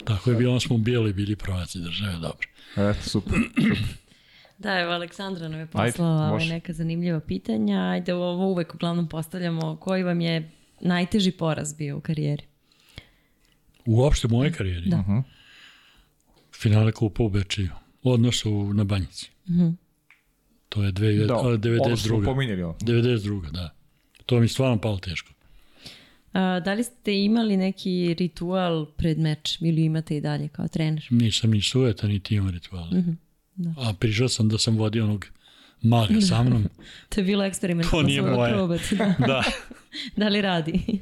Tako 0.05 0.29
je 0.29 0.35
bilo, 0.37 0.59
smo 0.59 0.77
bili, 0.77 1.13
bili 1.13 1.35
prvaci 1.35 1.79
države, 1.79 2.13
dobro. 2.13 2.47
Eto, 2.75 3.09
super, 3.09 3.33
super. 3.55 3.77
Da, 4.57 4.79
evo, 4.79 4.91
Aleksandra 4.91 5.47
nam 5.47 5.59
je 5.59 5.65
poslala 5.65 6.31
ovaj 6.31 6.45
neka 6.45 6.73
zanimljiva 6.73 7.19
pitanja. 7.19 7.79
Ajde, 7.79 8.13
ovo 8.13 8.47
uvek 8.47 8.75
uglavnom 8.75 9.09
postavljamo. 9.09 9.75
Koji 9.75 10.03
vam 10.03 10.21
je 10.21 10.51
najteži 10.81 11.31
poraz 11.31 11.73
bio 11.73 11.97
u 11.97 12.01
karijeri? 12.01 12.43
Uopšte 13.85 14.27
u 14.27 14.29
moje 14.29 14.51
karijeri? 14.51 14.89
Da. 14.89 14.97
Uh 14.97 15.05
-huh. 15.07 15.23
Finale 16.55 16.91
kupa 16.91 17.23
u 17.23 17.29
Bečiju. 17.29 17.69
Odnosu 18.03 18.73
na 18.73 18.83
Banjici. 18.83 19.31
Uh 19.45 19.55
mhm. 19.55 19.63
-huh. 19.63 19.75
To 20.69 20.83
je 20.83 20.91
dve, 20.91 21.13
da, 21.13 21.33
92. 21.33 21.85
Ono 21.85 21.97
smo 21.97 22.21
pominjali. 22.21 22.61
92. 22.61 23.51
da. 23.51 23.76
To 24.27 24.39
mi 24.39 24.47
stvarno 24.47 24.81
palo 24.81 24.97
teško. 24.97 25.31
A, 26.33 26.59
da 26.59 26.73
li 26.73 26.83
ste 26.83 27.23
imali 27.23 27.57
neki 27.57 28.15
ritual 28.19 28.85
pred 28.85 29.19
meč 29.19 29.57
ili 29.61 29.85
imate 29.85 30.17
i 30.17 30.21
dalje 30.21 30.47
kao 30.47 30.67
trener? 30.67 31.07
Nisam 31.09 31.51
ni 31.51 31.61
sujeta, 31.61 32.07
niti 32.07 32.35
imam 32.35 32.49
rituale. 32.49 32.91
Mm 32.91 33.03
-hmm. 33.03 33.15
Da. 33.55 33.73
A 33.77 33.93
prišao 33.99 34.27
sam 34.27 34.49
da 34.49 34.57
sam 34.57 34.77
vodio 34.77 35.03
onog 35.03 35.25
maga 35.81 36.21
sa 36.21 36.43
mnom. 36.43 36.65
to 37.09 37.19
je 37.19 37.23
bilo 37.23 37.43
eksperiment. 37.43 37.89
To 37.89 38.01
nije 38.01 38.21
moje. 38.21 38.53
Probati, 38.53 38.95
da. 38.95 39.15
da. 39.27 39.43
da 40.17 40.27
li 40.27 40.41
radi? 40.41 40.99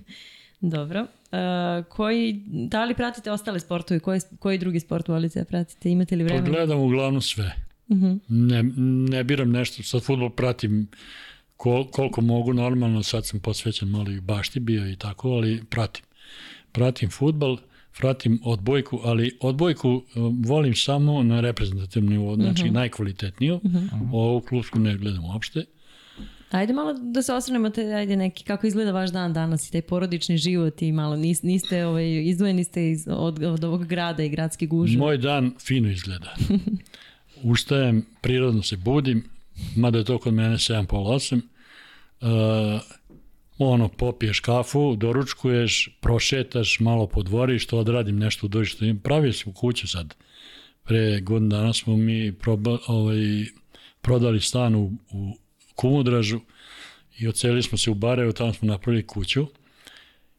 Dobro. 0.61 1.01
Uh, 1.01 1.85
koji, 1.89 2.43
da 2.47 2.85
li 2.85 2.95
pratite 2.95 3.31
ostale 3.31 3.59
sportove? 3.59 3.99
Koji, 3.99 4.19
koji 4.39 4.57
drugi 4.57 4.79
sport 4.79 5.07
volite 5.07 5.39
da 5.39 5.45
pratite? 5.45 5.89
Imate 5.89 6.15
li 6.15 6.23
vremena? 6.23 6.45
Pa 6.45 6.51
gledam 6.51 6.79
uglavnom 6.79 7.21
sve. 7.21 7.55
Uh 7.87 7.97
mhm. 7.97 8.05
-huh. 8.05 8.19
ne, 8.27 8.63
ne 9.17 9.23
biram 9.23 9.51
nešto. 9.51 9.83
Sad 9.83 10.03
futbol 10.03 10.29
pratim 10.29 10.87
kol, 11.65 11.87
koliko 11.91 12.21
mogu 12.21 12.53
normalno. 12.53 13.03
Sad 13.03 13.25
sam 13.25 13.39
posvećen 13.39 13.89
malo 13.89 14.11
i 14.11 14.21
bašti 14.21 14.59
bio 14.59 14.89
i 14.89 14.95
tako, 14.95 15.29
ali 15.29 15.63
pratim. 15.69 16.05
Pratim 16.71 17.09
futbol, 17.09 17.57
pratim 17.97 18.39
odbojku, 18.43 18.99
ali 19.03 19.37
odbojku 19.41 19.89
uh, 19.89 20.03
volim 20.45 20.75
samo 20.75 21.23
na 21.23 21.41
reprezentativnom 21.41 22.13
nivou, 22.13 22.35
znači 22.35 22.61
uh 22.61 22.65
mhm. 22.65 22.67
-huh. 22.67 22.73
najkvalitetniju. 22.73 23.55
Uh 23.55 23.71
-huh. 23.71 24.09
Ovu 24.13 24.41
klubsku 24.41 24.79
ne 24.79 24.97
gledam 24.97 25.25
uopšte. 25.25 25.65
Ajde 26.51 26.73
malo 26.73 26.93
da 26.93 27.21
se 27.21 27.33
osvrnemo 27.33 27.69
te, 27.69 27.81
ajde 27.93 28.15
neki, 28.15 28.43
kako 28.43 28.67
izgleda 28.67 28.91
vaš 28.91 29.11
dan 29.11 29.33
danas 29.33 29.69
i 29.69 29.71
taj 29.71 29.81
porodični 29.81 30.37
život 30.37 30.81
i 30.81 30.91
malo 30.91 31.15
nis, 31.15 31.43
niste, 31.43 31.85
ovaj, 31.85 32.23
izdvojeni 32.23 32.63
ste 32.63 32.91
iz, 32.91 33.07
od, 33.11 33.43
od 33.43 33.63
ovog 33.63 33.85
grada 33.85 34.23
i 34.23 34.29
gradske 34.29 34.65
guže. 34.65 34.97
Moj 34.97 35.17
dan 35.17 35.53
fino 35.59 35.89
izgleda. 35.89 36.35
Ustajem, 37.53 38.05
prirodno 38.21 38.63
se 38.63 38.77
budim, 38.77 39.23
mada 39.75 39.97
je 39.97 40.03
to 40.03 40.17
kod 40.17 40.33
mene 40.33 40.55
7.30 40.55 40.85
8. 40.87 41.41
Uh, 42.21 42.81
ono, 43.57 43.87
popiješ 43.87 44.39
kafu, 44.39 44.95
doručkuješ, 44.95 45.97
prošetaš, 46.01 46.79
malo 46.79 47.07
podvoriš, 47.07 47.67
to 47.67 47.79
odradim 47.79 48.19
nešto 48.19 48.45
u 48.45 48.49
dođu. 48.49 48.77
Pravio 49.03 49.33
u 49.45 49.53
kuću 49.53 49.87
sad. 49.87 50.15
Pre 50.83 51.21
godin 51.21 51.49
dana 51.49 51.73
smo 51.73 51.97
mi 51.97 52.31
proba, 52.31 52.77
ovaj, 52.87 53.45
prodali 54.01 54.41
stan 54.41 54.75
u, 54.75 54.91
u 55.11 55.37
Kumodražu 55.75 56.39
i 57.17 57.27
ocelili 57.27 57.63
smo 57.63 57.77
se 57.77 57.91
u 57.91 57.93
Barevo, 57.93 58.31
tamo 58.31 58.53
smo 58.53 58.67
napravili 58.67 59.07
kuću 59.07 59.47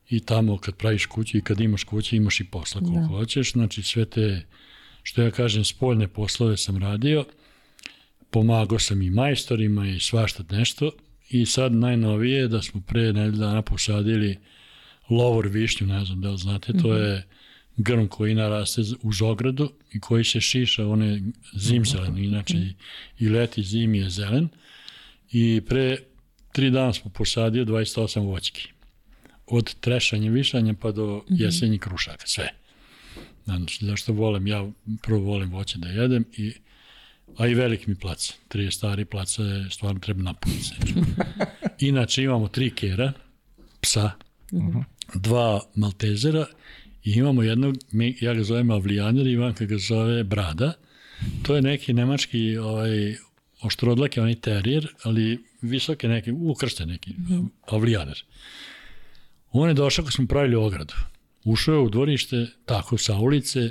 i 0.08 0.20
tamo 0.20 0.58
kad 0.58 0.76
praviš 0.76 1.06
kuću 1.06 1.38
i 1.38 1.42
kad 1.42 1.60
imaš 1.60 1.84
kuću 1.84 2.16
imaš 2.16 2.40
i 2.40 2.44
posla 2.44 2.80
koliko 2.80 3.00
da. 3.00 3.06
hoćeš, 3.06 3.52
znači 3.52 3.82
sve 3.82 4.04
te, 4.04 4.46
što 5.02 5.22
ja 5.22 5.30
kažem, 5.30 5.64
spoljne 5.64 6.08
poslove 6.08 6.56
sam 6.56 6.76
radio, 6.76 7.24
pomagao 8.30 8.78
sam 8.78 9.02
i 9.02 9.10
majstorima 9.10 9.88
i 9.88 10.00
svašta 10.00 10.44
nešto 10.50 10.90
i 11.30 11.46
sad 11.46 11.72
najnovije 11.72 12.48
da 12.48 12.62
smo 12.62 12.80
pre 12.80 13.12
nedelja 13.12 13.46
dana 13.46 13.62
posadili 13.62 14.38
lovor 15.10 15.48
višnju, 15.48 15.86
ne 15.86 16.04
znam 16.04 16.20
da 16.20 16.30
li 16.30 16.38
znate, 16.38 16.72
to 16.72 16.88
mhm. 16.88 17.02
je 17.02 17.26
grm 17.76 18.06
koji 18.06 18.34
naraste 18.34 18.82
uz 19.02 19.22
ogradu 19.22 19.72
i 19.92 20.00
koji 20.00 20.24
se 20.24 20.40
šiša, 20.40 20.86
on 20.86 21.02
je 21.02 21.22
zimzelen, 21.52 22.18
inače 22.18 22.54
i 23.18 23.28
leti 23.28 23.62
zimi 23.62 23.98
je 23.98 24.10
zelen 24.10 24.48
i 25.32 25.62
pre 25.68 25.96
tri 26.52 26.70
dana 26.70 26.92
smo 26.92 27.10
posadio 27.10 27.64
28 27.64 28.26
voćki. 28.26 28.68
Od 29.46 29.74
trešanja, 29.80 30.30
višanja 30.30 30.74
pa 30.74 30.92
do 30.92 31.22
mhm. 31.30 31.42
jesenji 31.42 31.78
krušaka, 31.78 32.26
sve. 32.26 32.48
Znači, 33.44 33.86
zašto 33.86 34.12
volim, 34.12 34.46
ja 34.46 34.70
prvo 35.02 35.20
volim 35.20 35.50
voće 35.50 35.78
da 35.78 35.88
jedem 35.88 36.24
i 36.32 36.52
a 37.38 37.46
i 37.46 37.54
veliki 37.54 37.90
mi 37.90 37.94
plac. 37.94 38.32
Tri 38.48 38.70
stari 38.70 39.04
placa 39.04 39.42
je 39.42 39.70
stvarno 39.70 40.00
treba 40.00 40.22
napuniti. 40.22 40.94
Inače 41.88 42.22
imamo 42.22 42.48
tri 42.48 42.70
kera, 42.70 43.12
psa, 43.80 44.10
mhm. 44.52 44.78
dva 45.14 45.60
maltezera 45.74 46.46
i 47.04 47.12
imamo 47.12 47.42
jednog, 47.42 47.76
ja 48.20 48.34
ga 48.34 48.42
zovem 48.42 48.70
Avlijaner, 48.70 49.26
Ivanka 49.26 49.64
ga 49.64 49.78
zove 49.78 50.24
Brada. 50.24 50.72
To 51.42 51.56
je 51.56 51.62
neki 51.62 51.92
nemački 51.92 52.56
ovaj, 52.56 53.16
oštrodlak 53.62 54.16
je 54.16 54.22
onaj 54.22 54.34
terijer, 54.34 54.88
ali 55.02 55.44
visoke 55.62 56.08
neki, 56.08 56.32
ukrste 56.32 56.86
neki, 56.86 57.10
mm. 57.10 57.50
avlijaner. 57.66 58.24
On 59.52 59.68
je 59.68 59.74
došao 59.74 60.04
kad 60.04 60.14
smo 60.14 60.26
pravili 60.26 60.56
ogradu. 60.56 60.94
Ušao 61.44 61.74
je 61.74 61.80
u 61.80 61.90
dvorište, 61.90 62.46
tako 62.64 62.98
sa 62.98 63.14
ulice, 63.14 63.70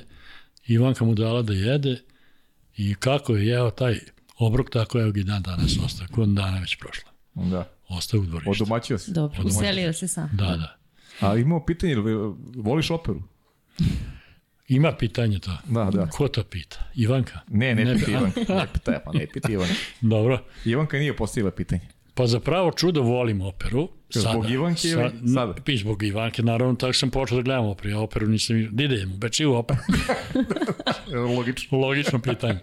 Ivanka 0.67 1.05
mu 1.05 1.15
dala 1.15 1.41
da 1.41 1.53
jede 1.53 2.01
i 2.77 2.95
kako 2.95 3.35
je 3.35 3.47
jeo 3.47 3.71
taj 3.71 3.99
obrok, 4.37 4.69
tako 4.69 4.99
je 4.99 5.13
i 5.15 5.23
dan 5.23 5.41
danas 5.41 5.77
ostao, 5.85 6.07
kod 6.11 6.29
dana 6.29 6.59
već 6.59 6.77
prošla. 6.79 7.11
Da. 7.33 7.69
Ostao 7.87 8.19
u 8.19 8.25
dvorište. 8.25 8.63
Odomaćio 8.63 8.97
se. 8.97 9.11
Dobro, 9.11 9.43
uselio 9.45 9.93
se 9.93 10.07
sam. 10.07 10.29
Da, 10.33 10.45
da. 10.45 10.77
A 11.27 11.35
imamo 11.35 11.65
pitanje, 11.65 11.95
voliš 12.55 12.91
operu? 12.91 13.21
Ima 14.67 14.91
pitanje 14.91 15.39
to. 15.39 15.57
Da, 15.67 15.89
da. 15.93 16.07
Ko 16.07 16.27
to 16.27 16.43
pita? 16.43 16.91
Ivanka? 16.95 17.39
Ne, 17.47 17.75
ne, 17.75 17.85
ne 17.85 17.95
pita 17.95 18.11
Ivanka. 18.11 18.39
Ne 18.39 18.67
pita, 18.73 18.99
pa 19.05 19.11
ne 19.13 19.27
pita 19.33 19.51
Ivanka. 19.51 19.73
Dobro. 20.01 20.45
Ivanka 20.65 20.97
nije 20.97 21.15
postavila 21.15 21.51
pitanje. 21.51 21.87
Pa 22.15 22.27
za 22.27 22.39
pravo 22.39 22.71
čudo 22.71 23.01
volim 23.01 23.41
operu. 23.41 23.89
Sada, 24.09 24.29
zbog 24.31 24.49
Ivanke 24.49 24.87
sad, 24.87 25.13
sada? 25.33 25.53
Pi, 25.53 25.77
zbog 25.77 26.03
Ivanke, 26.03 26.43
naravno, 26.43 26.75
tako 26.75 26.93
sam 26.93 27.09
počeo 27.09 27.37
da 27.37 27.41
gledam 27.41 27.65
operu. 27.65 27.89
Ja 27.89 27.99
operu 27.99 28.27
nisam... 28.27 28.67
Da 28.71 28.83
idem 28.83 29.13
u 29.13 29.17
Beči 29.17 29.45
u 29.45 29.53
operu. 29.53 29.79
Logično. 31.37 31.77
Logično 31.77 32.19
pitanje. 32.19 32.59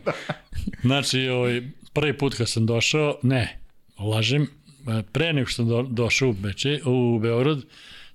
Znači, 0.83 1.29
ovaj, 1.29 1.63
prvi 1.93 2.19
put 2.19 2.35
kad 2.35 2.49
sam 2.49 2.67
došao, 2.67 3.19
ne, 3.23 3.59
lažem, 3.99 4.47
pre 5.13 5.33
nego 5.33 5.47
što 5.47 5.57
sam 5.57 5.69
do, 5.69 5.83
došao 5.83 6.29
u 6.29 6.33
Beči, 6.33 6.81
u 6.85 7.19
Beograd, 7.19 7.59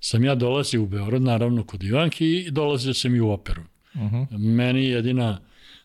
sam 0.00 0.24
ja 0.24 0.34
dolazio 0.34 0.82
u 0.82 0.86
Beograd, 0.86 1.22
naravno 1.22 1.64
kod 1.64 1.82
Ivanke 1.82 2.26
i 2.26 2.50
dolazio 2.50 2.94
sam 2.94 3.14
i 3.14 3.20
u 3.20 3.30
operu. 3.30 3.62
Uh 3.94 4.00
-huh. 4.00 4.38
Meni 4.38 4.84
jedina, 4.84 5.40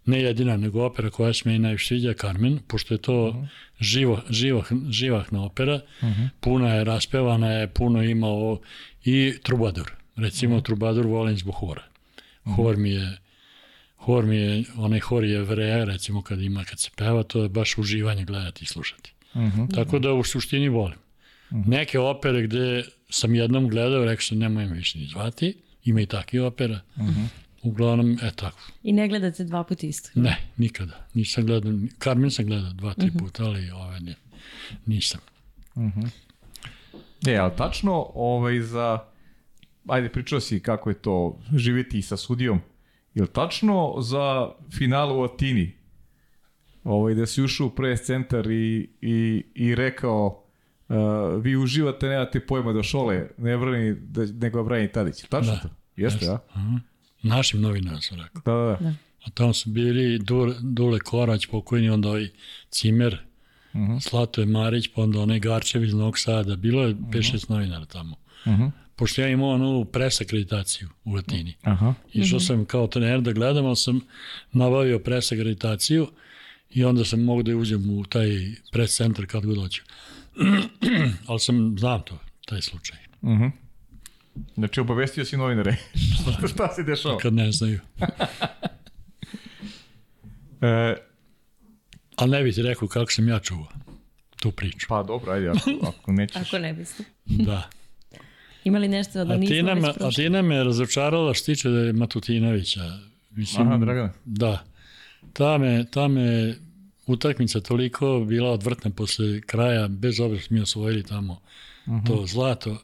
ne 0.06 0.22
jedina, 0.22 0.58
nego 0.58 0.86
opera 0.86 1.10
koja 1.10 1.34
se 1.34 1.42
meni 1.46 1.60
najviše 1.60 1.88
sviđa 1.88 2.14
Carmen, 2.14 2.60
pošto 2.68 2.94
je 2.94 2.98
to 2.98 3.28
uh 3.28 3.36
-huh. 3.36 3.48
Živo, 3.84 4.22
živo, 4.30 4.64
živahna 4.90 5.44
opera, 5.44 5.76
uh 6.02 6.08
-huh. 6.10 6.30
puna 6.40 6.74
je, 6.74 6.84
raspevana 6.84 7.52
je, 7.52 7.68
puno 7.68 8.04
ima 8.04 8.28
i 9.06 9.34
Trubadur. 9.44 9.92
Recimo, 10.16 10.56
uh 10.56 10.62
-huh. 10.62 10.66
Trubadur 10.66 11.06
volim 11.06 11.38
zbog 11.38 11.56
hora. 11.56 11.84
Uh 12.46 12.52
-huh. 12.52 12.56
Hor 12.56 12.78
mi 12.78 12.90
je 12.90 13.18
hor 14.06 14.26
mi 14.26 14.36
je, 14.36 14.64
onaj 14.78 15.00
hor 15.00 15.24
je 15.24 15.42
vreja, 15.42 15.84
recimo 15.84 16.22
kad 16.22 16.42
ima, 16.42 16.64
kad 16.64 16.80
se 16.80 16.90
peva, 16.96 17.24
to 17.24 17.44
je 17.44 17.50
baš 17.50 17.78
uživanje 17.78 18.26
gledati 18.26 18.64
i 18.64 18.68
slušati. 18.68 19.14
Uh 19.34 19.42
-huh. 19.42 19.76
Tako 19.76 20.00
da 20.00 20.14
u 20.14 20.24
suštini 20.24 20.70
volim. 20.70 20.98
Uh 21.50 21.58
-huh. 21.58 21.68
Neke 21.68 22.00
opere 22.00 22.42
gde 22.42 22.84
sam 23.10 23.36
jednom 23.36 23.70
gledao, 23.70 24.06
rekao 24.06 24.22
sam 24.22 24.38
nemoj 24.38 24.66
me 24.66 24.74
više 24.74 25.00
ni 25.00 25.06
zvati, 25.06 25.58
ima 25.84 26.02
i 26.02 26.06
takve 26.06 26.42
opera. 26.42 26.80
Uh 26.96 27.04
-huh. 27.04 27.26
Uglavnom, 27.64 28.18
e 28.22 28.32
tako. 28.36 28.58
I 28.84 28.94
ne 28.94 29.08
gledate 29.08 29.44
dva 29.44 29.64
puta 29.64 29.88
isto? 29.88 30.10
Ne, 30.16 30.38
nikada. 30.58 31.08
Nisam 31.14 31.46
gledao, 31.46 31.74
Carmen 32.04 32.32
sam 32.32 32.46
gledao 32.46 32.74
dva, 32.74 32.94
tri 32.94 33.08
uh 33.08 33.10
mhm. 33.10 33.18
-huh. 33.18 33.26
puta, 33.26 33.44
ali 33.44 33.72
ove 33.72 34.00
ne, 34.00 34.16
nisam. 34.86 35.22
Uh 35.76 35.84
-huh. 35.84 36.10
E, 37.28 37.38
ali 37.38 37.52
tačno 37.58 38.06
ovaj, 38.14 38.62
za, 38.62 39.00
ajde 39.88 40.10
pričao 40.10 40.40
si 40.40 40.60
kako 40.60 40.90
je 40.90 40.94
to 40.94 41.40
živjeti 41.56 42.02
sa 42.02 42.18
sudijom, 42.18 42.60
je 43.14 43.28
tačno 43.28 43.96
za 44.02 44.52
finalu 44.78 45.20
u 45.20 45.24
Atini, 45.24 45.74
ovaj, 46.84 47.14
da 47.14 47.26
si 47.26 47.42
ušao 47.42 47.68
u 47.68 47.70
pres 47.70 48.06
centar 48.06 48.52
i, 48.52 48.90
i, 49.02 49.44
i 49.56 49.76
rekao 49.76 50.44
uh, 50.90 50.96
vi 51.42 51.58
uživate, 51.58 52.08
nemate 52.08 52.40
pojma 52.40 52.74
da 52.74 52.84
šole 52.84 53.30
ne 53.38 53.58
brani, 53.58 53.94
da, 53.94 54.26
nego 54.26 54.64
brani 54.64 54.92
Tadić. 54.92 55.24
Tačno 55.30 55.54
da. 55.54 55.60
to? 55.60 55.70
Jeste, 55.96 56.26
ja? 56.26 56.34
Uh 56.34 56.62
-huh. 56.62 56.80
Našim 57.24 57.62
novinama 57.62 58.02
sam 58.02 58.18
rekao. 58.22 58.42
Da, 58.46 58.72
da, 58.72 58.90
da. 58.90 58.96
A 59.26 59.30
tamo 59.30 59.54
su 59.54 59.70
bili 59.70 60.20
Dule, 60.20 60.56
Dule 60.62 61.00
Korać, 61.00 61.48
pokojni, 61.48 61.90
onda 61.90 62.10
ovaj 62.10 62.28
Cimer, 62.70 63.14
uh 63.74 63.80
mhm. 63.80 63.92
-huh. 63.92 64.00
Slatoje 64.10 64.48
Marić, 64.48 64.90
pa 64.96 65.02
onda 65.02 65.20
onaj 65.20 65.40
Garčević 65.40 65.88
iz 65.88 65.94
Novog 65.94 66.20
Sada. 66.20 66.56
Bilo 66.56 66.84
je 66.84 66.96
5-6 66.96 67.36
uh 67.36 67.42
-huh. 67.42 67.50
novinara 67.50 67.86
tamo. 67.86 68.16
Uh 68.46 68.52
mhm. 68.54 68.62
-huh. 68.62 68.72
Pošto 68.96 69.22
ja 69.22 69.28
imao 69.28 69.50
onu 69.50 69.86
presakreditaciju 69.86 70.90
u 71.04 71.14
Latini. 71.14 71.54
Aha. 71.62 71.94
Išao 72.14 72.38
mhm. 72.38 72.46
sam 72.46 72.66
kao 72.66 72.88
trener 72.88 73.22
da 73.22 73.32
gledam, 73.32 73.66
ali 73.66 73.76
sam 73.76 74.02
nabavio 74.52 75.00
presakreditaciju 75.00 76.08
i 76.70 76.84
onda 76.84 77.06
sam 77.06 77.24
mogu 77.24 77.44
da 77.44 77.56
uđem 77.56 77.90
u 77.90 78.06
taj 78.06 78.28
pres 78.72 78.96
centar 78.96 79.26
kad 79.26 79.46
god 79.46 79.58
hoću. 79.58 79.84
ali 81.28 81.40
sam, 81.40 81.76
znam 81.80 82.02
to, 82.02 82.20
taj 82.46 82.62
slučaj. 82.62 82.98
Uh 83.22 83.30
-huh. 83.30 83.52
Znači, 84.56 84.80
obavestio 84.80 85.26
si 85.26 85.38
novinare. 85.38 85.76
šta, 86.22 86.48
šta 86.48 86.74
se 86.74 86.84
dešava? 86.84 87.18
Kad 87.18 87.34
ne 87.34 87.52
znaju. 87.52 87.80
e, 90.62 90.96
Ali 92.16 92.32
ne 92.32 92.44
bih 92.44 92.56
ti 92.56 92.62
rekao 92.62 92.88
kako 92.88 93.12
sam 93.12 93.28
ja 93.28 93.40
čuo 93.40 93.68
tu 94.36 94.52
priču. 94.52 94.86
Pa 94.90 95.04
dobro, 95.04 95.32
ajde, 95.32 95.50
ako, 95.50 95.70
ako 96.00 96.12
nećeš. 96.12 96.42
ako 96.42 96.60
ne 96.60 96.74
biste. 96.74 97.04
da. 97.26 97.70
Imali 98.64 98.88
nešto 98.88 99.26
da 99.26 99.38
nismo 99.38 99.56
Atina, 99.56 99.74
već 99.74 99.96
prošli? 99.98 100.24
Atina 100.24 100.42
me 100.42 100.64
razočarala 100.64 101.34
što 101.34 101.46
tiče 101.46 101.70
da 101.70 101.80
je 101.80 101.94
Matutinovića. 101.94 102.82
Mislim, 103.32 103.68
Aha, 103.68 103.78
Dragana. 103.78 104.14
Da. 104.26 104.64
Ta 105.34 105.58
me, 105.58 105.86
ta 105.92 106.08
me 106.08 106.56
utakmica 107.08 107.60
toliko 107.60 108.26
bila 108.28 108.52
odvrtna 108.52 108.92
posle 108.92 109.42
kraja, 109.42 109.88
bez 109.88 110.20
obzira 110.20 110.44
mi 110.50 110.62
osvojili 110.62 111.04
tamo 111.04 111.34
uh 111.34 111.94
-huh. 111.94 112.08
to 112.08 112.26
zlato 112.26 112.78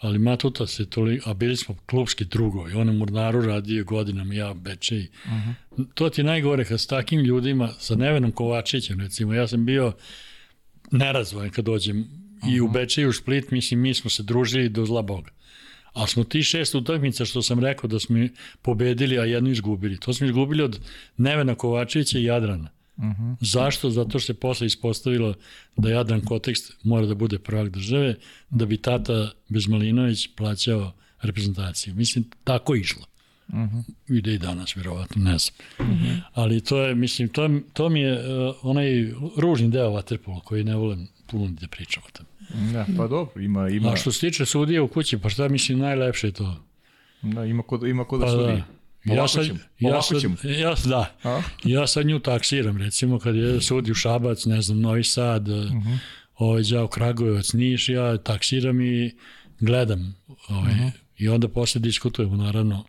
ali 0.00 0.18
Matuta 0.18 0.66
se 0.66 0.90
toliko, 0.90 1.30
a 1.30 1.34
bili 1.34 1.56
smo 1.56 1.76
klubski 1.86 2.24
drugovi, 2.24 2.74
on 2.74 2.88
je 2.88 2.94
Murnaru 2.94 3.42
radio 3.42 3.84
godinama, 3.84 4.34
ja 4.34 4.54
Bečej. 4.54 5.06
Uh 5.24 5.30
-huh. 5.30 5.84
To 5.94 6.10
ti 6.10 6.22
najgore 6.22 6.64
kad 6.64 6.80
s 6.80 6.86
takim 6.86 7.20
ljudima, 7.20 7.68
sa 7.78 7.96
Nevenom 7.96 8.32
Kovačićem 8.32 9.00
recimo, 9.00 9.34
ja 9.34 9.48
sam 9.48 9.66
bio 9.66 9.92
nerazvojen 10.90 11.50
kad 11.50 11.64
dođem 11.64 12.00
uh 12.00 12.04
-huh. 12.42 12.56
i 12.56 12.60
u 12.60 12.68
Bečeju 12.68 13.08
u 13.08 13.12
Split, 13.12 13.50
mislim, 13.50 13.80
mi 13.80 13.94
smo 13.94 14.10
se 14.10 14.22
družili 14.22 14.68
do 14.68 14.86
zla 14.86 15.02
Boga. 15.02 15.30
Ali 15.92 16.08
smo 16.08 16.24
ti 16.24 16.42
šest 16.42 16.74
utakmica 16.74 17.24
što 17.24 17.42
sam 17.42 17.60
rekao 17.60 17.88
da 17.88 17.98
smo 17.98 18.18
pobedili, 18.62 19.18
a 19.18 19.24
jednu 19.24 19.50
izgubili. 19.50 19.98
To 19.98 20.12
smo 20.12 20.26
izgubili 20.26 20.62
od 20.62 20.80
Nevena 21.16 21.54
Kovačevića 21.54 22.18
i 22.18 22.24
Jadrana. 22.24 22.68
Uh 23.00 23.06
-huh. 23.06 23.36
Zašto? 23.40 23.90
Zato 23.90 24.18
što 24.18 24.26
se 24.26 24.34
posle 24.34 24.66
ispostavilo 24.66 25.34
da 25.76 25.90
Jadran 25.90 26.20
Kotekst 26.20 26.72
mora 26.82 27.06
da 27.06 27.14
bude 27.14 27.38
prvak 27.38 27.68
države, 27.68 28.14
da 28.50 28.66
bi 28.66 28.76
tata 28.76 29.30
Bezmalinović 29.48 30.28
plaćao 30.36 30.92
reprezentaciju. 31.22 31.94
Mislim, 31.94 32.24
tako 32.44 32.74
je 32.74 32.80
išlo. 32.80 33.02
Uh 33.48 33.54
-huh. 33.54 33.82
Ide 34.08 34.34
i 34.34 34.38
danas, 34.38 34.76
vjerovatno, 34.76 35.22
ne 35.22 35.38
znam. 35.38 35.54
Uh 35.78 35.86
-huh. 35.86 36.20
Ali 36.32 36.60
to 36.60 36.82
je, 36.82 36.94
mislim, 36.94 37.28
to, 37.28 37.50
to 37.72 37.88
mi 37.88 38.00
je 38.00 38.12
uh, 38.12 38.54
onaj 38.62 39.12
ružni 39.36 39.70
deo 39.70 39.90
Waterpola 39.90 40.40
koji 40.40 40.64
ne 40.64 40.76
volim 40.76 41.08
puno 41.26 41.48
da 41.60 41.68
pričam 41.68 42.02
o 42.06 42.10
tom. 42.10 42.26
Da, 42.72 42.86
pa 42.96 43.06
dobro, 43.06 43.42
ima... 43.42 43.68
ima... 43.68 43.92
A 43.92 43.96
što 43.96 44.12
se 44.12 44.20
tiče 44.20 44.46
sudije 44.46 44.80
u 44.80 44.88
kući, 44.88 45.18
pa 45.18 45.28
šta 45.28 45.48
mislim 45.48 45.78
najlepše 45.78 46.26
je 46.26 46.32
to? 46.32 46.56
Da, 47.22 47.44
ima 47.44 47.62
ko, 47.62 47.86
ima 47.86 48.04
ko 48.04 48.18
da 48.18 48.24
pa 48.24 48.30
sudi. 48.30 48.52
Da. 48.52 48.79
Ja 49.04 49.28
sad, 49.28 49.46
ja, 49.78 50.02
sad, 50.02 50.22
ja, 50.44 50.74
da, 50.84 51.16
A? 51.22 51.42
ja 51.64 51.86
sad 51.86 52.06
nju 52.06 52.18
taksiram, 52.18 52.78
recimo, 52.78 53.18
kad 53.18 53.36
je 53.36 53.60
sudi 53.60 53.90
u 53.90 53.94
Šabac, 53.94 54.44
ne 54.44 54.62
znam, 54.62 54.80
Novi 54.80 55.04
Sad, 55.04 55.48
uh 55.48 55.64
mhm. 55.64 55.78
-huh. 55.78 55.98
ovaj, 56.36 56.62
Đao 56.62 56.88
Kragujevac, 56.88 57.52
Niš, 57.52 57.88
ja 57.88 58.16
taksiram 58.16 58.80
i 58.80 59.14
gledam. 59.60 60.14
Ovaj, 60.48 60.72
uh 60.72 60.76
mhm. 60.76 60.86
-huh. 60.86 60.90
I 61.18 61.28
onda 61.28 61.48
posle 61.48 61.80
diskutujemo, 61.80 62.36
naravno, 62.36 62.84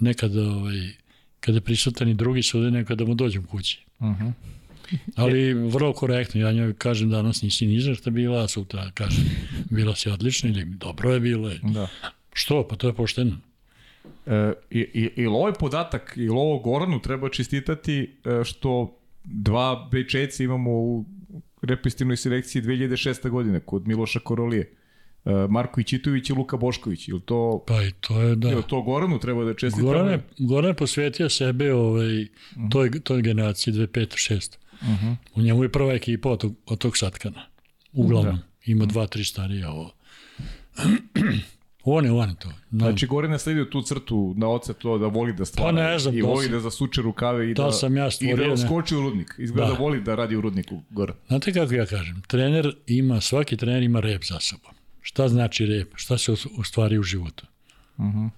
nekad, 0.00 0.36
ovaj, 0.36 0.76
kada 1.40 1.56
je 1.56 1.60
prisutan 1.60 2.08
i 2.08 2.14
drugi 2.14 2.42
sudi, 2.42 2.70
nekada 2.70 3.04
mu 3.04 3.14
dođem 3.14 3.44
kući. 3.44 3.84
Uh 3.98 4.06
mhm. 4.06 4.24
-huh. 4.24 4.32
Ali 5.16 5.54
vrlo 5.54 5.92
korektno, 5.92 6.40
ja 6.40 6.52
njoj 6.52 6.74
kažem 6.74 7.10
danas 7.10 7.42
nisi 7.42 7.66
ni 7.66 7.80
zašta 7.80 8.10
bila, 8.10 8.44
a 8.44 8.48
sutra 8.48 8.90
kažem 8.94 9.24
bila 9.70 9.94
si 9.96 10.10
odlična 10.10 10.50
ili 10.50 10.64
dobro 10.64 11.12
je 11.12 11.20
bilo. 11.20 11.50
Da. 11.62 11.88
Što? 12.32 12.68
Pa 12.68 12.76
to 12.76 12.86
je 12.86 12.94
pošteno. 12.94 13.36
E, 14.26 14.52
i, 14.70 14.78
i, 14.78 15.10
i 15.22 15.26
ovaj 15.26 15.52
podatak, 15.52 16.12
i 16.16 16.28
ovo 16.28 16.58
Goranu 16.58 17.00
treba 17.00 17.28
čistitati 17.28 18.16
e, 18.24 18.44
što 18.44 18.98
dva 19.24 19.88
bečeci 19.92 20.44
imamo 20.44 20.70
u 20.70 21.04
represivnoj 21.62 22.16
selekciji 22.16 22.62
2006. 22.62 23.28
godine 23.28 23.60
kod 23.60 23.88
Miloša 23.88 24.20
Korolije. 24.20 24.72
E, 25.24 25.30
Marko 25.48 25.80
Ićitović 25.80 26.30
i 26.30 26.32
Luka 26.32 26.56
Bošković. 26.56 27.08
Ili 27.08 27.20
to, 27.20 27.64
pa 27.66 27.82
i 27.82 27.92
to 28.00 28.22
je, 28.22 28.36
da. 28.36 28.50
Ili 28.50 28.62
to 28.62 28.82
Goranu 28.82 29.18
treba 29.18 29.44
da 29.44 29.54
čestitamo? 29.54 29.88
Goran 29.88 30.08
je, 30.08 30.22
Goran 30.38 30.68
je 30.68 30.74
posvetio 30.74 31.28
sebe 31.28 31.74
ovaj, 31.74 32.22
uh 32.22 32.28
-huh. 32.56 32.70
toj, 32.72 33.00
toj 33.00 33.22
generaciji 33.22 33.74
2005-2006. 33.74 34.56
Uh 34.80 34.88
-huh. 34.88 35.16
U 35.34 35.42
njemu 35.42 35.62
je 35.62 35.72
prva 35.72 35.92
ekipa 35.92 36.30
od 36.30 36.40
tog, 36.40 36.54
od 36.66 36.78
tog 36.78 36.98
Satkana. 36.98 37.46
Uglavnom. 37.92 38.36
Da. 38.36 38.42
Ima 38.64 38.86
dva, 38.86 39.06
tri 39.06 39.24
starija 39.24 39.70
ovo. 39.70 39.90
On 41.84 42.04
je, 42.04 42.12
on 42.12 42.28
je 42.28 42.36
to. 42.36 42.48
No. 42.70 42.78
Znači, 42.78 43.06
Goran 43.06 43.32
je 43.32 43.38
sledio 43.38 43.64
tu 43.64 43.82
crtu 43.82 44.34
na 44.36 44.48
oce 44.48 44.74
to 44.74 44.98
da 44.98 45.06
voli 45.06 45.32
da 45.32 45.44
stvara. 45.44 45.76
Pa 45.76 45.82
ne 45.82 45.98
znam. 45.98 46.18
I 46.18 46.22
voli 46.22 46.48
da 46.48 46.60
zasuče 46.60 47.02
rukave 47.02 47.50
i 47.50 47.54
da, 47.54 47.72
sam 47.72 47.96
ja 47.96 48.10
stvorio, 48.10 48.46
i 48.46 48.48
da 48.48 48.56
skoči 48.56 48.96
u 48.96 49.00
rudnik. 49.00 49.34
Izgleda 49.38 49.72
da. 49.72 49.78
voli 49.78 50.00
da 50.00 50.14
radi 50.14 50.36
u 50.36 50.40
rudniku 50.40 50.82
Goran. 50.90 51.16
Znate 51.28 51.52
kako 51.52 51.74
ja 51.74 51.86
kažem? 51.86 52.22
Trener 52.26 52.76
ima, 52.86 53.20
svaki 53.20 53.56
trener 53.56 53.82
ima 53.82 54.00
rep 54.00 54.24
za 54.24 54.40
sobom. 54.40 54.72
Šta 55.00 55.28
znači 55.28 55.66
rep? 55.66 55.92
Šta 55.94 56.18
se 56.18 56.32
u 56.32 56.64
stvari 56.64 56.98
u 56.98 57.02
životu? 57.02 57.46
Uh 57.96 58.04
mhm. 58.04 58.18
-huh. 58.18 58.30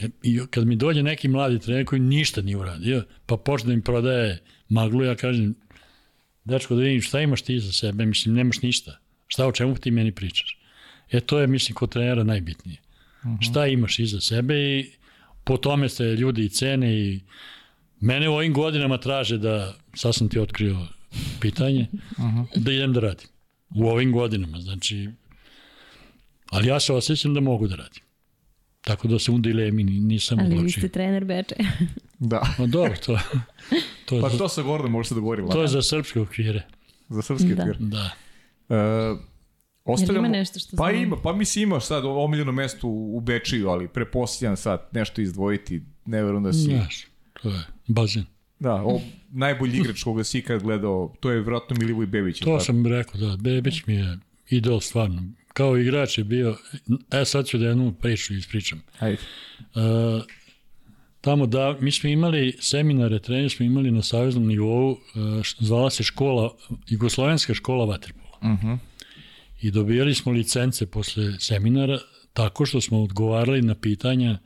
e, 0.00 0.08
I 0.22 0.40
kad 0.50 0.66
mi 0.66 0.76
dođe 0.76 1.02
neki 1.02 1.28
mladi 1.28 1.58
trener 1.58 1.84
koji 1.84 2.00
ništa 2.00 2.42
nije 2.42 2.56
uradio, 2.56 3.04
pa 3.26 3.36
počne 3.36 3.68
da 3.68 3.76
mi 3.76 3.82
prodaje 3.82 4.42
maglu, 4.68 5.04
ja 5.04 5.14
kažem, 5.14 5.54
dečko 6.44 6.74
da 6.74 6.82
vidim 6.82 7.02
šta 7.02 7.20
imaš 7.20 7.42
ti 7.42 7.60
za 7.60 7.72
sebe, 7.72 8.06
mislim, 8.06 8.34
nemaš 8.34 8.62
ništa. 8.62 8.98
Šta 9.26 9.46
o 9.46 9.52
čemu 9.52 9.74
ti 9.74 9.90
meni 9.90 10.12
pričaš? 10.12 10.58
E 11.10 11.20
to 11.20 11.38
je, 11.38 11.46
mislim, 11.46 11.74
kod 11.74 11.90
trenera 11.90 12.24
najbitnije. 12.24 12.78
Uh 13.24 13.30
-huh. 13.30 13.50
Šta 13.50 13.66
imaš 13.66 13.98
iza 13.98 14.20
sebe 14.20 14.54
i 14.54 14.90
po 15.44 15.56
tome 15.56 15.88
se 15.88 16.04
ljudi 16.04 16.44
i 16.44 16.48
cene 16.48 16.98
i 16.98 17.20
mene 18.00 18.28
u 18.28 18.32
ovim 18.32 18.52
godinama 18.52 18.98
traže 18.98 19.38
da, 19.38 19.74
sad 19.94 20.14
sam 20.14 20.28
ti 20.28 20.38
otkrio 20.38 20.76
pitanje, 21.40 21.86
uh 21.92 22.24
-huh. 22.24 22.46
da 22.56 22.72
idem 22.72 22.92
da 22.92 23.00
radim. 23.00 23.28
U 23.74 23.86
ovim 23.86 24.12
godinama, 24.12 24.60
znači, 24.60 25.10
ali 26.50 26.68
ja 26.68 26.80
se 26.80 26.92
osjećam 26.92 27.34
da 27.34 27.40
mogu 27.40 27.68
da 27.68 27.76
radim. 27.76 28.02
Tako 28.80 29.08
da 29.08 29.18
sam 29.18 29.34
u 29.34 29.38
dilemi, 29.38 29.84
nisam 29.84 30.38
Ali 30.38 30.46
odlučio. 30.46 30.60
Ali 30.60 30.66
vi 30.66 30.72
ste 30.72 30.88
trener 30.88 31.24
Beče. 31.24 31.54
da. 32.32 32.54
No 32.58 32.66
dobro, 32.66 32.96
to, 33.06 33.18
to 34.06 34.20
pa 34.20 34.28
to 34.28 34.48
sa 34.48 34.62
Gordon 34.62 34.90
može 34.90 35.08
se 35.08 35.14
dogovoriti. 35.14 35.52
To 35.52 35.62
je 35.62 35.68
za 35.68 35.82
srpske 35.82 36.20
okvire. 36.20 36.62
Za 37.08 37.22
srpske 37.22 37.54
da. 37.54 37.62
okvire? 37.62 37.78
Da. 37.80 38.10
Uh, 38.68 39.18
Ostavljamo, 39.84 40.26
ima 40.26 40.36
nešto 40.36 40.58
što 40.58 40.76
Pa 40.76 40.90
znam? 40.90 41.02
ima, 41.02 41.16
pa 41.16 41.32
mislim 41.32 41.62
imaš 41.62 41.86
sad 41.86 42.04
omiljeno 42.04 42.52
mesto 42.52 42.86
u, 42.86 43.16
u 43.16 43.20
Bečiju, 43.20 43.68
ali 43.68 43.88
preposljan 43.88 44.56
sad 44.56 44.88
nešto 44.92 45.20
izdvojiti, 45.20 45.82
ne 46.06 46.22
verujem 46.22 46.44
da 46.44 46.52
si... 46.52 46.58
Znaš, 46.58 47.06
to 47.42 47.48
je 47.48 47.60
bazen. 47.86 48.24
Da, 48.58 48.74
o, 48.74 49.00
najbolji 49.30 49.78
igrač 49.78 50.02
koga 50.02 50.24
si 50.24 50.38
ikad 50.38 50.62
gledao, 50.62 51.14
to 51.20 51.30
je 51.30 51.40
vjerojatno 51.40 51.76
Milivoj 51.78 52.06
Bebić. 52.06 52.38
To 52.38 52.44
tako? 52.44 52.60
sam 52.60 52.86
rekao, 52.86 53.20
da, 53.20 53.36
Bebić 53.36 53.86
mi 53.86 53.94
je 53.94 54.18
idol 54.48 54.80
stvarno. 54.80 55.22
Kao 55.52 55.78
igrač 55.78 56.18
je 56.18 56.24
bio, 56.24 56.56
e 57.10 57.24
sad 57.24 57.46
ću 57.46 57.58
da 57.58 57.66
jednu 57.66 57.92
priču 57.92 58.34
ispričam. 58.34 58.82
Hajde. 58.98 59.18
Uh, 59.60 60.22
tamo 61.20 61.46
da, 61.46 61.76
mi 61.80 61.90
smo 61.90 62.08
imali 62.08 62.56
seminare, 62.60 63.18
trening 63.18 63.50
smo 63.50 63.66
imali 63.66 63.90
na 63.90 64.02
saveznom 64.02 64.46
nivou, 64.46 64.90
uh, 64.90 64.98
zvala 65.58 65.90
se 65.90 66.02
škola, 66.02 66.54
Jugoslovenska 66.88 67.54
škola 67.54 67.84
vaterpola. 67.84 68.38
Uh 68.42 68.48
mhm. 68.48 68.66
-huh 68.66 68.78
i 69.62 69.70
dobijali 69.70 70.14
smo 70.14 70.32
licence 70.32 70.86
posle 70.86 71.40
seminara 71.40 71.98
tako 72.32 72.66
što 72.66 72.80
smo 72.80 73.02
odgovarali 73.02 73.62
na 73.62 73.74
pitanja 73.74 74.38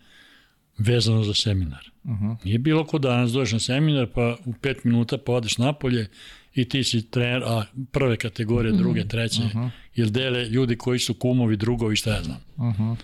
vezano 0.79 1.25
za 1.25 1.35
seminar. 1.35 1.91
Uh 2.05 2.11
-huh. 2.11 2.37
Nije 2.45 2.59
bilo 2.59 2.85
ko 2.85 2.99
danas 2.99 3.33
dođeš 3.33 3.53
na 3.53 3.59
seminar 3.59 4.07
pa 4.15 4.37
u 4.45 4.53
pet 4.53 4.85
minuta 4.85 5.19
podeš 5.19 5.59
napolje 5.59 6.09
i 6.55 6.69
ti 6.69 6.85
si 6.85 7.11
trener, 7.11 7.43
a 7.45 7.65
prve 7.93 8.17
kategorije, 8.17 8.73
mhm. 8.73 8.83
druge, 8.83 9.09
treće, 9.09 9.43
uh 9.43 9.51
-huh. 9.51 9.71
jer 9.95 10.11
dele 10.11 10.45
ljudi 10.45 10.77
koji 10.77 10.99
su 10.99 11.15
kumovi, 11.15 11.57
drugovi, 11.57 11.97
šta 11.97 12.15
ja 12.15 12.23
znam. 12.23 12.41
Uh 12.57 12.65
-huh. 12.65 12.97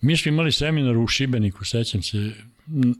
Mi 0.00 0.16
smo 0.16 0.28
imali 0.28 0.52
seminar 0.52 0.96
u 0.96 1.06
Šibeniku, 1.06 1.64
sećam 1.64 2.02
se, 2.02 2.32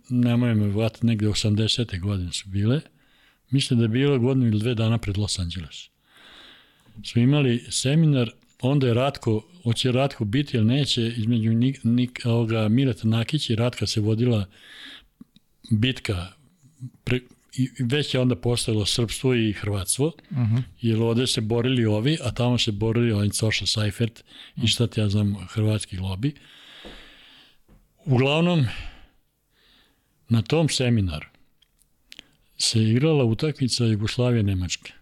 nemoj 0.09 0.55
me 0.55 0.69
vatati, 0.69 1.07
negde 1.07 1.27
80. 1.27 2.01
godine 2.01 2.33
su 2.33 2.49
bile. 2.49 2.81
Mislim 3.51 3.79
da 3.79 3.85
je 3.85 3.89
bilo 3.89 4.19
godinu 4.19 4.47
ili 4.47 4.59
dve 4.59 4.75
dana 4.75 4.99
pred 4.99 5.19
Los 5.19 5.39
Angeles 5.39 5.91
smo 7.05 7.23
imali 7.23 7.65
seminar, 7.71 8.31
onda 8.61 8.87
je 8.87 8.95
Ratko, 8.95 9.43
hoće 9.63 9.93
Ratko 9.93 10.25
biti 10.25 10.57
ili 10.57 10.67
neće, 10.67 11.07
između 11.17 11.51
Nik, 11.51 11.81
Nik, 11.85 12.21
ovoga, 12.25 12.69
Mileta 12.69 13.09
Nakić 13.09 13.51
i 13.51 13.57
Ratka 13.57 13.87
se 13.87 14.01
vodila 14.01 14.47
bitka 15.71 16.33
pre, 17.05 17.21
i 17.57 17.69
već 17.79 18.15
je 18.15 18.21
onda 18.21 18.37
postojalo 18.37 18.87
srpstvo 18.87 19.35
i 19.35 19.53
hrvatstvo, 19.53 20.07
uh 20.07 20.39
mhm. 20.39 20.57
-huh. 20.57 20.63
jer 20.81 21.03
ovde 21.03 21.27
se 21.27 21.41
borili 21.41 21.87
ovi, 21.87 22.19
a 22.23 22.31
tamo 22.31 22.59
se 22.59 22.73
borili 22.73 23.13
ovaj 23.13 23.29
Coša 23.29 23.67
Seifert 23.67 24.21
uh 24.21 24.63
-huh. 24.63 24.65
i 24.65 24.69
šta 24.69 24.87
ti 24.87 25.01
ja 25.01 25.09
znam, 25.09 25.47
hrvatski 25.49 25.97
lobi. 25.97 26.35
Uglavnom, 28.05 28.67
na 30.29 30.43
tom 30.43 30.69
seminaru 30.69 31.27
se 32.59 32.83
igrala 32.83 33.25
utakmica 33.25 33.85
Jugoslavije-Nemačke 33.85 34.93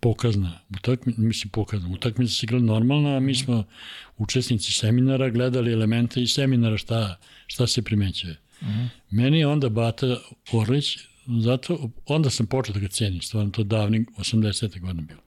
pokazna, 0.00 0.60
utakmica, 0.78 1.20
mislim 1.20 1.50
pokazna, 1.50 1.88
utakmica 1.88 2.32
se 2.32 2.46
igrala 2.46 2.64
normalna, 2.64 3.16
a 3.16 3.20
mi 3.20 3.34
smo 3.34 3.64
učesnici 4.16 4.72
seminara 4.72 5.30
gledali 5.30 5.72
elemente 5.72 6.22
iz 6.22 6.32
seminara 6.32 6.76
šta, 6.76 7.18
šta 7.46 7.66
se 7.66 7.82
primećuje. 7.82 8.36
Uh 8.60 8.68
-huh. 8.68 8.88
Meni 9.10 9.38
je 9.38 9.46
onda 9.46 9.68
Bata 9.68 10.16
Orlić, 10.52 10.98
zato, 11.42 11.90
onda 12.06 12.30
sam 12.30 12.46
počeo 12.46 12.72
da 12.72 12.80
ga 12.80 12.88
cenim, 12.88 13.22
stvarno 13.22 13.50
to 13.50 13.62
davni, 13.62 14.04
80. 14.18 14.80
godine 14.80 15.02
bilo. 15.02 15.20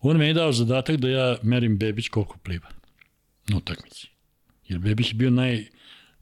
On 0.00 0.16
me 0.16 0.26
je 0.26 0.34
dao 0.34 0.52
zadatak 0.52 0.96
da 0.96 1.08
ja 1.08 1.36
merim 1.42 1.78
Bebić 1.78 2.08
koliko 2.08 2.38
pliva 2.38 2.68
na 3.48 3.56
utakmici. 3.56 4.08
Jer 4.68 4.78
Bebić 4.78 5.08
je 5.08 5.14
bio 5.14 5.30
naj, 5.30 5.66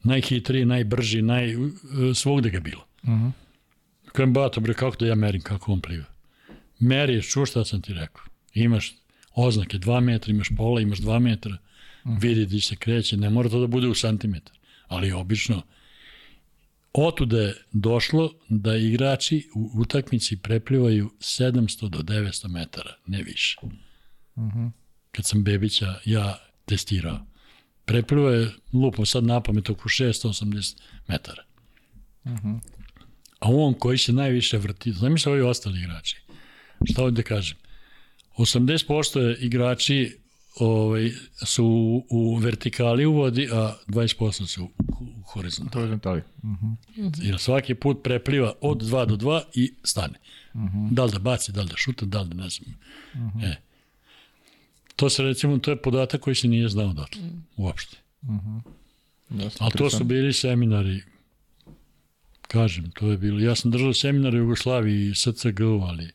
najhitriji, 0.03 0.65
najbrži, 0.65 1.23
naj, 1.23 1.55
svogde 2.15 2.51
ga 2.51 2.61
bilo. 2.61 2.87
Uh 3.03 3.09
-huh. 3.09 3.31
Kajem 4.13 4.33
Bata, 4.33 4.61
bre, 4.61 4.75
kako 4.75 4.97
da 4.97 5.07
ja 5.07 5.15
merim 5.15 5.43
kako 5.43 5.73
on 5.73 5.81
pliva? 5.81 6.16
Meriš, 6.79 7.31
čuš 7.31 7.51
šta 7.51 7.65
sam 7.65 7.83
ti 7.83 7.93
rekao. 7.93 8.23
Imaš 8.55 8.95
oznake 9.35 9.79
2 9.79 10.01
metra, 10.01 10.31
imaš 10.31 10.49
pola, 10.57 10.81
imaš 10.81 10.99
2 10.99 11.19
metra, 11.19 11.59
mm. 12.05 12.19
vidi 12.19 12.47
di 12.47 12.61
se 12.61 12.77
kreće, 12.77 13.17
ne 13.17 13.31
mora 13.31 13.49
to 13.49 13.61
da 13.61 13.67
bude 13.67 13.89
u 13.89 13.95
santimetar, 13.95 14.59
ali 14.89 15.13
obično 15.13 15.63
otuda 16.97 17.39
je 17.39 17.55
došlo 17.73 18.33
da 18.49 18.77
igrači 18.77 19.49
u 19.55 19.71
utakmici 19.81 20.37
preplivaju 20.37 21.11
700 21.21 21.89
do 21.89 21.99
900 21.99 22.49
metara, 22.49 22.95
ne 23.07 23.23
više. 23.23 23.59
Mm 24.37 24.43
-hmm. 24.43 24.71
Kad 25.13 25.25
sam 25.25 25.45
Bebića 25.45 25.95
ja 26.05 26.39
testirao. 26.65 27.27
prepliva 27.85 28.31
je 28.33 28.51
lupom 28.73 29.07
sad 29.07 29.25
na 29.25 29.41
pamet 29.41 29.71
oko 29.71 29.89
680 29.89 30.77
metara. 31.09 31.43
Mhm. 32.27 32.35
-huh. 32.35 32.61
A 33.39 33.49
on 33.49 33.75
koji 33.75 33.99
se 33.99 34.13
najviše 34.13 34.59
vrti, 34.59 34.93
se 35.19 35.31
ovi 35.31 35.41
ostali 35.41 35.79
igrači. 35.79 36.17
Šta 36.85 37.03
ovdje 37.03 37.23
da 37.23 37.29
kažem? 37.29 37.57
80% 38.37 39.19
je 39.19 39.37
igrači 39.37 40.19
ovaj, 40.57 41.11
su 41.45 41.65
u, 41.65 42.07
u 42.11 42.37
vertikali 42.37 43.07
u 43.07 43.13
vodi, 43.13 43.49
a 43.53 43.77
20% 43.89 44.47
su 44.47 44.65
u, 44.65 44.69
u 45.01 45.23
horizontali. 45.27 45.83
Horizontali. 45.83 46.23
Jer 47.23 47.39
svaki 47.39 47.75
put 47.75 48.03
prepliva 48.03 48.53
od 48.61 48.83
2 48.83 49.07
do 49.07 49.17
2 49.17 49.43
i 49.55 49.75
stane. 49.83 50.19
Da 50.91 51.05
li 51.05 51.13
da 51.13 51.19
baci, 51.19 51.53
da 51.53 51.63
li 51.63 51.69
da 51.69 51.77
šuta, 51.77 52.07
da 52.07 52.21
li 52.21 52.29
da 52.29 52.35
ne 52.35 52.49
znam. 52.49 52.75
E. 53.45 53.57
To 54.97 55.11
se 55.11 55.23
recimo, 55.23 55.59
to 55.59 55.71
je 55.71 55.83
podatak 55.83 56.21
koji 56.21 56.35
se 56.35 56.49
nije 56.49 56.69
znao 56.69 56.93
dotle, 56.93 57.23
uopšte. 57.57 57.97
Dosta 59.29 59.65
Ali 59.65 59.73
to 59.73 59.91
su 59.91 60.05
bili 60.05 60.33
seminari, 60.33 61.03
kažem, 62.43 62.91
to 62.91 63.11
je 63.11 63.19
bilo, 63.19 63.41
ja 63.41 63.55
sam 63.55 63.71
držao 63.71 63.95
seminar 63.95 64.35
u 64.35 64.39
Jugoslaviji 64.39 65.09
i 65.09 65.15
SCG, 65.15 65.61
ali 65.61 66.11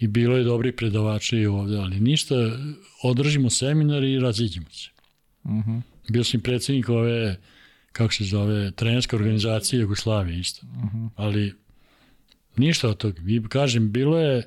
i 0.00 0.06
bilo 0.06 0.36
je 0.36 0.44
dobri 0.44 0.72
predavači 0.72 1.36
i 1.36 1.46
ovde, 1.46 1.76
ali 1.76 2.00
ništa, 2.00 2.34
održimo 3.02 3.50
seminar 3.50 4.04
i 4.04 4.18
raziđemo 4.18 4.66
se. 4.70 4.90
Mhm. 5.46 5.78
Bio 6.08 6.24
sam 6.24 6.40
i 6.40 6.42
predsjednik 6.42 6.88
ove, 6.88 7.36
kako 7.92 8.12
se 8.12 8.24
zove, 8.24 8.70
trenerske 8.70 9.16
organizacije 9.16 9.80
Jugoslavije 9.80 10.40
isto. 10.40 10.66
Ali 11.16 11.54
ništa 12.56 12.88
od 12.88 12.96
toga. 12.96 13.20
Vi 13.22 13.42
kažem, 13.48 13.92
bilo 13.92 14.18
je 14.18 14.42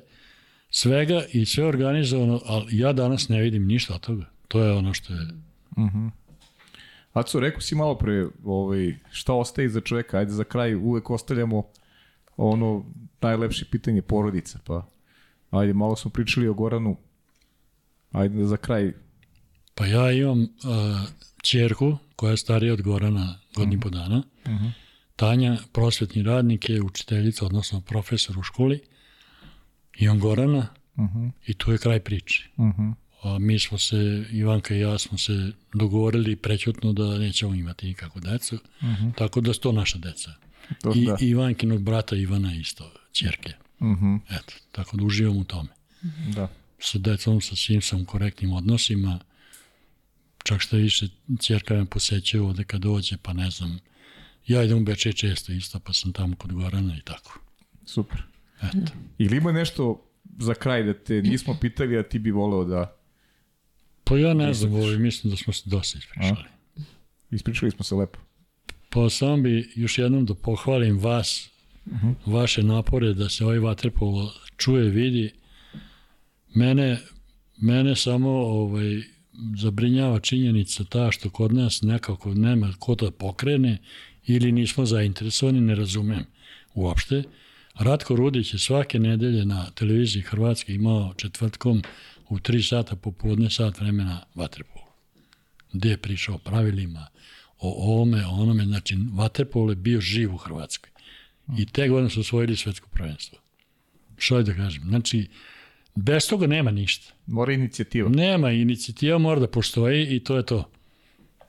svega 0.70 1.22
i 1.32 1.46
sve 1.46 1.64
organizovano, 1.64 2.40
ali 2.46 2.78
ja 2.78 2.92
danas 2.92 3.28
ne 3.28 3.40
vidim 3.40 3.66
ništa 3.66 3.94
od 3.94 4.00
toga. 4.00 4.24
To 4.48 4.64
je 4.64 4.72
ono 4.72 4.94
što 4.94 5.12
je... 5.12 5.28
Aco, 7.12 7.40
rekao 7.40 7.60
si 7.60 7.74
malo 7.74 7.98
pre 7.98 8.26
ovaj, 8.44 8.94
šta 9.10 9.32
ostaje 9.32 9.68
za 9.68 9.80
čoveka, 9.80 10.18
ajde 10.18 10.32
za 10.32 10.44
kraj 10.44 10.74
uvek 10.74 11.10
ostavljamo 11.10 11.62
ono 12.36 12.84
najlepše 13.20 13.64
pitanje 13.70 14.02
porodica, 14.02 14.58
pa 14.66 14.91
ajde 15.52 15.72
malo 15.72 15.96
smo 15.96 16.10
pričali 16.10 16.48
o 16.48 16.54
Goranu, 16.54 16.96
ajde 18.12 18.44
za 18.44 18.56
kraj 18.56 18.92
Pa 19.74 19.86
ja 19.86 20.12
imam 20.12 20.42
uh, 20.42 20.48
čerku 21.42 21.98
koja 22.16 22.30
je 22.30 22.36
starija 22.36 22.72
od 22.72 22.82
Gorana 22.82 23.38
godinu 23.54 23.80
po 23.80 23.90
dana. 23.90 24.22
Tanja, 25.16 25.56
prosvetni 25.72 26.22
radnik 26.22 26.70
je 26.70 26.82
učiteljica, 26.82 27.46
odnosno 27.46 27.80
profesor 27.80 28.38
u 28.38 28.42
školi. 28.42 28.80
Imam 29.98 30.20
Gorana 30.20 30.66
i 31.46 31.54
tu 31.54 31.72
je 31.72 31.78
kraj 31.78 32.00
priče. 32.00 32.48
A 33.22 33.38
mi 33.38 33.58
smo 33.58 33.78
se, 33.78 34.24
Ivanka 34.30 34.74
i 34.74 34.80
ja 34.80 34.98
smo 34.98 35.18
se 35.18 35.52
dogovorili 35.74 36.36
prećutno 36.36 36.92
da 36.92 37.18
nećemo 37.18 37.54
imati 37.54 37.86
nikakvu 37.86 38.20
decu. 38.20 38.58
Tako 39.16 39.40
da 39.40 39.52
su 39.52 39.60
to 39.60 39.72
naša 39.72 39.98
deca. 39.98 40.30
To, 40.82 40.92
I 40.94 41.06
da. 41.06 41.16
Ivankinog 41.20 41.82
brata 41.82 42.16
Ivana 42.16 42.54
isto, 42.54 42.92
čerke. 43.12 43.52
Mhm, 43.82 44.16
Eto, 44.30 44.54
tako 44.72 44.96
da 44.96 45.04
uživam 45.04 45.36
u 45.36 45.44
tome. 45.44 45.68
da. 46.34 46.48
Sa 46.78 46.98
decom, 46.98 47.40
sa 47.40 47.56
svim 47.56 47.82
sam 47.82 48.00
u 48.00 48.04
korektnim 48.04 48.52
odnosima. 48.52 49.18
Čak 50.44 50.60
što 50.60 50.76
više, 50.76 51.08
čerka 51.40 51.74
me 51.74 51.84
posećuje 51.84 52.40
ovde 52.42 52.64
kad 52.64 52.80
dođe, 52.80 53.16
pa 53.22 53.32
ne 53.32 53.50
znam. 53.50 53.78
Ja 54.46 54.62
idem 54.62 54.78
u 54.78 54.84
Bečej 54.84 55.12
često 55.12 55.52
isto, 55.52 55.78
pa 55.80 55.92
sam 55.92 56.12
tamo 56.12 56.36
kod 56.36 56.52
Gorana 56.52 56.96
i 56.96 57.00
tako. 57.00 57.40
Super. 57.86 58.22
Eto. 58.62 58.92
Ili 59.18 59.36
ima 59.36 59.52
nešto 59.52 60.06
za 60.38 60.54
kraj 60.54 60.82
da 60.82 60.94
te 60.94 61.22
nismo 61.22 61.56
pitali, 61.60 61.98
a 61.98 62.02
ti 62.02 62.18
bi 62.18 62.30
voleo 62.30 62.64
da 62.64 62.96
Pa 64.04 64.18
ja 64.18 64.34
ne 64.34 64.54
znam, 64.54 64.74
ovaj, 64.74 64.96
mislim 64.98 65.30
da 65.30 65.36
smo 65.36 65.52
se 65.52 65.62
dosta 65.66 65.98
ispričali. 65.98 66.44
ispričali 67.30 67.70
smo 67.70 67.84
se 67.84 67.94
lepo. 67.94 68.18
Pa 68.90 69.10
samo 69.10 69.36
bi 69.36 69.72
još 69.76 69.98
jednom 69.98 70.26
da 70.26 70.34
pohvalim 70.34 70.98
vas, 70.98 71.48
vaše 72.26 72.62
napore 72.62 73.14
da 73.14 73.28
se 73.28 73.44
ovaj 73.44 73.58
vaterpolo 73.58 74.32
čuje, 74.56 74.90
vidi. 74.90 75.32
Mene, 76.54 76.98
mene 77.56 77.96
samo 77.96 78.30
ovaj, 78.30 79.02
zabrinjava 79.56 80.20
činjenica 80.20 80.84
ta 80.84 81.10
što 81.10 81.30
kod 81.30 81.54
nas 81.54 81.82
nekako 81.82 82.34
nema 82.34 82.72
ko 82.78 82.94
da 82.94 83.10
pokrene 83.10 83.78
ili 84.26 84.52
nismo 84.52 84.86
zainteresovani, 84.86 85.60
ne 85.60 85.74
razumem 85.74 86.24
uopšte. 86.74 87.22
Ratko 87.74 88.16
Rudić 88.16 88.52
je 88.52 88.58
svake 88.58 88.98
nedelje 88.98 89.44
na 89.44 89.70
televiziji 89.70 90.22
Hrvatske 90.22 90.74
imao 90.74 91.14
četvrtkom 91.16 91.82
u 92.28 92.38
3 92.38 92.68
sata 92.68 92.96
popodne 92.96 93.50
sat 93.50 93.80
vremena 93.80 94.20
vaterpolo 94.34 94.82
gde 95.72 95.90
je 95.90 95.96
pričao 95.96 96.34
o 96.34 96.38
pravilima, 96.38 97.06
o 97.58 97.92
ovome, 97.92 98.26
o 98.26 98.30
onome, 98.30 98.64
znači 98.64 98.98
vaterpolo 99.12 99.72
je 99.72 99.76
bio 99.76 100.00
živ 100.00 100.34
u 100.34 100.36
Hrvatskoj. 100.36 100.91
I 101.58 101.66
te 101.66 101.88
godine 101.88 102.10
su 102.10 102.20
osvojili 102.20 102.56
svetsko 102.56 102.88
prvenstvo. 102.88 103.38
Što 104.16 104.36
je 104.36 104.42
da 104.42 104.54
kažem? 104.54 104.82
Znači, 104.82 105.28
bez 105.94 106.28
toga 106.28 106.46
nema 106.46 106.70
ništa. 106.70 107.14
Mora 107.26 107.52
inicijativa. 107.52 108.08
Nema, 108.08 108.50
inicijativa 108.50 109.18
mora 109.18 109.40
da 109.40 109.48
postoji 109.48 110.16
i 110.16 110.20
to 110.20 110.36
je 110.36 110.46
to. 110.46 110.70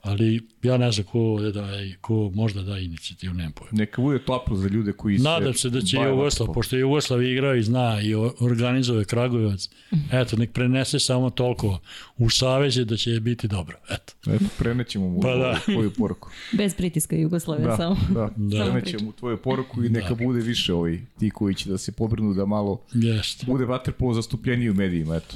Ali 0.03 0.41
ja 0.63 0.77
ne 0.77 0.91
znam 0.91 1.05
ko, 1.05 1.19
daje, 1.53 1.97
ko 1.97 2.31
možda 2.33 2.61
da 2.61 2.77
inicijativu, 2.77 3.33
nemam 3.33 3.51
pojma. 3.51 3.69
Neka 3.73 4.01
bude 4.01 4.19
toplo 4.19 4.55
za 4.57 4.67
ljude 4.67 4.93
koji 4.93 5.17
se 5.17 5.23
Nadam 5.23 5.53
se 5.53 5.69
da 5.69 5.81
će 5.81 5.95
Jugoslav, 5.97 6.17
vaterpolom. 6.17 6.53
pošto 6.53 6.75
je 6.75 6.79
Jugoslav 6.79 7.23
igrao 7.23 7.55
i 7.55 7.63
zna 7.63 8.01
i 8.01 8.13
organizuje 8.39 9.05
Kragujevac, 9.05 9.69
eto, 10.11 10.35
nek 10.37 10.51
prenese 10.51 10.99
samo 10.99 11.29
toliko 11.29 11.79
u 12.17 12.29
saveze 12.29 12.85
da 12.85 12.97
će 12.97 13.19
biti 13.19 13.47
dobro. 13.47 13.77
Eto. 13.85 14.13
Eto, 14.27 14.45
prenećemo 14.57 15.09
mu 15.09 15.21
Pa 15.21 15.35
da. 15.35 15.59
tvoju 15.65 15.91
poruku. 15.91 16.29
Bez 16.53 16.75
pritiska 16.75 17.15
Jugoslavije 17.15 17.67
Da, 17.67 17.77
samo. 17.77 17.97
da, 18.09 18.29
Da. 18.35 18.63
prenećemo 18.65 19.11
tvoju 19.11 19.37
poruku 19.37 19.83
i 19.83 19.89
neka 19.89 20.15
bude 20.15 20.39
više 20.41 20.73
ovi 20.73 21.05
ti 21.19 21.29
koji 21.29 21.55
će 21.55 21.69
da 21.69 21.77
se 21.77 21.91
pobrinu 21.91 22.33
da 22.33 22.45
malo 22.45 22.81
Jeste. 22.93 23.45
bude 23.45 23.65
vaterpolo 23.65 24.13
zastupljeniji 24.13 24.69
u 24.69 24.73
medijima, 24.73 25.15
eto. 25.15 25.35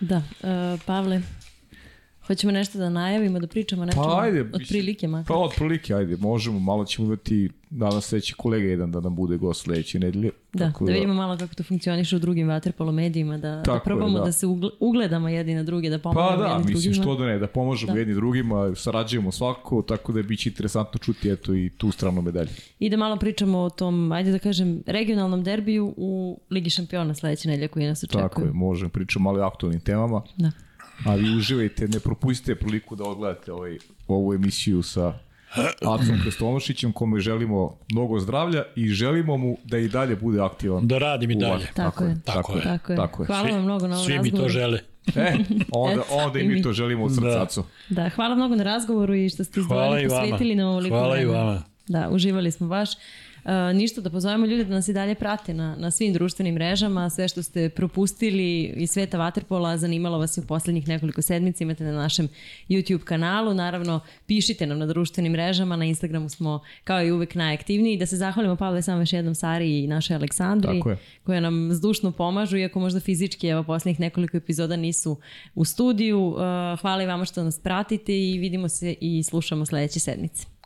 Da, 0.00 0.16
uh, 0.16 0.80
Pavle, 0.86 1.22
hoćemo 2.30 2.52
nešto 2.52 2.78
da 2.78 2.90
najavimo, 2.90 3.38
da 3.38 3.46
pričamo 3.46 3.84
nešto 3.84 4.02
Pa 4.02 4.20
ajde. 4.22 4.40
od 4.40 4.62
prilike 4.68 5.08
makar. 5.08 5.26
Pa 5.28 5.34
od 5.36 5.50
prilike, 5.56 5.94
ajde, 5.94 6.16
možemo, 6.16 6.58
malo 6.60 6.84
ćemo 6.84 7.06
imati, 7.06 7.50
se 7.92 8.00
sledeći 8.00 8.34
kolega 8.34 8.66
jedan 8.66 8.92
da 8.92 9.00
nam 9.00 9.16
bude 9.16 9.36
gost 9.36 9.62
sledeće 9.62 9.98
nedelje. 9.98 10.30
Da, 10.52 10.66
Tako 10.66 10.84
da 10.84 10.92
vidimo 10.92 11.14
malo 11.14 11.36
kako 11.36 11.54
to 11.54 11.62
funkcioniše 11.62 12.16
u 12.16 12.18
drugim 12.18 12.48
vaterpolo 12.48 12.92
medijima, 12.92 13.38
da, 13.38 13.50
da 13.50 13.62
Tako 13.62 13.76
je, 13.76 13.82
probamo 13.84 14.18
da. 14.18 14.24
da. 14.24 14.32
se 14.32 14.46
ugle- 14.46 14.70
ugledamo 14.80 15.28
jedni 15.28 15.54
na 15.54 15.62
druge, 15.62 15.90
da 15.90 15.98
Pa 15.98 16.02
pomognemo 16.02 16.36
da, 16.38 16.48
jedni 16.48 16.64
mislim 16.64 16.92
drugima. 16.92 17.02
što 17.04 17.14
da 17.16 17.26
ne, 17.26 17.38
da 17.38 17.46
pomožemo 17.46 17.92
Da. 17.92 17.98
jedni 17.98 18.14
drugima, 18.14 18.74
sarađujemo 18.76 19.32
svako, 19.32 19.82
tako 19.82 20.12
da 20.12 20.18
je 20.18 20.24
biće 20.24 20.48
interesantno 20.48 20.98
čuti 20.98 21.30
eto 21.30 21.54
i 21.54 21.70
tu 21.70 21.90
stranu 21.92 22.22
medalje. 22.22 22.50
I 22.78 22.90
da 22.90 22.96
malo 22.96 23.16
pričamo 23.16 23.58
o 23.58 23.70
tom, 23.70 24.12
ajde 24.12 24.32
da 24.32 24.38
kažem, 24.38 24.82
regionalnom 24.86 25.44
derbiju 25.44 25.94
u 25.96 26.40
Ligi 26.50 26.70
šampiona 26.70 27.14
sledeće 27.14 27.48
nedelje 27.48 27.68
koji 27.68 27.86
nas 27.86 28.04
očekuju. 28.04 28.22
Tako 28.22 28.42
je, 28.42 28.52
možemo 28.52 28.90
pričamo 28.90 29.22
malo 29.22 29.40
o 29.40 29.46
aktualnim 29.46 29.80
temama. 29.80 30.22
Da. 30.36 30.50
A 31.04 31.14
vi 31.14 31.30
uživajte, 31.30 31.88
ne 31.88 32.00
propustite 32.00 32.54
priliku 32.54 32.96
da 32.96 33.04
odgledate 33.04 33.52
ovaj, 33.52 33.78
ovu 34.08 34.34
emisiju 34.34 34.82
sa 34.82 35.18
Acom 35.82 36.20
Krestonošićem, 36.22 36.92
kome 36.92 37.20
želimo 37.20 37.78
mnogo 37.88 38.20
zdravlja 38.20 38.62
i 38.76 38.88
želimo 38.88 39.36
mu 39.36 39.56
da 39.64 39.78
i 39.78 39.88
dalje 39.88 40.16
bude 40.16 40.40
aktivan. 40.40 40.86
Da 40.86 40.98
radim 40.98 41.30
i 41.30 41.36
u 41.36 41.38
dalje. 41.38 41.52
vatri. 41.52 41.68
Tako 41.74 42.04
je. 42.04 42.16
Tako 42.24 42.56
je. 42.56 42.62
Tako 42.62 42.92
je. 42.92 42.96
Tako 42.96 43.22
je. 43.22 43.26
Hvala 43.26 43.48
vam 43.48 43.62
mnogo 43.62 43.86
na 43.86 43.94
ovom 43.94 44.04
Svi 44.06 44.12
mi 44.12 44.18
razgovoru. 44.18 44.42
to 44.44 44.48
žele. 44.50 44.78
E, 45.16 45.34
onda, 45.72 46.02
Eto, 46.02 46.14
onda 46.16 46.38
i 46.38 46.48
mi 46.48 46.54
mi. 46.54 46.62
to 46.62 46.72
želimo 46.72 47.04
od 47.04 47.10
Da. 47.10 47.14
srca, 47.16 47.42
Aco. 47.42 47.64
Da, 47.88 48.08
hvala 48.08 48.34
mnogo 48.34 48.54
na 48.54 48.62
razgovoru 48.62 49.14
i 49.14 49.28
što 49.28 49.44
ste 49.44 49.60
izdvojili, 49.60 50.08
posvetili 50.08 50.54
nam 50.54 50.68
ovoliko 50.68 50.96
Hvala 50.96 51.18
i 51.18 51.24
vama. 51.24 51.62
Da, 51.88 52.08
uživali 52.10 52.50
smo 52.50 52.68
baš. 52.68 52.90
Uh, 53.44 53.76
ništa, 53.76 54.00
da 54.00 54.10
pozovemo 54.10 54.46
ljude 54.46 54.64
da 54.64 54.74
nas 54.74 54.88
i 54.88 54.92
dalje 54.92 55.14
prate 55.14 55.54
na, 55.54 55.76
na 55.76 55.90
svim 55.90 56.12
društvenim 56.12 56.54
mrežama, 56.54 57.10
sve 57.10 57.28
što 57.28 57.42
ste 57.42 57.68
propustili 57.68 58.62
iz 58.76 58.90
sveta 58.90 59.18
Waterpola, 59.18 59.76
zanimalo 59.76 60.18
vas 60.18 60.36
je 60.36 60.42
u 60.42 60.46
poslednjih 60.46 60.88
nekoliko 60.88 61.22
sedmica, 61.22 61.64
imate 61.64 61.84
na 61.84 61.92
našem 61.92 62.28
YouTube 62.68 63.04
kanalu, 63.04 63.54
naravno 63.54 64.00
pišite 64.26 64.66
nam 64.66 64.78
na 64.78 64.86
društvenim 64.86 65.32
mrežama, 65.32 65.76
na 65.76 65.84
Instagramu 65.84 66.28
smo 66.28 66.60
kao 66.84 67.04
i 67.04 67.12
uvek 67.12 67.34
najaktivniji, 67.34 67.96
da 67.96 68.06
se 68.06 68.16
zahvalimo 68.16 68.56
Pavle 68.56 68.82
samo 68.82 69.02
još 69.02 69.12
jednom 69.12 69.34
Sari 69.34 69.78
i 69.78 69.86
našoj 69.86 70.16
Aleksandri, 70.16 70.82
koje 71.24 71.40
nam 71.40 71.72
zdušno 71.72 72.12
pomažu, 72.12 72.56
iako 72.56 72.80
možda 72.80 73.00
fizički 73.00 73.48
evo 73.48 73.62
poslednjih 73.62 74.00
nekoliko 74.00 74.36
epizoda 74.36 74.76
nisu 74.76 75.16
u 75.54 75.64
studiju. 75.64 76.26
Uh, 76.26 76.36
hvala 76.80 77.02
i 77.02 77.06
vama 77.06 77.24
što 77.24 77.44
nas 77.44 77.58
pratite 77.58 78.20
i 78.20 78.38
vidimo 78.38 78.68
se 78.68 78.94
i 79.00 79.22
slušamo 79.22 79.66
sledeće 79.66 80.00
sedmice. 80.00 80.59